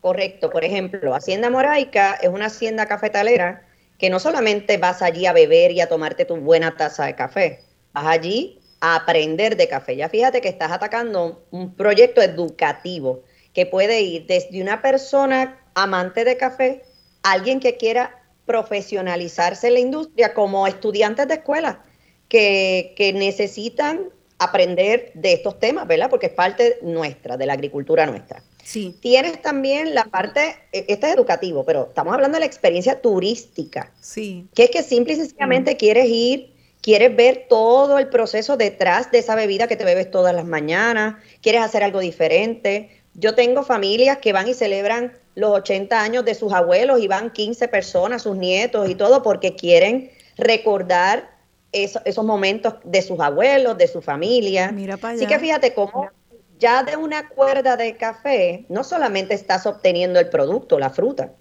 Correcto. 0.00 0.50
Por 0.50 0.64
ejemplo, 0.64 1.14
Hacienda 1.14 1.50
Moraica 1.50 2.14
es 2.14 2.28
una 2.28 2.46
hacienda 2.46 2.86
cafetalera 2.86 3.67
que 3.98 4.10
no 4.10 4.20
solamente 4.20 4.78
vas 4.78 5.02
allí 5.02 5.26
a 5.26 5.32
beber 5.32 5.72
y 5.72 5.80
a 5.80 5.88
tomarte 5.88 6.24
tu 6.24 6.36
buena 6.36 6.76
taza 6.76 7.06
de 7.06 7.14
café, 7.14 7.60
vas 7.92 8.06
allí 8.06 8.60
a 8.80 8.94
aprender 8.96 9.56
de 9.56 9.68
café. 9.68 9.96
Ya 9.96 10.08
fíjate 10.08 10.40
que 10.40 10.48
estás 10.48 10.70
atacando 10.70 11.44
un 11.50 11.74
proyecto 11.74 12.22
educativo 12.22 13.22
que 13.52 13.66
puede 13.66 14.00
ir 14.00 14.26
desde 14.26 14.62
una 14.62 14.80
persona 14.80 15.60
amante 15.74 16.24
de 16.24 16.36
café 16.36 16.84
alguien 17.22 17.60
que 17.60 17.76
quiera 17.76 18.22
profesionalizarse 18.46 19.66
en 19.66 19.74
la 19.74 19.80
industria 19.80 20.32
como 20.32 20.66
estudiantes 20.66 21.28
de 21.28 21.34
escuela 21.34 21.82
que, 22.28 22.94
que 22.96 23.12
necesitan 23.12 24.10
aprender 24.38 25.10
de 25.14 25.32
estos 25.32 25.58
temas, 25.58 25.86
¿verdad? 25.86 26.08
Porque 26.08 26.26
es 26.26 26.32
parte 26.32 26.78
nuestra, 26.82 27.36
de 27.36 27.46
la 27.46 27.54
agricultura 27.54 28.06
nuestra. 28.06 28.42
Sí. 28.68 28.94
Tienes 29.00 29.40
también 29.40 29.94
la 29.94 30.04
parte, 30.04 30.56
este 30.72 31.06
es 31.08 31.14
educativo, 31.14 31.64
pero 31.64 31.86
estamos 31.88 32.12
hablando 32.12 32.36
de 32.36 32.40
la 32.40 32.46
experiencia 32.46 33.00
turística, 33.00 33.90
Sí. 34.02 34.46
que 34.54 34.64
es 34.64 34.70
que 34.70 34.82
simple 34.82 35.14
y 35.14 35.16
sencillamente 35.16 35.78
quieres 35.78 36.06
ir, 36.10 36.52
quieres 36.82 37.16
ver 37.16 37.46
todo 37.48 37.98
el 37.98 38.08
proceso 38.08 38.58
detrás 38.58 39.10
de 39.10 39.20
esa 39.20 39.34
bebida 39.36 39.68
que 39.68 39.76
te 39.76 39.84
bebes 39.86 40.10
todas 40.10 40.34
las 40.34 40.44
mañanas, 40.44 41.14
quieres 41.40 41.62
hacer 41.62 41.82
algo 41.82 42.00
diferente. 42.00 42.90
Yo 43.14 43.34
tengo 43.34 43.62
familias 43.62 44.18
que 44.18 44.34
van 44.34 44.46
y 44.48 44.52
celebran 44.52 45.14
los 45.34 45.50
80 45.52 46.02
años 46.02 46.26
de 46.26 46.34
sus 46.34 46.52
abuelos 46.52 47.00
y 47.00 47.08
van 47.08 47.30
15 47.30 47.68
personas, 47.68 48.20
sus 48.24 48.36
nietos 48.36 48.90
y 48.90 48.94
todo, 48.94 49.22
porque 49.22 49.56
quieren 49.56 50.10
recordar 50.36 51.30
eso- 51.72 52.00
esos 52.04 52.24
momentos 52.24 52.74
de 52.84 53.00
sus 53.02 53.18
abuelos, 53.20 53.78
de 53.78 53.88
su 53.88 54.02
familia. 54.02 54.72
Mira 54.72 54.98
para 54.98 55.14
Así 55.14 55.24
allá. 55.24 55.36
que 55.36 55.40
fíjate 55.40 55.74
cómo 55.74 56.10
ya 56.58 56.82
de 56.82 56.96
una 56.96 57.28
cuerda 57.28 57.76
de 57.76 57.96
café 57.96 58.66
no 58.68 58.84
solamente 58.84 59.34
estás 59.34 59.66
obteniendo 59.66 60.18
el 60.18 60.28
producto, 60.28 60.78
la 60.78 60.90
fruta, 60.90 61.32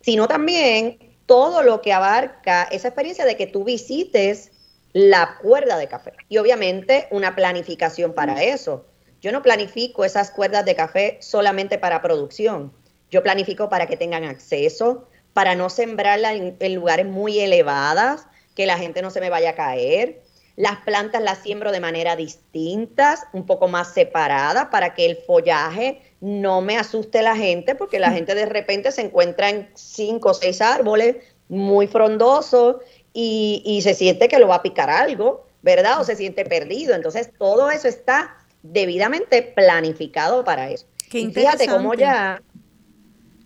sino 0.00 0.28
también 0.28 0.98
todo 1.26 1.62
lo 1.62 1.82
que 1.82 1.92
abarca 1.92 2.64
esa 2.64 2.88
experiencia 2.88 3.24
de 3.24 3.36
que 3.36 3.46
tú 3.46 3.64
visites 3.64 4.52
la 4.92 5.38
cuerda 5.42 5.76
de 5.76 5.88
café. 5.88 6.12
Y 6.28 6.38
obviamente 6.38 7.08
una 7.10 7.34
planificación 7.34 8.14
para 8.14 8.42
eso. 8.42 8.86
Yo 9.20 9.32
no 9.32 9.42
planifico 9.42 10.04
esas 10.04 10.30
cuerdas 10.30 10.64
de 10.64 10.74
café 10.74 11.18
solamente 11.20 11.78
para 11.78 12.02
producción. 12.02 12.72
Yo 13.10 13.22
planifico 13.22 13.68
para 13.68 13.86
que 13.86 13.96
tengan 13.96 14.24
acceso, 14.24 15.08
para 15.32 15.54
no 15.54 15.68
sembrarla 15.68 16.32
en, 16.32 16.56
en 16.58 16.74
lugares 16.74 17.06
muy 17.06 17.40
elevadas, 17.40 18.26
que 18.54 18.66
la 18.66 18.78
gente 18.78 19.02
no 19.02 19.10
se 19.10 19.20
me 19.20 19.30
vaya 19.30 19.50
a 19.50 19.54
caer. 19.54 20.22
Las 20.56 20.78
plantas 20.78 21.22
las 21.22 21.38
siembro 21.38 21.70
de 21.70 21.80
manera 21.80 22.16
distintas, 22.16 23.26
un 23.32 23.44
poco 23.44 23.68
más 23.68 23.92
separadas, 23.92 24.68
para 24.68 24.94
que 24.94 25.04
el 25.04 25.16
follaje 25.16 26.00
no 26.20 26.62
me 26.62 26.78
asuste 26.78 27.20
la 27.22 27.36
gente, 27.36 27.74
porque 27.74 27.98
la 27.98 28.10
gente 28.10 28.34
de 28.34 28.46
repente 28.46 28.90
se 28.90 29.02
encuentra 29.02 29.50
en 29.50 29.68
cinco 29.74 30.30
o 30.30 30.34
seis 30.34 30.60
árboles 30.62 31.16
muy 31.48 31.86
frondosos 31.86 32.76
y, 33.12 33.62
y 33.64 33.82
se 33.82 33.94
siente 33.94 34.28
que 34.28 34.38
lo 34.38 34.48
va 34.48 34.56
a 34.56 34.62
picar 34.62 34.88
algo, 34.88 35.46
¿verdad? 35.62 36.00
O 36.00 36.04
se 36.04 36.16
siente 36.16 36.44
perdido. 36.44 36.94
Entonces, 36.94 37.30
todo 37.38 37.70
eso 37.70 37.86
está 37.86 38.36
debidamente 38.62 39.42
planificado 39.42 40.44
para 40.44 40.70
eso. 40.70 40.86
Qué 41.10 41.20
Y 41.20 41.30
fíjate 41.32 41.68
cómo 41.68 41.94
ya, 41.94 42.42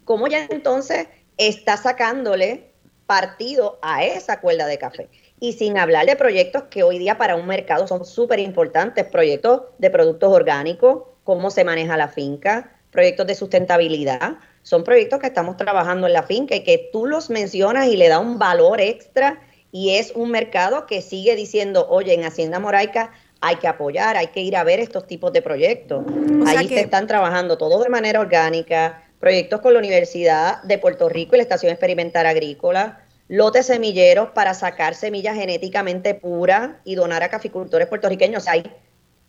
cómo 0.05 0.27
ya 0.29 0.47
entonces 0.51 1.09
está 1.37 1.77
sacándole 1.77 2.71
partido 3.07 3.79
a 3.83 4.05
esa 4.05 4.41
cuerda 4.41 4.67
de 4.67 4.79
café. 4.79 5.09
Y 5.41 5.55
sin 5.55 5.79
hablar 5.79 6.05
de 6.07 6.17
proyectos 6.17 6.65
que 6.65 6.83
hoy 6.83 6.99
día 6.99 7.17
para 7.17 7.35
un 7.35 7.47
mercado 7.47 7.87
son 7.89 8.05
súper 8.05 8.39
importantes, 8.41 9.07
proyectos 9.07 9.63
de 9.79 9.89
productos 9.91 10.31
orgánicos, 10.33 11.05
cómo 11.25 11.51
se 11.51 11.65
maneja 11.65 11.97
la 11.97 12.09
finca, 12.09 12.73
proyectos 12.91 13.27
de 13.27 13.35
sustentabilidad. 13.35 14.35
Son 14.63 14.85
proyectos 14.85 15.19
que 15.21 15.29
estamos 15.29 15.57
trabajando 15.57 16.07
en 16.07 16.13
la 16.13 16.23
finca 16.25 16.55
y 16.55 16.61
que 16.63 16.91
tú 16.93 17.07
los 17.07 17.31
mencionas 17.31 17.87
y 17.89 17.97
le 17.97 18.09
da 18.09 18.19
un 18.19 18.39
valor 18.39 18.81
extra 18.83 19.41
y 19.73 19.97
es 19.97 20.13
un 20.15 20.31
mercado 20.31 20.87
que 20.87 21.01
sigue 21.01 21.37
diciendo, 21.37 21.87
oye, 21.89 22.13
en 22.13 22.25
Hacienda 22.25 22.59
Moraica 22.59 23.13
hay 23.41 23.57
que 23.57 23.69
apoyar, 23.69 24.19
hay 24.19 24.27
que 24.27 24.41
ir 24.41 24.57
a 24.57 24.65
ver 24.65 24.81
estos 24.81 25.07
tipos 25.07 25.33
de 25.33 25.41
proyectos. 25.41 26.05
O 26.05 26.47
Ahí 26.47 26.67
que- 26.69 26.75
se 26.75 26.81
están 26.81 27.07
trabajando 27.07 27.57
todo 27.57 27.83
de 27.83 27.89
manera 27.89 28.21
orgánica, 28.21 29.03
proyectos 29.19 29.61
con 29.63 29.73
la 29.73 29.79
Universidad 29.79 30.63
de 30.65 30.77
Puerto 30.77 31.09
Rico 31.09 31.35
y 31.35 31.39
la 31.39 31.45
Estación 31.45 31.73
Experimental 31.73 32.27
Agrícola, 32.27 33.01
lotes 33.31 33.67
semilleros 33.67 34.31
para 34.31 34.55
sacar 34.55 34.97
semillas 34.97 35.37
genéticamente 35.37 36.17
puras 36.17 36.73
y 36.85 36.97
donar 36.97 37.23
a 37.23 37.29
caficultores 37.29 37.87
puertorriqueños. 37.87 38.43
O 38.43 38.45
sea, 38.45 38.55
hay, 38.55 38.65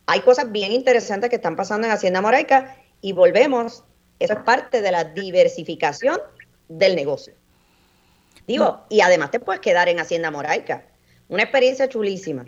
hay 0.07 0.21
cosas 0.21 0.51
bien 0.51 0.71
interesantes 0.71 1.29
que 1.29 1.35
están 1.35 1.55
pasando 1.55 1.85
en 1.85 1.93
Hacienda 1.93 2.19
Moraica 2.19 2.77
y 2.99 3.13
volvemos, 3.13 3.83
eso 4.17 4.33
es 4.33 4.39
parte 4.39 4.81
de 4.81 4.91
la 4.91 5.03
diversificación 5.03 6.17
del 6.67 6.95
negocio. 6.95 7.35
Digo, 8.47 8.81
y 8.89 9.01
además 9.01 9.29
te 9.29 9.39
puedes 9.39 9.61
quedar 9.61 9.87
en 9.87 9.99
Hacienda 9.99 10.31
Moraica. 10.31 10.83
Una 11.29 11.43
experiencia 11.43 11.87
chulísima. 11.87 12.45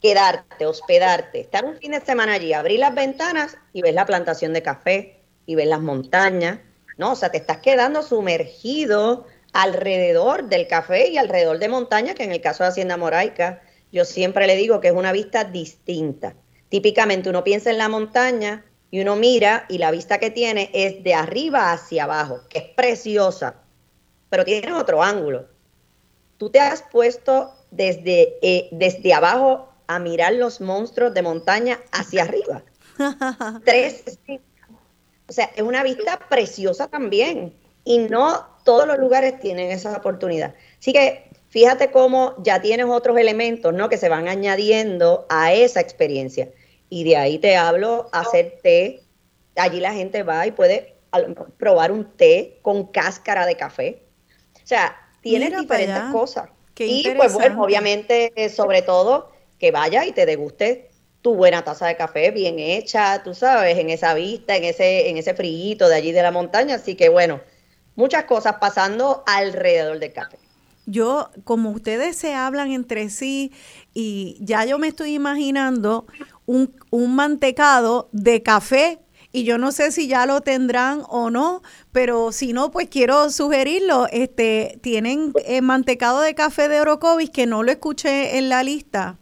Quedarte, 0.00 0.64
hospedarte, 0.64 1.40
estar 1.40 1.66
un 1.66 1.76
fin 1.76 1.90
de 1.90 2.00
semana 2.00 2.32
allí, 2.32 2.54
abrir 2.54 2.80
las 2.80 2.94
ventanas 2.94 3.58
y 3.74 3.82
ves 3.82 3.92
la 3.92 4.06
plantación 4.06 4.54
de 4.54 4.62
café 4.62 5.20
y 5.44 5.54
ves 5.54 5.66
las 5.66 5.80
montañas. 5.80 6.60
No, 6.96 7.12
o 7.12 7.14
sea, 7.14 7.30
te 7.30 7.36
estás 7.36 7.58
quedando 7.58 8.02
sumergido 8.02 9.26
alrededor 9.58 10.48
del 10.48 10.68
café 10.68 11.08
y 11.08 11.18
alrededor 11.18 11.58
de 11.58 11.68
montañas, 11.68 12.14
que 12.14 12.22
en 12.22 12.30
el 12.30 12.40
caso 12.40 12.62
de 12.62 12.68
Hacienda 12.68 12.96
Moraica, 12.96 13.60
yo 13.90 14.04
siempre 14.04 14.46
le 14.46 14.54
digo 14.54 14.80
que 14.80 14.86
es 14.86 14.94
una 14.94 15.10
vista 15.10 15.42
distinta. 15.42 16.36
Típicamente 16.68 17.28
uno 17.28 17.42
piensa 17.42 17.70
en 17.70 17.78
la 17.78 17.88
montaña 17.88 18.64
y 18.92 19.00
uno 19.00 19.16
mira 19.16 19.66
y 19.68 19.78
la 19.78 19.90
vista 19.90 20.18
que 20.18 20.30
tiene 20.30 20.70
es 20.74 21.02
de 21.02 21.12
arriba 21.12 21.72
hacia 21.72 22.04
abajo, 22.04 22.42
que 22.48 22.58
es 22.58 22.64
preciosa, 22.76 23.56
pero 24.30 24.44
tiene 24.44 24.72
otro 24.74 25.02
ángulo. 25.02 25.48
Tú 26.36 26.50
te 26.50 26.60
has 26.60 26.82
puesto 26.82 27.52
desde, 27.72 28.38
eh, 28.42 28.68
desde 28.70 29.12
abajo 29.12 29.72
a 29.88 29.98
mirar 29.98 30.34
los 30.34 30.60
monstruos 30.60 31.12
de 31.14 31.22
montaña 31.22 31.80
hacia 31.90 32.22
arriba. 32.22 32.62
Tres. 33.64 34.20
O 35.28 35.32
sea, 35.32 35.50
es 35.56 35.62
una 35.62 35.82
vista 35.82 36.20
preciosa 36.28 36.86
también. 36.86 37.52
Y 37.84 37.98
no 37.98 38.57
todos 38.68 38.86
los 38.86 38.98
lugares 38.98 39.40
tienen 39.40 39.70
esa 39.70 39.96
oportunidad. 39.96 40.54
Así 40.78 40.92
que 40.92 41.30
fíjate 41.48 41.90
cómo 41.90 42.34
ya 42.42 42.60
tienes 42.60 42.84
otros 42.84 43.16
elementos, 43.16 43.72
¿no? 43.72 43.88
Que 43.88 43.96
se 43.96 44.10
van 44.10 44.28
añadiendo 44.28 45.24
a 45.30 45.54
esa 45.54 45.80
experiencia. 45.80 46.50
Y 46.90 47.04
de 47.04 47.16
ahí 47.16 47.38
te 47.38 47.56
hablo, 47.56 48.10
hacer 48.12 48.58
té. 48.62 49.00
Allí 49.56 49.80
la 49.80 49.94
gente 49.94 50.22
va 50.22 50.46
y 50.46 50.50
puede 50.50 50.96
probar 51.56 51.92
un 51.92 52.12
té 52.14 52.58
con 52.60 52.88
cáscara 52.88 53.46
de 53.46 53.56
café. 53.56 54.02
O 54.62 54.66
sea, 54.66 54.94
tienes 55.22 55.58
diferentes 55.58 56.02
cosas. 56.12 56.50
y 56.76 57.08
pues 57.16 57.32
bueno, 57.32 57.62
obviamente, 57.62 58.30
sobre 58.54 58.82
todo, 58.82 59.32
que 59.58 59.70
vaya 59.70 60.04
y 60.04 60.12
te 60.12 60.26
deguste 60.26 60.90
tu 61.22 61.36
buena 61.36 61.64
taza 61.64 61.86
de 61.86 61.96
café 61.96 62.32
bien 62.32 62.58
hecha, 62.58 63.22
tú 63.22 63.32
sabes, 63.32 63.78
en 63.78 63.88
esa 63.88 64.12
vista, 64.12 64.56
en 64.56 64.64
ese, 64.64 65.08
en 65.08 65.16
ese 65.16 65.32
frío 65.32 65.88
de 65.88 65.94
allí 65.94 66.12
de 66.12 66.20
la 66.20 66.32
montaña. 66.32 66.74
Así 66.74 66.96
que 66.96 67.08
bueno, 67.08 67.40
muchas 67.98 68.24
cosas 68.24 68.54
pasando 68.60 69.24
alrededor 69.26 69.98
del 69.98 70.12
café. 70.12 70.38
Yo, 70.86 71.30
como 71.42 71.70
ustedes 71.70 72.16
se 72.16 72.32
hablan 72.32 72.70
entre 72.70 73.10
sí 73.10 73.52
y 73.92 74.38
ya 74.40 74.64
yo 74.64 74.78
me 74.78 74.86
estoy 74.86 75.14
imaginando 75.14 76.06
un, 76.46 76.72
un 76.90 77.16
mantecado 77.16 78.08
de 78.12 78.42
café 78.44 79.00
y 79.32 79.42
yo 79.42 79.58
no 79.58 79.72
sé 79.72 79.90
si 79.90 80.06
ya 80.06 80.26
lo 80.26 80.40
tendrán 80.42 81.02
o 81.08 81.28
no, 81.28 81.60
pero 81.90 82.30
si 82.30 82.52
no, 82.52 82.70
pues 82.70 82.88
quiero 82.88 83.30
sugerirlo. 83.30 84.06
Este, 84.12 84.78
tienen 84.80 85.32
eh, 85.44 85.60
mantecado 85.60 86.20
de 86.20 86.36
café 86.36 86.68
de 86.68 86.80
Orocovis 86.80 87.30
que 87.30 87.46
no 87.46 87.64
lo 87.64 87.72
escuché 87.72 88.38
en 88.38 88.48
la 88.48 88.62
lista. 88.62 89.18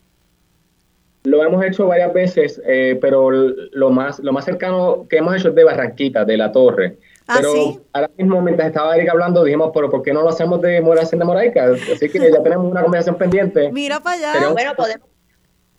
Lo 1.24 1.42
hemos 1.42 1.64
hecho 1.64 1.86
varias 1.86 2.12
veces, 2.12 2.60
eh, 2.66 2.98
pero 3.00 3.30
lo 3.30 3.90
más, 3.90 4.20
lo 4.20 4.32
más 4.32 4.44
cercano 4.44 5.06
que 5.08 5.16
hemos 5.16 5.34
hecho 5.34 5.48
es 5.48 5.54
de 5.54 5.64
Barranquita, 5.64 6.26
de 6.26 6.36
la 6.36 6.52
Torre. 6.52 6.98
¿Ah, 7.28 7.38
pero 7.40 7.82
ahora 7.92 8.10
mismo, 8.16 8.40
mientras 8.40 8.68
estaba 8.68 8.94
Erika 8.94 9.12
hablando, 9.12 9.42
dijimos, 9.42 9.72
pero 9.74 9.90
¿por 9.90 10.02
qué 10.02 10.12
no 10.12 10.22
lo 10.22 10.28
hacemos 10.28 10.60
de 10.62 10.78
Hacienda 11.00 11.24
Moraica? 11.24 11.72
Así 11.72 12.08
que 12.08 12.30
ya 12.30 12.42
tenemos 12.42 12.70
una 12.70 12.82
conversación 12.82 13.16
pendiente. 13.16 13.72
Mira 13.72 14.00
para 14.00 14.32
allá. 14.32 14.48
bueno, 14.50 14.74
podemos, 14.76 15.08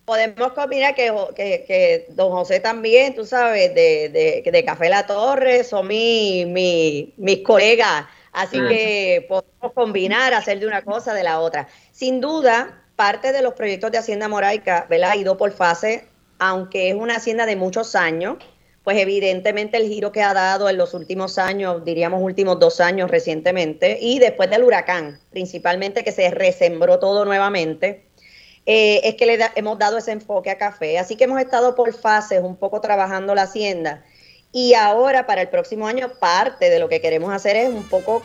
podemos 0.04 0.52
combinar 0.52 0.94
que, 0.94 1.10
que, 1.34 1.64
que, 1.66 2.06
don 2.10 2.30
José 2.32 2.60
también, 2.60 3.14
tú 3.14 3.24
sabes, 3.24 3.74
de, 3.74 4.10
de, 4.10 4.50
de 4.50 4.64
Café 4.64 4.90
La 4.90 5.06
Torre, 5.06 5.64
son 5.64 5.86
mi, 5.86 6.44
mi, 6.46 7.14
mis 7.16 7.42
colegas. 7.42 8.04
Así 8.32 8.58
que 8.68 9.26
podemos 9.28 9.72
combinar, 9.74 10.34
hacer 10.34 10.60
de 10.60 10.66
una 10.66 10.82
cosa 10.82 11.14
de 11.14 11.22
la 11.24 11.40
otra. 11.40 11.66
Sin 11.92 12.20
duda, 12.20 12.82
parte 12.94 13.32
de 13.32 13.42
los 13.42 13.54
proyectos 13.54 13.90
de 13.90 13.98
Hacienda 13.98 14.28
Moraica, 14.28 14.86
¿verdad? 14.88 15.12
Ha 15.12 15.16
ido 15.16 15.36
por 15.36 15.50
fase, 15.52 16.06
aunque 16.38 16.90
es 16.90 16.94
una 16.94 17.16
hacienda 17.16 17.46
de 17.46 17.56
muchos 17.56 17.94
años, 17.94 18.36
pues 18.88 18.96
evidentemente 19.00 19.76
el 19.76 19.86
giro 19.86 20.12
que 20.12 20.22
ha 20.22 20.32
dado 20.32 20.66
en 20.66 20.78
los 20.78 20.94
últimos 20.94 21.36
años, 21.36 21.84
diríamos 21.84 22.22
últimos 22.22 22.58
dos 22.58 22.80
años 22.80 23.10
recientemente, 23.10 23.98
y 24.00 24.18
después 24.18 24.48
del 24.48 24.64
huracán, 24.64 25.20
principalmente 25.28 26.02
que 26.02 26.10
se 26.10 26.30
resembró 26.30 26.98
todo 26.98 27.26
nuevamente, 27.26 28.06
eh, 28.64 29.02
es 29.04 29.16
que 29.16 29.26
le 29.26 29.38
hemos 29.56 29.78
dado 29.78 29.98
ese 29.98 30.12
enfoque 30.12 30.48
a 30.48 30.56
café. 30.56 30.98
Así 30.98 31.16
que 31.16 31.24
hemos 31.24 31.38
estado 31.38 31.74
por 31.74 31.92
fases 31.92 32.40
un 32.42 32.56
poco 32.56 32.80
trabajando 32.80 33.34
la 33.34 33.42
hacienda. 33.42 34.02
Y 34.52 34.72
ahora 34.72 35.26
para 35.26 35.42
el 35.42 35.48
próximo 35.50 35.86
año 35.86 36.10
parte 36.18 36.70
de 36.70 36.78
lo 36.78 36.88
que 36.88 37.02
queremos 37.02 37.30
hacer 37.30 37.56
es 37.56 37.68
un 37.68 37.86
poco 37.90 38.22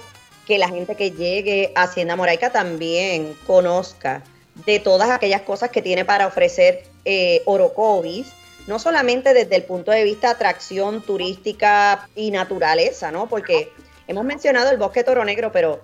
que 0.47 0.57
la 0.57 0.69
gente 0.69 0.95
que 0.95 1.11
llegue 1.11 1.73
a 1.75 1.83
Hacienda 1.83 2.15
Moraica 2.15 2.53
también 2.53 3.35
conozca 3.45 4.23
de 4.65 4.79
todas 4.79 5.09
aquellas 5.09 5.41
cosas 5.41 5.71
que 5.71 5.81
tiene 5.81 6.05
para 6.05 6.25
ofrecer 6.25 6.83
eh, 7.03 7.41
Orocovis, 7.43 8.31
no 8.67 8.79
solamente 8.79 9.33
desde 9.33 9.55
el 9.55 9.63
punto 9.63 9.91
de 9.91 10.03
vista 10.03 10.31
atracción 10.31 11.01
turística 11.01 12.07
y 12.15 12.31
naturaleza, 12.31 13.11
¿no? 13.11 13.27
Porque 13.27 13.71
hemos 14.07 14.25
mencionado 14.25 14.69
el 14.71 14.77
bosque 14.77 15.03
Toro 15.03 15.25
Negro, 15.25 15.51
pero 15.51 15.81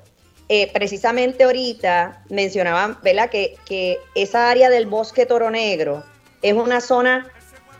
eh, 0.47 0.71
precisamente 0.73 1.43
ahorita 1.43 2.23
mencionaban, 2.29 2.97
¿verdad? 3.03 3.29
Que, 3.29 3.55
que, 3.65 3.99
esa 4.15 4.49
área 4.49 4.69
del 4.69 4.85
bosque 4.87 5.25
Toro 5.25 5.51
Negro 5.51 6.03
es 6.41 6.53
una 6.53 6.81
zona 6.81 7.31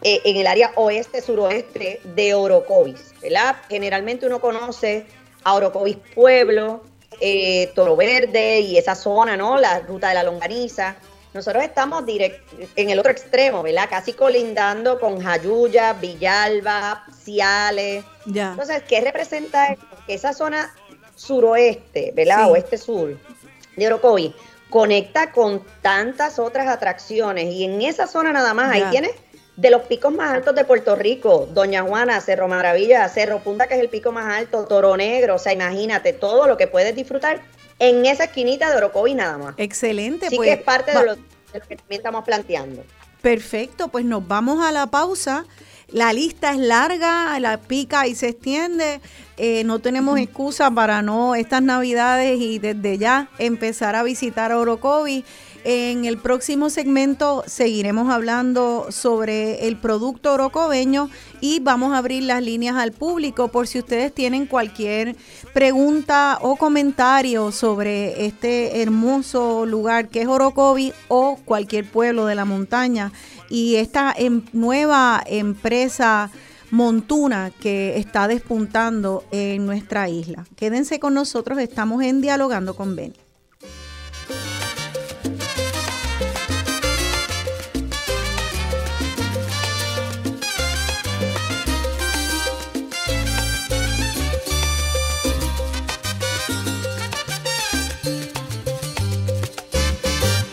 eh, 0.02 0.22
en 0.24 0.38
el 0.38 0.48
área 0.48 0.72
oeste-suroeste 0.76 2.02
de 2.04 2.34
Orocovis, 2.34 3.14
¿verdad? 3.22 3.56
Generalmente 3.70 4.28
uno 4.28 4.40
conoce 4.40 5.06
a 5.44 5.56
Orocovis 5.56 5.98
Pueblo, 6.14 6.84
eh, 7.20 7.72
Toro 7.76 7.96
Verde 7.96 8.62
y 8.62 8.78
esa 8.78 8.96
zona, 8.96 9.36
¿no? 9.36 9.58
La 9.58 9.80
ruta 9.80 10.10
de 10.10 10.14
la 10.14 10.24
longaniza. 10.24 10.96
Nosotros 11.34 11.64
estamos 11.64 12.04
en 12.08 12.90
el 12.90 13.00
otro 13.00 13.12
extremo, 13.12 13.62
¿verdad? 13.62 13.88
Casi 13.90 14.14
colindando 14.14 15.00
con 15.00 15.22
Jayuya, 15.22 15.94
Villalba, 15.94 17.06
Ciales. 17.24 18.04
Ya. 18.26 18.52
Entonces, 18.52 18.84
¿qué 18.88 19.02
representa 19.02 19.76
Que 20.08 20.16
esa 20.16 20.34
zona 20.34 20.74
suroeste, 21.16 22.14
¿verdad? 22.16 22.50
Oeste-sur 22.50 23.18
de 23.76 23.88
Orocovi 23.88 24.34
conecta 24.70 25.32
con 25.32 25.64
tantas 25.82 26.40
otras 26.40 26.68
atracciones 26.68 27.46
y 27.46 27.66
en 27.66 27.82
esa 27.82 28.08
zona 28.08 28.32
nada 28.32 28.54
más, 28.54 28.72
ahí 28.72 28.84
tienes 28.92 29.12
de 29.56 29.70
los 29.70 29.82
picos 29.84 30.14
más 30.14 30.34
altos 30.34 30.56
de 30.56 30.64
Puerto 30.64 30.96
Rico, 30.96 31.48
Doña 31.52 31.84
Juana, 31.84 32.22
Cerro 32.22 32.48
Maravilla, 32.48 33.08
Cerro 33.10 33.40
Punta, 33.40 33.68
que 33.68 33.74
es 33.74 33.82
el 33.82 33.90
pico 33.90 34.12
más 34.12 34.34
alto, 34.34 34.66
Toro 34.66 34.96
Negro, 34.96 35.36
o 35.36 35.38
sea, 35.40 35.52
imagínate 35.52 36.14
todo 36.14 36.48
lo 36.48 36.56
que 36.56 36.68
puedes 36.68 36.96
disfrutar 36.96 37.42
en 37.80 38.06
esa 38.06 38.26
esquinita 38.26 38.70
de 38.70 38.78
Orocovi 38.78 39.16
nada 39.16 39.38
más. 39.38 39.56
Excelente, 39.58 40.30
sí 40.30 40.36
pues. 40.36 40.48
que 40.48 40.54
es 40.54 40.62
parte 40.62 40.92
de 40.92 41.06
lo, 41.06 41.16
que 41.16 41.76
también 41.76 42.00
estamos 42.00 42.24
planteando. 42.24 42.84
Perfecto, 43.22 43.88
pues 43.88 44.06
nos 44.06 44.28
vamos 44.28 44.64
a 44.64 44.72
la 44.72 44.88
pausa. 44.88 45.46
La 45.88 46.14
lista 46.14 46.52
es 46.52 46.60
larga, 46.60 47.40
la 47.40 47.58
pica 47.58 48.06
y 48.06 48.14
se 48.14 48.30
extiende. 48.30 49.02
Eh, 49.38 49.64
no 49.64 49.80
tenemos 49.80 50.20
excusa 50.20 50.70
para 50.70 51.02
no 51.02 51.34
estas 51.34 51.64
navidades 51.64 52.40
y 52.40 52.60
desde 52.60 52.98
ya 52.98 53.30
empezar 53.40 53.96
a 53.96 54.04
visitar 54.04 54.52
Orocovi. 54.52 55.26
En 55.66 56.06
el 56.06 56.18
próximo 56.18 56.70
segmento 56.70 57.44
seguiremos 57.46 58.10
hablando 58.10 58.88
sobre 58.92 59.68
el 59.68 59.76
producto 59.78 60.34
orocobeño 60.34 61.10
y 61.42 61.60
vamos 61.60 61.94
a 61.94 61.98
abrir 61.98 62.24
las 62.24 62.42
líneas 62.42 62.78
al 62.78 62.94
público 62.94 63.50
por 63.50 63.68
si 63.68 63.80
ustedes 63.80 64.14
tienen 64.14 64.46
cualquier 64.46 65.18
pregunta 65.54 66.40
o 66.42 66.56
comentario 66.56 67.52
sobre 67.52 68.26
este 68.26 68.82
hermoso 68.82 69.66
lugar 69.66 70.08
que 70.08 70.22
es 70.22 70.28
Orocovi 70.28 70.94
o 71.10 71.38
cualquier 71.44 71.86
pueblo 71.90 72.26
de 72.26 72.36
la 72.36 72.46
montaña 72.46 73.12
y 73.50 73.76
esta 73.76 74.14
em, 74.18 74.44
nueva 74.54 75.22
empresa 75.26 76.32
montuna 76.72 77.52
que 77.60 77.98
está 77.98 78.28
despuntando 78.28 79.26
en 79.32 79.66
nuestra 79.66 80.08
isla. 80.08 80.46
Quédense 80.56 81.00
con 81.00 81.14
nosotros, 81.16 81.60
estamos 81.60 82.02
en 82.04 82.22
Dialogando 82.22 82.76
con 82.76 82.96
Beni. 82.96 83.29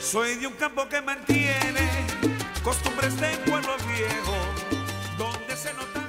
Soy 0.07 0.37
de 0.37 0.47
un 0.47 0.53
campo 0.53 0.89
que 0.89 1.03
mantiene 1.03 2.07
costumbres 2.63 3.21
de 3.21 3.27
pueblo 3.39 3.77
viejo, 3.89 4.37
donde 5.19 5.57
se 5.57 5.73
nota. 5.75 6.01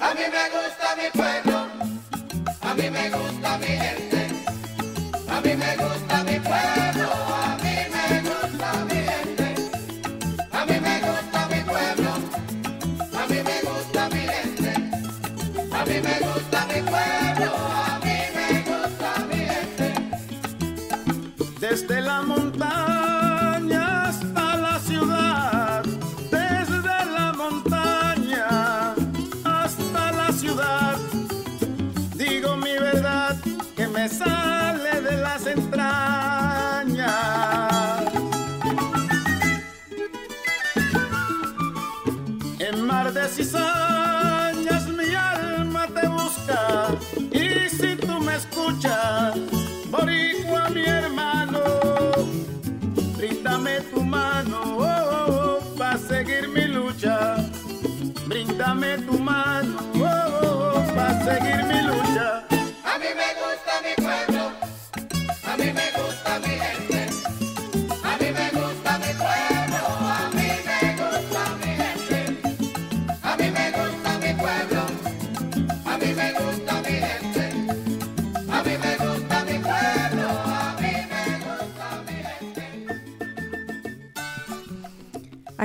A 0.00 0.14
mí 0.14 0.24
me 0.30 0.44
gusta 0.54 0.96
mi 0.96 1.10
pueblo, 1.12 1.58
a 2.60 2.74
mí 2.74 2.88
me 2.88 3.10
gusta 3.10 3.58
mi 3.58 3.66
gente, 3.66 4.28
a 5.28 5.40
mí 5.40 5.56
me 5.56 5.76
gusta 5.76 6.22
mi 6.22 6.38
pueblo. 6.38 6.91
Para 61.24 61.71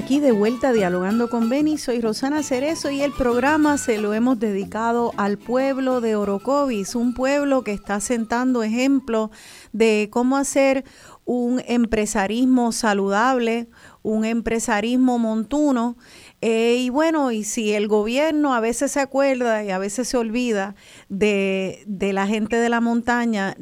Aquí 0.08 0.22
de 0.22 0.32
vuelta 0.32 0.72
dialogando 0.72 1.30
con 1.30 1.50
Beni, 1.50 1.78
soy 1.78 2.00
Rosana 2.00 2.42
Cerezo 2.42 2.90
y 2.90 3.02
el 3.02 3.12
programa 3.12 3.78
se 3.78 3.98
lo 3.98 4.14
hemos 4.14 4.40
dedicado 4.40 5.12
al 5.18 5.38
pueblo 5.38 6.00
de 6.00 6.16
Orocovis, 6.16 6.96
un 6.96 7.14
pueblo 7.14 7.66
que 7.66 7.74
está 7.74 8.00
sentando 8.00 8.64
ejemplo 8.64 9.32
de 9.74 10.08
cómo 10.10 10.38
hacer 10.38 10.86
un 11.26 11.62
empresarismo 11.68 12.72
saludable, 12.72 13.68
un 14.02 14.24
empresarismo 14.24 15.20
montuno. 15.20 15.98
Eh, 16.40 16.78
y 16.80 16.90
bueno, 16.90 17.34
y 17.34 17.44
si 17.44 17.74
el 17.74 17.90
gobierno 17.90 18.56
a 18.56 18.62
veces 18.62 18.94
se 18.94 19.02
acuerda 19.02 19.62
y 19.66 19.72
a 19.72 19.78
veces 19.78 20.08
se 20.08 20.16
olvida 20.16 20.76
de, 21.10 21.84
de 21.86 22.14
la 22.14 22.28
gente 22.28 22.56
de 22.56 22.70
la 22.70 22.80
montaña, 22.80 23.58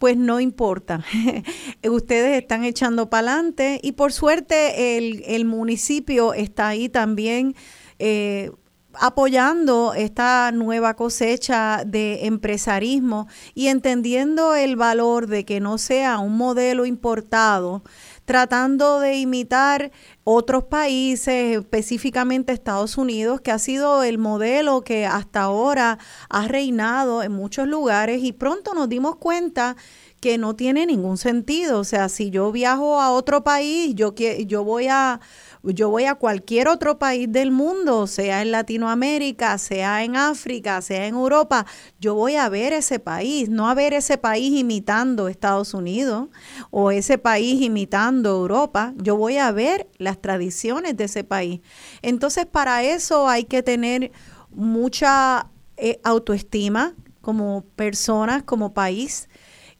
pues 0.00 0.16
no 0.16 0.40
importa. 0.40 1.04
Ustedes 1.88 2.40
están 2.40 2.64
echando 2.64 3.10
para 3.10 3.34
adelante 3.34 3.80
y 3.82 3.92
por 3.92 4.14
suerte 4.14 4.96
el, 4.96 5.22
el 5.26 5.44
municipio 5.44 6.32
está 6.32 6.68
ahí 6.68 6.88
también 6.88 7.54
eh, 7.98 8.50
apoyando 8.94 9.92
esta 9.92 10.52
nueva 10.52 10.94
cosecha 10.94 11.82
de 11.84 12.24
empresarismo 12.26 13.28
y 13.54 13.66
entendiendo 13.68 14.54
el 14.54 14.76
valor 14.76 15.26
de 15.26 15.44
que 15.44 15.60
no 15.60 15.76
sea 15.76 16.18
un 16.18 16.34
modelo 16.34 16.86
importado, 16.86 17.82
tratando 18.24 19.00
de 19.00 19.18
imitar 19.18 19.92
otros 20.24 20.64
países, 20.64 21.58
específicamente 21.58 22.52
Estados 22.52 22.98
Unidos, 22.98 23.40
que 23.40 23.50
ha 23.50 23.58
sido 23.58 24.02
el 24.02 24.18
modelo 24.18 24.82
que 24.82 25.06
hasta 25.06 25.42
ahora 25.42 25.98
ha 26.28 26.48
reinado 26.48 27.22
en 27.22 27.32
muchos 27.32 27.66
lugares 27.66 28.22
y 28.22 28.32
pronto 28.32 28.74
nos 28.74 28.88
dimos 28.88 29.16
cuenta 29.16 29.76
que 30.20 30.36
no 30.36 30.54
tiene 30.54 30.86
ningún 30.86 31.16
sentido. 31.16 31.80
O 31.80 31.84
sea, 31.84 32.08
si 32.08 32.30
yo 32.30 32.52
viajo 32.52 33.00
a 33.00 33.10
otro 33.10 33.42
país, 33.42 33.94
yo, 33.94 34.14
yo 34.14 34.64
voy 34.64 34.88
a 34.88 35.20
yo 35.62 35.90
voy 35.90 36.04
a 36.04 36.14
cualquier 36.14 36.68
otro 36.68 36.98
país 36.98 37.30
del 37.30 37.50
mundo, 37.50 38.06
sea 38.06 38.42
en 38.42 38.50
Latinoamérica, 38.50 39.58
sea 39.58 40.02
en 40.04 40.16
África, 40.16 40.80
sea 40.80 41.06
en 41.06 41.14
Europa, 41.14 41.66
yo 42.00 42.14
voy 42.14 42.36
a 42.36 42.48
ver 42.48 42.72
ese 42.72 42.98
país, 42.98 43.48
no 43.48 43.68
a 43.68 43.74
ver 43.74 43.92
ese 43.92 44.18
país 44.18 44.52
imitando 44.58 45.28
Estados 45.28 45.74
Unidos 45.74 46.28
o 46.70 46.90
ese 46.90 47.18
país 47.18 47.60
imitando 47.60 48.30
Europa, 48.30 48.94
yo 48.96 49.16
voy 49.16 49.36
a 49.36 49.52
ver 49.52 49.88
las 49.98 50.20
tradiciones 50.20 50.96
de 50.96 51.04
ese 51.04 51.24
país. 51.24 51.60
Entonces, 52.02 52.46
para 52.46 52.82
eso 52.82 53.28
hay 53.28 53.44
que 53.44 53.62
tener 53.62 54.12
mucha 54.50 55.50
eh, 55.76 56.00
autoestima 56.04 56.94
como 57.20 57.64
personas, 57.76 58.42
como 58.42 58.72
país. 58.72 59.28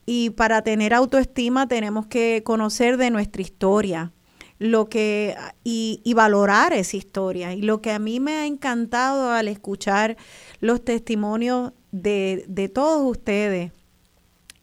Y 0.07 0.31
para 0.31 0.62
tener 0.62 0.93
autoestima 0.93 1.69
tenemos 1.69 2.07
que 2.07 2.43
conocer 2.44 2.97
de 2.97 3.11
nuestra 3.11 3.43
historia 3.43 4.12
lo 4.61 4.91
que 4.91 5.37
y, 5.65 6.03
valorar 6.15 6.74
esa 6.74 6.97
historia. 6.97 7.55
Y 7.55 7.62
lo 7.62 7.81
que 7.81 7.91
a 7.91 7.99
mí 7.99 8.20
me 8.20 8.37
ha 8.37 8.47
encantado 8.47 9.32
al 9.32 9.49
escuchar 9.49 10.16
los 10.61 10.85
testimonios 10.85 11.73
de, 11.91 12.45
de 12.47 12.69
todos 12.69 13.11
ustedes 13.11 13.73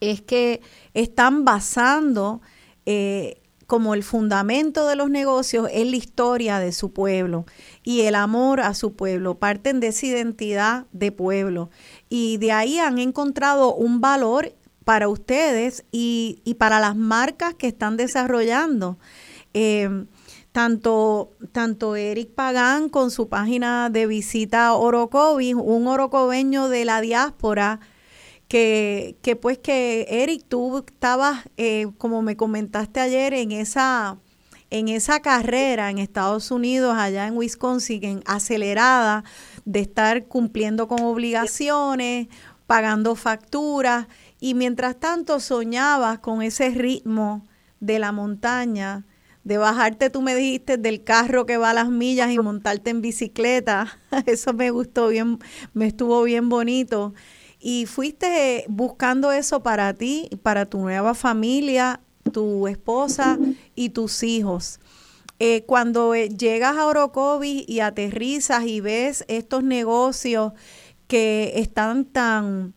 es 0.00 0.22
que 0.22 0.62
están 0.94 1.44
basando 1.44 2.40
eh, 2.86 3.42
como 3.66 3.92
el 3.92 4.04
fundamento 4.04 4.86
de 4.86 4.94
los 4.94 5.10
negocios 5.10 5.68
en 5.72 5.90
la 5.90 5.96
historia 5.96 6.60
de 6.60 6.70
su 6.70 6.92
pueblo 6.92 7.44
y 7.82 8.02
el 8.02 8.14
amor 8.14 8.60
a 8.60 8.74
su 8.74 8.94
pueblo. 8.94 9.34
Parten 9.34 9.80
de 9.80 9.88
esa 9.88 10.06
identidad 10.06 10.86
de 10.92 11.10
pueblo 11.10 11.70
y 12.08 12.36
de 12.36 12.52
ahí 12.52 12.78
han 12.78 12.98
encontrado 12.98 13.74
un 13.74 14.00
valor 14.00 14.54
para 14.84 15.08
ustedes 15.08 15.84
y, 15.90 16.40
y 16.44 16.54
para 16.54 16.78
las 16.78 16.94
marcas 16.94 17.54
que 17.54 17.66
están 17.66 17.96
desarrollando. 17.96 18.96
Eh, 19.54 20.06
tanto, 20.52 21.36
tanto 21.52 21.94
Eric 21.94 22.30
Pagán 22.34 22.88
con 22.88 23.10
su 23.10 23.28
página 23.28 23.90
de 23.90 24.06
visita 24.06 24.74
Orocovis, 24.74 25.54
un 25.54 25.86
orocobeño 25.86 26.68
de 26.68 26.84
la 26.84 27.00
diáspora, 27.00 27.80
que, 28.48 29.16
que 29.22 29.36
pues 29.36 29.58
que 29.58 30.06
Eric, 30.08 30.44
tú 30.48 30.78
estabas, 30.78 31.44
eh, 31.58 31.86
como 31.98 32.22
me 32.22 32.36
comentaste 32.36 32.98
ayer, 32.98 33.34
en 33.34 33.52
esa, 33.52 34.18
en 34.70 34.88
esa 34.88 35.20
carrera 35.20 35.90
en 35.90 35.98
Estados 35.98 36.50
Unidos, 36.50 36.96
allá 36.98 37.26
en 37.26 37.36
Wisconsin, 37.36 38.04
en 38.04 38.22
acelerada, 38.26 39.22
de 39.64 39.80
estar 39.80 40.26
cumpliendo 40.26 40.88
con 40.88 41.02
obligaciones, 41.02 42.28
pagando 42.66 43.14
facturas, 43.14 44.08
y 44.40 44.54
mientras 44.54 44.98
tanto 44.98 45.40
soñabas 45.40 46.18
con 46.18 46.42
ese 46.42 46.70
ritmo 46.70 47.46
de 47.80 47.98
la 47.98 48.12
montaña, 48.12 49.04
de 49.48 49.56
bajarte, 49.56 50.10
tú 50.10 50.20
me 50.20 50.34
dijiste, 50.34 50.76
del 50.76 51.02
carro 51.02 51.46
que 51.46 51.56
va 51.56 51.70
a 51.70 51.74
las 51.74 51.88
millas 51.88 52.30
y 52.30 52.38
montarte 52.38 52.90
en 52.90 53.00
bicicleta. 53.00 53.98
Eso 54.26 54.52
me 54.52 54.70
gustó 54.70 55.08
bien, 55.08 55.38
me 55.72 55.86
estuvo 55.86 56.22
bien 56.22 56.50
bonito. 56.50 57.14
Y 57.58 57.86
fuiste 57.86 58.66
buscando 58.68 59.32
eso 59.32 59.64
para 59.64 59.92
ti, 59.92 60.28
para 60.44 60.66
tu 60.66 60.78
nueva 60.78 61.12
familia, 61.14 62.00
tu 62.32 62.68
esposa 62.68 63.36
y 63.74 63.88
tus 63.88 64.22
hijos. 64.22 64.78
Eh, 65.40 65.64
cuando 65.64 66.14
eh, 66.14 66.28
llegas 66.28 66.76
a 66.76 66.86
Orocovis 66.86 67.64
y 67.66 67.80
aterrizas 67.80 68.64
y 68.64 68.80
ves 68.80 69.24
estos 69.26 69.64
negocios 69.64 70.52
que 71.08 71.54
están 71.56 72.04
tan 72.04 72.74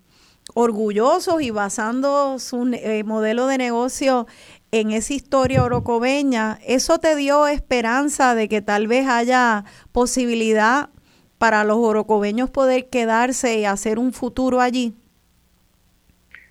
orgullosos 0.53 1.41
y 1.41 1.51
basando 1.51 2.39
su 2.39 2.71
eh, 2.73 3.03
modelo 3.03 3.45
de 3.47 3.57
negocio 3.57 4.25
en 4.71 4.91
esa 4.91 5.13
historia 5.13 5.63
orocobeña, 5.63 6.59
¿eso 6.65 6.99
te 6.99 7.15
dio 7.15 7.47
esperanza 7.47 8.35
de 8.35 8.47
que 8.47 8.61
tal 8.61 8.87
vez 8.87 9.07
haya 9.07 9.65
posibilidad 9.91 10.89
para 11.37 11.63
los 11.63 11.77
orocobeños 11.77 12.49
poder 12.49 12.89
quedarse 12.89 13.57
y 13.57 13.65
hacer 13.65 13.99
un 13.99 14.13
futuro 14.13 14.61
allí? 14.61 14.95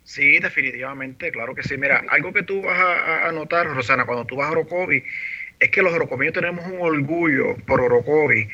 Sí, 0.03 0.39
definitivamente, 0.41 1.31
claro 1.31 1.55
que 1.55 1.63
sí. 1.63 1.77
Mira, 1.79 2.03
algo 2.09 2.33
que 2.33 2.43
tú 2.43 2.63
vas 2.63 2.79
a, 2.79 3.29
a 3.29 3.33
notar, 3.33 3.67
Rosana, 3.69 4.05
cuando 4.05 4.25
tú 4.25 4.37
vas 4.37 4.49
a 4.49 4.53
Orocovi, 4.53 5.05
es 5.61 5.71
que 5.71 5.83
los 5.83 5.93
orocobeños 5.93 6.35
tenemos 6.35 6.67
un 6.67 6.81
orgullo 6.81 7.57
por 7.67 7.81
Orocovi, 7.81 8.49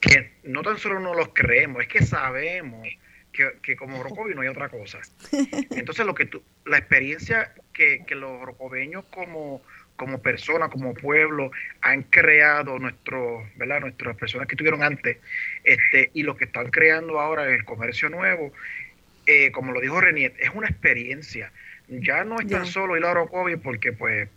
que 0.00 0.32
no 0.44 0.62
tan 0.62 0.76
solo 0.78 1.00
nos 1.00 1.16
los 1.16 1.28
creemos, 1.32 1.82
es 1.82 1.88
que 1.88 2.04
sabemos 2.04 2.86
que, 3.40 3.58
que 3.62 3.76
como 3.76 3.98
Orocovi 4.00 4.34
no 4.34 4.42
hay 4.42 4.48
otra 4.48 4.68
cosa. 4.68 5.00
Entonces, 5.70 6.04
lo 6.04 6.14
que 6.14 6.26
tú, 6.26 6.42
la 6.66 6.78
experiencia 6.78 7.52
que, 7.72 8.04
que 8.06 8.14
los 8.14 8.30
orocobeños 8.30 9.04
como, 9.06 9.62
como 9.96 10.20
personas, 10.20 10.70
como 10.70 10.94
pueblo, 10.94 11.50
han 11.80 12.02
creado 12.04 12.78
nuestros, 12.78 13.44
¿verdad? 13.56 13.80
Nuestras 13.80 14.16
personas 14.16 14.46
que 14.46 14.54
estuvieron 14.54 14.82
antes, 14.82 15.18
este, 15.64 16.10
y 16.14 16.22
los 16.22 16.36
que 16.36 16.44
están 16.44 16.70
creando 16.70 17.20
ahora 17.20 17.46
en 17.46 17.54
el 17.54 17.64
comercio 17.64 18.08
nuevo, 18.10 18.52
eh, 19.26 19.50
como 19.52 19.72
lo 19.72 19.80
dijo 19.80 20.00
Reniet, 20.00 20.34
es 20.38 20.50
una 20.54 20.68
experiencia. 20.68 21.52
Ya 21.88 22.24
no 22.24 22.38
es 22.38 22.46
tan 22.46 22.66
solo 22.66 22.96
ir 22.96 23.04
a 23.04 23.10
Orocovi 23.10 23.56
porque 23.56 23.92
pues 23.92 24.28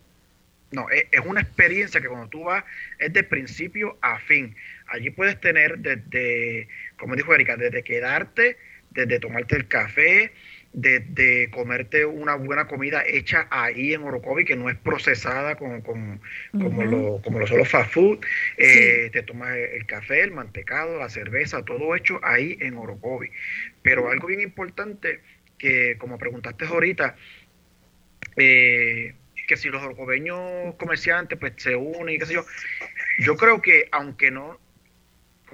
no, 0.72 0.90
es, 0.90 1.06
es 1.12 1.20
una 1.24 1.40
experiencia 1.40 2.00
que 2.00 2.08
cuando 2.08 2.28
tú 2.28 2.44
vas 2.44 2.64
es 2.98 3.12
de 3.12 3.22
principio 3.22 3.96
a 4.00 4.18
fin. 4.18 4.56
Allí 4.88 5.10
puedes 5.10 5.40
tener 5.40 5.78
desde, 5.78 6.68
como 6.98 7.16
dijo 7.16 7.34
Erika, 7.34 7.56
desde 7.56 7.82
quedarte, 7.82 8.56
desde 8.94 9.18
tomarte 9.20 9.56
el 9.56 9.68
café, 9.68 10.32
desde 10.72 11.50
comerte 11.50 12.04
una 12.04 12.34
buena 12.36 12.66
comida 12.66 13.04
hecha 13.06 13.46
ahí 13.50 13.94
en 13.94 14.02
Orocovi, 14.02 14.44
que 14.44 14.56
no 14.56 14.68
es 14.70 14.76
procesada 14.76 15.56
con, 15.56 15.82
con- 15.82 16.20
como, 16.58 16.84
lo, 16.84 17.20
como 17.22 17.38
lo 17.38 17.46
son 17.46 17.58
los 17.58 17.68
fast 17.68 17.92
food. 17.92 18.24
Eh, 18.58 19.10
Te 19.12 19.22
tomas 19.22 19.56
el 19.56 19.86
café, 19.86 20.22
el 20.22 20.32
mantecado, 20.32 20.98
la 20.98 21.08
cerveza, 21.08 21.64
todo 21.64 21.94
hecho 21.94 22.20
ahí 22.24 22.56
en 22.60 22.76
Orocovi. 22.76 23.30
Pero 23.82 24.10
algo 24.10 24.26
bien 24.28 24.40
importante 24.40 25.20
que, 25.58 25.96
como 25.98 26.18
preguntaste 26.18 26.64
ahorita, 26.66 27.16
eh, 28.36 29.14
que 29.46 29.56
si 29.56 29.68
los 29.68 29.82
orocobeños 29.82 30.74
comerciantes 30.76 31.38
pues 31.38 31.52
se 31.58 31.76
unen 31.76 32.14
y 32.14 32.18
qué 32.18 32.26
sé 32.26 32.34
yo, 32.34 32.44
yo 33.20 33.36
creo 33.36 33.60
que 33.62 33.88
aunque 33.92 34.30
no, 34.30 34.58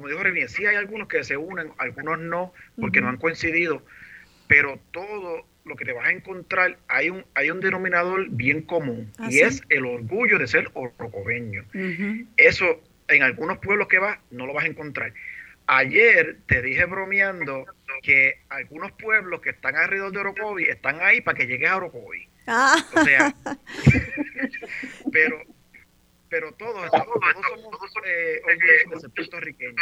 como 0.01 0.09
dijo 0.09 0.23
René, 0.23 0.49
sí 0.49 0.65
hay 0.65 0.77
algunos 0.77 1.09
que 1.09 1.23
se 1.25 1.37
unen, 1.37 1.73
algunos 1.77 2.19
no, 2.19 2.55
porque 2.81 3.03
no 3.03 3.11
han 3.11 3.19
coincidido, 3.19 3.85
pero 4.47 4.81
todo 4.93 5.47
lo 5.67 5.77
que 5.77 5.85
te 5.85 5.93
vas 5.93 6.07
a 6.07 6.11
encontrar, 6.11 6.79
hay 6.89 7.11
un, 7.11 7.27
hay 7.35 7.51
un 7.51 7.61
denominador 7.61 8.31
bien 8.31 8.63
común, 8.63 9.13
¿Ah, 9.19 9.27
y 9.29 9.35
sí? 9.35 9.41
es 9.43 9.63
el 9.69 9.85
orgullo 9.85 10.39
de 10.39 10.47
ser 10.47 10.71
orocobeño. 10.73 11.67
Eso 12.39 12.83
en 13.09 13.23
algunos 13.23 13.59
pueblos 13.59 13.89
que 13.89 13.99
vas 13.99 14.19
no 14.31 14.47
lo 14.47 14.55
vas 14.55 14.65
a 14.65 14.69
encontrar. 14.69 15.13
Ayer 15.67 16.39
te 16.47 16.63
dije 16.63 16.87
bromeando 16.87 17.67
que 18.03 18.41
algunos 18.49 18.93
pueblos 18.93 19.43
que 19.43 19.51
están 19.51 19.77
alrededor 19.77 20.13
de 20.13 20.19
Orocovi 20.21 20.65
están 20.65 21.01
ahí 21.03 21.21
para 21.21 21.37
que 21.37 21.47
llegues 21.47 21.69
a 21.69 21.77
Orocovi. 21.77 22.27
Ah. 22.47 22.77
O 22.95 23.05
sea, 23.05 23.35
pero 25.13 25.43
pero 26.31 26.53
todos, 26.53 26.89
todos, 26.91 27.07
todos 27.07 27.47
somos 27.61 28.07
eh, 28.07 28.41
orgullosos 28.45 28.91
de 28.91 29.01
ser 29.01 29.11
puertorriqueños. 29.11 29.75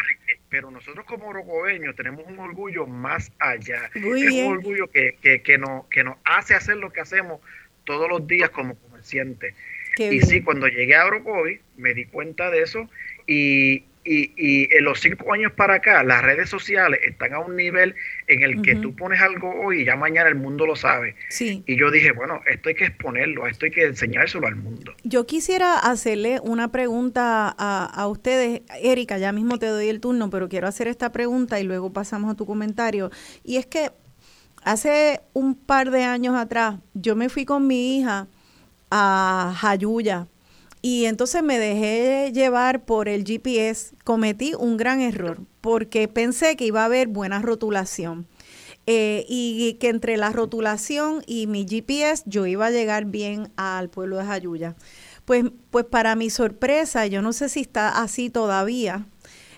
Pero 0.48 0.70
nosotros 0.70 1.04
como 1.04 1.28
orocobeños 1.28 1.94
tenemos 1.94 2.24
un 2.26 2.38
orgullo 2.38 2.86
más 2.86 3.30
allá. 3.38 3.90
Muy 3.94 4.22
es 4.22 4.28
bien. 4.28 4.46
un 4.46 4.52
orgullo 4.54 4.90
que, 4.90 5.16
que, 5.20 5.42
que, 5.42 5.58
nos, 5.58 5.86
que 5.88 6.02
nos 6.02 6.16
hace 6.24 6.54
hacer 6.54 6.78
lo 6.78 6.90
que 6.90 7.02
hacemos 7.02 7.40
todos 7.84 8.08
los 8.08 8.26
días 8.26 8.48
como 8.50 8.76
comerciantes. 8.76 9.54
Qué 9.94 10.06
y 10.06 10.10
bien. 10.10 10.26
sí, 10.26 10.42
cuando 10.42 10.66
llegué 10.68 10.96
a 10.96 11.06
Orocovi 11.06 11.60
me 11.76 11.92
di 11.92 12.06
cuenta 12.06 12.50
de 12.50 12.62
eso 12.62 12.88
y, 13.26 13.84
y, 14.08 14.32
y 14.36 14.74
en 14.74 14.84
los 14.84 15.00
cinco 15.00 15.34
años 15.34 15.52
para 15.52 15.74
acá 15.74 16.02
las 16.02 16.22
redes 16.22 16.48
sociales 16.48 16.98
están 17.04 17.34
a 17.34 17.40
un 17.40 17.56
nivel 17.56 17.94
en 18.26 18.42
el 18.42 18.62
que 18.62 18.74
tú 18.76 18.96
pones 18.96 19.20
algo 19.20 19.52
hoy 19.60 19.82
y 19.82 19.84
ya 19.84 19.96
mañana 19.96 20.30
el 20.30 20.34
mundo 20.34 20.66
lo 20.66 20.76
sabe. 20.76 21.14
Sí. 21.28 21.62
Y 21.66 21.78
yo 21.78 21.90
dije, 21.90 22.12
bueno, 22.12 22.40
esto 22.50 22.70
hay 22.70 22.74
que 22.74 22.86
exponerlo, 22.86 23.46
esto 23.46 23.66
hay 23.66 23.70
que 23.70 23.84
enseñárselo 23.84 24.46
al 24.46 24.56
mundo. 24.56 24.94
Yo 25.04 25.26
quisiera 25.26 25.78
hacerle 25.78 26.40
una 26.42 26.72
pregunta 26.72 27.54
a, 27.58 27.84
a 27.84 28.08
ustedes. 28.08 28.62
Erika, 28.82 29.18
ya 29.18 29.32
mismo 29.32 29.58
te 29.58 29.66
doy 29.66 29.88
el 29.88 30.00
turno, 30.00 30.30
pero 30.30 30.48
quiero 30.48 30.66
hacer 30.68 30.88
esta 30.88 31.12
pregunta 31.12 31.60
y 31.60 31.64
luego 31.64 31.92
pasamos 31.92 32.32
a 32.32 32.34
tu 32.34 32.46
comentario. 32.46 33.10
Y 33.44 33.56
es 33.56 33.66
que 33.66 33.90
hace 34.64 35.20
un 35.34 35.54
par 35.54 35.90
de 35.90 36.04
años 36.04 36.34
atrás 36.34 36.76
yo 36.94 37.14
me 37.14 37.28
fui 37.28 37.44
con 37.44 37.66
mi 37.66 37.98
hija 37.98 38.26
a 38.90 39.54
Jayuya 39.58 40.28
y 40.90 41.04
entonces 41.04 41.42
me 41.42 41.58
dejé 41.58 42.32
llevar 42.32 42.86
por 42.86 43.10
el 43.10 43.22
GPS. 43.22 43.94
Cometí 44.04 44.54
un 44.58 44.78
gran 44.78 45.02
error 45.02 45.42
porque 45.60 46.08
pensé 46.08 46.56
que 46.56 46.64
iba 46.64 46.80
a 46.80 46.86
haber 46.86 47.08
buena 47.08 47.42
rotulación. 47.42 48.26
Eh, 48.86 49.26
y 49.28 49.74
que 49.80 49.90
entre 49.90 50.16
la 50.16 50.30
rotulación 50.30 51.22
y 51.26 51.46
mi 51.46 51.66
GPS 51.68 52.22
yo 52.24 52.46
iba 52.46 52.64
a 52.64 52.70
llegar 52.70 53.04
bien 53.04 53.52
al 53.56 53.90
pueblo 53.90 54.16
de 54.16 54.24
Jayuya. 54.24 54.76
Pues, 55.26 55.44
pues 55.68 55.84
para 55.84 56.16
mi 56.16 56.30
sorpresa, 56.30 57.06
yo 57.06 57.20
no 57.20 57.34
sé 57.34 57.50
si 57.50 57.60
está 57.60 58.02
así 58.02 58.30
todavía, 58.30 59.04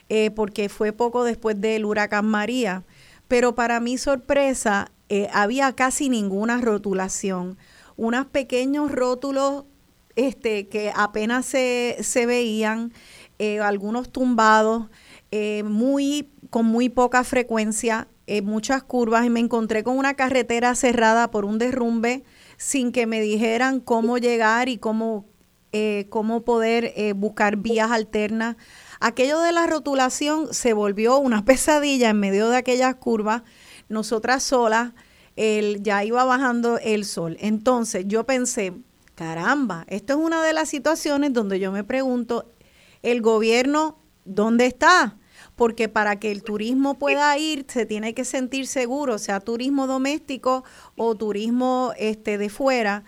eh, 0.09 0.33
porque 0.33 0.69
fue 0.69 0.93
poco 0.93 1.23
después 1.23 1.61
del 1.61 1.85
huracán 1.85 2.27
María, 2.27 2.83
pero 3.29 3.55
para 3.55 3.79
mi 3.79 3.99
sorpresa 3.99 4.91
eh, 5.09 5.29
había 5.33 5.77
casi 5.77 6.09
ninguna 6.09 6.61
rotulación, 6.61 7.57
unos 7.95 8.27
pequeños 8.27 8.91
rótulos 8.91 9.67
este, 10.17 10.69
que 10.69 10.93
apenas 10.95 11.47
se, 11.47 11.97
se 12.01 12.27
veían, 12.27 12.93
eh, 13.39 13.61
algunos 13.61 14.11
tumbados, 14.13 14.89
eh, 15.33 15.63
muy, 15.63 16.33
con 16.51 16.67
muy 16.67 16.89
poca 16.89 17.23
frecuencia, 17.23 18.09
eh, 18.27 18.43
muchas 18.43 18.83
curvas, 18.83 19.25
y 19.25 19.31
me 19.31 19.41
encontré 19.41 19.85
con 19.85 19.97
una 19.97 20.15
carretera 20.15 20.75
cerrada 20.75 21.31
por 21.31 21.45
un 21.45 21.59
derrumbe 21.59 22.25
sin 22.57 22.91
que 22.91 23.07
me 23.07 23.21
dijeran 23.21 23.79
cómo 23.81 24.19
llegar 24.19 24.69
y 24.69 24.79
cómo, 24.79 25.27
eh, 25.73 26.07
cómo 26.11 26.45
poder 26.45 26.93
buscar 27.15 27.57
vías 27.57 27.93
alternas. 27.93 28.57
Aquello 28.99 29.39
de 29.41 29.53
la 29.53 29.67
rotulación 29.67 30.53
se 30.53 30.73
volvió 30.73 31.19
una 31.19 31.45
pesadilla 31.47 32.11
en 32.11 32.19
medio 32.19 32.51
de 32.51 32.57
aquellas 32.57 32.97
curvas, 32.97 33.43
nosotras 33.89 34.43
solas, 34.43 34.93
el, 35.37 35.83
ya 35.83 36.05
iba 36.05 36.25
bajando 36.25 36.79
el 36.79 37.05
sol. 37.05 37.37
Entonces 37.41 38.05
yo 38.09 38.27
pensé, 38.27 38.75
caramba, 39.21 39.85
esto 39.89 40.15
es 40.15 40.19
una 40.19 40.43
de 40.43 40.55
las 40.55 40.71
situaciones 40.71 41.35
donde 41.35 41.61
yo 41.61 41.71
me 41.73 41.85
pregunto, 41.85 42.55
el 43.03 43.21
gobierno, 43.21 43.99
¿dónde 44.25 44.65
está? 44.65 45.19
Porque 45.57 45.91
para 45.91 46.19
que 46.19 46.33
el 46.33 46.43
turismo 46.43 46.99
pueda 46.99 47.37
ir, 47.37 47.67
se 47.69 47.85
tiene 47.85 48.15
que 48.15 48.25
sentir 48.25 48.67
seguro, 48.67 49.19
sea 49.19 49.41
turismo 49.41 49.87
doméstico 49.87 50.65
o 50.97 51.15
turismo 51.17 51.93
este 51.99 52.39
de 52.39 52.49
fuera. 52.49 53.05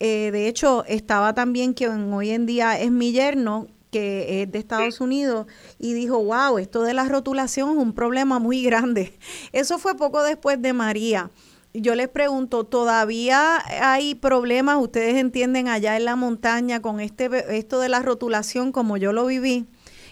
Eh, 0.00 0.28
de 0.32 0.48
hecho, 0.48 0.84
estaba 0.86 1.32
también 1.32 1.72
quien 1.72 2.12
hoy 2.12 2.32
en 2.32 2.44
día 2.44 2.78
es 2.78 2.90
mi 2.90 3.12
yerno, 3.12 3.66
que 3.90 4.42
es 4.42 4.52
de 4.52 4.58
Estados 4.58 5.00
Unidos, 5.00 5.46
y 5.78 5.94
dijo, 5.94 6.22
wow, 6.22 6.58
esto 6.58 6.82
de 6.82 6.92
la 6.92 7.08
rotulación 7.08 7.70
es 7.70 7.76
un 7.78 7.94
problema 7.94 8.38
muy 8.38 8.62
grande. 8.62 9.18
Eso 9.52 9.78
fue 9.78 9.96
poco 9.96 10.22
después 10.22 10.60
de 10.60 10.74
María. 10.74 11.30
Yo 11.76 11.96
les 11.96 12.08
pregunto, 12.08 12.62
¿todavía 12.62 13.60
hay 13.82 14.14
problemas? 14.14 14.76
¿Ustedes 14.80 15.16
entienden 15.16 15.66
allá 15.66 15.96
en 15.96 16.04
la 16.04 16.14
montaña 16.14 16.80
con 16.80 17.00
este 17.00 17.28
esto 17.58 17.80
de 17.80 17.88
la 17.88 17.98
rotulación 17.98 18.70
como 18.70 18.96
yo 18.96 19.12
lo 19.12 19.26
viví? 19.26 19.66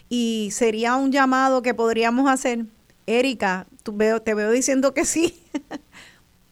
Y 0.09 0.51
sería 0.51 0.97
un 0.97 1.13
llamado 1.13 1.63
que 1.63 1.73
podríamos 1.73 2.29
hacer. 2.29 2.65
Erika, 3.07 3.69
tú 3.85 3.97
veo, 3.97 4.21
te 4.21 4.35
veo 4.35 4.51
diciendo 4.51 4.93
que 4.93 5.05
sí. 5.05 5.41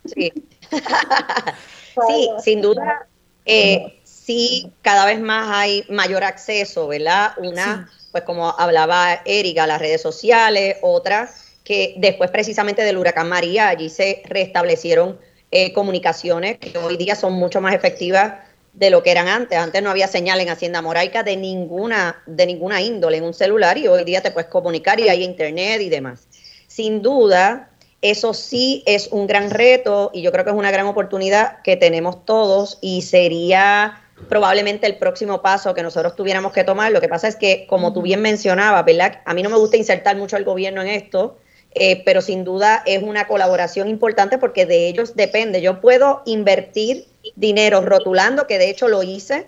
Sí. 0.05 0.32
sí, 0.70 2.31
sin 2.45 2.62
duda, 2.62 3.09
eh, 3.47 4.01
sí, 4.05 4.73
cada 4.81 5.07
vez 5.07 5.20
más 5.20 5.49
hay 5.51 5.85
mayor 5.91 6.23
acceso, 6.23 6.87
¿verdad? 6.87 7.32
Una, 7.37 7.91
pues 8.12 8.23
como 8.23 8.55
hablaba 8.57 9.20
Erika, 9.24 9.66
las 9.66 9.81
redes 9.81 10.03
sociales, 10.03 10.77
otra 10.82 11.28
que 11.65 11.95
después 11.99 12.31
precisamente 12.31 12.82
del 12.82 12.99
huracán 12.99 13.28
María, 13.28 13.69
allí 13.69 13.89
se 13.89 14.23
restablecieron 14.27 15.19
eh, 15.51 15.73
comunicaciones 15.73 16.59
que 16.59 16.77
hoy 16.78 16.97
día 16.97 17.15
son 17.15 17.32
mucho 17.32 17.61
más 17.61 17.74
efectivas 17.74 18.35
de 18.73 18.91
lo 18.91 19.03
que 19.03 19.11
eran 19.11 19.28
antes. 19.28 19.59
Antes 19.59 19.82
no 19.82 19.91
había 19.91 20.07
señal 20.07 20.41
en 20.41 20.49
Hacienda 20.49 20.81
Moraica 20.82 21.23
de 21.23 21.37
ninguna, 21.37 22.23
de 22.27 22.47
ninguna 22.47 22.81
índole 22.81 23.16
en 23.16 23.24
un 23.24 23.35
celular 23.35 23.77
y 23.77 23.89
hoy 23.89 24.05
día 24.05 24.20
te 24.20 24.31
puedes 24.31 24.49
comunicar 24.49 25.01
y 25.01 25.09
hay 25.09 25.24
internet 25.24 25.81
y 25.81 25.89
demás. 25.89 26.28
Sin 26.66 27.03
duda, 27.03 27.70
eso 28.03 28.32
sí 28.32 28.82
es 28.87 29.09
un 29.09 29.27
gran 29.27 29.51
reto 29.51 30.11
y 30.15 30.23
yo 30.23 30.32
creo 30.32 30.45
que 30.45 30.51
es 30.51 30.57
una 30.57 30.70
gran 30.70 30.87
oportunidad 30.87 31.61
que 31.62 31.77
tenemos 31.77 32.24
todos 32.24 32.78
y 32.81 33.03
sería 33.03 34.01
probablemente 34.28 34.87
el 34.87 34.97
próximo 34.97 35.43
paso 35.43 35.74
que 35.74 35.82
nosotros 35.82 36.15
tuviéramos 36.15 36.53
que 36.53 36.65
tomar. 36.65 36.93
Lo 36.93 37.01
que 37.01 37.09
pasa 37.09 37.28
es 37.28 37.37
que, 37.37 37.66
como 37.66 37.93
tú 37.93 38.03
bien 38.03 38.23
mencionabas, 38.23 38.85
¿verdad? 38.85 39.20
A 39.24 39.35
mí 39.35 39.43
no 39.43 39.51
me 39.51 39.57
gusta 39.57 39.77
insertar 39.77 40.16
mucho 40.16 40.37
al 40.37 40.45
gobierno 40.45 40.82
en 40.82 40.89
esto, 40.89 41.39
eh, 41.72 42.02
pero 42.05 42.20
sin 42.20 42.44
duda 42.44 42.82
es 42.86 43.02
una 43.02 43.26
colaboración 43.26 43.88
importante 43.88 44.38
porque 44.38 44.66
de 44.66 44.88
ellos 44.88 45.14
depende. 45.14 45.62
Yo 45.62 45.80
puedo 45.80 46.22
invertir 46.26 47.06
dinero 47.36 47.80
rotulando, 47.80 48.47
que 48.47 48.59
de 48.59 48.70
hecho 48.70 48.88
lo 48.88 49.02
hice, 49.02 49.47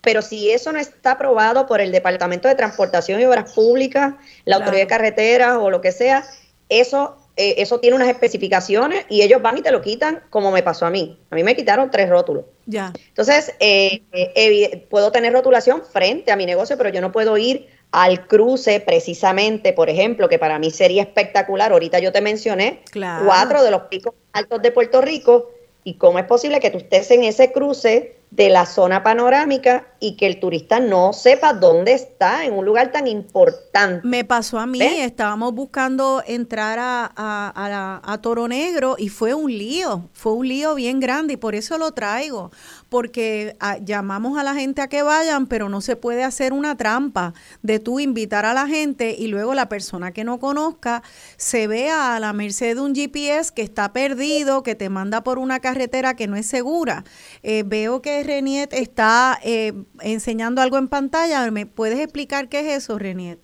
pero 0.00 0.22
si 0.22 0.50
eso 0.50 0.72
no 0.72 0.78
está 0.78 1.12
aprobado 1.12 1.66
por 1.66 1.80
el 1.80 1.92
Departamento 1.92 2.48
de 2.48 2.54
Transportación 2.54 3.20
y 3.20 3.24
Obras 3.24 3.52
Públicas, 3.52 4.14
la 4.44 4.56
Claro. 4.56 4.62
Autoridad 4.64 4.84
de 4.84 4.88
Carreteras 4.88 5.56
o 5.58 5.70
lo 5.70 5.80
que 5.80 5.92
sea, 5.92 6.24
eso, 6.68 7.16
eh, 7.36 7.56
eso 7.58 7.80
tiene 7.80 7.96
unas 7.96 8.08
especificaciones 8.08 9.04
y 9.08 9.22
ellos 9.22 9.42
van 9.42 9.58
y 9.58 9.62
te 9.62 9.72
lo 9.72 9.82
quitan 9.82 10.22
como 10.30 10.52
me 10.52 10.62
pasó 10.62 10.86
a 10.86 10.90
mí. 10.90 11.18
A 11.30 11.34
mí 11.34 11.42
me 11.42 11.56
quitaron 11.56 11.90
tres 11.90 12.08
rótulos. 12.08 12.44
Ya. 12.66 12.92
Entonces, 13.08 13.52
eh, 13.60 14.02
eh, 14.12 14.86
puedo 14.88 15.10
tener 15.10 15.32
rotulación 15.32 15.82
frente 15.84 16.30
a 16.30 16.36
mi 16.36 16.46
negocio, 16.46 16.78
pero 16.78 16.90
yo 16.90 17.00
no 17.00 17.12
puedo 17.12 17.36
ir 17.36 17.68
al 17.92 18.26
cruce 18.26 18.80
precisamente, 18.80 19.72
por 19.72 19.90
ejemplo, 19.90 20.28
que 20.28 20.38
para 20.38 20.58
mí 20.58 20.70
sería 20.70 21.02
espectacular. 21.02 21.72
Ahorita 21.72 21.98
yo 21.98 22.12
te 22.12 22.20
mencioné 22.20 22.82
Claro. 22.90 23.24
cuatro 23.26 23.62
de 23.62 23.70
los 23.70 23.82
picos 23.82 24.14
altos 24.32 24.62
de 24.62 24.70
Puerto 24.70 25.00
Rico 25.00 25.50
y 25.82 25.94
cómo 25.94 26.18
es 26.18 26.24
posible 26.26 26.60
que 26.60 26.70
tú 26.70 26.78
estés 26.78 27.10
en 27.10 27.24
ese 27.24 27.52
cruce 27.52 28.16
de 28.30 28.48
la 28.48 28.64
zona 28.64 29.02
panorámica 29.02 29.86
y 29.98 30.16
que 30.16 30.26
el 30.26 30.38
turista 30.38 30.78
no 30.78 31.12
sepa 31.12 31.52
dónde 31.52 31.92
está 31.92 32.44
en 32.44 32.54
un 32.54 32.64
lugar 32.64 32.92
tan 32.92 33.06
importante. 33.08 34.06
Me 34.06 34.24
pasó 34.24 34.58
a 34.58 34.66
mí, 34.66 34.78
¿Ves? 34.78 35.00
estábamos 35.00 35.52
buscando 35.52 36.22
entrar 36.26 36.78
a, 36.78 37.12
a, 37.14 38.00
a 38.02 38.18
Toro 38.22 38.46
Negro 38.46 38.94
y 38.98 39.08
fue 39.08 39.34
un 39.34 39.50
lío, 39.50 40.08
fue 40.12 40.32
un 40.32 40.48
lío 40.48 40.74
bien 40.76 41.00
grande 41.00 41.34
y 41.34 41.36
por 41.36 41.54
eso 41.54 41.76
lo 41.76 41.92
traigo, 41.92 42.50
porque 42.88 43.56
ah, 43.60 43.78
llamamos 43.78 44.38
a 44.38 44.44
la 44.44 44.54
gente 44.54 44.80
a 44.80 44.88
que 44.88 45.02
vayan, 45.02 45.46
pero 45.46 45.68
no 45.68 45.80
se 45.80 45.96
puede 45.96 46.22
hacer 46.22 46.52
una 46.52 46.76
trampa 46.76 47.34
de 47.62 47.78
tú 47.80 48.00
invitar 48.00 48.46
a 48.46 48.54
la 48.54 48.66
gente 48.66 49.14
y 49.18 49.26
luego 49.26 49.54
la 49.54 49.68
persona 49.68 50.12
que 50.12 50.24
no 50.24 50.38
conozca 50.38 51.02
se 51.36 51.66
vea 51.66 52.14
a 52.14 52.20
la 52.20 52.32
merced 52.32 52.76
de 52.76 52.80
un 52.80 52.94
GPS 52.94 53.52
que 53.52 53.62
está 53.62 53.92
perdido, 53.92 54.62
que 54.62 54.74
te 54.76 54.88
manda 54.88 55.22
por 55.22 55.38
una 55.38 55.60
carretera 55.60 56.14
que 56.14 56.26
no 56.26 56.36
es 56.36 56.46
segura. 56.46 57.04
Eh, 57.42 57.64
veo 57.66 58.00
que 58.00 58.19
Reniet 58.24 58.72
está 58.72 59.38
eh, 59.44 59.72
enseñando 60.00 60.60
algo 60.60 60.78
en 60.78 60.88
pantalla, 60.88 61.50
¿me 61.50 61.66
puedes 61.66 61.98
explicar 61.98 62.48
qué 62.48 62.60
es 62.60 62.84
eso, 62.84 62.98
Reniet? 62.98 63.38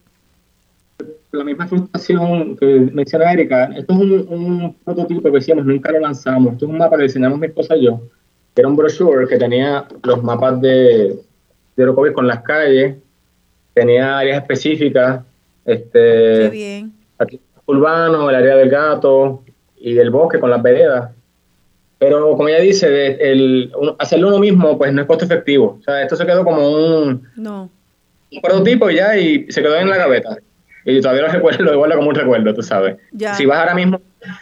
la 1.32 1.44
misma 1.44 1.66
frustración 1.66 2.56
que 2.56 2.64
menciona 2.94 3.30
Erika, 3.30 3.64
esto 3.76 3.92
es 3.92 3.98
un, 3.98 4.26
un 4.28 4.74
prototipo 4.84 5.22
que 5.22 5.30
decíamos, 5.30 5.66
nunca 5.66 5.92
lo 5.92 6.00
lanzamos. 6.00 6.54
Esto 6.54 6.64
es 6.64 6.70
un 6.70 6.78
mapa 6.78 6.96
que 6.96 7.02
diseñamos 7.02 7.38
mi 7.38 7.46
esposa 7.46 7.76
y 7.76 7.84
yo, 7.84 8.00
era 8.54 8.68
un 8.68 8.76
brochure 8.76 9.28
que 9.28 9.36
tenía 9.36 9.86
los 10.02 10.22
mapas 10.22 10.60
de, 10.62 11.18
de 11.76 11.82
Orocovis 11.82 12.14
con 12.14 12.26
las 12.26 12.42
calles, 12.42 12.96
tenía 13.74 14.18
áreas 14.18 14.38
específicas, 14.40 15.22
este, 15.66 15.98
Qué 16.38 16.48
bien. 16.50 16.92
aquí 17.18 17.40
urbano, 17.66 18.30
el 18.30 18.36
área 18.36 18.56
del 18.56 18.70
gato 18.70 19.42
y 19.76 19.92
del 19.92 20.10
bosque 20.10 20.38
con 20.38 20.50
las 20.50 20.62
veredas. 20.62 21.10
Pero 21.98 22.36
como 22.36 22.48
ella 22.48 22.60
dice, 22.60 22.90
de- 22.90 23.18
el, 23.20 23.72
hacerlo 23.98 24.28
uno 24.28 24.38
mismo 24.38 24.76
pues 24.76 24.92
no 24.92 25.00
es 25.00 25.06
costo 25.06 25.24
efectivo. 25.24 25.78
O 25.80 25.82
sea, 25.82 26.02
esto 26.02 26.16
se 26.16 26.26
quedó 26.26 26.44
como 26.44 26.68
un, 26.70 27.22
No. 27.36 27.70
un 28.32 28.40
prototipo 28.42 28.90
y 28.90 28.96
ya 28.96 29.16
y 29.16 29.46
se 29.50 29.62
quedó 29.62 29.76
en 29.76 29.88
la 29.88 29.96
gaveta. 29.96 30.36
Y 30.84 31.00
todavía 31.00 31.22
lo 31.22 31.28
recuerdo, 31.32 31.64
lo 31.64 31.78
guardo 31.78 31.96
como 31.96 32.08
un 32.10 32.14
recuerdo, 32.14 32.52
tú 32.54 32.62
sabes. 32.62 32.96
Ya. 33.12 33.34
Si 33.34 33.46
vas 33.46 33.58
ahora 33.58 33.74
mismo, 33.74 34.00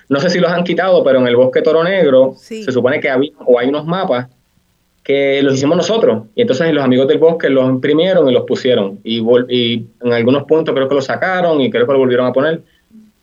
no 0.09 0.19
sé 0.21 0.31
si 0.31 0.41
los 0.41 0.51
han 0.51 0.65
quitado, 0.65 1.05
pero 1.05 1.21
en 1.21 1.29
el 1.29 1.37
bosque 1.37 1.63
Toro 1.63 1.85
Negro 1.85 2.35
Sí. 2.37 2.65
se 2.65 2.73
supone 2.73 2.99
que 3.01 3.09
había 3.09 3.31
o 3.47 3.59
hay 3.59 3.69
unos 3.69 3.87
mapas 3.87 4.27
que 5.05 5.41
los 5.43 5.55
hicimos 5.55 5.77
nosotros. 5.77 6.25
Y 6.35 6.41
entonces 6.43 6.73
los 6.73 6.83
amigos 6.83 7.07
del 7.07 7.19
bosque 7.19 7.49
los 7.51 7.69
imprimieron 7.69 8.29
y 8.29 8.33
los 8.33 8.45
pusieron. 8.45 8.99
Y, 9.05 9.21
vol- 9.21 9.47
y 9.49 9.87
en 10.03 10.13
algunos 10.13 10.45
puntos 10.45 10.75
creo 10.75 10.89
que 10.89 10.95
los 10.95 11.05
sacaron 11.05 11.61
y 11.61 11.71
creo 11.71 11.87
que 11.87 11.93
lo 11.93 11.99
volvieron 11.99 12.27
a 12.27 12.33
poner. 12.33 12.63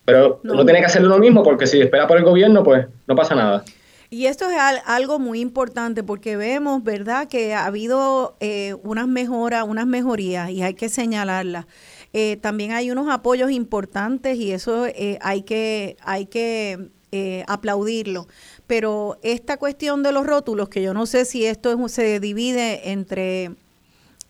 Pero 0.06 0.40
No. 0.44 0.54
uno 0.54 0.64
tiene 0.64 0.80
que 0.80 0.86
hacerlo 0.86 1.08
uno 1.10 1.18
mismo 1.18 1.44
porque 1.44 1.68
si 1.68 1.82
espera 1.82 2.08
por 2.08 2.18
el 2.18 2.24
gobierno, 2.24 2.64
pues 2.64 2.86
no 3.08 3.16
pasa 3.16 3.36
nada. 3.36 3.64
Y 4.14 4.26
esto 4.26 4.50
es 4.50 4.58
al- 4.58 4.82
algo 4.86 5.20
muy 5.20 5.40
importante 5.40 6.04
porque 6.04 6.36
vemos, 6.36 6.84
¿verdad?, 6.84 7.30
que 7.30 7.54
ha 7.54 7.66
habido 7.66 8.36
eh, 8.42 8.76
unas 8.84 9.08
mejoras, 9.08 9.64
unas 9.66 9.88
mejorías 9.88 10.50
y 10.50 10.64
hay 10.64 10.74
que 10.74 10.90
señalarlas. 10.90 11.66
Eh, 12.12 12.36
también 12.42 12.74
hay 12.74 12.92
unos 12.92 13.10
apoyos 13.10 13.52
importantes 13.52 14.38
y 14.38 14.52
eso 14.52 14.86
eh, 14.86 15.18
hay 15.22 15.44
que, 15.44 15.96
hay 16.02 16.26
que 16.26 16.90
eh, 17.14 17.46
aplaudirlo. 17.48 18.28
Pero 18.68 19.18
esta 19.24 19.56
cuestión 19.56 20.04
de 20.04 20.12
los 20.12 20.26
rótulos, 20.28 20.68
que 20.68 20.82
yo 20.82 20.94
no 20.94 21.06
sé 21.06 21.24
si 21.24 21.46
esto 21.46 21.72
es- 21.86 21.92
se 21.94 22.20
divide 22.20 22.92
entre 22.92 23.52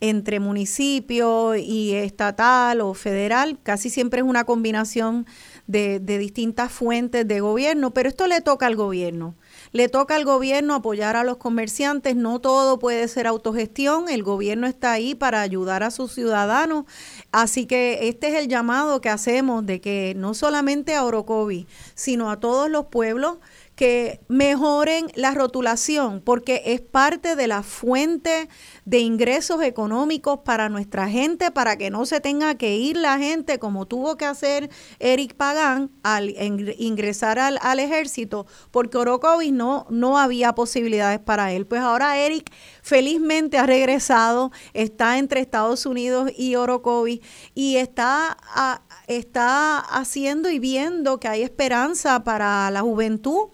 entre 0.04 0.40
municipio 0.40 1.56
y 1.56 1.94
estatal 1.94 2.82
o 2.82 2.96
federal, 2.96 3.60
casi 3.62 3.92
siempre 3.92 4.22
es 4.22 4.26
una 4.26 4.46
combinación 4.46 5.28
de, 5.68 6.00
de 6.00 6.18
distintas 6.18 6.72
fuentes 6.72 7.28
de 7.28 7.40
gobierno, 7.40 7.92
pero 7.92 8.10
esto 8.10 8.26
le 8.26 8.42
toca 8.42 8.66
al 8.66 8.76
gobierno. 8.76 9.36
Le 9.74 9.88
toca 9.88 10.16
al 10.16 10.26
gobierno 10.26 10.76
apoyar 10.76 11.16
a 11.16 11.24
los 11.24 11.38
comerciantes, 11.38 12.18
no 12.18 12.40
todo 12.40 12.78
puede 12.78 13.08
ser 13.08 13.26
autogestión, 13.26 14.10
el 14.10 14.22
gobierno 14.22 14.68
está 14.68 14.92
ahí 14.92 15.16
para 15.16 15.42
ayudar 15.42 15.82
a 15.82 15.92
sus 15.92 16.12
ciudadanos, 16.12 16.84
así 17.32 17.66
que 17.66 18.10
este 18.10 18.28
es 18.28 18.36
el 18.36 18.50
llamado 18.50 19.00
que 19.00 19.08
hacemos 19.08 19.66
de 19.66 19.80
que 19.80 20.14
no 20.18 20.34
solamente 20.34 20.96
a 20.96 21.06
Orocovi, 21.06 21.68
sino 21.96 22.32
a 22.32 22.42
todos 22.42 22.70
los 22.70 22.88
pueblos 22.88 23.38
que 23.82 24.20
mejoren 24.28 25.08
la 25.16 25.32
rotulación, 25.32 26.22
porque 26.22 26.62
es 26.68 26.82
parte 26.82 27.36
de 27.36 27.48
la 27.48 27.64
fuente 27.64 28.48
de 28.86 29.00
ingresos 29.00 29.64
económicos 29.64 30.42
para 30.46 30.70
nuestra 30.70 31.10
gente, 31.10 31.50
para 31.50 31.78
que 31.78 31.90
no 31.90 32.06
se 32.06 32.20
tenga 32.22 32.54
que 32.54 32.76
ir 32.76 32.96
la 32.96 33.18
gente 33.18 33.58
como 33.58 33.88
tuvo 33.88 34.18
que 34.18 34.26
hacer 34.26 34.70
Eric 35.00 35.34
Pagán 35.34 35.90
al 36.04 36.30
ingresar 36.78 37.40
al, 37.40 37.58
al 37.64 37.80
ejército, 37.80 38.46
porque 38.70 39.00
Orocovis 39.00 39.52
no, 39.52 39.88
no 39.90 40.20
había 40.20 40.54
posibilidades 40.54 41.20
para 41.20 41.52
él. 41.52 41.66
Pues 41.66 41.82
ahora 41.82 42.20
Eric 42.20 42.54
felizmente 42.84 43.58
ha 43.58 43.66
regresado, 43.66 44.52
está 44.76 45.18
entre 45.18 45.42
Estados 45.42 45.88
Unidos 45.88 46.32
y 46.38 46.54
Orocovis 46.56 47.22
y 47.56 47.78
está, 47.78 48.38
a- 48.54 48.84
está 49.18 49.80
haciendo 49.80 50.50
y 50.50 50.60
viendo 50.60 51.20
que 51.20 51.28
hay 51.28 51.42
esperanza 51.44 52.24
para 52.24 52.70
la 52.72 52.82
juventud 52.82 53.50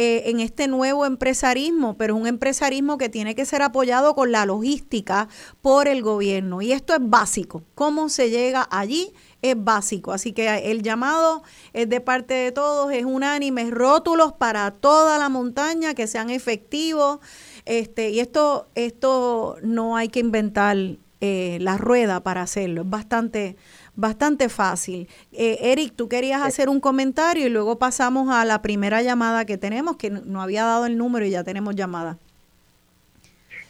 eh, 0.00 0.30
en 0.30 0.38
este 0.38 0.68
nuevo 0.68 1.06
empresarismo, 1.06 1.96
pero 1.96 2.14
es 2.14 2.20
un 2.20 2.28
empresarismo 2.28 2.98
que 2.98 3.08
tiene 3.08 3.34
que 3.34 3.44
ser 3.44 3.62
apoyado 3.62 4.14
con 4.14 4.30
la 4.30 4.46
logística 4.46 5.28
por 5.60 5.88
el 5.88 6.02
gobierno. 6.02 6.62
Y 6.62 6.70
esto 6.70 6.94
es 6.94 7.00
básico. 7.02 7.64
¿Cómo 7.74 8.08
se 8.08 8.30
llega 8.30 8.68
allí? 8.70 9.12
Es 9.42 9.56
básico. 9.56 10.12
Así 10.12 10.32
que 10.32 10.70
el 10.70 10.82
llamado 10.82 11.42
es 11.72 11.88
de 11.88 12.00
parte 12.00 12.34
de 12.34 12.52
todos, 12.52 12.92
es 12.92 13.04
unánime, 13.04 13.70
rótulos 13.72 14.32
para 14.32 14.70
toda 14.70 15.18
la 15.18 15.28
montaña 15.28 15.94
que 15.94 16.06
sean 16.06 16.30
efectivos. 16.30 17.18
Este, 17.64 18.10
y 18.10 18.20
esto, 18.20 18.68
esto 18.76 19.56
no 19.62 19.96
hay 19.96 20.10
que 20.10 20.20
inventar 20.20 20.76
eh, 21.20 21.58
la 21.60 21.76
rueda 21.76 22.20
para 22.22 22.42
hacerlo. 22.42 22.82
Es 22.82 22.90
bastante, 22.90 23.56
bastante 23.98 24.48
fácil. 24.48 25.08
Eh, 25.32 25.58
Eric, 25.60 25.94
tú 25.96 26.08
querías 26.08 26.40
hacer 26.42 26.68
un 26.68 26.78
comentario 26.78 27.46
y 27.46 27.50
luego 27.50 27.78
pasamos 27.78 28.32
a 28.32 28.44
la 28.44 28.62
primera 28.62 29.02
llamada 29.02 29.44
que 29.44 29.58
tenemos, 29.58 29.96
que 29.96 30.08
no 30.10 30.40
había 30.40 30.64
dado 30.64 30.86
el 30.86 30.96
número 30.96 31.26
y 31.26 31.30
ya 31.30 31.42
tenemos 31.42 31.74
llamada. 31.74 32.16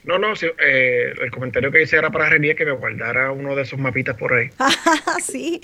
No, 0.09 0.19
no, 0.19 0.33
eh, 0.33 1.13
el 1.21 1.31
comentario 1.31 1.71
que 1.71 1.83
hice 1.83 1.99
era 1.99 2.11
para 2.11 2.31
René 2.31 2.57
que 2.57 2.65
me 2.65 2.73
guardara 2.73 3.31
uno 3.31 3.55
de 3.55 3.61
esos 3.61 3.79
mapitas 3.79 4.17
por 4.17 4.33
ahí. 4.33 4.49
sí, 5.23 5.61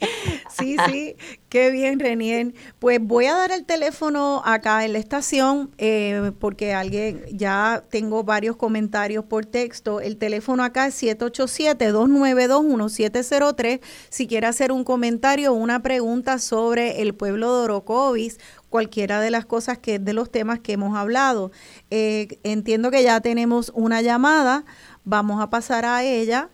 sí, 0.50 0.76
sí, 0.86 1.16
qué 1.48 1.70
bien, 1.70 1.98
Renier. 1.98 2.52
Pues 2.78 2.98
voy 3.00 3.24
a 3.24 3.32
dar 3.32 3.52
el 3.52 3.64
teléfono 3.64 4.42
acá 4.44 4.84
en 4.84 4.92
la 4.92 4.98
estación 4.98 5.70
eh, 5.78 6.32
porque 6.40 6.74
alguien, 6.74 7.24
ya 7.30 7.84
tengo 7.90 8.22
varios 8.22 8.56
comentarios 8.56 9.24
por 9.24 9.46
texto. 9.46 10.02
El 10.02 10.18
teléfono 10.18 10.62
acá 10.62 10.88
es 10.88 11.02
787-292-1703. 11.02 13.80
Si 14.10 14.26
quiere 14.26 14.46
hacer 14.46 14.72
un 14.72 14.84
comentario 14.84 15.52
o 15.52 15.54
una 15.54 15.82
pregunta 15.82 16.38
sobre 16.38 17.00
el 17.00 17.14
pueblo 17.14 17.56
de 17.56 17.64
Orocovis, 17.64 18.38
cualquiera 18.78 19.20
de 19.20 19.30
las 19.30 19.46
cosas 19.46 19.78
que 19.78 20.00
de 20.00 20.12
los 20.14 20.32
temas 20.32 20.58
que 20.58 20.72
hemos 20.72 20.96
hablado. 20.96 21.52
Eh, 21.92 22.26
entiendo 22.42 22.90
que 22.90 23.04
ya 23.04 23.20
tenemos 23.20 23.70
una 23.72 24.02
llamada. 24.02 24.64
Vamos 25.04 25.40
a 25.40 25.48
pasar 25.48 25.84
a 25.84 26.02
ella. 26.02 26.48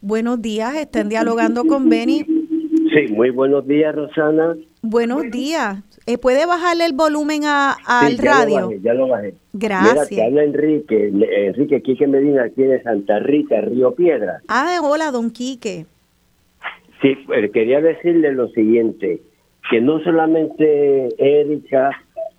Buenos 0.00 0.40
días, 0.40 0.76
estén 0.76 1.08
dialogando 1.08 1.64
con 1.64 1.88
Benny. 1.88 2.20
Sí, 2.94 3.12
muy 3.12 3.30
buenos 3.30 3.66
días, 3.66 3.92
Rosana. 3.92 4.54
Buenos 4.82 5.22
días. 5.32 5.82
Eh, 6.06 6.16
¿Puede 6.16 6.46
bajarle 6.46 6.84
el 6.86 6.92
volumen 6.92 7.42
a- 7.44 7.72
al 7.86 8.12
Sí, 8.12 8.18
ya 8.18 8.22
lo 8.22 8.30
radio? 8.38 8.54
bajé, 8.68 8.80
ya 8.80 8.94
lo 8.94 9.08
bajé. 9.08 9.34
Gracias. 9.54 10.10
Mira, 10.12 10.22
te 10.22 10.22
habla 10.28 10.44
Enrique, 10.44 11.08
Enrique 11.48 11.82
Quique 11.82 12.06
Medina, 12.06 12.44
aquí 12.44 12.62
de 12.62 12.80
Santa 12.84 13.18
Rita, 13.18 13.60
Río 13.62 13.96
Piedra. 13.96 14.42
Ah, 14.46 14.78
hola, 14.80 15.10
don 15.10 15.28
Quique. 15.32 15.86
Sí, 17.02 17.16
eh, 17.34 17.50
quería 17.52 17.80
decirle 17.80 18.32
lo 18.32 18.46
siguiente, 18.50 19.22
que 19.70 19.80
no 19.80 20.00
solamente 20.00 21.08
Erika 21.18 21.90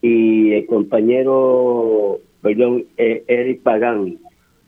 y 0.01 0.53
el 0.53 0.65
compañero, 0.67 2.19
perdón, 2.41 2.85
eh, 2.97 3.23
Eric 3.27 3.61
Pagán, 3.63 4.19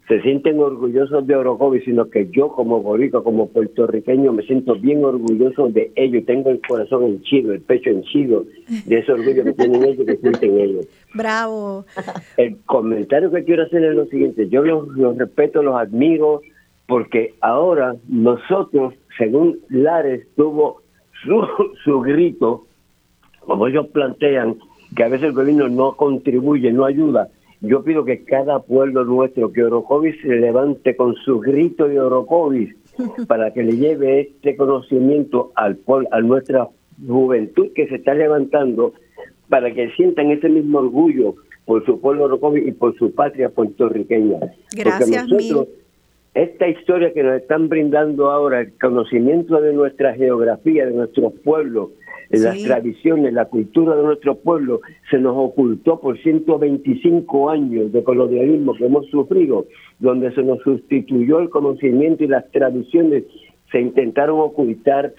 se 0.08 0.22
sienten 0.22 0.60
orgullosos 0.60 1.28
de 1.28 1.36
Orocovis, 1.36 1.84
sino 1.84 2.10
que 2.10 2.30
yo 2.32 2.50
como 2.50 2.82
boricua, 2.82 3.24
como 3.24 3.50
puertorriqueño, 3.50 4.32
me 4.32 4.44
siento 4.44 4.76
bien 4.76 5.04
orgulloso 5.04 5.68
de 5.68 5.92
ellos. 5.96 6.26
Tengo 6.26 6.50
el 6.50 6.62
corazón 6.66 7.04
henchido, 7.04 7.52
el 7.52 7.60
pecho 7.60 7.90
henchido 7.90 8.46
de 8.86 9.00
ese 9.00 9.12
orgullo 9.12 9.44
que 9.44 9.54
tienen 9.54 9.84
ellos, 9.84 10.06
que 10.06 10.16
sienten 10.16 10.60
ellos. 10.60 10.88
Bravo. 11.14 11.86
El 12.38 12.58
comentario 12.66 13.30
que 13.32 13.44
quiero 13.44 13.64
hacer 13.64 13.84
es 13.84 13.96
lo 13.96 14.06
siguiente, 14.06 14.48
yo 14.48 14.64
los, 14.64 14.88
los 14.96 15.18
respeto, 15.18 15.62
los 15.62 15.76
admiro, 15.76 16.42
porque 16.88 17.34
ahora 17.42 17.98
nosotros, 18.08 18.94
según 19.18 19.60
Lares 19.68 20.26
tuvo 20.38 20.84
su, 21.24 21.46
su 21.84 22.02
grito, 22.02 22.66
como 23.42 23.68
ellos 23.68 23.88
plantean, 23.88 24.58
que 24.96 25.04
a 25.04 25.10
veces 25.10 25.28
el 25.28 25.34
gobierno 25.34 25.70
no 25.70 25.96
contribuye, 25.96 26.72
no 26.72 26.86
ayuda, 26.86 27.30
yo 27.62 27.84
pido 27.84 28.06
que 28.06 28.24
cada 28.24 28.60
pueblo 28.60 29.04
nuestro, 29.04 29.52
que 29.52 29.64
Orocovis 29.64 30.16
se 30.22 30.36
levante 30.36 30.96
con 30.96 31.16
su 31.16 31.40
grito 31.40 31.88
de 31.88 32.00
Orocovis, 32.00 32.76
para 33.28 33.52
que 33.52 33.64
le 33.64 33.78
lleve 33.78 34.22
este 34.22 34.56
conocimiento 34.56 35.52
al 35.56 35.78
pueblo, 35.78 36.08
a 36.12 36.22
nuestra 36.22 36.68
juventud 37.06 37.70
que 37.74 37.88
se 37.88 37.96
está 37.96 38.14
levantando, 38.14 38.94
para 39.50 39.74
que 39.74 39.90
sientan 39.92 40.32
ese 40.32 40.50
mismo 40.50 40.80
orgullo 40.80 41.36
por 41.66 41.86
su 41.86 42.00
pueblo 42.00 42.26
Orocovis 42.26 42.68
y 42.68 42.72
por 42.72 42.96
su 42.98 43.14
patria 43.14 43.50
puertorriqueña. 43.50 44.40
Gracias, 44.76 45.26
Porque 45.28 45.36
nosotros, 45.36 45.68
esta 46.38 46.68
historia 46.68 47.14
que 47.14 47.24
nos 47.24 47.42
están 47.42 47.68
brindando 47.68 48.30
ahora, 48.30 48.62
el 48.62 48.78
conocimiento 48.78 49.60
de 49.60 49.74
nuestra 49.74 50.14
geografía, 50.14 50.86
de 50.86 50.94
nuestros 50.94 51.34
pueblos, 51.44 51.90
de 52.30 52.40
las 52.40 52.62
tradiciones, 52.62 53.34
la 53.34 53.46
cultura 53.46 53.96
de 53.96 54.04
nuestro 54.04 54.36
pueblo, 54.36 54.82
se 55.10 55.18
nos 55.18 55.34
ocultó 55.36 56.00
por 56.00 56.18
125 56.20 57.50
años 57.50 57.92
de 57.92 58.04
colonialismo 58.04 58.76
que 58.76 58.86
hemos 58.86 59.08
sufrido, 59.08 59.66
donde 60.00 60.32
se 60.36 60.44
nos 60.44 60.60
sustituyó 60.62 61.40
el 61.40 61.50
conocimiento 61.50 62.24
y 62.24 62.28
las 62.28 62.50
tradiciones 62.52 63.24
se 63.72 63.82
intentaron 63.82 64.40
ocultar, 64.40 65.14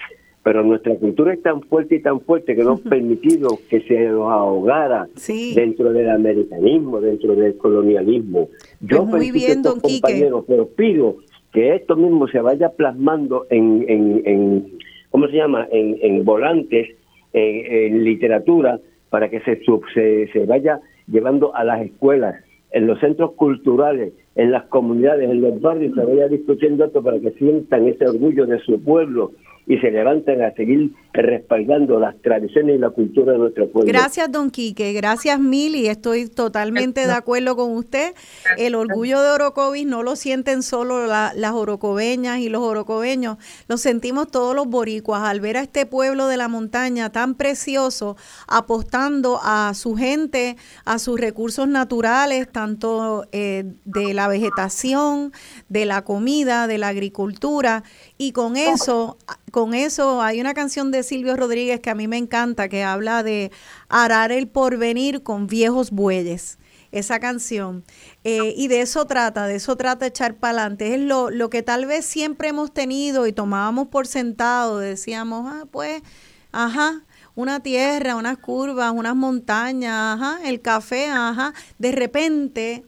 pero 0.49 0.63
nuestra 0.65 0.95
cultura 0.97 1.35
es 1.35 1.43
tan 1.43 1.61
fuerte 1.61 1.97
y 1.97 2.01
tan 2.01 2.21
fuerte 2.23 2.57
que 2.57 2.65
no 2.65 2.73
ha 2.73 2.77
permitido 2.79 3.59
que 3.69 3.83
se 3.83 4.09
nos 4.09 4.31
ahogara 4.33 5.07
Sí. 5.15 5.53
dentro 5.55 5.93
del 5.93 6.09
americanismo, 6.09 7.03
dentro 7.03 7.35
del 7.37 7.59
colonialismo. 7.59 8.49
Yo 8.81 9.05
Pues 9.05 9.09
muy 9.09 9.31
bien, 9.31 9.63
Quique. 9.63 10.01
compañeros, 10.01 10.45
pero 10.49 10.67
pido 10.69 11.17
que 11.53 11.75
esto 11.75 11.97
mismo 11.97 12.29
se 12.29 12.41
vaya 12.41 12.71
plasmando 12.71 13.45
en, 13.51 13.85
en, 13.89 14.23
en 14.25 14.73
¿cómo 15.11 15.27
se 15.27 15.37
llama?, 15.37 15.69
en, 15.71 15.99
en 16.01 16.25
volantes, 16.25 16.97
en, 17.35 17.67
en 17.95 18.05
literatura, 18.05 18.81
para 19.11 19.29
que 19.29 19.41
se, 19.41 19.61
se, 19.93 20.29
se 20.33 20.47
vaya 20.47 20.81
llevando 21.09 21.55
a 21.55 21.63
las 21.63 21.83
escuelas, 21.83 22.37
en 22.71 22.87
los 22.87 22.99
centros 23.01 23.33
culturales, 23.33 24.15
en 24.35 24.51
las 24.51 24.65
comunidades, 24.65 25.29
en 25.29 25.43
los 25.43 25.61
barrios, 25.61 25.95
se 25.95 26.05
vaya 26.07 26.27
discutiendo 26.29 26.87
esto 26.87 27.03
para 27.03 27.19
que 27.21 27.33
sientan 27.33 27.87
ese 27.87 28.07
orgullo 28.07 28.47
de 28.47 28.59
su 28.61 28.81
pueblo 28.83 29.33
y 29.69 29.77
se 29.79 29.91
levanten 29.91 30.43
a 30.43 30.53
seguir 30.55 30.93
respaldando 31.13 31.99
las 32.01 32.21
tradiciones 32.23 32.77
y 32.77 32.79
la 32.79 32.91
cultura 32.91 33.33
de 33.33 33.39
nuestro 33.39 33.69
pueblo. 33.71 33.93
Gracias, 33.93 34.31
don 34.33 34.51
Quique. 34.51 34.93
Gracias 34.93 35.39
mil 35.39 35.75
y 35.77 35.89
estoy 35.89 36.29
totalmente 36.29 37.07
de 37.07 37.13
acuerdo 37.13 37.55
con 37.57 37.73
usted. 37.73 38.15
El 38.57 38.75
orgullo 38.75 39.21
de 39.21 39.31
Orocovis 39.31 39.87
no 39.87 40.03
lo 40.03 40.17
sienten 40.17 40.63
solo 40.63 41.07
la- 41.07 41.33
las 41.37 41.53
orocobeñas 41.53 42.39
y 42.39 42.49
los 42.49 42.63
orocobeños, 42.63 43.37
lo 43.69 43.77
sentimos 43.77 44.29
todos 44.31 44.55
los 44.55 44.67
boricuas 44.69 45.23
al 45.23 45.41
ver 45.41 45.57
a 45.59 45.61
este 45.63 45.87
pueblo 45.87 46.29
de 46.29 46.37
la 46.37 46.49
montaña 46.49 47.11
tan 47.11 47.35
precioso 47.35 48.17
apostando 48.47 49.39
a 49.43 49.73
su 49.75 49.95
gente, 49.97 50.57
a 50.85 50.99
sus 50.99 51.21
recursos 51.21 51.69
naturales, 51.69 52.51
tanto 52.51 53.27
eh, 53.33 53.65
de 53.85 54.15
la 54.15 54.29
vegetación, 54.29 55.33
de 55.69 55.85
la 55.85 56.03
comida, 56.05 56.67
de 56.67 56.79
la 56.79 56.89
agricultura 56.89 57.83
y 58.19 58.33
con 58.33 58.57
eso, 58.57 59.17
con 59.53 59.75
eso 59.75 60.21
hay 60.21 60.41
una 60.41 60.53
canción 60.53 60.91
de 60.91 61.05
Silvio 61.05 61.37
Rodríguez 61.37 61.79
que 61.79 61.91
a 61.91 61.95
mí 61.95 62.09
me 62.09 62.17
encanta 62.17 62.69
que 62.69 62.83
habla 62.83 63.23
de 63.23 63.53
arar 63.89 64.33
el 64.33 64.49
porvenir 64.49 65.23
con 65.23 65.47
viejos 65.47 65.93
bueyes. 65.93 66.59
Esa 66.91 67.21
canción. 67.21 67.85
Eh, 68.25 68.55
y 68.57 68.69
de 68.69 68.81
eso 68.81 69.05
trata, 69.05 69.47
de 69.47 69.57
eso 69.57 69.77
trata 69.77 70.07
echar 70.07 70.37
para 70.37 70.63
adelante. 70.63 70.95
Es 70.95 71.01
lo, 71.01 71.29
lo 71.29 71.51
que 71.51 71.63
tal 71.63 71.85
vez 71.85 72.07
siempre 72.07 72.49
hemos 72.49 72.73
tenido 72.73 73.27
y 73.27 73.33
tomábamos 73.33 73.89
por 73.89 74.07
sentado. 74.07 74.79
Decíamos, 74.79 75.45
ah, 75.53 75.67
pues, 75.71 76.03
ajá, 76.51 77.03
una 77.35 77.61
tierra, 77.61 78.17
unas 78.17 78.39
curvas, 78.39 78.91
unas 78.93 79.15
montañas, 79.15 80.17
ajá, 80.17 80.41
el 80.49 80.63
café, 80.63 81.09
ajá. 81.09 81.53
De 81.79 81.93
repente 81.93 82.85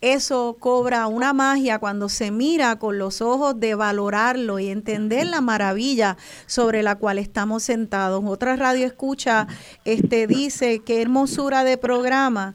eso 0.00 0.56
cobra 0.60 1.08
una 1.08 1.32
magia 1.32 1.78
cuando 1.80 2.08
se 2.08 2.30
mira 2.30 2.78
con 2.78 2.98
los 2.98 3.20
ojos 3.20 3.58
de 3.58 3.74
valorarlo 3.74 4.60
y 4.60 4.68
entender 4.68 5.26
la 5.26 5.40
maravilla 5.40 6.16
sobre 6.46 6.82
la 6.82 6.96
cual 6.96 7.18
estamos 7.18 7.64
sentados. 7.64 8.22
Otra 8.24 8.54
radio 8.56 8.86
escucha 8.86 9.48
este 9.84 10.26
dice 10.28 10.80
qué 10.80 11.02
hermosura 11.02 11.64
de 11.64 11.78
programa. 11.78 12.54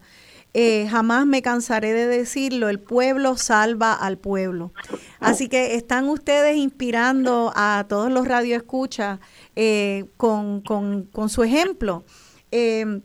Eh, 0.56 0.88
jamás 0.90 1.26
me 1.26 1.42
cansaré 1.42 1.94
de 1.94 2.06
decirlo, 2.06 2.70
el 2.70 2.80
pueblo 2.80 3.38
salva 3.38 3.94
al 3.94 4.20
pueblo. 4.20 4.72
Así 5.20 5.50
que 5.50 5.76
están 5.76 6.08
ustedes 6.10 6.56
inspirando 6.56 7.52
a 7.56 7.86
todos 7.90 8.12
los 8.12 8.28
radioescuchas 8.28 9.20
eh, 9.56 10.06
con, 10.16 10.62
con, 10.62 11.06
con 11.06 11.30
su 11.30 11.44
ejemplo. 11.44 12.06
Eh, 12.52 13.02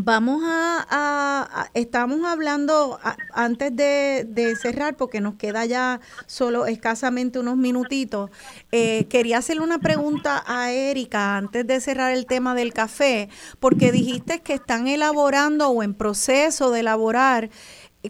Vamos 0.00 0.42
a, 0.46 1.70
estamos 1.74 2.24
hablando 2.24 3.00
antes 3.32 3.74
de, 3.74 4.24
de 4.28 4.54
cerrar, 4.54 4.96
porque 4.96 5.20
nos 5.20 5.34
queda 5.34 5.66
ya 5.66 5.98
solo 6.26 6.66
escasamente 6.66 7.40
unos 7.40 7.56
minutitos. 7.56 8.30
eh, 8.70 9.06
quería 9.08 9.38
hacerle 9.38 9.64
una 9.64 9.80
pregunta 9.80 10.44
a 10.46 10.70
Erika 10.70 11.36
antes 11.36 11.66
de 11.66 11.80
cerrar 11.80 12.12
el 12.12 12.26
tema 12.26 12.54
del 12.54 12.72
café, 12.72 13.28
porque 13.58 13.90
dijiste 13.90 14.40
que 14.40 14.54
están 14.54 14.86
elaborando 14.86 15.68
o 15.70 15.82
en 15.82 15.94
proceso 15.94 16.70
de 16.70 16.78
elaborar 16.80 17.50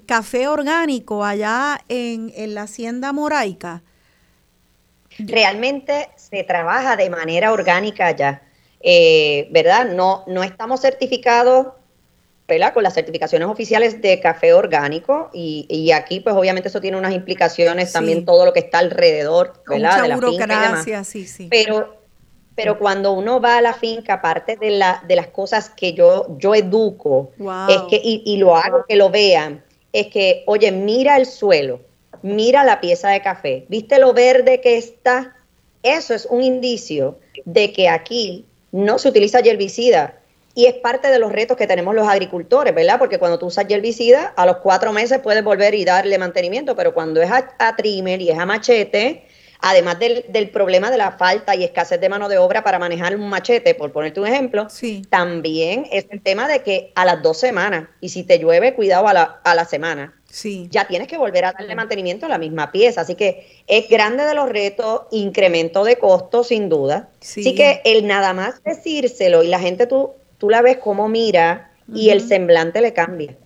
café 0.04 0.46
orgánico 0.46 1.24
allá 1.24 1.80
en, 1.88 2.30
en 2.36 2.54
la 2.54 2.64
hacienda 2.64 3.14
moraica. 3.14 3.82
Realmente 5.18 6.10
se 6.16 6.44
trabaja 6.44 6.96
de 6.96 7.08
manera 7.08 7.50
orgánica 7.50 8.10
ya, 8.10 8.42
eh, 8.80 9.48
¿verdad? 9.52 9.86
No, 9.86 10.24
no 10.26 10.42
estamos 10.42 10.82
certificados, 10.82 11.77
¿verdad? 12.48 12.72
Con 12.72 12.82
las 12.82 12.94
certificaciones 12.94 13.46
oficiales 13.46 14.00
de 14.00 14.18
café 14.20 14.54
orgánico 14.54 15.28
y, 15.34 15.66
y 15.68 15.92
aquí 15.92 16.20
pues 16.20 16.34
obviamente 16.34 16.68
eso 16.70 16.80
tiene 16.80 16.96
unas 16.96 17.12
implicaciones 17.12 17.88
Sí. 17.88 17.92
también 17.92 18.24
todo 18.24 18.46
lo 18.46 18.52
que 18.54 18.60
está 18.60 18.78
alrededor, 18.78 19.52
¿verdad? 19.68 20.02
de 20.02 20.08
la 20.08 20.16
finca 20.16 20.30
y 20.30 20.48
demás. 20.48 20.58
burocracia, 20.70 21.04
sí, 21.04 21.26
sí. 21.26 21.48
Pero, 21.50 21.96
pero 22.54 22.78
cuando 22.78 23.12
uno 23.12 23.38
va 23.40 23.58
a 23.58 23.60
la 23.60 23.74
finca, 23.74 24.14
aparte 24.14 24.56
de, 24.56 24.70
la, 24.70 25.04
de 25.06 25.14
las 25.14 25.28
cosas 25.28 25.68
que 25.68 25.92
yo, 25.92 26.26
yo 26.38 26.54
educo, 26.54 27.32
Wow. 27.36 27.68
es 27.68 27.82
que, 27.90 28.00
y, 28.02 28.22
y 28.24 28.38
lo 28.38 28.56
hago 28.56 28.84
que 28.88 28.96
lo 28.96 29.10
vean, 29.10 29.62
es 29.92 30.06
que, 30.08 30.42
oye, 30.46 30.72
mira 30.72 31.16
el 31.18 31.26
suelo, 31.26 31.80
mira 32.22 32.64
la 32.64 32.80
pieza 32.80 33.10
de 33.10 33.20
café, 33.20 33.66
¿viste 33.68 33.98
lo 33.98 34.14
verde 34.14 34.60
que 34.62 34.78
está? 34.78 35.36
Eso 35.82 36.14
es 36.14 36.26
un 36.26 36.42
indicio 36.42 37.18
de 37.44 37.72
que 37.72 37.88
aquí 37.90 38.46
no 38.72 38.98
se 38.98 39.08
utiliza 39.10 39.38
herbicida. 39.40 40.17
Y 40.58 40.66
es 40.66 40.74
parte 40.74 41.06
de 41.06 41.20
los 41.20 41.30
retos 41.30 41.56
que 41.56 41.68
tenemos 41.68 41.94
los 41.94 42.08
agricultores, 42.08 42.74
¿verdad? 42.74 42.98
Porque 42.98 43.20
cuando 43.20 43.38
tú 43.38 43.46
usas 43.46 43.64
herbicida, 43.68 44.32
a 44.34 44.44
los 44.44 44.56
cuatro 44.56 44.92
meses 44.92 45.20
puedes 45.20 45.44
volver 45.44 45.72
y 45.72 45.84
darle 45.84 46.18
mantenimiento, 46.18 46.74
pero 46.74 46.92
cuando 46.92 47.22
es 47.22 47.30
a, 47.30 47.48
a 47.60 47.76
trimmer 47.76 48.20
y 48.20 48.30
es 48.30 48.38
a 48.40 48.44
machete, 48.44 49.22
además 49.60 50.00
del, 50.00 50.24
del 50.28 50.50
problema 50.50 50.90
de 50.90 50.96
la 50.96 51.12
falta 51.12 51.54
y 51.54 51.62
escasez 51.62 52.00
de 52.00 52.08
mano 52.08 52.28
de 52.28 52.38
obra 52.38 52.64
para 52.64 52.80
manejar 52.80 53.14
un 53.14 53.28
machete, 53.28 53.76
por 53.76 53.92
ponerte 53.92 54.18
un 54.18 54.26
ejemplo, 54.26 54.66
también 55.10 55.86
es 55.92 56.06
el 56.10 56.20
tema 56.22 56.48
de 56.48 56.62
que 56.64 56.90
a 56.96 57.04
las 57.04 57.22
dos 57.22 57.38
semanas, 57.38 57.88
y 58.00 58.08
si 58.08 58.24
te 58.24 58.40
llueve, 58.40 58.74
cuidado 58.74 59.06
a 59.06 59.12
la, 59.12 59.40
a 59.44 59.54
la 59.54 59.64
semana, 59.64 60.12
Sí. 60.30 60.66
ya 60.70 60.86
tienes 60.86 61.08
que 61.08 61.16
volver 61.16 61.44
a 61.46 61.52
darle 61.52 61.74
mantenimiento 61.74 62.26
a 62.26 62.28
la 62.28 62.36
misma 62.36 62.70
pieza. 62.70 63.00
Así 63.00 63.14
que 63.14 63.46
es 63.66 63.88
grande 63.88 64.24
de 64.26 64.34
los 64.34 64.48
retos, 64.50 65.02
incremento 65.10 65.84
de 65.84 65.96
costos, 65.96 66.48
sin 66.48 66.68
duda. 66.68 67.08
Sí. 67.20 67.40
Así 67.40 67.54
que 67.54 67.80
el 67.84 68.06
nada 68.06 68.34
más 68.34 68.62
decírselo 68.62 69.42
y 69.42 69.46
la 69.48 69.58
gente 69.58 69.86
tú, 69.86 70.12
tú 70.38 70.50
la 70.50 70.62
ves 70.62 70.78
como 70.78 71.08
mira 71.08 71.70
y 71.92 72.10
el 72.10 72.20
semblante 72.20 72.80
le 72.80 72.92
cambia. 72.92 73.36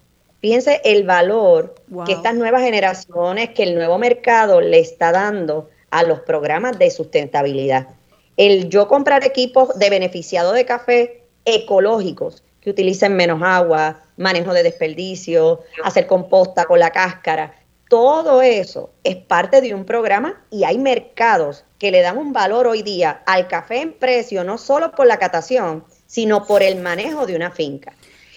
Fíjense 0.40 0.81
el 0.85 1.05
valor 1.05 1.74
Wow. 1.89 2.05
que 2.05 2.12
estas 2.12 2.35
nuevas 2.35 2.62
generaciones, 2.62 3.51
que 3.51 3.62
el 3.62 3.74
nuevo 3.74 3.98
mercado 3.98 4.60
le 4.60 4.81
está 4.81 5.12
dando 5.12 5.70
a 5.90 6.02
los 6.02 6.20
programas 6.20 6.78
de 6.78 6.90
sustentabilidad. 6.90 7.89
El 8.36 8.69
yo 8.69 8.89
comprar 8.89 9.24
equipos 9.24 9.78
de 9.78 9.90
beneficiado 9.90 10.52
de 10.52 10.64
café 10.64 11.24
ecológicos 11.44 12.43
que 12.60 12.70
utilicen 12.70 13.14
menos 13.14 13.40
agua, 13.43 14.02
manejo 14.16 14.52
de 14.55 14.62
desperdicio, 14.62 15.60
hacer 15.85 16.06
composta 16.06 16.64
con 16.64 16.78
la 16.78 16.90
cáscara, 16.90 17.55
todo 17.89 18.40
eso 18.40 18.90
es 19.05 19.16
parte 19.16 19.60
de 19.60 19.74
un 19.74 19.85
programa 19.85 20.43
y 20.51 20.64
hay 20.64 20.78
mercados 20.78 21.64
que 21.78 21.90
le 21.90 22.01
dan 22.01 22.16
un 22.16 22.32
valor 22.32 22.66
hoy 22.66 22.82
día 22.82 23.23
al 23.27 23.48
café 23.48 23.82
en 23.82 23.93
precio, 23.93 24.44
no 24.44 24.56
solo 24.56 24.93
por 24.93 25.06
la 25.06 25.19
catación, 25.19 25.85
sino 26.12 26.47
por 26.47 26.62
el 26.62 26.76
manejo 26.82 27.24
de 27.26 27.34
una 27.34 27.51
finca. 27.51 27.94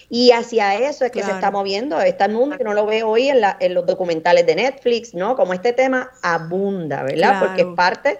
Y 0.08 0.30
hacia 0.30 0.76
eso 0.88 1.04
es 1.04 1.10
que 1.10 1.22
se 1.22 1.30
está 1.34 1.50
moviendo 1.50 2.00
este 2.00 2.26
mundo, 2.28 2.56
que 2.56 2.64
no 2.64 2.72
lo 2.72 2.86
ve 2.86 3.02
hoy 3.02 3.28
en, 3.28 3.40
la- 3.42 3.56
en 3.60 3.74
los 3.74 3.84
documentales 3.84 4.46
de 4.46 4.54
Netflix, 4.54 5.12
¿no? 5.14 5.36
Como 5.36 5.52
este 5.52 5.74
tema 5.74 6.10
abunda, 6.22 7.02
¿verdad? 7.02 7.38
Porque 7.40 7.62
es 7.62 7.76
parte 7.76 8.18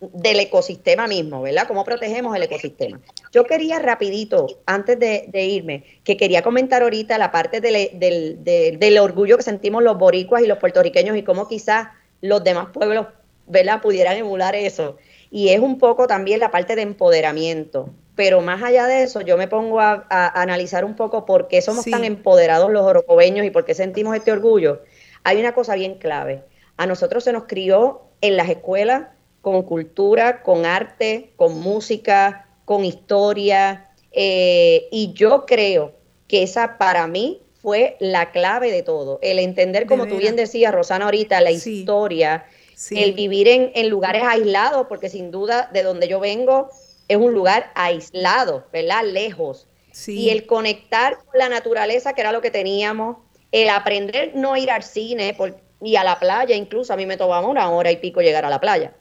del 0.00 0.40
ecosistema 0.40 1.06
mismo, 1.06 1.40
¿verdad? 1.40 1.66
Cómo 1.66 1.84
protegemos 1.84 2.36
el 2.36 2.42
ecosistema. 2.42 3.00
Yo 3.32 3.44
quería 3.44 3.78
rapidito, 3.78 4.46
antes 4.66 4.98
de, 4.98 5.24
de 5.28 5.44
irme, 5.46 5.84
que 6.04 6.18
quería 6.18 6.42
comentar 6.42 6.82
ahorita 6.82 7.16
la 7.16 7.30
parte 7.32 7.62
del, 7.62 7.98
del, 7.98 8.44
del- 8.44 8.78
del 8.78 8.98
orgullo 8.98 9.38
que 9.38 9.42
sentimos 9.42 9.82
los 9.82 9.96
boricuas 9.96 10.42
y 10.42 10.46
los 10.46 10.58
puertorriqueños 10.58 11.16
y 11.16 11.22
cómo 11.22 11.48
quizás 11.48 11.88
los 12.20 12.44
demás 12.44 12.66
pueblos, 12.74 13.06
¿verdad? 13.46 13.80
Pudieran 13.80 14.16
emular 14.18 14.54
eso. 14.54 14.98
Y 15.30 15.48
es 15.48 15.60
un 15.60 15.78
poco 15.78 16.06
también 16.06 16.40
la 16.40 16.50
parte 16.50 16.76
de 16.76 16.82
empoderamiento. 16.82 17.88
Pero 18.16 18.40
más 18.40 18.62
allá 18.62 18.86
de 18.86 19.02
eso, 19.04 19.20
yo 19.20 19.36
me 19.36 19.46
pongo 19.46 19.78
a, 19.80 20.06
a 20.10 20.42
analizar 20.42 20.84
un 20.84 20.96
poco 20.96 21.24
por 21.26 21.46
qué 21.48 21.62
somos 21.62 21.84
Sí. 21.84 21.90
tan 21.92 22.04
empoderados 22.04 22.70
los 22.72 22.84
orocobeños 22.84 23.46
y 23.46 23.50
por 23.50 23.64
qué 23.64 23.74
sentimos 23.74 24.16
este 24.16 24.32
orgullo. 24.32 24.82
Hay 25.22 25.38
una 25.38 25.54
cosa 25.54 25.74
bien 25.74 25.98
clave. 25.98 26.42
A 26.78 26.86
nosotros 26.86 27.22
se 27.24 27.32
nos 27.32 27.44
crió 27.44 28.02
en 28.22 28.36
las 28.36 28.48
escuelas 28.48 29.08
con 29.42 29.62
cultura, 29.62 30.42
con 30.42 30.66
arte, 30.66 31.32
con 31.36 31.60
música, 31.60 32.48
con 32.64 32.84
historia. 32.84 33.82
eh, 34.18 34.88
y 34.90 35.12
yo 35.12 35.44
creo 35.46 35.92
que 36.26 36.42
esa 36.42 36.78
para 36.78 37.06
mí 37.06 37.42
fue 37.60 37.96
la 38.00 38.30
clave 38.30 38.70
de 38.72 38.82
todo. 38.82 39.18
El 39.20 39.38
entender, 39.38 39.86
como 39.86 40.06
tú 40.06 40.16
bien 40.16 40.36
decías, 40.36 40.72
Rosana, 40.74 41.04
ahorita, 41.04 41.38
la 41.42 41.50
Sí. 41.50 41.80
historia, 41.80 42.46
Sí. 42.74 43.02
el 43.02 43.12
vivir 43.12 43.46
en, 43.48 43.72
en 43.74 43.90
lugares 43.90 44.22
aislados, 44.24 44.86
porque 44.88 45.10
sin 45.10 45.30
duda 45.30 45.68
de 45.72 45.82
donde 45.82 46.08
yo 46.08 46.18
vengo 46.18 46.70
es 47.08 47.16
un 47.16 47.32
lugar 47.32 47.70
aislado, 47.74 48.66
¿verdad? 48.72 49.04
Lejos. 49.04 49.66
Sí. 49.92 50.18
Y 50.18 50.30
el 50.30 50.46
conectar 50.46 51.18
con 51.18 51.38
la 51.38 51.48
naturaleza, 51.48 52.12
que 52.12 52.20
era 52.20 52.32
lo 52.32 52.40
que 52.40 52.50
teníamos, 52.50 53.18
el 53.52 53.68
aprender 53.68 54.32
no 54.34 54.56
ir 54.56 54.70
al 54.70 54.82
cine 54.82 55.34
por- 55.34 55.56
y 55.80 55.96
a 55.96 56.04
la 56.04 56.18
playa, 56.18 56.56
incluso 56.56 56.92
a 56.92 56.96
mí 56.96 57.06
me 57.06 57.16
tomaba 57.16 57.46
una 57.46 57.70
hora 57.70 57.90
y 57.92 57.96
pico 57.96 58.20
llegar 58.20 58.44
a 58.44 58.50
la 58.50 58.60
playa 58.60 58.94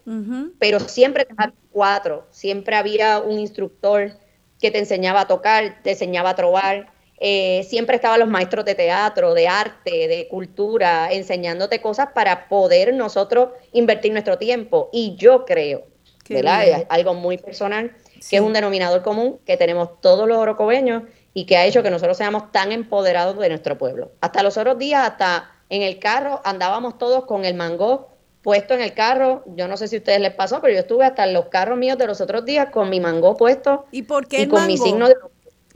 pero 0.60 0.80
siempre 0.80 1.26
cuatro, 1.72 2.28
siempre 2.32 2.76
había 2.76 3.20
un 3.20 3.40
instructor 3.40 4.12
que 4.60 4.72
te 4.72 4.80
enseñaba 4.80 5.22
a 5.22 5.28
tocar, 5.28 5.82
te 5.84 5.92
enseñaba 5.92 6.32
a 6.32 6.36
trobar, 6.36 6.92
eh, 7.18 7.66
siempre 7.68 7.96
estaban 7.96 8.20
los 8.20 8.30
maestros 8.30 8.66
de 8.66 8.76
teatro, 8.76 9.34
de 9.34 9.48
arte, 9.48 10.08
de 10.08 10.28
cultura, 10.28 11.12
enseñándote 11.12 11.82
cosas 11.82 12.10
para 12.14 12.50
poder 12.50 12.94
nosotros 12.94 13.50
invertir 13.72 14.12
nuestro 14.12 14.38
tiempo. 14.38 14.90
Y 14.92 15.16
yo 15.16 15.46
creo 15.46 15.84
Qué 16.26 16.34
¿verdad? 16.36 16.66
bien. 16.66 16.80
Es 16.82 16.86
algo 16.90 17.14
muy 17.14 17.38
personal, 17.38 17.96
que 18.30 18.36
es 18.36 18.42
un 18.42 18.52
denominador 18.52 19.04
común 19.04 19.40
que 19.46 19.58
tenemos 19.58 20.02
todos 20.02 20.28
los 20.28 20.38
orocobeños 20.38 21.04
y 21.34 21.46
que 21.46 21.56
ha 21.56 21.66
hecho 21.66 21.84
que 21.84 21.92
nosotros 21.92 22.18
seamos 22.18 22.52
tan 22.52 22.72
empoderados 22.72 23.38
de 23.38 23.48
nuestro 23.50 23.78
pueblo. 23.78 24.12
Hasta 24.22 24.42
los 24.42 24.58
otros 24.58 24.78
días, 24.80 25.08
hasta 25.08 25.52
en 25.70 25.84
el 25.84 26.00
carro, 26.00 26.42
andábamos 26.44 26.98
todos 26.98 27.26
con 27.26 27.46
el 27.46 27.54
mango 27.54 28.10
puesto 28.42 28.74
en 28.74 28.82
el 28.82 28.94
carro. 28.94 29.44
Yo 29.56 29.68
no 29.68 29.78
sé 29.78 29.88
si 29.88 29.98
a 29.98 30.00
ustedes 30.00 30.20
les 30.20 30.34
pasó, 30.34 30.62
pero 30.62 30.74
yo 30.74 30.80
estuve 30.80 31.06
hasta 31.06 31.24
en 31.26 31.34
los 31.34 31.46
carros 31.46 31.78
míos 31.78 31.98
de 31.98 32.08
los 32.08 32.22
otros 32.22 32.44
días 32.44 32.70
con 32.72 32.90
mi 32.90 33.00
mango 33.00 33.38
puesto 33.38 33.86
¿Y 33.92 34.04
por 34.04 34.28
qué 34.28 34.40
y 34.40 34.42
el 34.44 34.50
con 34.50 34.62
mango? 34.62 34.72
mi 34.72 34.78
signo 34.78 35.08
de 35.08 35.16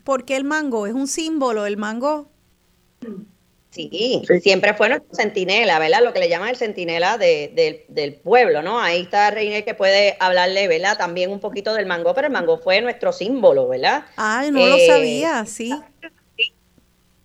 ¿Por 0.03 0.25
qué 0.25 0.35
el 0.35 0.43
mango? 0.45 0.87
¿Es 0.87 0.93
un 0.93 1.07
símbolo 1.07 1.65
el 1.67 1.77
mango? 1.77 2.27
Sí, 4.27 4.39
siempre 4.41 4.73
fue 4.73 4.89
nuestro 4.89 5.15
centinela, 5.15 5.79
¿verdad? 5.79 5.99
Lo 6.03 6.11
que 6.11 6.19
le 6.19 6.27
llaman 6.27 6.49
el 6.49 6.55
centinela 6.57 7.17
de- 7.17 7.51
del- 7.55 7.81
del 7.87 8.15
pueblo, 8.15 8.61
¿no? 8.61 8.79
Ahí 8.79 9.01
está 9.01 9.31
Reiner 9.31 9.63
que 9.63 9.73
puede 9.73 10.17
hablarle, 10.19 10.67
¿verdad? 10.67 10.97
También 10.97 11.31
un 11.31 11.39
poquito 11.39 11.73
del 11.73 11.85
mango, 11.85 12.13
pero 12.13 12.27
el 12.27 12.33
mango 12.33 12.57
fue 12.57 12.81
nuestro 12.81 13.11
símbolo, 13.13 13.67
¿verdad? 13.67 14.03
Ay, 14.17 14.51
no 14.51 14.59
lo 14.65 14.75
Eh, 14.75 14.87
sabía, 14.87 15.45
sí. 15.45 15.73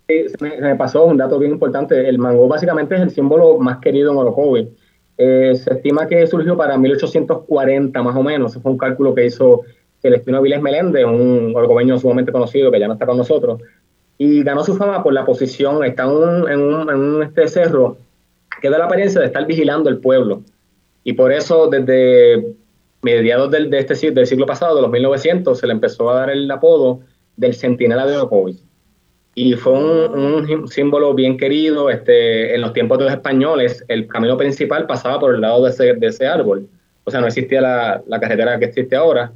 Sí, 0.07 0.29
se 0.29 0.45
me, 0.45 0.51
se 0.57 0.61
me 0.61 0.77
pasó 0.77 1.05
un 1.07 1.17
dato 1.17 1.39
bien 1.39 1.53
importante. 1.53 2.09
El 2.09 2.19
mango 2.19 2.47
básicamente 2.47 2.95
es 2.95 3.01
el 3.01 3.11
símbolo 3.11 3.59
más 3.59 3.79
querido 3.79 4.13
en 4.13 4.19
Orocovi. 4.19 4.69
Eh, 5.17 5.53
se 5.55 5.73
estima 5.75 6.07
que 6.07 6.27
surgió 6.27 6.57
para 6.57 6.77
1840 6.77 8.03
más 8.03 8.15
o 8.17 8.23
menos. 8.23 8.53
Ese 8.53 8.61
fue 8.61 8.73
un 8.73 8.79
cálculo 8.79 9.15
que 9.15 9.25
hizo 9.27 9.63
Celestino 10.03 10.43
Viles 10.43 10.61
Meléndez, 10.61 11.05
un 11.07 11.53
orocobeño 11.57 11.99
sumamente 11.99 12.33
conocido 12.33 12.71
que 12.71 12.81
ya 12.81 12.87
no 12.87 12.95
está 12.95 13.07
con 13.07 13.17
nosotros. 13.17 13.63
Y 14.19 14.43
ganó 14.43 14.63
su 14.63 14.77
fama 14.77 15.03
por 15.03 15.13
la 15.13 15.25
posición, 15.25 15.85
está 15.85 16.05
en 16.05 16.11
un, 16.11 16.51
en 16.51 16.61
un, 16.61 16.91
en 16.91 16.97
un, 16.97 17.23
este 17.23 17.49
cerro 17.49 17.99
que 18.61 18.71
da 18.71 18.79
la 18.79 18.85
apariencia 18.85 19.21
de 19.21 19.27
estar 19.27 19.47
vigilando 19.47 19.91
el 19.91 19.99
pueblo. 19.99 20.43
Y 21.03 21.15
por 21.15 21.33
eso 21.33 21.69
desde 21.69 22.55
mediados 23.03 23.51
del, 23.51 23.71
de 23.71 23.79
este, 23.79 24.11
del 24.13 24.27
siglo 24.27 24.47
pasado, 24.47 24.77
de 24.77 24.83
los 24.83 24.91
1900, 24.91 25.59
se 25.59 25.67
le 25.67 25.73
empezó 25.73 26.11
a 26.11 26.21
dar 26.21 26.31
el 26.31 26.51
apodo 26.51 27.01
del 27.37 27.55
Centinela 27.55 28.07
de 28.07 28.17
Orocovis. 28.17 28.65
Y 29.35 29.55
fue 29.55 29.73
un, 29.73 30.49
un 30.51 30.69
símbolo 30.69 31.13
bien 31.13 31.37
querido. 31.37 31.91
Este, 31.91 32.55
en 32.55 32.61
los 32.61 32.73
tiempos 32.73 32.99
de 32.99 33.05
los 33.05 33.13
españoles, 33.13 33.85
el 33.89 34.07
camino 34.07 34.37
principal 34.37 34.87
pasaba 34.87 35.19
por 35.19 35.35
el 35.35 35.41
lado 35.41 35.65
de 35.65 35.71
ese, 35.71 35.95
de 35.95 36.07
ese 36.07 36.27
árbol. 36.27 36.69
O 37.05 37.11
sea, 37.11 37.21
no 37.21 37.27
existía 37.27 37.61
la, 37.61 38.03
la 38.07 38.21
carretera 38.21 38.59
que 38.59 38.67
existe 38.67 38.97
ahora. 38.97 39.33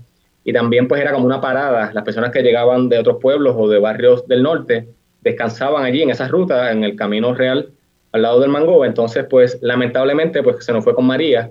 Y 0.49 0.53
también 0.55 0.89
pues 0.89 1.03
era 1.03 1.13
como 1.13 1.27
una 1.27 1.43
parada. 1.43 1.91
Las 1.93 2.05
personas 2.05 2.31
que 2.33 2.41
llegaban 2.43 2.89
de 2.89 2.99
otros 2.99 3.19
pueblos 3.21 3.55
o 3.59 3.69
de 3.69 3.79
barrios 3.79 4.27
del 4.29 4.43
norte 4.43 4.89
descansaban 5.21 5.85
allí 5.85 6.01
en 6.01 6.09
esa 6.09 6.27
ruta, 6.27 6.73
en 6.73 6.85
el 6.85 6.97
camino 6.97 7.35
real, 7.35 7.69
al 8.13 8.23
lado 8.23 8.41
del 8.41 8.49
Mango. 8.49 8.83
Entonces, 8.87 9.27
pues 9.29 9.59
lamentablemente, 9.61 10.43
pues 10.43 10.65
se 10.65 10.73
nos 10.73 10.83
fue 10.83 10.95
con 10.95 11.05
María. 11.07 11.51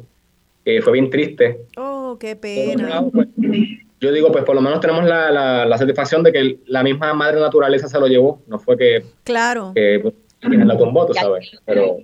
que 0.65 0.81
fue 0.81 0.93
bien 0.93 1.11
triste. 1.11 1.59
Oh, 1.77 2.17
qué 2.19 2.35
pena. 2.35 2.89
lado, 2.89 3.11
pues, 3.11 3.27
yo 4.01 4.11
digo, 4.11 4.31
pues 4.31 4.43
por 4.43 4.55
lo 4.55 4.61
menos 4.61 4.79
tenemos 4.79 5.05
la, 5.05 5.29
la, 5.29 5.65
la 5.67 5.77
satisfacción 5.77 6.23
de 6.23 6.31
que 6.31 6.57
la 6.65 6.81
misma 6.81 7.13
madre 7.13 7.39
naturaleza 7.39 7.87
se 7.87 7.99
lo 7.99 8.07
llevó, 8.07 8.41
no 8.47 8.57
fue 8.57 8.77
que, 8.79 9.03
Claro. 9.23 9.73
que 9.75 9.99
pues, 10.01 10.13
quien 10.41 10.67
la 10.67 10.75
tumbó, 10.75 11.05
tú 11.05 11.13
sabes, 11.13 11.51
pero 11.65 11.97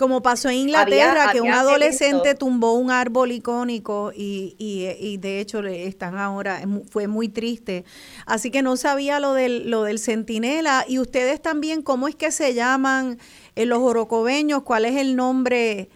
Como 0.00 0.22
pasó 0.22 0.48
en 0.48 0.56
Inglaterra, 0.56 1.24
Había- 1.24 1.32
que 1.32 1.40
un 1.42 1.50
adolescente 1.52 2.28
eventos. 2.30 2.38
tumbó 2.38 2.72
un 2.72 2.90
árbol 2.90 3.32
icónico 3.32 4.12
y, 4.16 4.54
y, 4.56 4.86
y 4.98 5.18
de 5.18 5.40
hecho 5.40 5.60
están 5.66 6.16
ahora, 6.16 6.62
fue 6.88 7.06
muy 7.06 7.28
triste. 7.28 7.84
Así 8.24 8.50
que 8.50 8.62
no 8.62 8.78
sabía 8.78 9.20
lo 9.20 9.34
del, 9.34 9.68
lo 9.70 9.82
del 9.82 9.98
centinela. 9.98 10.86
Y 10.88 10.98
ustedes 11.00 11.42
también, 11.42 11.82
¿cómo 11.82 12.08
es 12.08 12.14
que 12.16 12.30
se 12.30 12.54
llaman 12.54 13.18
eh, 13.56 13.66
los 13.66 13.80
orocobeños? 13.80 14.62
¿Cuál 14.62 14.86
es 14.86 14.96
el 14.96 15.16
nombre? 15.16 15.90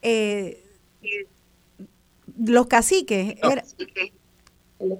Eh, 0.00 0.64
los 2.46 2.66
caciques. 2.68 3.34
Era- 3.42 3.64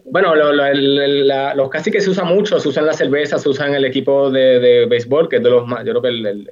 bueno, 0.05 0.35
lo- 0.35 0.53
lo- 0.53 0.67
el- 0.67 1.27
la- 1.27 1.55
los 1.55 1.71
caciques 1.71 2.05
se 2.05 2.11
usan 2.11 2.29
mucho, 2.29 2.61
se 2.61 2.69
usan 2.69 2.85
la 2.85 2.93
cerveza, 2.93 3.39
se 3.39 3.49
usan 3.49 3.75
el 3.75 3.85
equipo 3.87 4.31
de, 4.31 4.61
de 4.61 4.85
béisbol, 4.87 5.29
que 5.31 5.37
es 5.37 5.43
de 5.43 5.49
los 5.51 5.67
más, 5.67 5.85
yo 5.87 5.93
creo 5.93 6.03
que 6.03 6.09
el- 6.09 6.27
el- 6.27 6.51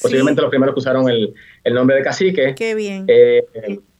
posiblemente 0.00 0.40
los 0.40 0.50
primeros 0.50 0.74
que 0.74 0.80
usaron 0.80 1.08
el, 1.08 1.34
el 1.64 1.74
nombre 1.74 1.96
de 1.96 2.02
cacique. 2.02 2.54
Qué 2.54 2.74
bien. 2.74 3.04
Eh, 3.08 3.44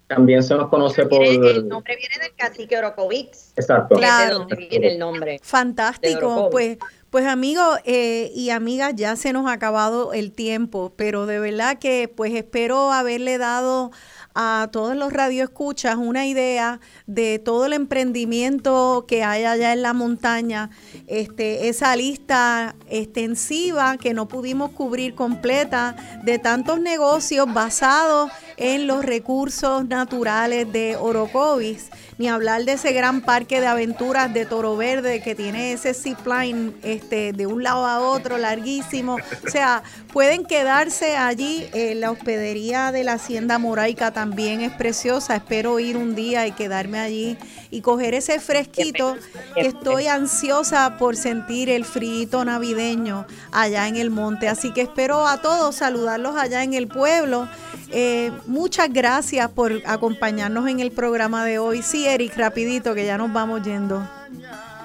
también 0.07 0.43
se 0.43 0.55
nos 0.55 0.69
conoce 0.69 1.07
por... 1.07 1.25
El 1.25 1.69
nombre 1.69 1.97
viene 1.97 2.15
del 2.23 2.35
cacique 2.37 2.77
Orocovics. 2.77 3.53
Exacto. 3.57 3.99
Donde 3.99 4.57
viene 4.57 4.93
el 4.93 4.99
nombre. 4.99 5.41
Fantástico, 5.43 6.49
pues, 6.51 6.77
pues 7.09 7.27
amigos 7.27 7.79
eh, 7.85 8.31
y 8.35 8.51
amigas, 8.51 8.95
ya 8.95 9.17
se 9.17 9.33
nos 9.33 9.47
ha 9.47 9.53
acabado 9.53 10.13
el 10.13 10.33
tiempo, 10.33 10.93
pero 10.97 11.27
de 11.27 11.39
verdad 11.39 11.79
que 11.79 12.13
pues 12.15 12.35
espero 12.35 12.93
haberle 12.93 13.39
dado 13.39 13.91
a 14.35 14.69
todos 14.73 14.97
los 14.97 15.13
radioescuchas 15.13 15.97
una 15.97 16.27
idea 16.27 16.81
de 17.07 17.39
todo 17.39 17.67
el 17.67 17.73
emprendimiento 17.73 19.05
que 19.07 19.25
hay 19.25 19.45
allá 19.45 19.73
en 19.73 19.83
la 19.83 19.93
montaña, 19.93 20.71
este, 21.07 21.69
esa 21.69 21.95
lista 21.97 22.75
extensiva 22.89 23.97
que 23.97 24.15
no 24.15 24.29
pudimos 24.29 24.71
cubrir 24.71 25.15
completa 25.15 25.97
de 26.25 26.39
tantos 26.39 26.81
negocios 26.81 27.53
basados 27.53 28.31
en 28.63 28.87
los 28.87 29.05
recursos 29.05 29.89
naturales 29.89 30.73
de 30.73 30.95
Orocovis, 30.95 31.91
ni 32.17 32.29
hablar 32.29 32.65
de 32.65 32.75
ese 32.75 32.93
gran 32.93 33.21
parque 33.21 33.61
de 33.61 33.67
aventuras 33.67 34.33
de 34.33 34.47
Toro 34.47 34.77
Verde 34.77 35.21
que 35.21 35.35
tiene 35.35 35.73
ese 35.73 35.95
zipline 35.95 36.73
este, 36.85 37.33
de 37.33 37.47
un 37.49 37.65
lado 37.65 37.85
a 37.87 37.99
otro 37.99 38.39
larguísimo. 38.39 39.17
O 39.45 39.51
sea, 39.51 39.83
pueden 40.13 40.45
quedarse 40.45 41.17
allí. 41.17 41.69
eh, 41.73 41.97
la 41.97 42.13
hospedería 42.13 42.93
de 42.93 43.03
la 43.03 43.15
Hacienda 43.15 43.59
Moraica 43.59 44.13
también 44.13 44.61
es 44.61 44.73
preciosa. 44.73 45.35
Espero 45.35 45.81
ir 45.81 45.97
un 45.97 46.15
día 46.15 46.47
y 46.47 46.53
quedarme 46.53 47.01
allí 47.01 47.37
y 47.73 47.81
coger 47.81 48.13
ese 48.15 48.39
fresquito 48.39 49.17
que 49.55 49.63
estoy 49.63 50.07
ansiosa 50.07 50.99
por 50.99 51.17
sentir 51.17 51.71
el 51.71 51.85
frío 51.87 52.45
navideño 52.45 53.27
allá 53.51 53.89
en 53.89 53.97
el 53.97 54.11
monte. 54.11 54.47
Así 54.49 54.73
que 54.73 54.83
espero 54.83 55.27
a 55.27 55.41
todos 55.41 55.77
saludarlos 55.77 56.37
allá 56.37 56.63
en 56.63 56.75
el 56.75 56.87
pueblo. 56.87 57.49
Eh, 57.91 58.31
muchas 58.47 58.93
gracias 58.93 59.51
por 59.51 59.73
acompañarnos 59.87 60.69
en 60.69 60.81
el 60.81 60.93
programa 60.93 61.45
de 61.47 61.59
hoy. 61.59 61.83
Sí, 61.83 62.07
Eric, 62.07 62.37
rapidito, 62.37 62.95
que 62.95 63.07
ya 63.07 63.17
nos 63.17 63.33
vamos 63.33 63.63
yendo. 63.63 64.07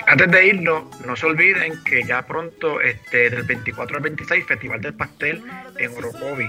Antes 0.08 0.32
de 0.32 0.48
irnos, 0.48 0.84
no 1.06 1.18
se 1.18 1.26
olviden 1.26 1.84
que 1.84 2.06
ya 2.06 2.26
pronto, 2.26 2.80
este, 2.80 3.30
del 3.30 3.44
24 3.44 3.98
al 3.98 4.04
26, 4.04 4.46
Festival 4.46 4.80
del 4.80 4.94
Pastel 4.94 5.44
en 5.78 5.98
Orocovi. 5.98 6.48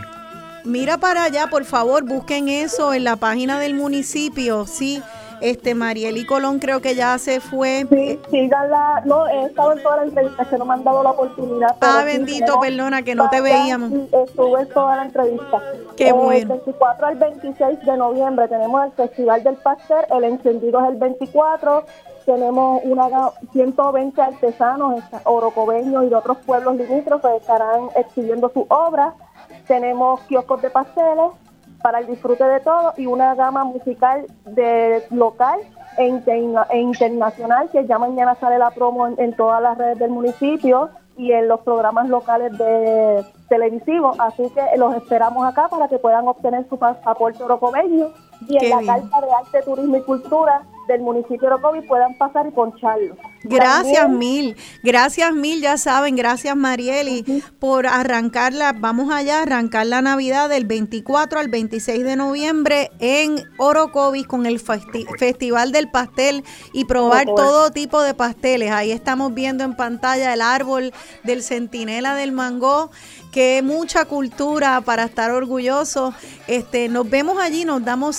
Mira 0.64 0.98
para 0.98 1.24
allá, 1.24 1.48
por 1.48 1.64
favor, 1.64 2.04
busquen 2.04 2.48
eso 2.48 2.94
en 2.94 3.02
la 3.02 3.16
página 3.16 3.58
del 3.58 3.74
municipio. 3.74 4.66
Sí, 4.66 5.02
este 5.40 5.74
Marieli 5.74 6.26
Colón 6.26 6.58
creo 6.58 6.80
que 6.80 6.94
ya 6.94 7.16
se 7.18 7.40
fue. 7.40 7.86
Sí, 7.90 8.18
síganla. 8.30 9.02
No, 9.04 9.26
he 9.28 9.44
estado 9.44 9.72
en 9.72 9.82
todas 9.82 9.98
las 9.98 10.08
entrevistas 10.08 10.48
que 10.48 10.58
no 10.58 10.64
me 10.64 10.74
han 10.74 10.84
dado 10.84 11.02
la 11.02 11.10
oportunidad. 11.10 11.76
Ah, 11.80 11.98
sí, 12.00 12.04
bendito, 12.06 12.44
tenemos- 12.46 12.66
perdona 12.66 13.02
que 13.02 13.14
no 13.14 13.30
te 13.30 13.40
veíamos. 13.40 13.92
Estuve 14.12 14.60
en 14.62 14.68
toda 14.68 14.96
la 14.96 15.02
entrevista. 15.04 15.62
Qué 15.96 16.08
Eh, 16.08 16.12
bueno. 16.12 16.48
24 16.54 17.06
al 17.06 17.16
26 17.16 17.84
de 17.84 17.96
noviembre 17.96 18.48
tenemos 18.48 18.84
el 18.84 18.92
Festival 18.92 19.42
del 19.42 19.56
Pastel, 19.56 20.04
el 20.10 20.24
encendido 20.24 20.80
es 20.84 20.90
el 20.90 20.96
24. 20.96 21.84
Tenemos 22.24 22.80
una 22.84 23.08
ga- 23.08 23.32
120 23.52 24.20
artesanos 24.20 25.02
orocobeños 25.24 26.04
y 26.04 26.08
de 26.08 26.14
otros 26.14 26.36
pueblos 26.44 26.76
limítrofes 26.76 27.30
estarán 27.40 27.88
exhibiendo 27.96 28.50
sus 28.50 28.64
obras. 28.68 29.14
Tenemos 29.66 30.20
kioscos 30.22 30.60
de 30.62 30.70
pasteles 30.70 31.30
para 31.82 32.00
el 32.00 32.06
disfrute 32.06 32.44
de 32.44 32.60
todo 32.60 32.92
y 32.96 33.06
una 33.06 33.34
gama 33.34 33.64
musical 33.64 34.26
de 34.44 35.02
local 35.10 35.60
e, 35.96 36.06
interna- 36.06 36.66
e 36.70 36.78
internacional 36.78 37.68
que 37.70 37.86
ya 37.86 37.98
mañana 37.98 38.34
sale 38.36 38.58
la 38.58 38.70
promo 38.70 39.06
en, 39.06 39.14
en 39.18 39.34
todas 39.34 39.62
las 39.62 39.76
redes 39.78 39.98
del 39.98 40.10
municipio 40.10 40.90
y 41.16 41.32
en 41.32 41.48
los 41.48 41.60
programas 41.60 42.08
locales 42.08 42.56
de 42.56 43.24
televisivos. 43.48 44.18
Así 44.20 44.48
que 44.50 44.62
los 44.76 44.94
esperamos 44.94 45.44
acá 45.46 45.68
para 45.68 45.88
que 45.88 45.98
puedan 45.98 46.28
obtener 46.28 46.68
su 46.68 46.78
pasaporte 46.78 47.42
orocobeño 47.42 48.06
y 48.48 48.54
en 48.54 48.60
Qué 48.60 48.68
la 48.68 48.78
bien. 48.78 48.86
carta 49.08 49.20
de 49.20 49.32
arte, 49.32 49.62
turismo 49.64 49.96
y 49.96 50.02
cultura 50.02 50.62
del 50.86 51.00
municipio 51.02 51.40
de 51.40 51.46
Orocovi 51.48 51.82
puedan 51.82 52.16
pasar 52.16 52.46
y 52.46 52.50
poncharlo. 52.50 53.14
Gracias 53.44 54.02
También- 54.02 54.18
mil, 54.46 54.56
gracias 54.82 55.32
mil, 55.32 55.60
ya 55.60 55.76
saben, 55.76 56.16
gracias 56.16 56.56
Marieli 56.56 57.42
por 57.60 57.86
arrancarla, 57.86 58.72
vamos 58.72 59.12
allá, 59.12 59.42
arrancar 59.42 59.86
la 59.86 60.02
Navidad 60.02 60.48
del 60.48 60.64
24 60.64 61.38
al 61.38 61.48
26 61.48 62.02
de 62.04 62.16
noviembre 62.16 62.90
en 62.98 63.36
Orocovis 63.58 64.26
con 64.26 64.46
el 64.46 64.60
festi- 64.60 65.06
Festival 65.18 65.70
del 65.72 65.88
Pastel 65.90 66.42
y 66.72 66.86
probar 66.86 67.26
Orocovis. 67.28 67.50
todo 67.50 67.70
tipo 67.70 68.00
de 68.02 68.14
pasteles. 68.14 68.72
Ahí 68.72 68.90
estamos 68.90 69.34
viendo 69.34 69.62
en 69.64 69.76
pantalla 69.76 70.32
el 70.32 70.40
árbol 70.42 70.92
del 71.22 71.42
centinela 71.42 72.14
del 72.14 72.32
mango, 72.32 72.90
que 73.30 73.60
mucha 73.62 74.06
cultura 74.06 74.80
para 74.80 75.04
estar 75.04 75.30
orgullosos. 75.30 76.14
Este, 76.48 76.88
nos 76.88 77.08
vemos 77.08 77.38
allí, 77.40 77.64
nos 77.64 77.84
damos 77.84 78.16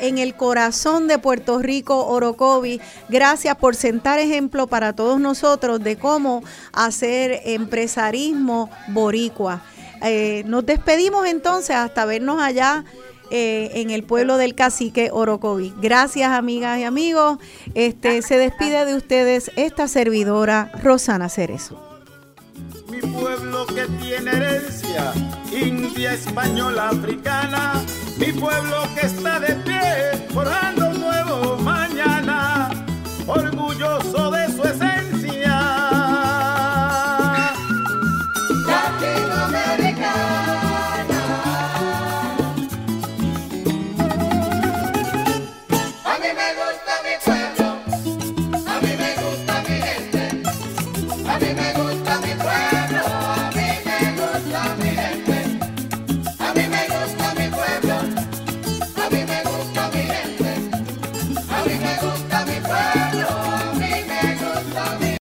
en 0.00 0.18
el 0.18 0.34
corazón 0.36 1.08
de 1.08 1.18
Puerto 1.18 1.58
Rico, 1.58 2.06
Orocovi. 2.06 2.80
Gracias 3.08 3.56
por 3.56 3.74
sentar 3.74 4.20
ejemplo 4.20 4.68
para 4.68 4.92
todos 4.92 5.18
nosotros 5.18 5.82
de 5.82 5.96
cómo 5.96 6.44
hacer 6.72 7.40
empresarismo 7.44 8.70
boricua. 8.88 9.62
Eh, 10.02 10.44
nos 10.46 10.64
despedimos 10.64 11.26
entonces 11.26 11.74
hasta 11.74 12.04
vernos 12.04 12.40
allá 12.40 12.84
eh, 13.30 13.72
en 13.74 13.90
el 13.90 14.04
pueblo 14.04 14.36
del 14.36 14.54
cacique 14.54 15.10
Orocovi. 15.12 15.74
Gracias, 15.80 16.30
amigas 16.30 16.78
y 16.78 16.84
amigos. 16.84 17.38
Este 17.74 18.22
se 18.22 18.38
despide 18.38 18.84
de 18.84 18.94
ustedes 18.94 19.50
esta 19.56 19.88
servidora 19.88 20.70
Rosana 20.84 21.28
Cerezo. 21.28 21.82
Mi 22.88 23.00
pueblo 23.00 23.66
que 23.66 23.86
tiene 24.00 24.30
herencia, 24.30 25.12
india, 25.52 26.14
española, 26.14 26.90
africana, 26.90 27.84
mi 28.18 28.32
pueblo 28.32 28.82
que 28.94 29.06
está 29.06 29.38
de 29.40 29.54
pie, 29.56 30.26
forjando 30.34 30.88
un 30.90 31.00
nuevo 31.00 31.56
mañana, 31.62 32.70
orgulloso 33.26 34.30
de 34.30 34.46
su 34.52 34.67